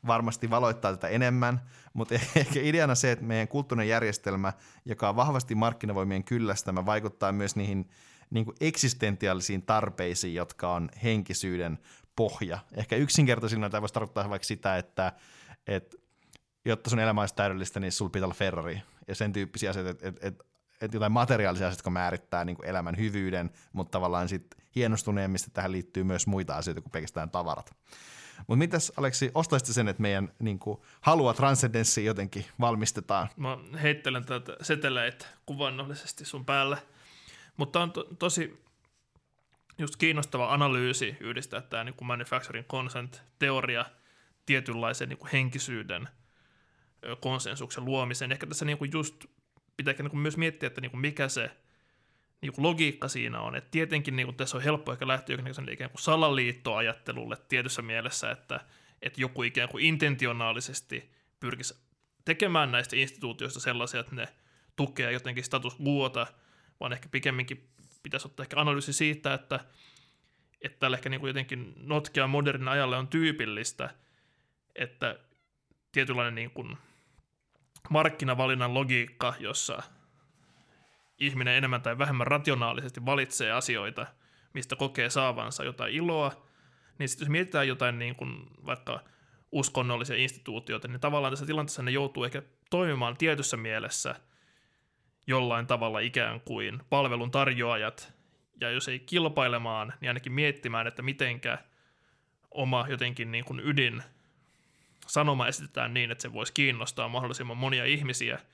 varmasti 0.07 0.51
valoittaa 0.51 0.93
tätä 0.93 1.09
enemmän, 1.09 1.61
mutta 1.95 2.15
ehkä 2.37 2.61
ideana 2.63 2.95
se, 2.95 3.13
että 3.13 3.25
meidän 3.25 3.49
kulttuurinen 3.49 3.89
järjestelmä, 3.89 4.53
joka 4.85 5.09
on 5.09 5.17
vahvasti 5.17 5.55
markkinavoimien 5.55 6.25
kyllästämä, 6.25 6.87
vaikuttaa 6.87 7.33
myös 7.33 7.57
niihin 7.57 7.89
niin 8.31 8.45
kuin 8.45 8.57
eksistentiaalisiin 8.61 9.63
tarpeisiin, 9.63 10.35
jotka 10.35 10.73
on 10.73 10.89
henkisyyden 11.03 11.79
pohja. 12.17 12.59
Ehkä 12.77 12.97
yksinkertaisimmin 12.97 13.71
tämä 13.71 13.81
voisi 13.81 13.95
tarkoittaa 13.95 14.31
vaikka 14.31 14.47
sitä, 14.47 14.77
että, 14.77 15.13
että 15.67 15.97
jotta 16.65 16.91
sun 16.91 16.99
elämä 16.99 17.21
olisi 17.21 17.35
täydellistä, 17.35 17.81
niin 17.81 17.93
sulla 17.93 18.11
pitää 18.11 18.27
olla 18.27 18.35
Ferrari 18.35 18.83
ja 19.09 19.15
sen 19.15 19.33
tyyppisiä 19.33 19.71
asioita, 19.71 19.91
että, 19.91 20.09
että, 20.09 20.27
että, 20.27 20.45
että 20.81 20.97
jotain 20.97 21.13
materiaalisia 21.13 21.67
asioita, 21.67 21.79
jotka 21.79 21.91
määrittää 21.91 22.45
niin 22.45 22.57
kuin 22.57 22.69
elämän 22.69 22.97
hyvyyden, 22.97 23.51
mutta 23.73 23.91
tavallaan 23.91 24.29
sitten 24.29 24.61
hienostuneemmista 24.77 25.51
tähän 25.53 25.73
liittyy 25.73 26.05
myös 26.05 26.27
muita 26.27 26.57
asioita 26.57 26.81
kuin 26.81 26.93
pelkästään 26.93 27.31
tavarat. 27.31 27.75
Mutta 28.47 28.57
mitäs 28.57 28.93
Aleksi, 28.97 29.31
ostaisit 29.35 29.75
sen, 29.75 29.89
että 29.89 30.03
meidän 30.03 30.33
niin 30.39 30.59
kuin, 30.59 30.81
halua 31.01 31.35
transcendenssi 31.35 32.05
jotenkin 32.05 32.45
valmistetaan? 32.61 33.29
Mä 33.37 33.59
heittelen 33.83 34.25
tätä 34.25 34.57
seteleitä 34.63 35.27
kuvannollisesti 35.47 36.25
sun 36.25 36.45
päälle. 36.45 36.79
Mutta 37.57 37.83
on 37.83 37.93
to- 37.93 38.09
tosi 38.19 38.65
just 39.79 39.97
kiinnostava 39.97 40.53
analyysi 40.53 41.17
yhdistää 41.21 41.61
tämä 41.61 41.85
niin 41.85 41.95
kuin 41.95 42.07
manufacturing 42.07 42.67
consent-teoria 42.67 43.85
tietynlaisen 44.47 45.09
niin 45.09 45.19
kuin 45.19 45.31
henkisyyden 45.33 46.09
konsensuksen 47.21 47.85
luomiseen. 47.85 48.33
Ehkä 48.33 48.47
tässä 48.47 48.65
niin 48.65 48.79
kuin 48.79 48.91
just 48.95 49.25
pitää 49.77 49.95
niin 49.99 50.11
kuin 50.11 50.21
myös 50.21 50.37
miettiä, 50.37 50.67
että 50.67 50.81
niin 50.81 50.91
kuin 50.91 51.01
mikä 51.01 51.29
se 51.29 51.51
niin 52.45 52.65
logiikka 52.65 53.09
siinä 53.09 53.41
on. 53.41 53.57
Et 53.57 53.71
tietenkin 53.71 54.17
niin 54.17 54.35
tässä 54.35 54.57
on 54.57 54.63
helppo 54.63 54.93
ehkä 54.93 55.07
lähteä 55.07 55.37
jokin 55.37 55.69
ikään 55.73 55.91
kuin 55.91 56.03
salaliittoajattelulle 56.03 57.37
tietyssä 57.49 57.83
mielessä, 57.83 58.31
että, 58.31 58.61
että 59.03 59.21
joku 59.21 59.43
ikään 59.43 59.69
kuin 59.69 59.85
intentionaalisesti 59.85 61.11
pyrkisi 61.41 61.75
tekemään 62.25 62.73
näistä 62.73 62.97
instituutioista 62.97 63.61
sellaisia, 63.61 64.01
että 64.01 64.15
ne 64.15 64.29
tukee 64.77 65.13
jotenkin 65.13 65.45
status 65.45 65.77
quota, 65.81 66.27
vaan 66.81 66.93
ehkä 66.93 67.09
pikemminkin 67.09 67.69
pitäisi 68.03 68.29
ottaa 68.29 68.45
ehkä 68.45 68.61
analyysi 68.61 68.93
siitä, 68.93 69.35
että, 69.35 69.61
että 70.63 70.79
tällä 70.79 70.97
ehkä 70.97 71.09
niin 71.09 71.21
kuin 71.21 71.29
jotenkin 71.29 71.75
Notkea 71.77 72.27
modernin 72.27 72.69
ajalle 72.69 72.97
on 72.97 73.09
tyypillistä, 73.09 73.91
että 74.77 75.19
tietynlainen 75.93 76.35
niin 76.35 76.51
kuin 76.51 76.77
markkinavalinnan 77.91 78.75
logiikka, 78.75 79.35
jossa 79.39 79.83
ihminen 81.19 81.55
enemmän 81.55 81.83
tai 81.83 81.99
vähemmän 81.99 82.27
rationaalisesti 82.27 83.07
valitsee 83.07 83.53
asioita, 83.53 84.07
mistä 84.53 84.77
kokee 84.77 85.11
saavansa 85.11 85.65
jotain 85.65 85.95
iloa, 85.95 86.47
niin 86.99 87.09
sitten 87.09 87.25
jos 87.25 87.31
mietitään 87.31 87.69
jotain 87.69 87.99
niin 87.99 88.15
kuin 88.15 88.47
vaikka 88.67 89.01
uskonnollisia 89.53 90.17
instituutioita, 90.17 90.89
niin 90.89 91.01
tavallaan 91.01 91.33
tässä 91.33 91.47
tilanteessa 91.47 91.83
ne 91.83 91.91
joutuu 91.91 92.25
ehkä 92.25 92.43
toimimaan 92.71 93.17
tietyssä 93.17 93.57
mielessä 93.57 94.15
jollain 95.27 95.67
tavalla 95.67 95.99
ikään 95.99 96.41
kuin 96.41 96.81
palvelun 96.91 97.31
tarjoajat, 97.31 98.13
ja 98.61 98.71
jos 98.71 98.89
ei 98.89 98.99
kilpailemaan, 98.99 99.93
niin 100.01 100.11
ainakin 100.11 100.33
miettimään, 100.33 100.87
että 100.87 101.03
mitenkä 101.03 101.59
oma 102.51 102.87
jotenkin 102.89 103.33
niin 103.33 103.45
kuin 103.45 103.61
ydin 103.61 104.03
sanoma 105.07 105.49
esitetään 105.49 105.95
niin, 105.95 106.11
että 106.11 106.23
se 106.23 106.33
voisi 106.33 106.53
kiinnostaa 106.53 107.09
mahdollisimman 107.09 107.57
monia 107.57 107.85
ihmisiä– 107.85 108.39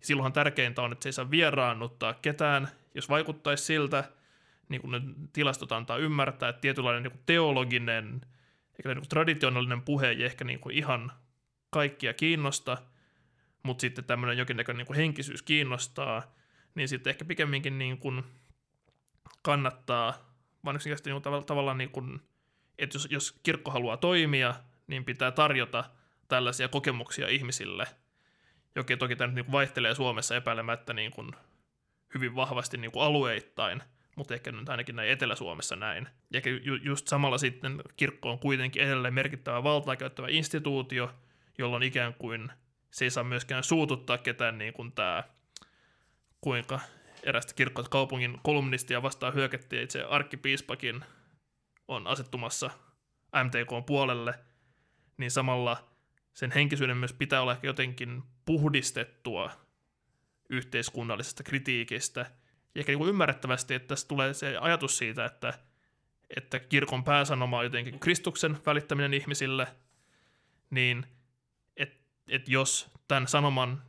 silloinhan 0.00 0.32
tärkeintä 0.32 0.82
on, 0.82 0.92
että 0.92 1.02
se 1.02 1.08
ei 1.08 1.12
saa 1.12 1.30
vieraannuttaa 1.30 2.14
ketään. 2.14 2.68
Jos 2.94 3.08
vaikuttaisi 3.08 3.64
siltä, 3.64 4.04
niin 4.68 4.80
kuin 4.80 4.90
ne 4.90 5.00
tilastot 5.32 5.72
antaa 5.72 5.96
ymmärtää, 5.96 6.48
että 6.48 6.60
tietynlainen 6.60 7.02
niin 7.02 7.10
kuin 7.10 7.22
teologinen, 7.26 8.20
eikä 8.78 8.88
niin 8.88 8.98
kuin 8.98 9.08
traditionaalinen 9.08 9.82
puhe 9.82 10.08
ei 10.08 10.24
ehkä 10.24 10.44
niin 10.44 10.60
kuin 10.60 10.76
ihan 10.76 11.12
kaikkia 11.70 12.14
kiinnosta, 12.14 12.78
mutta 13.62 13.80
sitten 13.80 14.04
tämmöinen 14.04 14.38
jonkinnäköinen 14.38 14.78
niin 14.78 14.86
kuin 14.86 14.96
henkisyys 14.96 15.42
kiinnostaa, 15.42 16.34
niin 16.74 16.88
sitten 16.88 17.10
ehkä 17.10 17.24
pikemminkin 17.24 17.78
niin 17.78 17.98
kuin 17.98 18.22
kannattaa, 19.42 20.34
vaan 20.64 20.76
yksinkertaisesti 20.76 21.10
niin 21.10 21.22
kuin 21.22 21.46
tavallaan, 21.46 21.78
niin 21.78 21.90
kuin, 21.90 22.20
että 22.78 22.96
jos, 22.96 23.08
jos 23.10 23.40
kirkko 23.42 23.70
haluaa 23.70 23.96
toimia, 23.96 24.54
niin 24.86 25.04
pitää 25.04 25.30
tarjota 25.30 25.84
tällaisia 26.28 26.68
kokemuksia 26.68 27.28
ihmisille– 27.28 27.86
jokin 28.74 28.98
toki 28.98 29.16
tämä 29.16 29.26
nyt 29.32 29.34
niin 29.34 29.52
vaihtelee 29.52 29.94
Suomessa 29.94 30.36
epäilemättä 30.36 30.92
niin 30.92 31.10
kuin 31.10 31.30
hyvin 32.14 32.34
vahvasti 32.36 32.76
niin 32.76 32.92
kuin 32.92 33.02
alueittain, 33.02 33.82
mutta 34.16 34.34
ehkä 34.34 34.52
nyt 34.52 34.68
ainakin 34.68 34.96
näin 34.96 35.10
Etelä-Suomessa 35.10 35.76
näin. 35.76 36.08
Ja 36.32 36.40
ju- 36.62 36.74
just 36.74 37.08
samalla 37.08 37.38
sitten 37.38 37.82
kirkko 37.96 38.30
on 38.30 38.38
kuitenkin 38.38 38.82
edelleen 38.82 39.14
merkittävä 39.14 39.62
valtaa 39.62 39.96
käyttävä 39.96 40.26
instituutio, 40.30 41.10
jolloin 41.58 41.82
ikään 41.82 42.14
kuin 42.14 42.52
se 42.90 43.04
ei 43.04 43.10
saa 43.10 43.24
myöskään 43.24 43.64
suututtaa 43.64 44.18
ketään 44.18 44.58
niin 44.58 44.72
kuin 44.72 44.92
tämä, 44.92 45.24
kuinka 46.40 46.80
erästä 47.22 47.54
kirkkoa 47.54 47.84
kaupungin 47.84 48.38
kolumnistia 48.42 49.02
vastaan 49.02 49.34
hyökättiin, 49.34 49.82
itse 49.82 50.02
arkkipiispakin 50.02 51.04
on 51.88 52.06
asettumassa 52.06 52.70
MTK 53.44 53.86
puolelle, 53.86 54.34
niin 55.16 55.30
samalla 55.30 55.88
sen 56.32 56.50
henkisyyden 56.50 56.96
myös 56.96 57.12
pitää 57.12 57.42
olla 57.42 57.56
jotenkin 57.62 58.22
puhdistettua 58.50 59.50
yhteiskunnallisesta 60.48 61.42
kritiikistä. 61.42 62.20
Ja 62.74 62.78
ehkä 62.80 62.92
niin 62.92 63.08
ymmärrettävästi, 63.08 63.74
että 63.74 63.88
tässä 63.88 64.08
tulee 64.08 64.34
se 64.34 64.56
ajatus 64.56 64.98
siitä, 64.98 65.24
että, 65.24 65.58
että 66.36 66.58
kirkon 66.58 67.04
pääsanoma 67.04 67.58
on 67.58 67.64
jotenkin 67.64 68.00
Kristuksen 68.00 68.58
välittäminen 68.66 69.14
ihmisille, 69.14 69.66
niin 70.70 71.06
että 71.76 71.98
et 72.28 72.48
jos 72.48 72.90
tämän 73.08 73.28
sanoman 73.28 73.82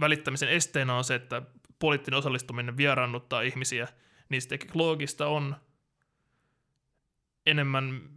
välittämisen 0.00 0.48
esteenä 0.48 0.96
on 0.96 1.04
se, 1.04 1.14
että 1.14 1.42
poliittinen 1.78 2.18
osallistuminen 2.18 2.76
vieraannuttaa 2.76 3.42
ihmisiä, 3.42 3.88
niin 4.28 4.42
sitten 4.42 4.58
loogista 4.74 5.26
on 5.26 5.56
enemmän 7.46 8.10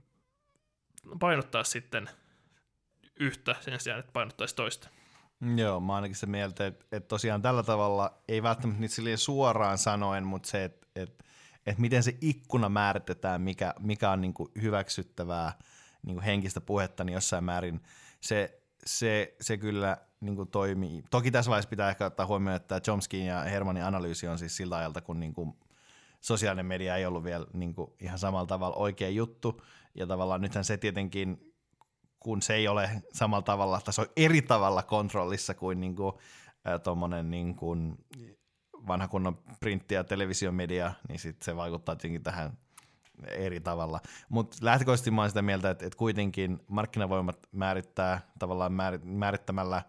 painottaa 1.19 1.63
sitten 1.63 2.09
yhtä 3.19 3.55
sen 3.61 3.79
sijaan, 3.79 3.99
että 3.99 4.11
painottaisi 4.11 4.55
toista. 4.55 4.89
Joo, 5.55 5.79
mä 5.79 5.95
ainakin 5.95 6.15
se 6.15 6.25
mieltä, 6.25 6.67
että, 6.67 6.85
että 6.91 7.07
tosiaan 7.07 7.41
tällä 7.41 7.63
tavalla 7.63 8.21
ei 8.27 8.43
välttämättä 8.43 8.81
nyt 8.81 8.91
silleen 8.91 9.17
suoraan 9.17 9.77
sanoen, 9.77 10.23
mutta 10.27 10.49
se, 10.49 10.63
että, 10.63 10.87
että, 10.95 11.23
että 11.65 11.81
miten 11.81 12.03
se 12.03 12.17
ikkuna 12.21 12.69
määritetään, 12.69 13.41
mikä, 13.41 13.73
mikä 13.79 14.11
on 14.11 14.21
niin 14.21 14.33
kuin 14.33 14.51
hyväksyttävää 14.61 15.53
niin 16.03 16.15
kuin 16.15 16.23
henkistä 16.23 16.61
puhetta, 16.61 17.03
niin 17.03 17.13
jossain 17.13 17.43
määrin 17.43 17.81
se, 18.21 18.61
se, 18.85 19.35
se 19.41 19.57
kyllä 19.57 19.97
niin 20.19 20.35
kuin 20.35 20.47
toimii. 20.47 21.03
Toki 21.11 21.31
tässä 21.31 21.49
vaiheessa 21.49 21.69
pitää 21.69 21.89
ehkä 21.89 22.05
ottaa 22.05 22.25
huomioon, 22.25 22.55
että 22.55 22.81
Chomskin 22.81 23.25
ja 23.25 23.41
Hermanin 23.41 23.83
analyysi 23.83 24.27
on 24.27 24.39
siis 24.39 24.57
siltä 24.57 24.77
ajalta, 24.77 25.01
kun 25.01 25.19
niin 25.19 25.33
kuin 25.33 25.53
sosiaalinen 26.21 26.65
media 26.65 26.95
ei 26.95 27.05
ollut 27.05 27.23
vielä 27.23 27.45
niin 27.53 27.75
kuin 27.75 27.91
ihan 27.99 28.19
samalla 28.19 28.47
tavalla 28.47 28.75
oikea 28.75 29.09
juttu, 29.09 29.61
ja 29.95 30.07
tavallaan 30.07 30.41
nythän 30.41 30.63
se 30.63 30.77
tietenkin 30.77 31.54
kun 32.25 32.41
se 32.41 32.53
ei 32.53 32.67
ole 32.67 32.89
samalla 33.13 33.41
tavalla, 33.41 33.81
tai 33.81 33.93
se 33.93 34.01
on 34.01 34.07
eri 34.15 34.41
tavalla 34.41 34.83
kontrollissa 34.83 35.53
kuin, 35.53 35.79
niin 35.79 35.95
kuin 35.95 36.13
tuommoinen 36.83 37.31
niin 37.31 37.55
kuin 37.55 37.97
vanha 38.87 39.07
kunnon 39.07 39.37
printti- 39.59 39.93
ja 39.93 40.03
televisiomedia, 40.03 40.93
niin 41.09 41.19
sit 41.19 41.41
se 41.41 41.55
vaikuttaa 41.55 41.95
tietenkin 41.95 42.23
tähän 42.23 42.57
eri 43.27 43.59
tavalla. 43.59 44.01
Mutta 44.29 44.57
lähtökohtaisesti 44.61 45.11
mä 45.11 45.21
oon 45.21 45.29
sitä 45.29 45.41
mieltä, 45.41 45.69
että, 45.69 45.85
että 45.85 45.97
kuitenkin 45.97 46.59
markkinavoimat 46.67 47.39
määrittää 47.51 48.21
tavallaan 48.39 48.73
määrittämällä 49.03 49.81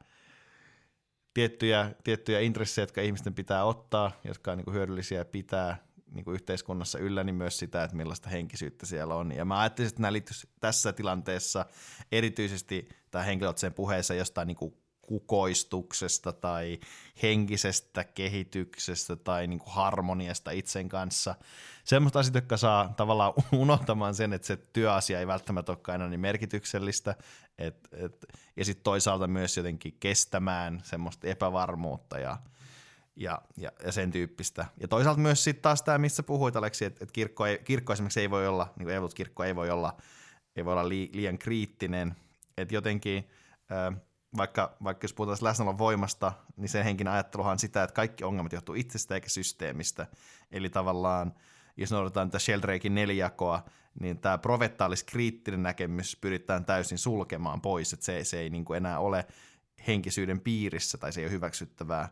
tiettyjä, 1.34 1.90
tiettyjä 2.04 2.40
intressejä, 2.40 2.82
jotka 2.82 3.00
ihmisten 3.00 3.34
pitää 3.34 3.64
ottaa, 3.64 4.12
jotka 4.24 4.52
on 4.52 4.58
niin 4.58 4.74
hyödyllisiä 4.74 5.24
pitää 5.24 5.85
niin 6.10 6.24
kuin 6.24 6.34
yhteiskunnassa 6.34 6.98
yllä, 6.98 7.24
niin 7.24 7.34
myös 7.34 7.58
sitä, 7.58 7.84
että 7.84 7.96
millaista 7.96 8.28
henkisyyttä 8.28 8.86
siellä 8.86 9.14
on. 9.14 9.32
Ja 9.32 9.44
mä 9.44 9.60
ajattelin, 9.60 9.88
että 9.88 10.02
nämä 10.02 10.18
tässä 10.60 10.92
tilanteessa 10.92 11.66
erityisesti 12.12 12.88
tämä 13.10 13.24
henkilökohtaiseen 13.24 13.74
puheessa 13.74 14.14
jostain 14.14 14.46
niin 14.46 14.56
kuin 14.56 14.74
kukoistuksesta 15.06 16.32
tai 16.32 16.80
henkisestä 17.22 18.04
kehityksestä 18.04 19.16
tai 19.16 19.46
niin 19.46 19.58
kuin 19.58 19.72
harmoniasta 19.72 20.50
itsen 20.50 20.88
kanssa. 20.88 21.34
Semmoista 21.84 22.18
asiat, 22.18 22.34
jotka 22.34 22.56
saa 22.56 22.94
tavallaan 22.96 23.32
unohtamaan 23.52 24.14
sen, 24.14 24.32
että 24.32 24.46
se 24.46 24.56
työasia 24.56 25.18
ei 25.18 25.26
välttämättä 25.26 25.72
olekaan 25.72 26.00
aina 26.00 26.10
niin 26.10 26.20
merkityksellistä, 26.20 27.14
et, 27.58 27.88
et, 27.92 28.26
ja 28.56 28.64
sitten 28.64 28.84
toisaalta 28.84 29.26
myös 29.26 29.56
jotenkin 29.56 29.96
kestämään 30.00 30.80
semmoista 30.84 31.26
epävarmuutta 31.26 32.18
ja 32.18 32.38
ja, 33.16 33.42
ja, 33.56 33.70
ja 33.84 33.92
sen 33.92 34.10
tyyppistä. 34.10 34.66
Ja 34.80 34.88
toisaalta 34.88 35.20
myös 35.20 35.44
sitten 35.44 35.62
taas 35.62 35.82
tämä, 35.82 35.98
missä 35.98 36.22
puhuit 36.22 36.56
Aleksi, 36.56 36.84
että, 36.84 37.04
että 37.04 37.12
kirkko, 37.12 37.46
ei, 37.46 37.58
kirkko 37.58 37.92
esimerkiksi 37.92 38.20
ei 38.20 38.30
voi 38.30 38.48
olla, 38.48 38.72
niin 38.76 38.88
kuin 39.00 39.10
kirkko 39.14 39.44
ei 39.44 39.56
voi 39.56 39.70
olla, 39.70 39.96
ei 40.56 40.64
voi 40.64 40.72
olla 40.72 40.88
li, 40.88 41.10
liian 41.12 41.38
kriittinen, 41.38 42.16
että 42.56 42.74
jotenkin 42.74 43.28
vaikka, 44.36 44.76
vaikka 44.84 45.04
jos 45.04 45.14
puhutaan 45.14 45.38
läsnäolon 45.40 45.78
voimasta, 45.78 46.32
niin 46.56 46.68
sen 46.68 46.84
henkinen 46.84 47.12
ajatteluhan 47.12 47.52
on 47.52 47.58
sitä, 47.58 47.82
että 47.82 47.94
kaikki 47.94 48.24
ongelmat 48.24 48.52
johtuu 48.52 48.74
itsestä 48.74 49.14
eikä 49.14 49.28
systeemistä. 49.28 50.06
Eli 50.50 50.70
tavallaan 50.70 51.34
jos 51.76 51.90
noudataan 51.90 52.30
tätä 52.30 52.38
Sheldrakein 52.38 52.94
nelijakoa, 52.94 53.64
niin 54.00 54.18
tämä 54.18 54.38
provettaalis 54.38 55.04
kriittinen 55.04 55.62
näkemys 55.62 56.16
pyritään 56.16 56.64
täysin 56.64 56.98
sulkemaan 56.98 57.60
pois, 57.60 57.92
että 57.92 58.06
se, 58.06 58.24
se 58.24 58.40
ei 58.40 58.50
niin 58.50 58.64
kuin 58.64 58.76
enää 58.76 58.98
ole 58.98 59.26
henkisyyden 59.86 60.40
piirissä 60.40 60.98
tai 60.98 61.12
se 61.12 61.20
ei 61.20 61.26
ole 61.26 61.32
hyväksyttävää 61.32 62.08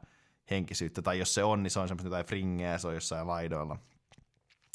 henkisyyttä, 0.50 1.02
tai 1.02 1.18
jos 1.18 1.34
se 1.34 1.44
on, 1.44 1.62
niin 1.62 1.70
se 1.70 1.80
on 1.80 1.88
semmoista 1.88 2.06
jotain 2.06 2.26
fringeä, 2.26 2.78
se 2.78 2.88
on 2.88 2.94
jossain 2.94 3.26
laidoilla. 3.26 3.78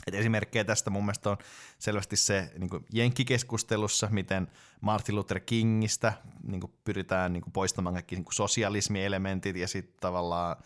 Et 0.07 0.13
esimerkkejä 0.13 0.63
tästä 0.63 0.89
mun 0.89 1.05
mielestä 1.05 1.29
on 1.29 1.37
selvästi 1.79 2.15
se 2.15 2.51
niin 2.57 2.69
kuin 2.69 2.85
jenkkikeskustelussa, 2.93 4.07
miten 4.11 4.47
Martin 4.81 5.15
Luther 5.15 5.39
Kingistä 5.39 6.13
niin 6.47 6.61
kuin 6.61 6.73
pyritään 6.83 7.33
niin 7.33 7.43
kuin 7.43 7.53
poistamaan 7.53 7.93
kaikki 7.93 8.15
niin 8.15 8.25
kuin 8.25 8.33
sosialismielementit 8.33 9.55
ja 9.55 9.67
sitten 9.67 9.95
tavallaan 10.01 10.57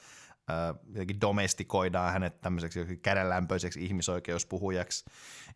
äh, 0.49 1.19
domestikoidaan 1.21 2.13
hänet 2.13 2.41
tämmöiseksi 2.41 2.97
kädenlämpöiseksi 2.97 3.85
ihmisoikeuspuhujaksi. 3.85 5.05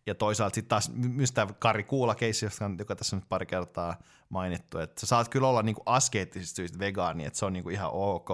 Ja 0.06 0.16
toisaalta 0.16 0.56
sitten 0.56 0.70
taas 0.70 0.92
myös 0.94 1.32
tämä 1.32 1.54
Kari 1.60 1.84
Kuula-keissi, 1.84 2.46
joka 2.80 2.96
tässä 2.96 3.16
nyt 3.16 3.30
pari 3.30 3.46
kertaa 3.46 4.00
mainittu, 4.30 4.78
että 4.78 5.00
sä 5.00 5.08
saat 5.08 5.30
kyllä 5.30 5.48
olla 5.48 5.64
niin 5.64 5.76
kuin 5.76 5.84
askeettisista 5.86 6.56
syistä 6.56 6.80
vegaani, 6.80 7.26
että 7.26 7.40
se 7.40 7.46
on 7.46 7.54
niin 7.54 7.64
kuin 7.64 7.74
ihan 7.74 7.90
ok, 7.94 8.30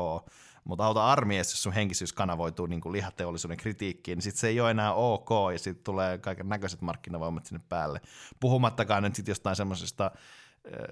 mutta 0.63 0.85
auta 0.85 1.11
armiassa, 1.11 1.53
jos 1.53 1.63
sun 1.63 1.73
henkisyys 1.73 2.13
kanavoituu 2.13 2.65
niin 2.65 2.81
kuin 2.81 2.93
lihateollisuuden 2.93 3.57
kritiikkiin, 3.57 4.15
niin 4.15 4.23
sit 4.23 4.35
se 4.35 4.47
ei 4.47 4.59
ole 4.59 4.71
enää 4.71 4.93
ok, 4.93 5.29
ja 5.51 5.59
sitten 5.59 5.83
tulee 5.83 6.17
kaiken 6.17 6.49
näköiset 6.49 6.81
markkinavoimat 6.81 7.45
sinne 7.45 7.63
päälle. 7.69 8.01
Puhumattakaan 8.39 9.03
nyt 9.03 9.15
sitten 9.15 9.31
jostain 9.31 9.55
semmoisesta 9.55 10.11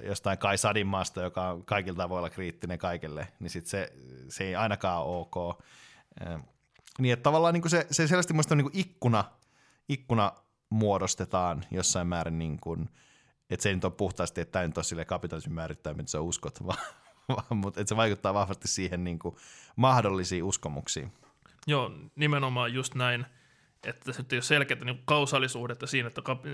jostain 0.04 0.38
Kai 0.38 0.58
Sadinmaasta, 0.58 1.22
joka 1.22 1.58
kaikilta 1.66 2.10
voi 2.10 2.18
olla 2.18 2.30
kriittinen 2.30 2.78
kaikille, 2.78 3.28
niin 3.40 3.50
sit 3.50 3.66
se, 3.66 3.94
se 4.30 4.44
ei 4.44 4.56
ainakaan 4.56 5.04
ole 5.04 5.18
ok. 5.18 5.64
Niin 7.00 7.14
että 7.14 7.24
tavallaan 7.24 7.54
niin 7.54 7.62
kuin 7.62 7.72
se, 7.72 7.88
se 7.92 8.08
selvästi 8.08 8.34
muista 8.34 8.56
niin 8.56 8.72
kuin 8.72 8.78
ikkuna, 8.78 9.24
ikkuna 9.90 10.32
muodostetaan 10.70 11.66
jossain 11.72 12.08
määrin, 12.08 12.40
niin 12.40 12.60
kuin, 12.60 12.90
että 13.50 13.64
se 13.64 13.70
ei 13.70 13.76
nyt 13.76 13.86
ole 13.86 13.94
puhtaasti, 13.98 14.42
että 14.42 14.52
tämä 14.52 14.68
nyt 14.68 14.78
ole 14.78 14.84
sille 14.84 15.06
kapitalismin 15.06 15.56
määrittää, 15.56 15.94
mitä 15.94 16.12
sä 16.12 16.22
uskot, 16.22 16.64
vaan 16.68 16.86
mutta 17.50 17.82
se 17.86 17.96
vaikuttaa 17.96 18.34
vahvasti 18.34 18.68
siihen 18.68 19.04
niin 19.04 19.20
kuin 19.20 19.36
mahdollisiin 19.76 20.44
uskomuksiin. 20.44 21.12
Joo, 21.68 21.92
nimenomaan 22.16 22.74
just 22.74 22.96
näin, 22.96 23.26
että 23.84 24.14
se 24.14 24.26
ei 24.32 24.36
ole 24.36 24.42
selkeää 24.42 24.86
niin 24.86 25.02
kausaalisuhdetta 25.06 25.88
siinä, 25.88 26.08
että, 26.08 26.22
kap, 26.22 26.46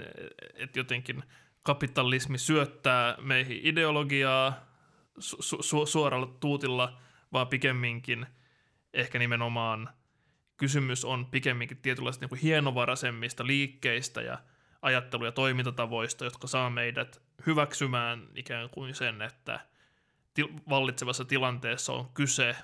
että 0.54 0.80
jotenkin 0.80 1.24
kapitalismi 1.64 2.38
syöttää 2.38 3.16
meihin 3.22 3.60
ideologiaa 3.64 4.54
su- 5.20 5.60
su- 5.62 5.86
suoralla 5.86 6.38
tuutilla, 6.40 7.00
vaan 7.34 7.48
pikemminkin 7.48 8.26
ehkä 8.94 9.20
nimenomaan 9.20 9.90
kysymys 10.58 11.06
on 11.06 11.26
pikemminkin 11.26 11.78
tietynlaista 11.78 12.26
niin 12.26 12.42
hienovaraisemmista 12.42 13.48
liikkeistä 13.48 14.22
ja 14.22 14.38
ajattelu- 14.82 15.26
ja 15.26 15.32
toimintatavoista, 15.32 16.24
jotka 16.24 16.48
saa 16.48 16.70
meidät 16.70 17.22
hyväksymään 17.46 18.28
ikään 18.36 18.70
kuin 18.70 18.96
sen, 18.96 19.22
että 19.22 19.60
til- 20.38 20.62
vallitsevassa 20.70 21.26
tilanteessa 21.26 21.94
on 21.94 22.10
kyse 22.14 22.56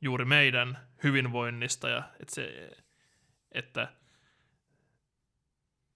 juuri 0.00 0.24
meidän 0.24 0.78
hyvinvoinnista 1.02 1.88
ja 1.88 2.02
että, 2.20 2.34
se, 2.34 2.70
että, 3.52 3.92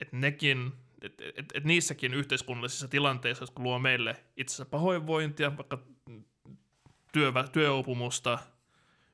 että 0.01 0.17
nekin 0.17 0.73
että 1.03 1.25
et, 1.37 1.47
et 1.55 1.65
niissäkin 1.65 2.15
yhteiskunnallisissa 2.15 2.89
tilanteissa, 2.89 3.43
jotka 3.43 3.63
luo 3.63 3.79
meille 3.79 4.17
itsensä 4.37 4.65
pahoinvointia, 4.65 5.57
vaikka 5.57 5.79
työ, 7.13 7.33
työopumusta, 7.53 8.39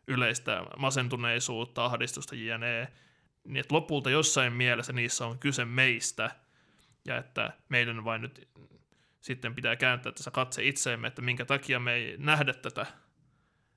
yleistä 0.07 0.63
masentuneisuutta, 0.79 1.85
ahdistusta, 1.85 2.35
jne, 2.35 2.89
niin 3.45 3.57
että 3.57 3.75
lopulta 3.75 4.11
jossain 4.11 4.53
mielessä 4.53 4.93
niissä 4.93 5.27
on 5.27 5.39
kyse 5.39 5.65
meistä, 5.65 6.31
ja 7.05 7.17
että 7.17 7.53
meidän 7.69 8.05
vain 8.05 8.23
nyt 8.23 8.49
sitten 9.21 9.55
pitää 9.55 9.77
kääntää 9.77 10.13
tässä 10.13 10.31
katse 10.31 10.65
itseemme, 10.65 11.09
että 11.09 11.23
minkä 11.23 11.45
takia 11.45 11.81
me 11.81 11.93
ei 11.93 12.17
nähdä 12.19 12.55
tätä 12.55 12.87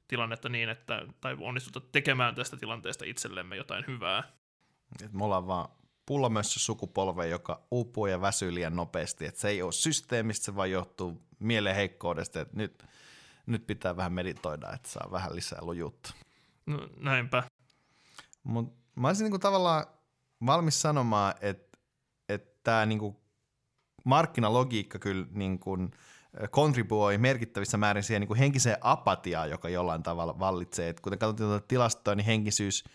tilannetta 0.07 0.49
niin, 0.49 0.69
että, 0.69 1.05
tai 1.21 1.37
onnistuta 1.39 1.87
tekemään 1.91 2.35
tästä 2.35 2.57
tilanteesta 2.57 3.05
itsellemme 3.05 3.55
jotain 3.55 3.83
hyvää. 3.87 4.23
Et 5.03 5.13
me 5.13 5.23
ollaan 5.23 5.47
vaan 5.47 5.69
pullomössö 6.05 6.59
sukupolve, 6.59 7.27
joka 7.27 7.67
uupuu 7.71 8.05
ja 8.05 8.21
väsyy 8.21 8.53
liian 8.53 8.75
nopeasti. 8.75 9.25
Et 9.25 9.35
se 9.35 9.49
ei 9.49 9.61
ole 9.61 9.71
systeemistä, 9.71 10.45
se 10.45 10.55
vaan 10.55 10.71
johtuu 10.71 11.27
mielen 11.39 11.75
heikkoudesta. 11.75 12.41
Et 12.41 12.53
nyt, 12.53 12.83
nyt 13.45 13.67
pitää 13.67 13.97
vähän 13.97 14.13
meditoida, 14.13 14.73
että 14.73 14.89
saa 14.89 15.11
vähän 15.11 15.35
lisää 15.35 15.59
lujuutta. 15.61 16.13
No, 16.65 16.89
näinpä. 16.97 17.43
Mut 18.43 18.73
mä 18.95 19.07
olisin 19.07 19.23
niinku 19.23 19.39
tavallaan 19.39 19.85
valmis 20.45 20.81
sanomaan, 20.81 21.33
että 21.41 21.77
et 22.29 22.63
tämä 22.63 22.85
niinku 22.85 23.20
markkinalogiikka 24.03 24.99
kyllä 24.99 25.25
niinku 25.31 25.77
kontribuoi 26.51 27.17
merkittävissä 27.17 27.77
määrin 27.77 28.03
siihen 28.03 28.21
niinku 28.21 28.35
henkiseen 28.35 28.77
apatiaan, 28.81 29.49
joka 29.49 29.69
jollain 29.69 30.03
tavalla 30.03 30.39
vallitsee. 30.39 30.89
Et 30.89 30.99
kuten 30.99 31.19
katsotaan 31.19 31.61
tilastoa, 31.67 32.15
niin 32.15 32.25
henkisyys– 32.25 32.83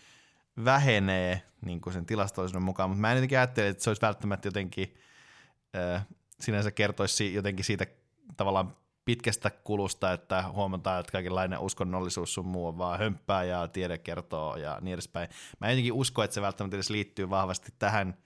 vähenee 0.65 1.41
niin 1.65 1.81
kuin 1.81 1.93
sen 1.93 2.05
tilastollisuuden 2.05 2.63
mukaan, 2.63 2.89
mutta 2.89 3.01
mä 3.01 3.11
en 3.11 3.17
jotenkin 3.17 3.37
ajattele, 3.37 3.67
että 3.67 3.83
se 3.83 3.89
olisi 3.89 4.01
välttämättä 4.01 4.47
jotenkin, 4.47 4.95
äh, 5.75 6.07
sinänsä 6.39 6.71
kertoisi 6.71 7.33
jotenkin 7.33 7.65
siitä 7.65 7.85
tavallaan 8.37 8.75
pitkästä 9.05 9.49
kulusta, 9.49 10.13
että 10.13 10.43
huomataan, 10.53 10.99
että 10.99 11.11
kaikenlainen 11.11 11.59
uskonnollisuus 11.59 12.33
sun 12.33 12.45
muu 12.45 12.67
on 12.67 12.77
vaan 12.77 12.99
hömppää 12.99 13.43
ja 13.43 13.67
tiede 13.67 13.97
kertoo 13.97 14.55
ja 14.55 14.77
niin 14.81 14.93
edespäin. 14.93 15.29
Mä 15.59 15.67
en 15.67 15.71
jotenkin 15.71 15.93
usko, 15.93 16.23
että 16.23 16.35
se 16.35 16.41
välttämättä 16.41 16.77
edes 16.77 16.89
liittyy 16.89 17.29
vahvasti 17.29 17.73
tähän 17.79 18.17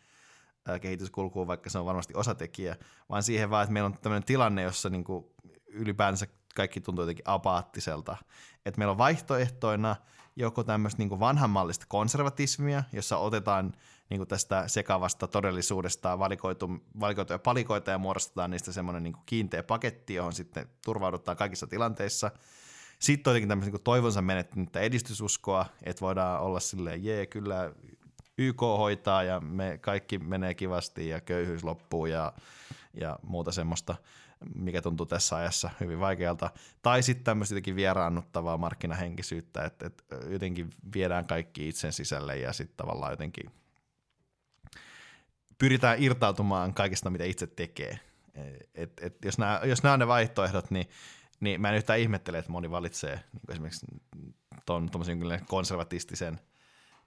kehityskulkuun, 0.81 1.47
vaikka 1.47 1.69
se 1.69 1.79
on 1.79 1.85
varmasti 1.85 2.13
osatekijä, 2.15 2.75
vaan 3.09 3.23
siihen 3.23 3.49
vaan, 3.49 3.63
että 3.63 3.73
meillä 3.73 3.87
on 3.87 3.97
tämmöinen 4.01 4.23
tilanne, 4.23 4.61
jossa 4.61 4.89
niin 4.89 5.03
kuin 5.03 5.25
ylipäänsä 5.67 6.27
kaikki 6.55 6.81
tuntuu 6.81 7.01
jotenkin 7.01 7.25
apaattiselta. 7.27 8.17
Että 8.65 8.77
meillä 8.77 8.91
on 8.91 8.97
vaihtoehtoina 8.97 9.95
joko 10.35 10.63
tämmöistä 10.63 11.03
niin 11.03 11.19
vanhanmallista 11.19 11.85
konservatismia, 11.89 12.83
jossa 12.93 13.17
otetaan 13.17 13.73
niin 14.09 14.27
tästä 14.27 14.67
sekavasta 14.67 15.27
todellisuudesta 15.27 16.19
valikoitu, 16.19 16.69
valikoituja 16.99 17.39
palikoita 17.39 17.91
ja 17.91 17.97
muodostetaan 17.97 18.51
niistä 18.51 18.71
semmoinen 18.71 19.03
niin 19.03 19.15
kiinteä 19.25 19.63
paketti, 19.63 20.13
johon 20.13 20.33
sitten 20.33 20.69
turvaudutaan 20.85 21.37
kaikissa 21.37 21.67
tilanteissa. 21.67 22.31
Sitten 22.99 23.31
on 23.31 23.33
jotenkin 23.33 23.49
tämmöistä 23.49 23.71
niin 23.71 23.83
toivonsa 23.83 24.21
menettänyttä 24.21 24.79
edistysuskoa, 24.79 25.65
että 25.83 26.01
voidaan 26.01 26.41
olla 26.41 26.59
silleen, 26.59 27.03
jee, 27.03 27.25
kyllä 27.25 27.73
YK 28.37 28.61
hoitaa 28.61 29.23
ja 29.23 29.39
me 29.39 29.77
kaikki 29.81 30.19
menee 30.19 30.53
kivasti 30.53 31.09
ja 31.09 31.21
köyhyys 31.21 31.63
loppuu 31.63 32.05
ja, 32.05 32.33
ja 32.93 33.19
muuta 33.23 33.51
semmoista 33.51 33.95
mikä 34.55 34.81
tuntuu 34.81 35.05
tässä 35.05 35.35
ajassa 35.35 35.69
hyvin 35.79 35.99
vaikealta. 35.99 36.49
Tai 36.81 37.03
sitten 37.03 37.23
tämmöistä 37.23 37.53
jotenkin 37.53 37.75
vieraannuttavaa 37.75 38.57
markkinahenkisyyttä, 38.57 39.65
että, 39.65 39.85
että 39.87 40.15
jotenkin 40.29 40.69
viedään 40.93 41.27
kaikki 41.27 41.67
itsen 41.67 41.93
sisälle 41.93 42.37
ja 42.37 42.53
sitten 42.53 42.77
tavallaan 42.77 43.11
jotenkin 43.11 43.51
pyritään 45.57 46.03
irtautumaan 46.03 46.73
kaikesta, 46.73 47.09
mitä 47.09 47.23
itse 47.23 47.47
tekee. 47.47 47.99
Et, 48.75 48.91
et 49.01 49.25
jos, 49.25 49.37
nämä, 49.37 49.61
jos 49.63 49.83
nämä 49.83 49.93
on 49.93 49.99
ne 49.99 50.07
vaihtoehdot, 50.07 50.71
niin, 50.71 50.89
niin 51.39 51.61
mä 51.61 51.69
en 51.69 51.75
yhtään 51.75 51.99
ihmettele, 51.99 52.37
että 52.37 52.51
moni 52.51 52.71
valitsee 52.71 53.15
niin 53.15 53.51
esimerkiksi 53.51 53.85
tuon 54.65 54.89
konservatistisen 55.47 56.39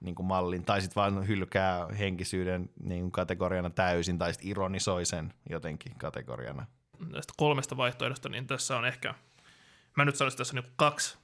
niin 0.01 0.15
kuin 0.15 0.27
mallin, 0.27 0.65
tai 0.65 0.81
sitten 0.81 1.01
vaan 1.01 1.29
hylkää 1.29 1.87
henkisyyden 1.87 2.71
niin 2.83 3.01
kuin 3.01 3.13
kategoriana 3.13 3.71
täysin, 3.71 4.19
tai 4.19 4.33
sitten 4.33 4.51
ironisoi 4.51 5.05
sen 5.05 5.35
jotenkin 5.51 5.95
kategoriana. 5.99 6.67
Näistä 7.13 7.33
kolmesta 7.37 7.77
vaihtoehdosta, 7.77 8.29
niin 8.29 8.47
tässä 8.47 8.79
on 8.79 8.85
ehkä, 8.85 9.15
mä 9.97 10.05
nyt 10.05 10.17
sanoisin 10.17 10.39
tässä 10.39 10.55
niin 10.55 10.73
kaksi 10.77 11.19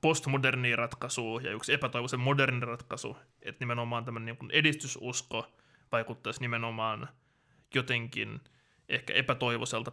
postmodernia 0.00 0.76
ratkaisua 0.76 1.40
ja 1.40 1.52
yksi 1.52 1.72
epätoivoisen 1.72 2.20
moderni 2.20 2.60
ratkaisu, 2.60 3.16
että 3.42 3.62
nimenomaan 3.62 4.04
tämmöinen 4.04 4.36
niin 4.40 4.50
edistysusko 4.50 5.52
vaikuttaisi 5.92 6.40
nimenomaan 6.40 7.08
jotenkin 7.74 8.40
ehkä 8.88 9.12
epätoivoiselta 9.12 9.92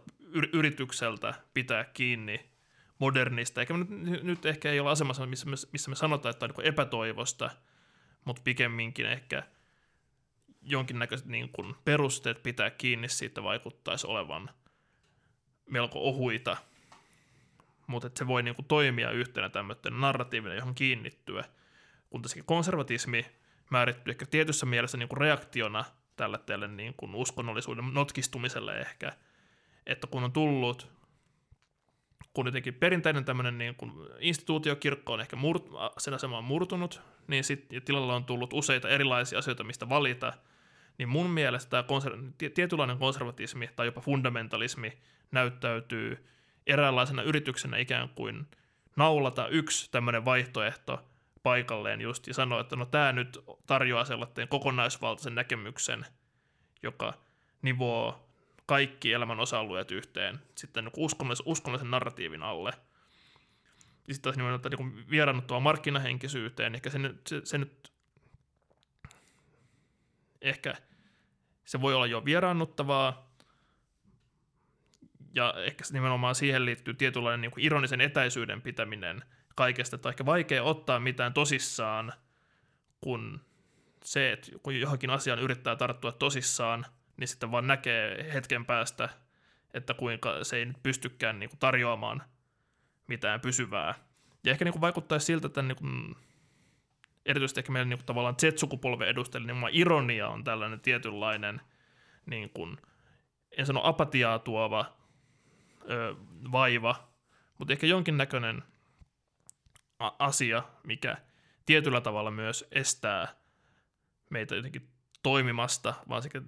yritykseltä 0.52 1.34
pitää 1.54 1.84
kiinni 1.84 2.51
modernista, 2.98 3.60
eikä 3.60 3.74
nyt, 3.74 4.22
nyt 4.22 4.46
ehkä 4.46 4.70
ei 4.70 4.80
ole 4.80 4.90
asemassa, 4.90 5.26
missä 5.26 5.46
me, 5.46 5.56
missä 5.72 5.90
me 5.90 5.96
sanotaan, 5.96 6.30
että 6.30 6.46
on 6.46 6.52
niin 6.56 6.66
epätoivosta, 6.66 7.50
mutta 8.24 8.42
pikemminkin 8.44 9.06
ehkä– 9.06 9.42
jonkinnäköiset 10.62 11.26
niin 11.26 11.48
kuin 11.48 11.74
perusteet 11.84 12.42
pitää 12.42 12.70
kiinni 12.70 13.08
siitä 13.08 13.42
vaikuttaisi 13.42 14.06
olevan 14.06 14.50
melko 15.70 15.98
ohuita, 15.98 16.56
mutta 17.86 18.10
se 18.14 18.26
voi 18.26 18.42
niin 18.42 18.54
kuin 18.54 18.66
toimia 18.66 19.10
yhtenä 19.10 19.48
tämmöinen 19.48 20.00
narratiivinen, 20.00 20.58
johon 20.58 20.74
kiinnittyä, 20.74 21.44
kun 22.10 22.22
tässä 22.22 22.40
konservatismi 22.44 23.26
määrittyy 23.70 24.10
ehkä 24.10 24.26
tietyssä 24.26 24.66
mielessä 24.66 24.98
niin 24.98 25.08
kuin 25.08 25.20
reaktiona 25.20 25.84
tälle 26.16 26.38
teille 26.38 26.68
niin 26.68 26.94
kuin 26.96 27.14
uskonnollisuuden 27.14 27.94
notkistumiselle 27.94 28.80
ehkä, 28.80 29.12
että 29.86 30.06
kun 30.06 30.24
on 30.24 30.32
tullut 30.32 31.01
kun 32.34 32.46
jotenkin 32.46 32.74
perinteinen 32.74 33.24
tämmöinen 33.24 33.58
niin 33.58 33.74
kuin 33.74 33.92
instituutiokirkko 34.18 35.12
on 35.12 35.20
ehkä 35.20 35.36
murt, 35.36 35.64
sen 35.98 36.14
asema 36.14 36.38
on 36.38 36.44
murtunut, 36.44 37.00
niin 37.26 37.44
sitten 37.44 37.82
tilalla 37.82 38.14
on 38.14 38.24
tullut 38.24 38.52
useita 38.52 38.88
erilaisia 38.88 39.38
asioita, 39.38 39.64
mistä 39.64 39.88
valita, 39.88 40.32
niin 40.98 41.08
mun 41.08 41.30
mielestä 41.30 41.70
tämä 41.70 41.82
konser- 41.82 42.50
tietynlainen 42.54 42.98
konservatismi 42.98 43.70
tai 43.76 43.86
jopa 43.86 44.00
fundamentalismi 44.00 44.98
näyttäytyy 45.30 46.26
eräänlaisena 46.66 47.22
yrityksenä 47.22 47.76
ikään 47.76 48.08
kuin 48.08 48.46
naulata 48.96 49.48
yksi 49.48 49.90
tämmöinen 49.90 50.24
vaihtoehto 50.24 51.08
paikalleen 51.42 52.00
just 52.00 52.26
ja 52.26 52.34
sanoa, 52.34 52.60
että 52.60 52.76
no 52.76 52.86
tämä 52.86 53.12
nyt 53.12 53.38
tarjoaa 53.66 54.04
sellaisen 54.04 54.48
kokonaisvaltaisen 54.48 55.34
näkemyksen, 55.34 56.06
joka 56.82 57.14
nivoo 57.62 58.31
kaikki 58.72 59.12
elämän 59.12 59.40
osa-alueet 59.40 59.90
yhteen 59.90 60.40
sitten 60.54 60.84
niin 60.84 60.92
uskonnollisen, 60.96 61.46
uskonnollisen 61.46 61.90
narratiivin 61.90 62.42
alle. 62.42 62.70
Ja 64.08 64.14
sitten 64.14 64.22
taas 64.22 64.36
nimenomaan 64.36 64.70
niin 64.70 65.10
vieraannuttua 65.10 65.60
markkinahenkisyyteen, 65.60 66.74
ehkä 66.74 66.90
se, 66.90 66.98
se, 67.26 67.40
se 67.44 67.58
nyt 67.58 67.92
ehkä 70.40 70.74
se 71.64 71.80
voi 71.80 71.94
olla 71.94 72.06
jo 72.06 72.24
vieraannuttavaa, 72.24 73.36
ja 75.34 75.54
ehkä 75.56 75.84
nimenomaan 75.92 76.34
siihen 76.34 76.64
liittyy 76.64 76.94
tietynlainen 76.94 77.40
niin 77.40 77.50
kuin 77.50 77.64
ironisen 77.64 78.00
etäisyyden 78.00 78.62
pitäminen 78.62 79.22
kaikesta, 79.54 79.96
että 79.96 80.08
on 80.08 80.12
ehkä 80.12 80.26
vaikea 80.26 80.62
ottaa 80.62 81.00
mitään 81.00 81.34
tosissaan, 81.34 82.12
kun 83.00 83.40
se, 84.04 84.32
että 84.32 84.52
kun 84.62 84.80
johonkin 84.80 85.10
asiaan 85.10 85.38
yrittää 85.38 85.76
tarttua 85.76 86.12
tosissaan, 86.12 86.86
niin 87.16 87.28
sitten 87.28 87.50
vaan 87.50 87.66
näkee 87.66 88.32
hetken 88.34 88.66
päästä, 88.66 89.08
että 89.74 89.94
kuinka 89.94 90.44
se 90.44 90.56
ei 90.56 90.66
nyt 90.66 90.82
pystykään 90.82 91.38
niin 91.40 91.50
kuin 91.50 91.58
tarjoamaan 91.58 92.22
mitään 93.08 93.40
pysyvää. 93.40 93.94
Ja 94.44 94.52
ehkä 94.52 94.64
niin 94.64 94.72
kuin 94.72 94.80
vaikuttaisi 94.80 95.26
siltä, 95.26 95.46
että 95.46 95.62
niin 95.62 95.76
kuin, 95.76 96.16
erityisesti 97.26 97.60
ehkä 97.60 97.72
meillä 97.72 97.88
niin 97.88 97.98
kuin 97.98 98.06
tavallaan 98.06 98.34
Z-sukupolven 98.40 99.08
edustajille 99.08 99.52
niin 99.52 99.68
ironia 99.72 100.28
on 100.28 100.44
tällainen 100.44 100.80
tietynlainen, 100.80 101.60
niin 102.26 102.50
kuin, 102.50 102.76
en 103.58 103.66
sano 103.66 103.80
apatiaa 103.84 104.38
tuova 104.38 104.96
ö, 105.90 106.14
vaiva, 106.52 107.08
mutta 107.58 107.72
ehkä 107.72 107.86
jonkinnäköinen 107.86 108.62
a- 109.98 110.16
asia, 110.18 110.62
mikä 110.84 111.16
tietyllä 111.66 112.00
tavalla 112.00 112.30
myös 112.30 112.68
estää 112.72 113.28
meitä 114.30 114.54
jotenkin 114.54 114.88
toimimasta, 115.22 115.94
vaan 116.08 116.22
sekä 116.22 116.42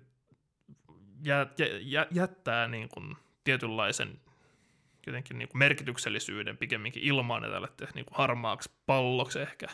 jä, 1.24 1.46
jä, 1.80 2.06
jättää 2.10 2.68
niin 2.68 2.88
kuin 2.88 3.16
tietynlaisen 3.44 4.20
jotenkin 5.06 5.38
niin 5.38 5.48
kuin 5.48 5.58
merkityksellisyyden 5.58 6.56
pikemminkin 6.56 7.02
ilmaan 7.02 7.42
ja 7.42 7.50
tälle 7.50 7.68
niin 7.94 8.04
kuin 8.04 8.16
harmaaksi 8.16 8.70
palloksi 8.86 9.40
ehkä. 9.40 9.66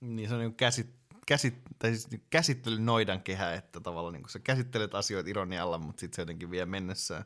Niin 0.00 0.28
se 0.28 0.34
on 0.34 0.40
niin 0.40 0.54
käsit, 0.54 0.90
käsit, 1.26 1.54
tai 1.78 1.90
siis 1.90 2.10
niin 2.10 2.22
käsittelyn 2.30 2.86
noidan 2.86 3.22
kehä, 3.22 3.54
että 3.54 3.80
tavallaan 3.80 4.12
niin 4.12 4.22
kuin 4.22 4.30
sä 4.30 4.38
käsittelet 4.38 4.94
asioita 4.94 5.30
ironialla, 5.30 5.78
mutta 5.78 6.00
sitten 6.00 6.16
se 6.16 6.22
jotenkin 6.22 6.50
vie 6.50 6.66
mennessään 6.66 7.24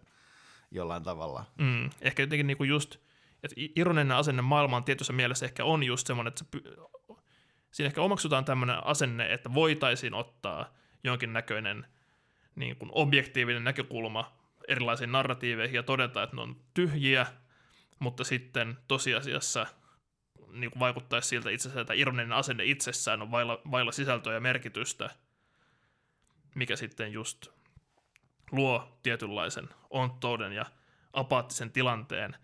jollain 0.70 1.02
tavalla. 1.02 1.44
Mm, 1.59 1.90
ehkä 2.01 2.22
jotenkin 2.22 2.47
niin 2.47 2.56
kuin 2.56 2.68
just, 2.68 2.97
että 3.43 3.55
ironinen 3.56 4.16
asenne 4.16 4.43
maailmaan 4.43 4.84
tietyssä 4.84 5.12
mielessä 5.12 5.47
ehkä 5.47 5.64
on 5.64 5.82
just 5.82 6.06
semmoinen, 6.06 6.28
että 6.28 6.44
se 6.44 6.60
siinä 7.72 7.86
ehkä 7.86 8.02
omaksutaan 8.02 8.44
tämmöinen 8.44 8.86
asenne, 8.86 9.32
että 9.32 9.55
voitaisiin 9.55 10.14
ottaa 10.14 10.74
jonkinnäköinen 11.05 11.86
niin 12.57 12.77
kuin 12.77 12.91
objektiivinen 12.95 13.65
näkökulma 13.65 14.33
erilaisiin 14.69 15.12
narratiiveihin 15.12 15.74
ja 15.74 15.83
todeta, 15.83 16.23
että 16.23 16.37
ne 16.37 16.43
on 16.43 16.57
tyhjiä, 16.74 17.27
mutta 17.99 18.24
sitten 18.24 18.79
tosiasiassa 18.89 19.66
niin 20.53 20.70
kuin 20.70 20.81
vaikuttaisi 20.81 21.29
siltä 21.29 21.51
itse 21.51 21.81
että 21.81 21.95
ironinen 21.95 22.33
asenne 22.33 22.65
itsessään 22.65 23.23
on 23.23 23.31
vailla, 23.31 23.61
vailla 23.70 23.93
sisältöä 23.93 24.35
ja 24.35 24.41
merkitystä, 24.41 25.11
mikä 26.55 26.77
sitten 26.77 27.12
just 27.12 27.47
luo 28.51 28.99
tietynlaisen 29.03 29.69
onttouden 29.91 30.53
ja 30.53 30.66
apaattisen 31.12 31.70
tilanteen. 31.70 32.37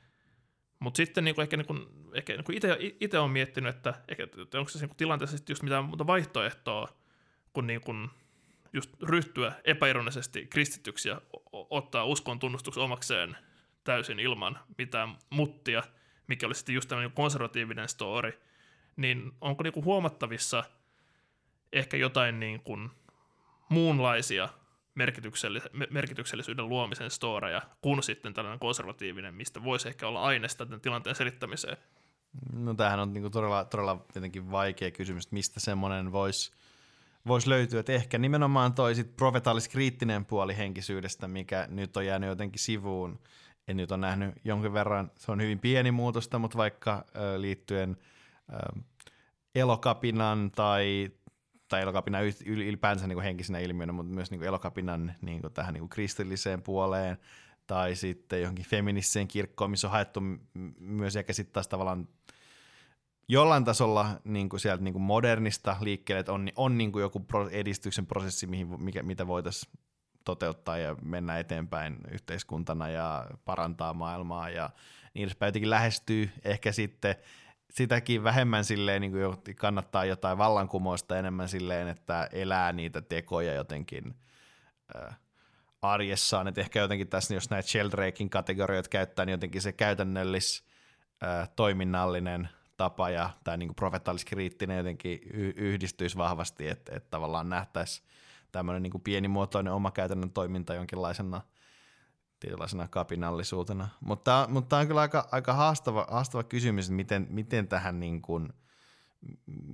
Mutta 0.79 0.97
sitten 0.97 1.25
niinku 1.25 1.41
ehkä, 1.41 1.57
niinku, 1.57 1.75
ehkä 2.15 2.33
niinku 2.33 2.53
itse 3.01 3.19
olen 3.19 3.31
miettinyt, 3.31 3.77
että, 3.77 3.95
ehkä, 4.09 4.29
onko 4.55 4.69
se 4.69 4.79
niinku 4.79 4.95
tilanteessa 4.95 5.39
just 5.49 5.63
mitään 5.63 5.85
muuta 5.85 6.07
vaihtoehtoa, 6.07 6.89
kun 7.53 7.67
niinku 7.67 7.93
just 8.73 8.91
ryhtyä 9.03 9.53
epäironisesti 9.65 10.47
kristityksi 10.47 11.09
ja 11.09 11.21
ottaa 11.53 12.05
uskon 12.05 12.39
tunnustuksen 12.39 12.83
omakseen 12.83 13.37
täysin 13.85 14.21
ilman 14.21 14.59
mitään 14.79 15.17
muttia, 15.31 15.83
mikä 16.27 16.47
olisi 16.47 16.59
sitten 16.59 16.75
just 16.75 16.89
tämmöinen 16.89 17.13
konservatiivinen 17.13 17.89
story, 17.89 18.41
niin 18.97 19.33
onko 19.41 19.63
niinku 19.63 19.85
huomattavissa 19.85 20.65
ehkä 21.73 21.97
jotain 21.97 22.41
niin 22.41 22.61
kuin 22.61 22.91
muunlaisia 23.69 24.49
merkityksellisyyden 25.91 26.69
luomisen 26.69 27.11
storeja, 27.11 27.63
kun 27.83 28.03
sitten 28.03 28.35
tällainen 28.35 28.59
konservatiivinen, 28.59 29.35
mistä 29.35 29.65
voisi 29.65 29.89
ehkä 29.89 30.09
olla 30.09 30.23
aineesta 30.23 30.67
tämän 30.67 30.81
tilanteen 30.81 31.17
selittämiseen? 31.17 31.77
No 32.53 32.75
tämähän 32.75 33.01
on 33.01 33.13
niinku 33.13 33.31
todella, 33.31 33.65
todella 33.65 34.07
jotenkin 34.15 34.51
vaikea 34.51 34.91
kysymys, 34.91 35.25
että 35.25 35.35
mistä 35.35 35.61
semmoinen 35.61 36.13
voisi 36.13 36.53
vois 37.27 37.47
löytyä. 37.47 37.81
Että 37.81 37.93
ehkä 37.93 38.19
nimenomaan 38.19 38.75
toi 38.75 38.95
sit 38.95 39.17
profetaalis-kriittinen 39.17 40.25
puoli 40.25 40.57
henkisyydestä, 40.57 41.29
mikä 41.29 41.69
nyt 41.71 41.97
on 41.97 42.07
jäänyt 42.07 42.29
jotenkin 42.29 42.61
sivuun. 42.61 43.19
En 43.69 43.77
nyt 43.77 43.93
ole 43.93 44.01
nähnyt 44.01 44.35
jonkin 44.45 44.73
verran, 44.73 45.11
se 45.17 45.33
on 45.33 45.41
hyvin 45.41 45.59
pieni 45.59 45.91
muutosta, 45.91 46.39
mutta 46.39 46.59
vaikka 46.59 47.05
ö, 47.17 47.41
liittyen 47.41 47.97
ö, 48.53 48.81
elokapinan 49.55 50.51
tai 50.51 51.11
tai 51.69 51.83
elokapinan 51.83 52.23
ylipäänsä 52.47 53.07
niin 53.07 53.17
kuin 53.17 53.25
henkisenä 53.25 53.59
ilmiönä, 53.59 53.93
mutta 53.93 54.15
myös 54.15 54.31
niin 54.31 54.39
kuin 54.39 54.49
elokapinan 54.49 55.15
niin 55.23 55.41
kuin 55.41 55.53
tähän 55.53 55.75
niin 55.75 55.81
kuin 55.81 55.89
kristilliseen 55.89 56.63
puoleen, 56.63 57.19
tai 57.67 57.97
sitten 57.97 58.41
johonkin 58.41 58.65
feministiseen 58.65 59.29
kirkkoon, 59.29 59.71
missä 59.71 59.87
on 59.87 59.91
haettu 59.93 60.21
myös 60.79 61.17
ehkä 61.17 61.33
sitten 61.33 61.53
taas 61.53 61.69
tavallaan 61.69 62.09
jollain 63.29 63.65
tasolla 63.65 64.21
niin 64.25 64.49
kuin 64.49 64.61
sieltä 64.61 64.85
niin 64.85 64.93
kuin 64.95 65.03
modernista 65.03 65.77
liikkeelle, 65.81 66.21
että 66.21 66.33
on, 66.33 66.49
on 66.57 66.79
niin 66.79 66.93
kuin 66.93 67.03
joku 67.03 67.27
edistyksen 67.51 68.07
prosessi, 68.07 68.47
mihin, 68.47 68.83
mikä, 68.83 69.03
mitä 69.03 69.27
voitaisiin 69.27 69.73
toteuttaa 70.25 70.79
ja 70.79 70.97
mennä 71.03 71.39
eteenpäin 71.39 71.99
yhteiskuntana 72.11 72.89
ja 72.89 73.27
parantaa 73.45 73.95
maailmaa 73.95 74.51
ja 74.51 74.71
niin 75.15 75.25
edespäin 75.25 75.49
jotenkin 75.49 75.71
lähestyy 75.71 76.31
ehkä 76.45 76.73
sitten 76.73 77.17
sitäkin 77.71 78.25
vähemmän 78.25 78.65
silleen 78.65 79.01
niin 79.01 79.13
kuin 79.13 79.57
kannattaa 79.57 80.05
jotain 80.05 80.39
vallankumousta 80.39 81.19
enemmän 81.19 81.49
silleen, 81.49 81.89
että 81.89 82.29
elää 82.33 82.73
niitä 82.73 83.03
tekoja 83.03 83.55
jotenkin 83.55 84.15
äh, 84.97 85.19
arjessaan. 85.83 86.49
Et 86.49 86.59
ehkä 86.59 86.81
jotenkin 86.81 87.09
tässä, 87.09 87.35
jos 87.35 87.51
näitä 87.51 87.69
Sheldrakein 87.69 88.31
kategorioita 88.31 88.89
käyttää, 88.89 89.25
niin 89.25 89.33
jotenkin 89.33 89.63
se 89.63 89.73
käytännöllis 89.73 90.65
äh, 91.25 91.49
toiminnallinen 91.57 92.49
tapa 92.79 93.11
ja 93.11 93.31
tai 93.45 93.59
niin 93.59 93.75
profetaalis-kriittinen 93.75 94.77
jotenkin 94.77 95.21
yhdistyisi 95.57 96.17
vahvasti, 96.17 96.69
että, 96.69 96.97
että 96.97 97.11
tavallaan 97.11 97.49
nähtäisi 97.49 98.03
tämmöinen 98.53 98.83
niin 98.83 99.01
pienimuotoinen 99.05 99.73
oma 99.73 99.91
käytännön 99.91 100.31
toiminta 100.31 100.75
jonkinlaisena– 100.75 101.41
tietynlaisena 102.41 102.89
kapinallisuutena. 102.89 103.89
Mutta, 104.01 104.47
mutta 104.51 104.69
tämä 104.69 104.81
on 104.81 104.87
kyllä 104.87 105.01
aika, 105.01 105.29
aika 105.33 105.53
haastava, 105.53 106.07
haastava 106.11 106.43
kysymys, 106.43 106.85
että 106.85 106.95
miten, 106.97 107.27
miten 107.31 107.69
tähän 107.69 108.01
niin 108.01 108.23
kuin, 108.23 108.53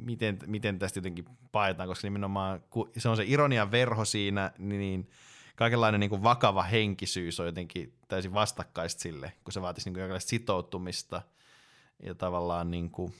miten, 0.02 0.38
miten 0.46 0.78
tästä 0.78 0.98
jotenkin 0.98 1.24
paetaan, 1.52 1.88
koska 1.88 2.06
nimenomaan 2.06 2.60
se 2.96 3.08
on 3.08 3.16
se 3.16 3.24
ironian 3.26 3.70
verho 3.70 4.04
siinä, 4.04 4.52
niin 4.58 5.08
kaikenlainen 5.56 6.00
niin 6.00 6.10
kuin 6.10 6.22
vakava 6.22 6.62
henkisyys 6.62 7.40
on 7.40 7.46
jotenkin 7.46 7.98
täysin 8.08 8.34
vastakkaista 8.34 9.00
sille, 9.00 9.32
kun 9.44 9.52
se 9.52 9.62
vaatisi 9.62 9.90
niin 9.90 10.08
kuin 10.08 10.20
sitoutumista 10.20 11.22
ja 12.02 12.14
tavallaan 12.14 12.70
niin 12.70 12.90
kuin, 12.90 13.14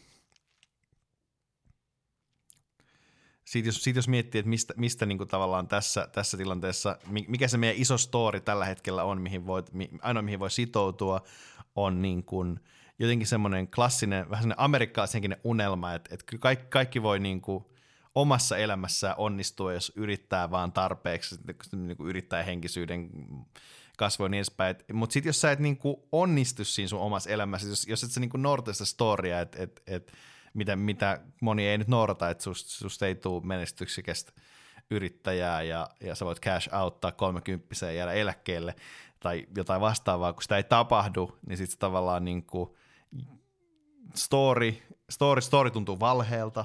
siitä 3.44 3.68
jos, 3.68 3.84
siitä 3.84 3.98
jos 3.98 4.08
miettii, 4.08 4.38
että 4.38 4.48
mistä, 4.48 4.74
mistä 4.76 5.06
niin 5.06 5.18
kuin 5.18 5.28
tavallaan 5.28 5.68
tässä, 5.68 6.08
tässä 6.12 6.36
tilanteessa, 6.36 6.98
mikä 7.28 7.48
se 7.48 7.58
meidän 7.58 7.80
iso 7.80 7.98
story 7.98 8.40
tällä 8.40 8.64
hetkellä 8.64 9.04
on, 9.04 9.22
mihin 9.22 9.46
voi, 9.46 9.62
ainoa 10.02 10.22
mihin 10.22 10.40
voi 10.40 10.50
sitoutua, 10.50 11.22
on 11.74 12.02
niin 12.02 12.24
kuin 12.24 12.60
jotenkin 12.98 13.26
semmoinen 13.26 13.68
klassinen, 13.68 14.30
vähän 14.30 14.42
semmoinen 14.42 14.64
amerikkalaisenkin 14.64 15.36
unelma, 15.44 15.94
että, 15.94 16.14
että 16.14 16.38
kaikki, 16.38 16.66
kaikki 16.68 17.02
voi 17.02 17.18
niin 17.18 17.40
kuin 17.40 17.64
omassa 18.14 18.56
elämässä 18.56 19.14
onnistua, 19.14 19.72
jos 19.72 19.92
yrittää 19.96 20.50
vaan 20.50 20.72
tarpeeksi, 20.72 21.36
niin 21.72 21.96
kuin 21.96 22.08
yrittää 22.08 22.42
henkisyyden 22.42 23.10
kasvoi 23.96 24.28
niin 24.28 24.38
edespäin. 24.38 24.76
Mutta 24.92 25.12
sitten 25.12 25.28
jos 25.28 25.40
sä 25.40 25.52
et 25.52 25.58
niin 25.58 25.76
kuin 25.76 25.96
onnistu 26.12 26.64
siinä 26.64 26.88
sun 26.88 27.00
omassa 27.00 27.30
elämässä, 27.30 27.68
jos, 27.68 27.86
jos 27.86 28.04
et 28.04 28.10
sä 28.10 28.20
niin 28.20 28.30
kuin 28.30 28.42
sitä 28.72 28.84
storya, 28.84 29.40
että 29.40 29.62
et, 29.62 29.82
et, 29.86 30.12
mitä, 30.54 30.76
mitä 30.76 31.20
moni 31.40 31.66
ei 31.66 31.78
nyt 31.78 31.88
noudata, 31.88 32.30
että 32.30 32.44
susta 32.44 32.70
sust 32.70 33.02
ei 33.02 33.14
tule 33.14 33.46
menestyksekästä 33.46 34.32
yrittäjää 34.90 35.62
ja, 35.62 35.88
ja 36.00 36.14
sä 36.14 36.24
voit 36.24 36.40
cash 36.40 36.74
outtaa 36.74 37.12
kolmekymppiseen 37.12 37.94
ja 37.94 37.98
jäädä 37.98 38.12
eläkkeelle 38.12 38.74
tai 39.20 39.46
jotain 39.56 39.80
vastaavaa, 39.80 40.32
kun 40.32 40.42
sitä 40.42 40.56
ei 40.56 40.64
tapahdu, 40.64 41.38
niin 41.46 41.56
sitten 41.56 41.78
tavallaan 41.78 42.24
niin 42.24 42.46
story, 44.14 44.74
story, 45.10 45.40
story 45.40 45.70
tuntuu 45.70 46.00
valheelta, 46.00 46.64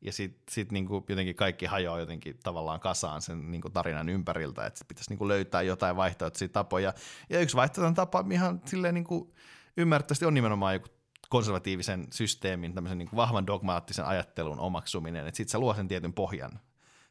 ja 0.00 0.12
sitten 0.12 0.42
sit 0.50 0.72
niinku 0.72 1.04
jotenkin 1.08 1.36
kaikki 1.36 1.66
hajoaa 1.66 2.00
jotenkin 2.00 2.38
tavallaan 2.42 2.80
kasaan 2.80 3.22
sen 3.22 3.50
niinku 3.50 3.70
tarinan 3.70 4.08
ympäriltä, 4.08 4.66
että 4.66 4.84
pitäisi 4.88 5.10
niinku 5.10 5.28
löytää 5.28 5.62
jotain 5.62 5.96
vaihtoehtoisia 5.96 6.48
tapoja. 6.48 6.94
Ja 7.30 7.40
yksi 7.40 7.56
vaihtoehtoinen 7.56 7.94
tapa 7.94 8.24
ihan 8.32 8.60
silleen 8.64 8.94
niinku 8.94 9.34
ymmärrettävästi 9.76 10.24
on 10.24 10.34
nimenomaan 10.34 10.74
joku 10.74 10.88
konservatiivisen 11.28 12.06
systeemin, 12.12 12.74
tämmöisen 12.74 12.98
niinku 12.98 13.16
vahvan 13.16 13.46
dogmaattisen 13.46 14.04
ajattelun 14.04 14.60
omaksuminen, 14.60 15.26
että 15.26 15.36
sitten 15.36 15.52
se 15.52 15.58
luo 15.58 15.74
sen 15.74 15.88
tietyn 15.88 16.12
pohjan, 16.12 16.60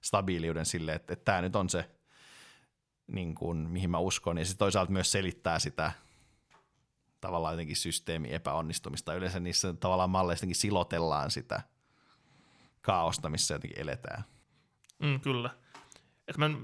stabiiliuden 0.01 0.65
sille, 0.65 0.93
että, 0.93 1.13
että 1.13 1.25
tämä 1.25 1.41
nyt 1.41 1.55
on 1.55 1.69
se, 1.69 1.89
niin 3.07 3.35
kuin, 3.35 3.57
mihin 3.57 3.89
mä 3.89 3.97
uskon, 3.97 4.37
ja 4.37 4.45
sitten 4.45 4.59
toisaalta 4.59 4.91
myös 4.91 5.11
selittää 5.11 5.59
sitä 5.59 5.91
tavallaan 7.21 7.53
jotenkin 7.53 7.75
systeemin 7.75 8.31
epäonnistumista. 8.31 9.13
Yleensä 9.13 9.39
niissä 9.39 9.73
tavallaan 9.73 10.09
malleistakin 10.09 10.55
silotellaan 10.55 11.31
sitä– 11.31 11.61
kaaosta, 12.85 13.29
missä 13.29 13.53
jotenkin 13.53 13.79
eletään. 13.79 14.23
Mm, 14.99 15.19
kyllä. 15.19 15.49
Et 16.27 16.37
mä, 16.37 16.49
mä 16.49 16.57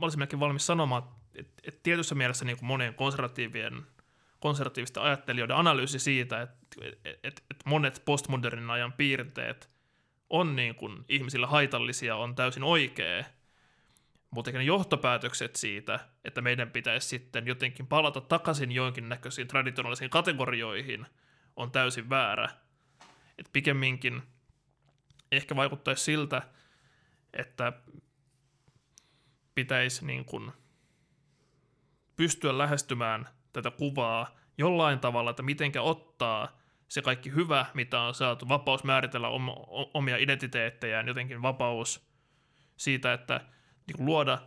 olisin 0.00 0.18
melkein 0.18 0.40
valmis 0.40 0.66
sanomaan, 0.66 1.02
että 1.34 1.62
et 1.64 1.82
tietyssä 1.82 2.14
mielessä 2.14 2.44
niin 2.44 2.58
kuin 2.58 2.66
monien 2.66 2.94
konservatiivien, 2.94 3.86
konservatiivisten 4.40 5.02
ajattelijoiden 5.02 5.56
analyysi 5.56 5.98
siitä, 5.98 6.42
että 6.42 6.56
et, 7.04 7.18
et, 7.24 7.44
et 7.50 7.56
monet 7.64 8.02
postmodernin 8.04 8.70
ajan 8.70 8.92
piirteet 8.92 9.70
on 10.30 10.56
niin 10.56 10.74
kuin 10.74 11.04
ihmisille 11.08 11.46
haitallisia, 11.46 12.16
on 12.16 12.34
täysin 12.34 12.64
oikea, 12.64 13.24
mutta 14.30 14.52
ne 14.52 14.62
johtopäätökset 14.62 15.56
siitä, 15.56 16.00
että 16.24 16.40
meidän 16.40 16.70
pitäisi 16.70 17.08
sitten 17.08 17.46
jotenkin 17.46 17.86
palata 17.86 18.20
takaisin 18.20 18.72
jonkinnäköisiin 18.72 19.48
traditionaalisiin 19.48 20.10
kategorioihin, 20.10 21.06
on 21.56 21.70
täysin 21.70 22.10
väärä. 22.10 22.48
Et 23.38 23.48
pikemminkin– 23.52 24.22
ehkä 25.32 25.56
vaikuttaisi 25.56 26.04
siltä, 26.04 26.42
että 27.32 27.72
pitäisi 29.54 30.06
niin 30.06 30.24
kuin 30.24 30.52
pystyä 32.16 32.58
lähestymään 32.58 33.28
tätä 33.52 33.70
kuvaa 33.70 34.36
jollain 34.58 34.98
tavalla, 34.98 35.30
että 35.30 35.42
mitenkä 35.42 35.82
ottaa 35.82 36.60
se 36.88 37.02
kaikki 37.02 37.30
hyvä, 37.30 37.66
mitä 37.74 38.00
on 38.00 38.14
saatu, 38.14 38.48
vapaus 38.48 38.84
määritellä 38.84 39.28
omia 39.94 40.16
identiteettejään, 40.16 41.08
jotenkin 41.08 41.42
vapaus 41.42 42.08
siitä, 42.76 43.12
että 43.12 43.40
niin 43.86 43.96
kuin 43.96 44.06
luoda 44.06 44.38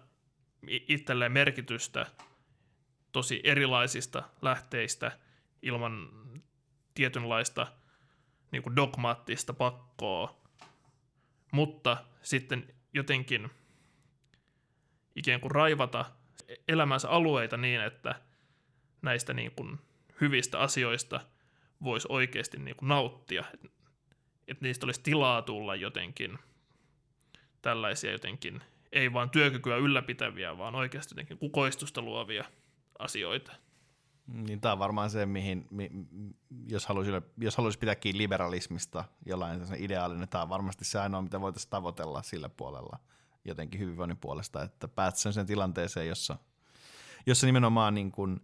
itselleen 0.68 1.32
merkitystä 1.32 2.06
tosi 3.12 3.42
erilaisista 3.44 4.24
lähteistä 4.42 5.12
ilman 5.62 6.10
tietynlaista 6.94 7.68
niin 8.52 8.64
kuin 8.64 8.76
dogmaattista 8.76 9.54
pakkoa 9.54 10.42
mutta 11.52 11.98
sitten 12.22 12.74
jotenkin 12.94 13.50
ikään 15.16 15.42
kuin 15.42 15.52
raivata 15.52 16.06
elämänsä 16.68 17.10
alueita 17.10 17.58
niin, 17.58 17.82
että 17.82 18.16
näistä 19.02 19.34
niin 19.34 19.52
kuin 19.52 19.80
hyvistä 20.22 20.60
asioista 20.60 21.20
voisi 21.84 22.08
oikeasti 22.12 22.58
niin 22.58 22.76
kuin 22.76 22.90
nauttia, 22.90 23.44
että 23.54 23.68
et 24.48 24.62
niistä 24.62 24.86
olisi 24.86 25.02
tilaa 25.04 25.42
tulla 25.42 25.76
jotenkin 25.76 26.40
tällaisia 27.62 28.12
jotenkin, 28.12 28.62
ei 28.92 29.14
vaan 29.14 29.30
työkykyä 29.30 29.78
ylläpitäviä, 29.78 30.58
vaan 30.58 30.76
oikeasti 30.76 31.12
jotenkin 31.12 31.38
kukoistusta 31.38 32.02
luovia 32.02 32.46
asioita. 33.00 33.52
Niin 34.34 34.62
tämä 34.62 34.72
on 34.72 34.80
varmaan 34.80 35.10
se, 35.10 35.26
mihin, 35.26 35.68
mi, 35.72 35.92
jos, 36.68 36.86
haluaisi, 36.86 37.12
jos 37.38 37.58
haluaisi 37.58 37.80
pitää 37.80 37.96
kiinni 37.96 38.18
liberalismista 38.18 39.04
jollain 39.26 39.62
ideaalinen, 39.78 40.30
tämä 40.30 40.42
on 40.42 40.50
varmasti 40.50 40.86
se 40.86 41.00
ainoa, 41.00 41.22
mitä 41.22 41.42
voitaisiin 41.42 41.70
tavoitella 41.70 42.22
sillä 42.22 42.50
puolella 42.50 43.00
jotenkin 43.46 43.80
hyvinvoinnin 43.80 44.18
puolesta, 44.18 44.64
että 44.64 44.88
päätsä 44.88 45.32
sen 45.32 45.46
tilanteeseen, 45.46 46.08
jossa, 46.08 46.38
jossa 47.26 47.46
nimenomaan 47.46 47.94
niin 47.94 48.12
kuin 48.12 48.40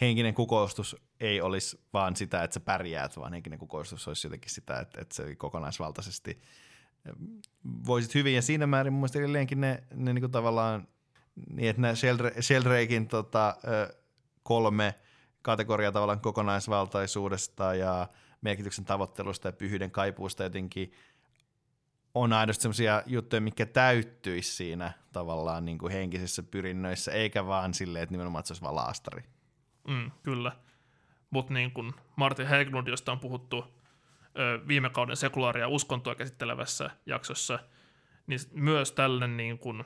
henkinen 0.00 0.34
kukoistus 0.34 0.96
ei 1.20 1.40
olisi 1.40 1.80
vaan 1.92 2.16
sitä, 2.16 2.42
että 2.42 2.54
sä 2.54 2.60
pärjäät, 2.60 3.16
vaan 3.16 3.32
henkinen 3.32 3.58
kukoistus 3.58 4.08
olisi 4.08 4.26
jotenkin 4.26 4.50
sitä, 4.50 4.80
että, 4.80 5.00
että 5.00 5.14
se 5.14 5.34
kokonaisvaltaisesti 5.34 6.40
voisit 7.86 8.14
hyvin, 8.14 8.34
ja 8.34 8.42
siinä 8.42 8.66
määrin 8.66 8.92
mun 8.92 9.00
mielestä 9.00 9.18
edelleenkin 9.18 9.60
ne, 9.60 9.82
ne 9.94 10.12
niin 10.12 10.22
kuin 10.22 10.32
tavallaan, 10.32 10.88
niin 11.50 11.70
että 11.70 11.82
nämä 11.82 11.94
Sheldrakein 12.40 13.08
tota, 13.08 13.56
kolme 14.46 14.94
kategoriaa 15.42 15.92
tavallaan 15.92 16.20
kokonaisvaltaisuudesta 16.20 17.74
ja 17.74 18.08
merkityksen 18.40 18.84
tavoittelusta 18.84 19.48
ja 19.48 19.52
pyhyyden 19.52 19.90
kaipuusta 19.90 20.42
jotenkin 20.42 20.92
on 22.14 22.32
aidosti 22.32 22.62
sellaisia 22.62 23.02
juttuja, 23.06 23.40
mikä 23.40 23.66
täyttyisi 23.66 24.54
siinä 24.56 24.92
tavallaan 25.12 25.64
niin 25.64 25.78
kuin 25.78 25.92
henkisissä 25.92 26.42
pyrinnöissä, 26.42 27.12
eikä 27.12 27.46
vaan 27.46 27.74
silleen, 27.74 28.02
että 28.02 28.12
nimenomaan 28.12 28.40
että 28.40 28.46
se 28.48 28.52
olisi 28.52 28.62
vaan 28.62 28.74
laastari. 28.74 29.22
Mm, 29.88 30.10
kyllä. 30.22 30.52
Mutta 31.30 31.54
niin 31.54 31.70
kuin 31.70 31.92
Martin 32.16 32.46
Hägglund, 32.46 32.88
josta 32.88 33.12
on 33.12 33.20
puhuttu 33.20 33.64
ö, 34.38 34.60
viime 34.68 34.90
kauden 34.90 35.16
sekulaaria 35.16 35.68
uskontoa 35.68 36.14
käsittelevässä 36.14 36.90
jaksossa, 37.06 37.58
niin 38.26 38.40
myös 38.52 38.92
tällainen 38.92 39.36
niin 39.36 39.58
kuin, 39.58 39.84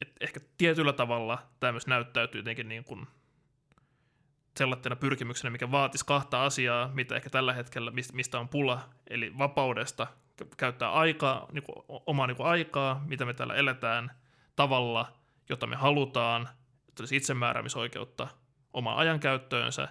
että 0.00 0.16
ehkä 0.20 0.40
tietyllä 0.58 0.92
tavalla 0.92 1.38
tämä 1.60 1.72
myös 1.72 1.86
näyttäytyy 1.86 2.38
jotenkin 2.38 2.68
niin 2.68 2.84
kuin 2.84 3.06
sellaisena 4.58 4.96
pyrkimyksenä, 4.96 5.50
mikä 5.50 5.70
vaatisi 5.70 6.06
kahta 6.06 6.44
asiaa, 6.44 6.90
mitä 6.94 7.16
ehkä 7.16 7.30
tällä 7.30 7.52
hetkellä, 7.52 7.92
mistä 8.12 8.38
on 8.38 8.48
pula, 8.48 8.88
eli 9.10 9.38
vapaudesta 9.38 10.06
käyttää 10.56 10.92
aikaa, 10.92 11.46
niin 11.52 11.62
kuin, 11.62 11.84
omaa 12.06 12.26
niin 12.26 12.36
kuin 12.36 12.46
aikaa, 12.46 13.04
mitä 13.06 13.24
me 13.24 13.34
täällä 13.34 13.54
eletään, 13.54 14.10
tavalla, 14.56 15.12
jota 15.48 15.66
me 15.66 15.76
halutaan, 15.76 16.48
että 16.88 17.02
olisi 17.02 17.16
itsemääräämisoikeutta 17.16 18.28
omaan 18.72 18.98
ajankäyttöönsä, 18.98 19.88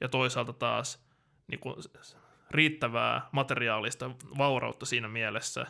ja 0.00 0.08
toisaalta 0.08 0.52
taas 0.52 1.06
niin 1.46 1.60
kuin, 1.60 1.76
riittävää 2.50 3.28
materiaalista 3.32 4.10
vaurautta 4.38 4.86
siinä 4.86 5.08
mielessä, 5.08 5.66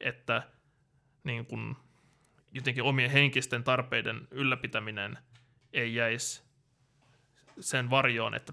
että 0.00 0.42
niin 1.24 1.46
kuin, 1.46 1.76
jotenkin 2.52 2.82
omien 2.82 3.10
henkisten 3.10 3.64
tarpeiden 3.64 4.28
ylläpitäminen 4.30 5.18
ei 5.72 5.94
jäisi 5.94 6.47
sen 7.60 7.90
varjoon, 7.90 8.34
että 8.34 8.52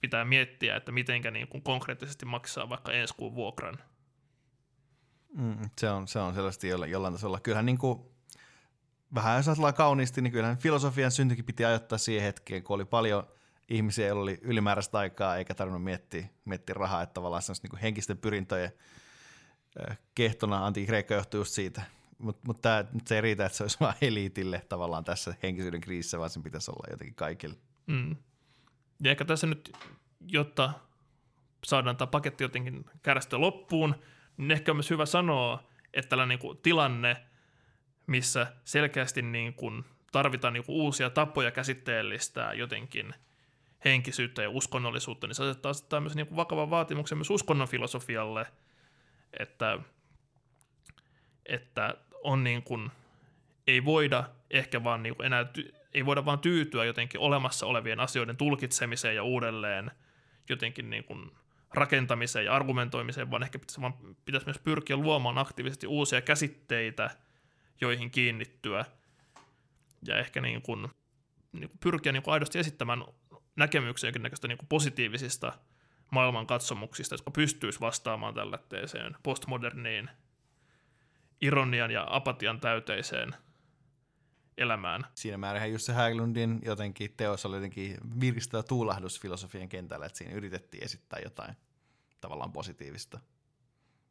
pitää 0.00 0.24
miettiä, 0.24 0.76
että 0.76 0.92
mitenkä 0.92 1.30
niin 1.30 1.48
kuin 1.48 1.62
konkreettisesti 1.62 2.26
maksaa 2.26 2.68
vaikka 2.68 2.92
ensi 2.92 3.14
kuun 3.16 3.34
vuokran. 3.34 3.78
Mm, 5.34 5.70
se, 5.78 5.90
on, 5.90 6.08
se 6.08 6.18
on 6.18 6.34
selvästi 6.34 6.68
jollain, 6.68 6.92
jollain 6.92 7.14
tasolla. 7.14 7.40
Kyllähän 7.40 7.66
niin 7.66 7.78
kuin, 7.78 8.00
vähän 9.14 9.36
jos 9.36 9.48
ajatellaan 9.48 9.74
kauniisti, 9.74 10.22
niin 10.22 10.32
kyllähän 10.32 10.58
filosofian 10.58 11.10
syntykin 11.10 11.44
piti 11.44 11.64
ajoittaa 11.64 11.98
siihen 11.98 12.24
hetkeen, 12.24 12.62
kun 12.62 12.74
oli 12.74 12.84
paljon 12.84 13.26
ihmisiä, 13.68 14.06
joilla 14.06 14.22
oli 14.22 14.38
ylimääräistä 14.42 14.98
aikaa 14.98 15.36
eikä 15.36 15.54
tarvinnut 15.54 15.84
miettiä, 15.84 16.28
miettiä 16.44 16.74
rahaa, 16.74 17.02
että 17.02 17.14
tavallaan 17.14 17.42
niin 17.62 17.80
henkisten 17.82 18.18
pyrintöjen 18.18 18.72
kehtona 20.14 20.66
anti-Kreikka 20.66 21.14
johtui 21.14 21.40
just 21.40 21.52
siitä. 21.52 21.82
Mutta 22.18 22.42
mut 22.92 23.06
se 23.06 23.14
ei 23.14 23.20
riitä, 23.20 23.46
että 23.46 23.58
se 23.58 23.64
olisi 23.64 23.80
vain 23.80 23.94
eliitille 24.00 24.62
tavallaan 24.68 25.04
tässä 25.04 25.34
henkisyyden 25.42 25.80
kriisissä, 25.80 26.18
vaan 26.18 26.30
sen 26.30 26.42
pitäisi 26.42 26.70
olla 26.70 26.86
jotenkin 26.90 27.14
kaikille. 27.14 27.56
Mm. 27.86 28.16
Ja 29.02 29.10
ehkä 29.10 29.24
tässä 29.24 29.46
nyt, 29.46 29.72
jotta 30.26 30.72
saadaan 31.64 31.96
tämä 31.96 32.06
paketti 32.06 32.44
jotenkin 32.44 32.84
kärsittyä 33.02 33.40
loppuun, 33.40 33.94
niin 34.36 34.50
ehkä 34.50 34.72
on 34.72 34.76
myös 34.76 34.90
hyvä 34.90 35.06
sanoa, 35.06 35.62
että 35.94 36.08
tällainen 36.08 36.28
niin 36.28 36.38
kuin 36.38 36.58
tilanne, 36.58 37.16
missä 38.06 38.46
selkeästi 38.64 39.22
niin 39.22 39.54
kuin 39.54 39.84
tarvitaan 40.12 40.52
niin 40.52 40.64
kuin 40.64 40.76
uusia 40.76 41.10
tapoja 41.10 41.50
käsitteellistää 41.50 42.52
jotenkin 42.52 43.14
henkisyyttä 43.84 44.42
ja 44.42 44.50
uskonnollisuutta, 44.50 45.26
niin 45.26 45.34
se 45.34 45.42
asettaa 45.42 45.72
tämmöisen 45.88 46.16
niin 46.16 46.36
vakavan 46.36 46.70
vaatimuksen 46.70 47.18
myös 47.18 47.30
uskonnon 47.30 47.68
filosofialle, 47.68 48.46
että, 49.38 49.78
että 51.46 51.94
on 52.24 52.44
niin 52.44 52.62
kuin, 52.62 52.90
ei 53.66 53.84
voida 53.84 54.24
ehkä 54.50 54.84
vaan 54.84 55.02
niin 55.02 55.16
kuin 55.16 55.26
enää 55.26 55.46
ei 55.94 56.06
voida 56.06 56.24
vaan 56.24 56.38
tyytyä 56.38 56.84
jotenkin 56.84 57.20
olemassa 57.20 57.66
olevien 57.66 58.00
asioiden 58.00 58.36
tulkitsemiseen 58.36 59.16
ja 59.16 59.22
uudelleen 59.22 59.90
jotenkin 60.48 60.90
niin 60.90 61.04
kuin 61.04 61.30
rakentamiseen 61.74 62.44
ja 62.44 62.54
argumentoimiseen, 62.54 63.30
vaan 63.30 63.42
ehkä 63.42 63.58
pitäisi, 63.58 63.80
vaan 63.80 63.94
pitäisi 64.24 64.46
myös 64.46 64.58
pyrkiä 64.58 64.96
luomaan 64.96 65.38
aktiivisesti 65.38 65.86
uusia 65.86 66.20
käsitteitä, 66.20 67.10
joihin 67.80 68.10
kiinnittyä. 68.10 68.84
Ja 70.06 70.18
ehkä 70.18 70.40
niin 70.40 70.62
kuin, 70.62 70.88
niin 71.52 71.68
kuin 71.68 71.78
pyrkiä 71.78 72.12
niin 72.12 72.22
kuin 72.22 72.34
aidosti 72.34 72.58
esittämään 72.58 73.04
näkemyksiä 73.56 74.08
jonkinnäköistä 74.08 74.48
niin 74.48 74.58
kuin 74.58 74.68
positiivisista 74.68 75.52
maailmankatsomuksista, 76.10 77.14
jotka 77.14 77.30
pystyisi 77.30 77.80
vastaamaan 77.80 78.34
tällaiseen 78.34 79.16
postmoderniin 79.22 80.10
ironian 81.40 81.90
ja 81.90 82.06
apatian 82.10 82.60
täyteiseen 82.60 83.34
elämään. 84.58 85.06
Siinä 85.14 85.38
määrin 85.38 85.72
Jussi 85.72 85.92
Häglundin 85.92 86.60
jotenkin 86.64 87.14
teos 87.16 87.46
oli 87.46 87.56
jotenkin 87.56 87.96
virkistävä 88.20 88.62
tuulahdus 88.62 89.20
filosofian 89.20 89.68
kentällä, 89.68 90.06
että 90.06 90.18
siinä 90.18 90.34
yritettiin 90.34 90.84
esittää 90.84 91.18
jotain 91.24 91.56
tavallaan 92.20 92.52
positiivista, 92.52 93.20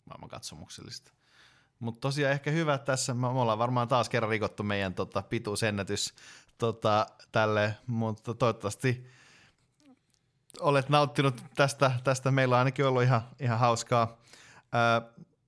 maailmankatsomuksellista. 0.05 1.11
Mutta 1.79 1.99
tosiaan 1.99 2.33
ehkä 2.33 2.51
hyvä 2.51 2.77
tässä, 2.77 3.13
me 3.13 3.27
ollaan 3.27 3.59
varmaan 3.59 3.87
taas 3.87 4.09
kerran 4.09 4.29
rikottu 4.29 4.63
meidän 4.63 4.93
tota, 4.93 5.21
pituusennätys 5.21 6.13
tota, 6.57 7.07
tälle, 7.31 7.75
mutta 7.87 8.33
toivottavasti 8.33 9.07
olet 10.59 10.89
nauttinut 10.89 11.43
tästä, 11.55 11.91
tästä. 12.03 12.31
meillä 12.31 12.55
on 12.55 12.59
ainakin 12.59 12.85
ollut 12.85 13.03
ihan, 13.03 13.21
ihan 13.39 13.59
hauskaa. 13.59 14.17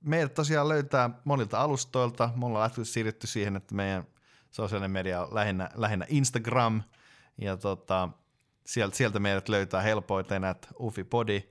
meidät 0.01 0.33
tosiaan 0.33 0.69
löytää 0.69 1.09
monilta 1.23 1.61
alustoilta, 1.61 2.29
me 2.35 2.45
ollaan 2.45 2.71
siirrytty 2.83 3.27
siihen, 3.27 3.55
että 3.55 3.75
meidän 3.75 4.07
sosiaalinen 4.55 4.91
media 4.91 5.21
on 5.21 5.35
lähinnä, 5.35 5.69
lähinnä 5.75 6.05
Instagram, 6.09 6.83
ja 7.37 7.57
tota, 7.57 8.09
sieltä, 8.65 8.95
sieltä 8.95 9.19
meidät 9.19 9.49
löytää 9.49 9.81
helpoiten, 9.81 10.43
että 10.43 10.67
Ufipodi. 10.79 11.43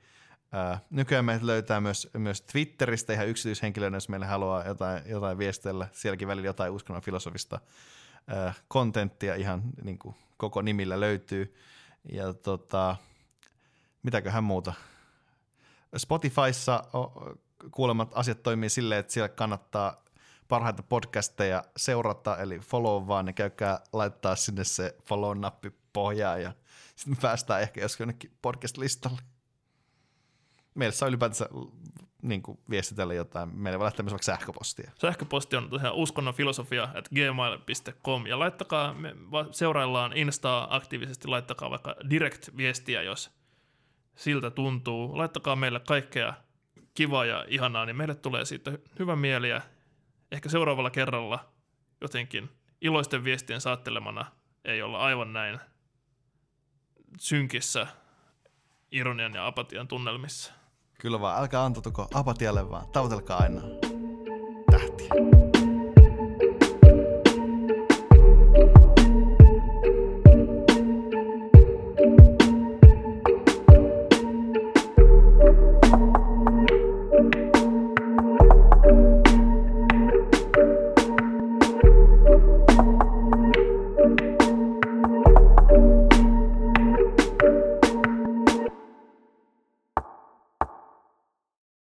Ää, 0.53 0.79
nykyään 0.91 1.25
meidät 1.25 1.43
löytää 1.43 1.81
myös, 1.81 2.11
myös 2.19 2.43
Twitteristä 2.43 3.13
ihan 3.13 3.29
yksityishenkilönä, 3.29 3.97
jos 3.97 4.09
meille 4.09 4.27
haluaa 4.27 4.65
jotain, 4.65 5.03
jotain 5.07 5.39
viestellä. 5.39 5.89
Sielläkin 5.93 6.29
välillä 6.29 6.47
jotain 6.47 6.73
uskonnon 6.73 7.03
filosofista 7.03 7.61
kontenttia 8.69 9.35
ihan 9.35 9.63
niin 9.83 9.99
kuin 9.99 10.15
koko 10.37 10.63
nimillä 10.63 11.01
löytyy. 11.01 11.55
Ja 12.13 12.35
tota, 12.35 12.97
mitäköhän 14.03 14.45
muuta. 14.45 14.73
Spotifyssa 15.97 16.85
kuulemat 17.71 18.13
asiat 18.15 18.43
toimii 18.43 18.69
silleen, 18.69 19.01
että 19.01 19.13
siellä 19.13 19.29
kannattaa 19.29 20.04
parhaita 20.55 20.83
podcasteja 20.83 21.65
seurata, 21.77 22.37
eli 22.39 22.59
follow 22.59 23.09
vaan 23.09 23.27
ja 23.27 23.33
käykää 23.33 23.81
laittaa 23.93 24.37
sinne 24.37 24.65
se 24.65 24.97
follow-nappi 25.05 25.73
pohjaan 25.93 26.43
ja 26.43 26.53
sitten 26.97 27.17
päästään 27.23 27.63
ehkä 27.63 27.81
joskus 27.81 28.01
jonnekin 28.01 28.31
podcast-listalle. 28.43 29.23
Meillä 30.75 30.93
saa 30.93 31.09
ylipäätänsä 31.09 31.49
niin 32.23 32.43
kuin 32.43 32.59
viestitellä 32.71 33.15
jotain. 33.15 33.49
Meille 33.59 33.79
voi 33.79 33.85
laittaa 33.85 34.05
myös 34.05 34.13
vaikka 34.13 34.25
sähköpostia. 34.25 34.91
Sähköposti 35.01 35.57
on 35.57 35.71
tosiaan 35.71 35.95
uskonnonfilosofia 35.95 36.89
at 36.95 37.09
gmail.com 37.09 38.27
ja 38.27 38.39
laittakaa, 38.39 38.95
me 38.95 39.15
seuraillaan 39.51 40.17
Instaa 40.17 40.77
aktiivisesti, 40.77 41.29
laittakaa 41.29 41.71
vaikka 41.71 41.97
direct-viestiä, 42.11 43.03
jos 43.03 43.31
siltä 44.17 44.51
tuntuu. 44.51 45.19
Laittakaa 45.19 45.57
meille 45.57 45.81
kaikkea 45.81 46.35
kivaa 46.95 47.25
ja 47.25 47.45
ihanaa, 47.49 47.87
niin 47.87 47.97
meille 47.97 48.15
tulee 48.15 48.45
siitä 48.45 48.79
hyvä 48.99 49.17
mieli 49.17 49.49
ja 49.49 49.61
ehkä 50.33 50.49
seuraavalla 50.49 50.91
kerralla 50.91 51.53
jotenkin 52.01 52.51
iloisten 52.81 53.25
viestien 53.25 53.61
saattelemana 53.61 54.27
ei 54.65 54.83
olla 54.83 54.99
aivan 54.99 55.33
näin 55.33 55.61
synkissä 57.19 57.87
ironian 58.93 59.35
ja 59.35 59.47
apatian 59.47 59.89
tunnelmissa. 59.89 60.53
Kyllä 61.01 61.21
vaan, 61.21 61.41
älkää 61.41 61.65
antautuko 61.65 62.09
apatialle 62.15 62.71
vaan, 62.71 62.89
tavoitelkaa 62.89 63.39
aina 63.39 63.61
tähtiä. 64.71 65.44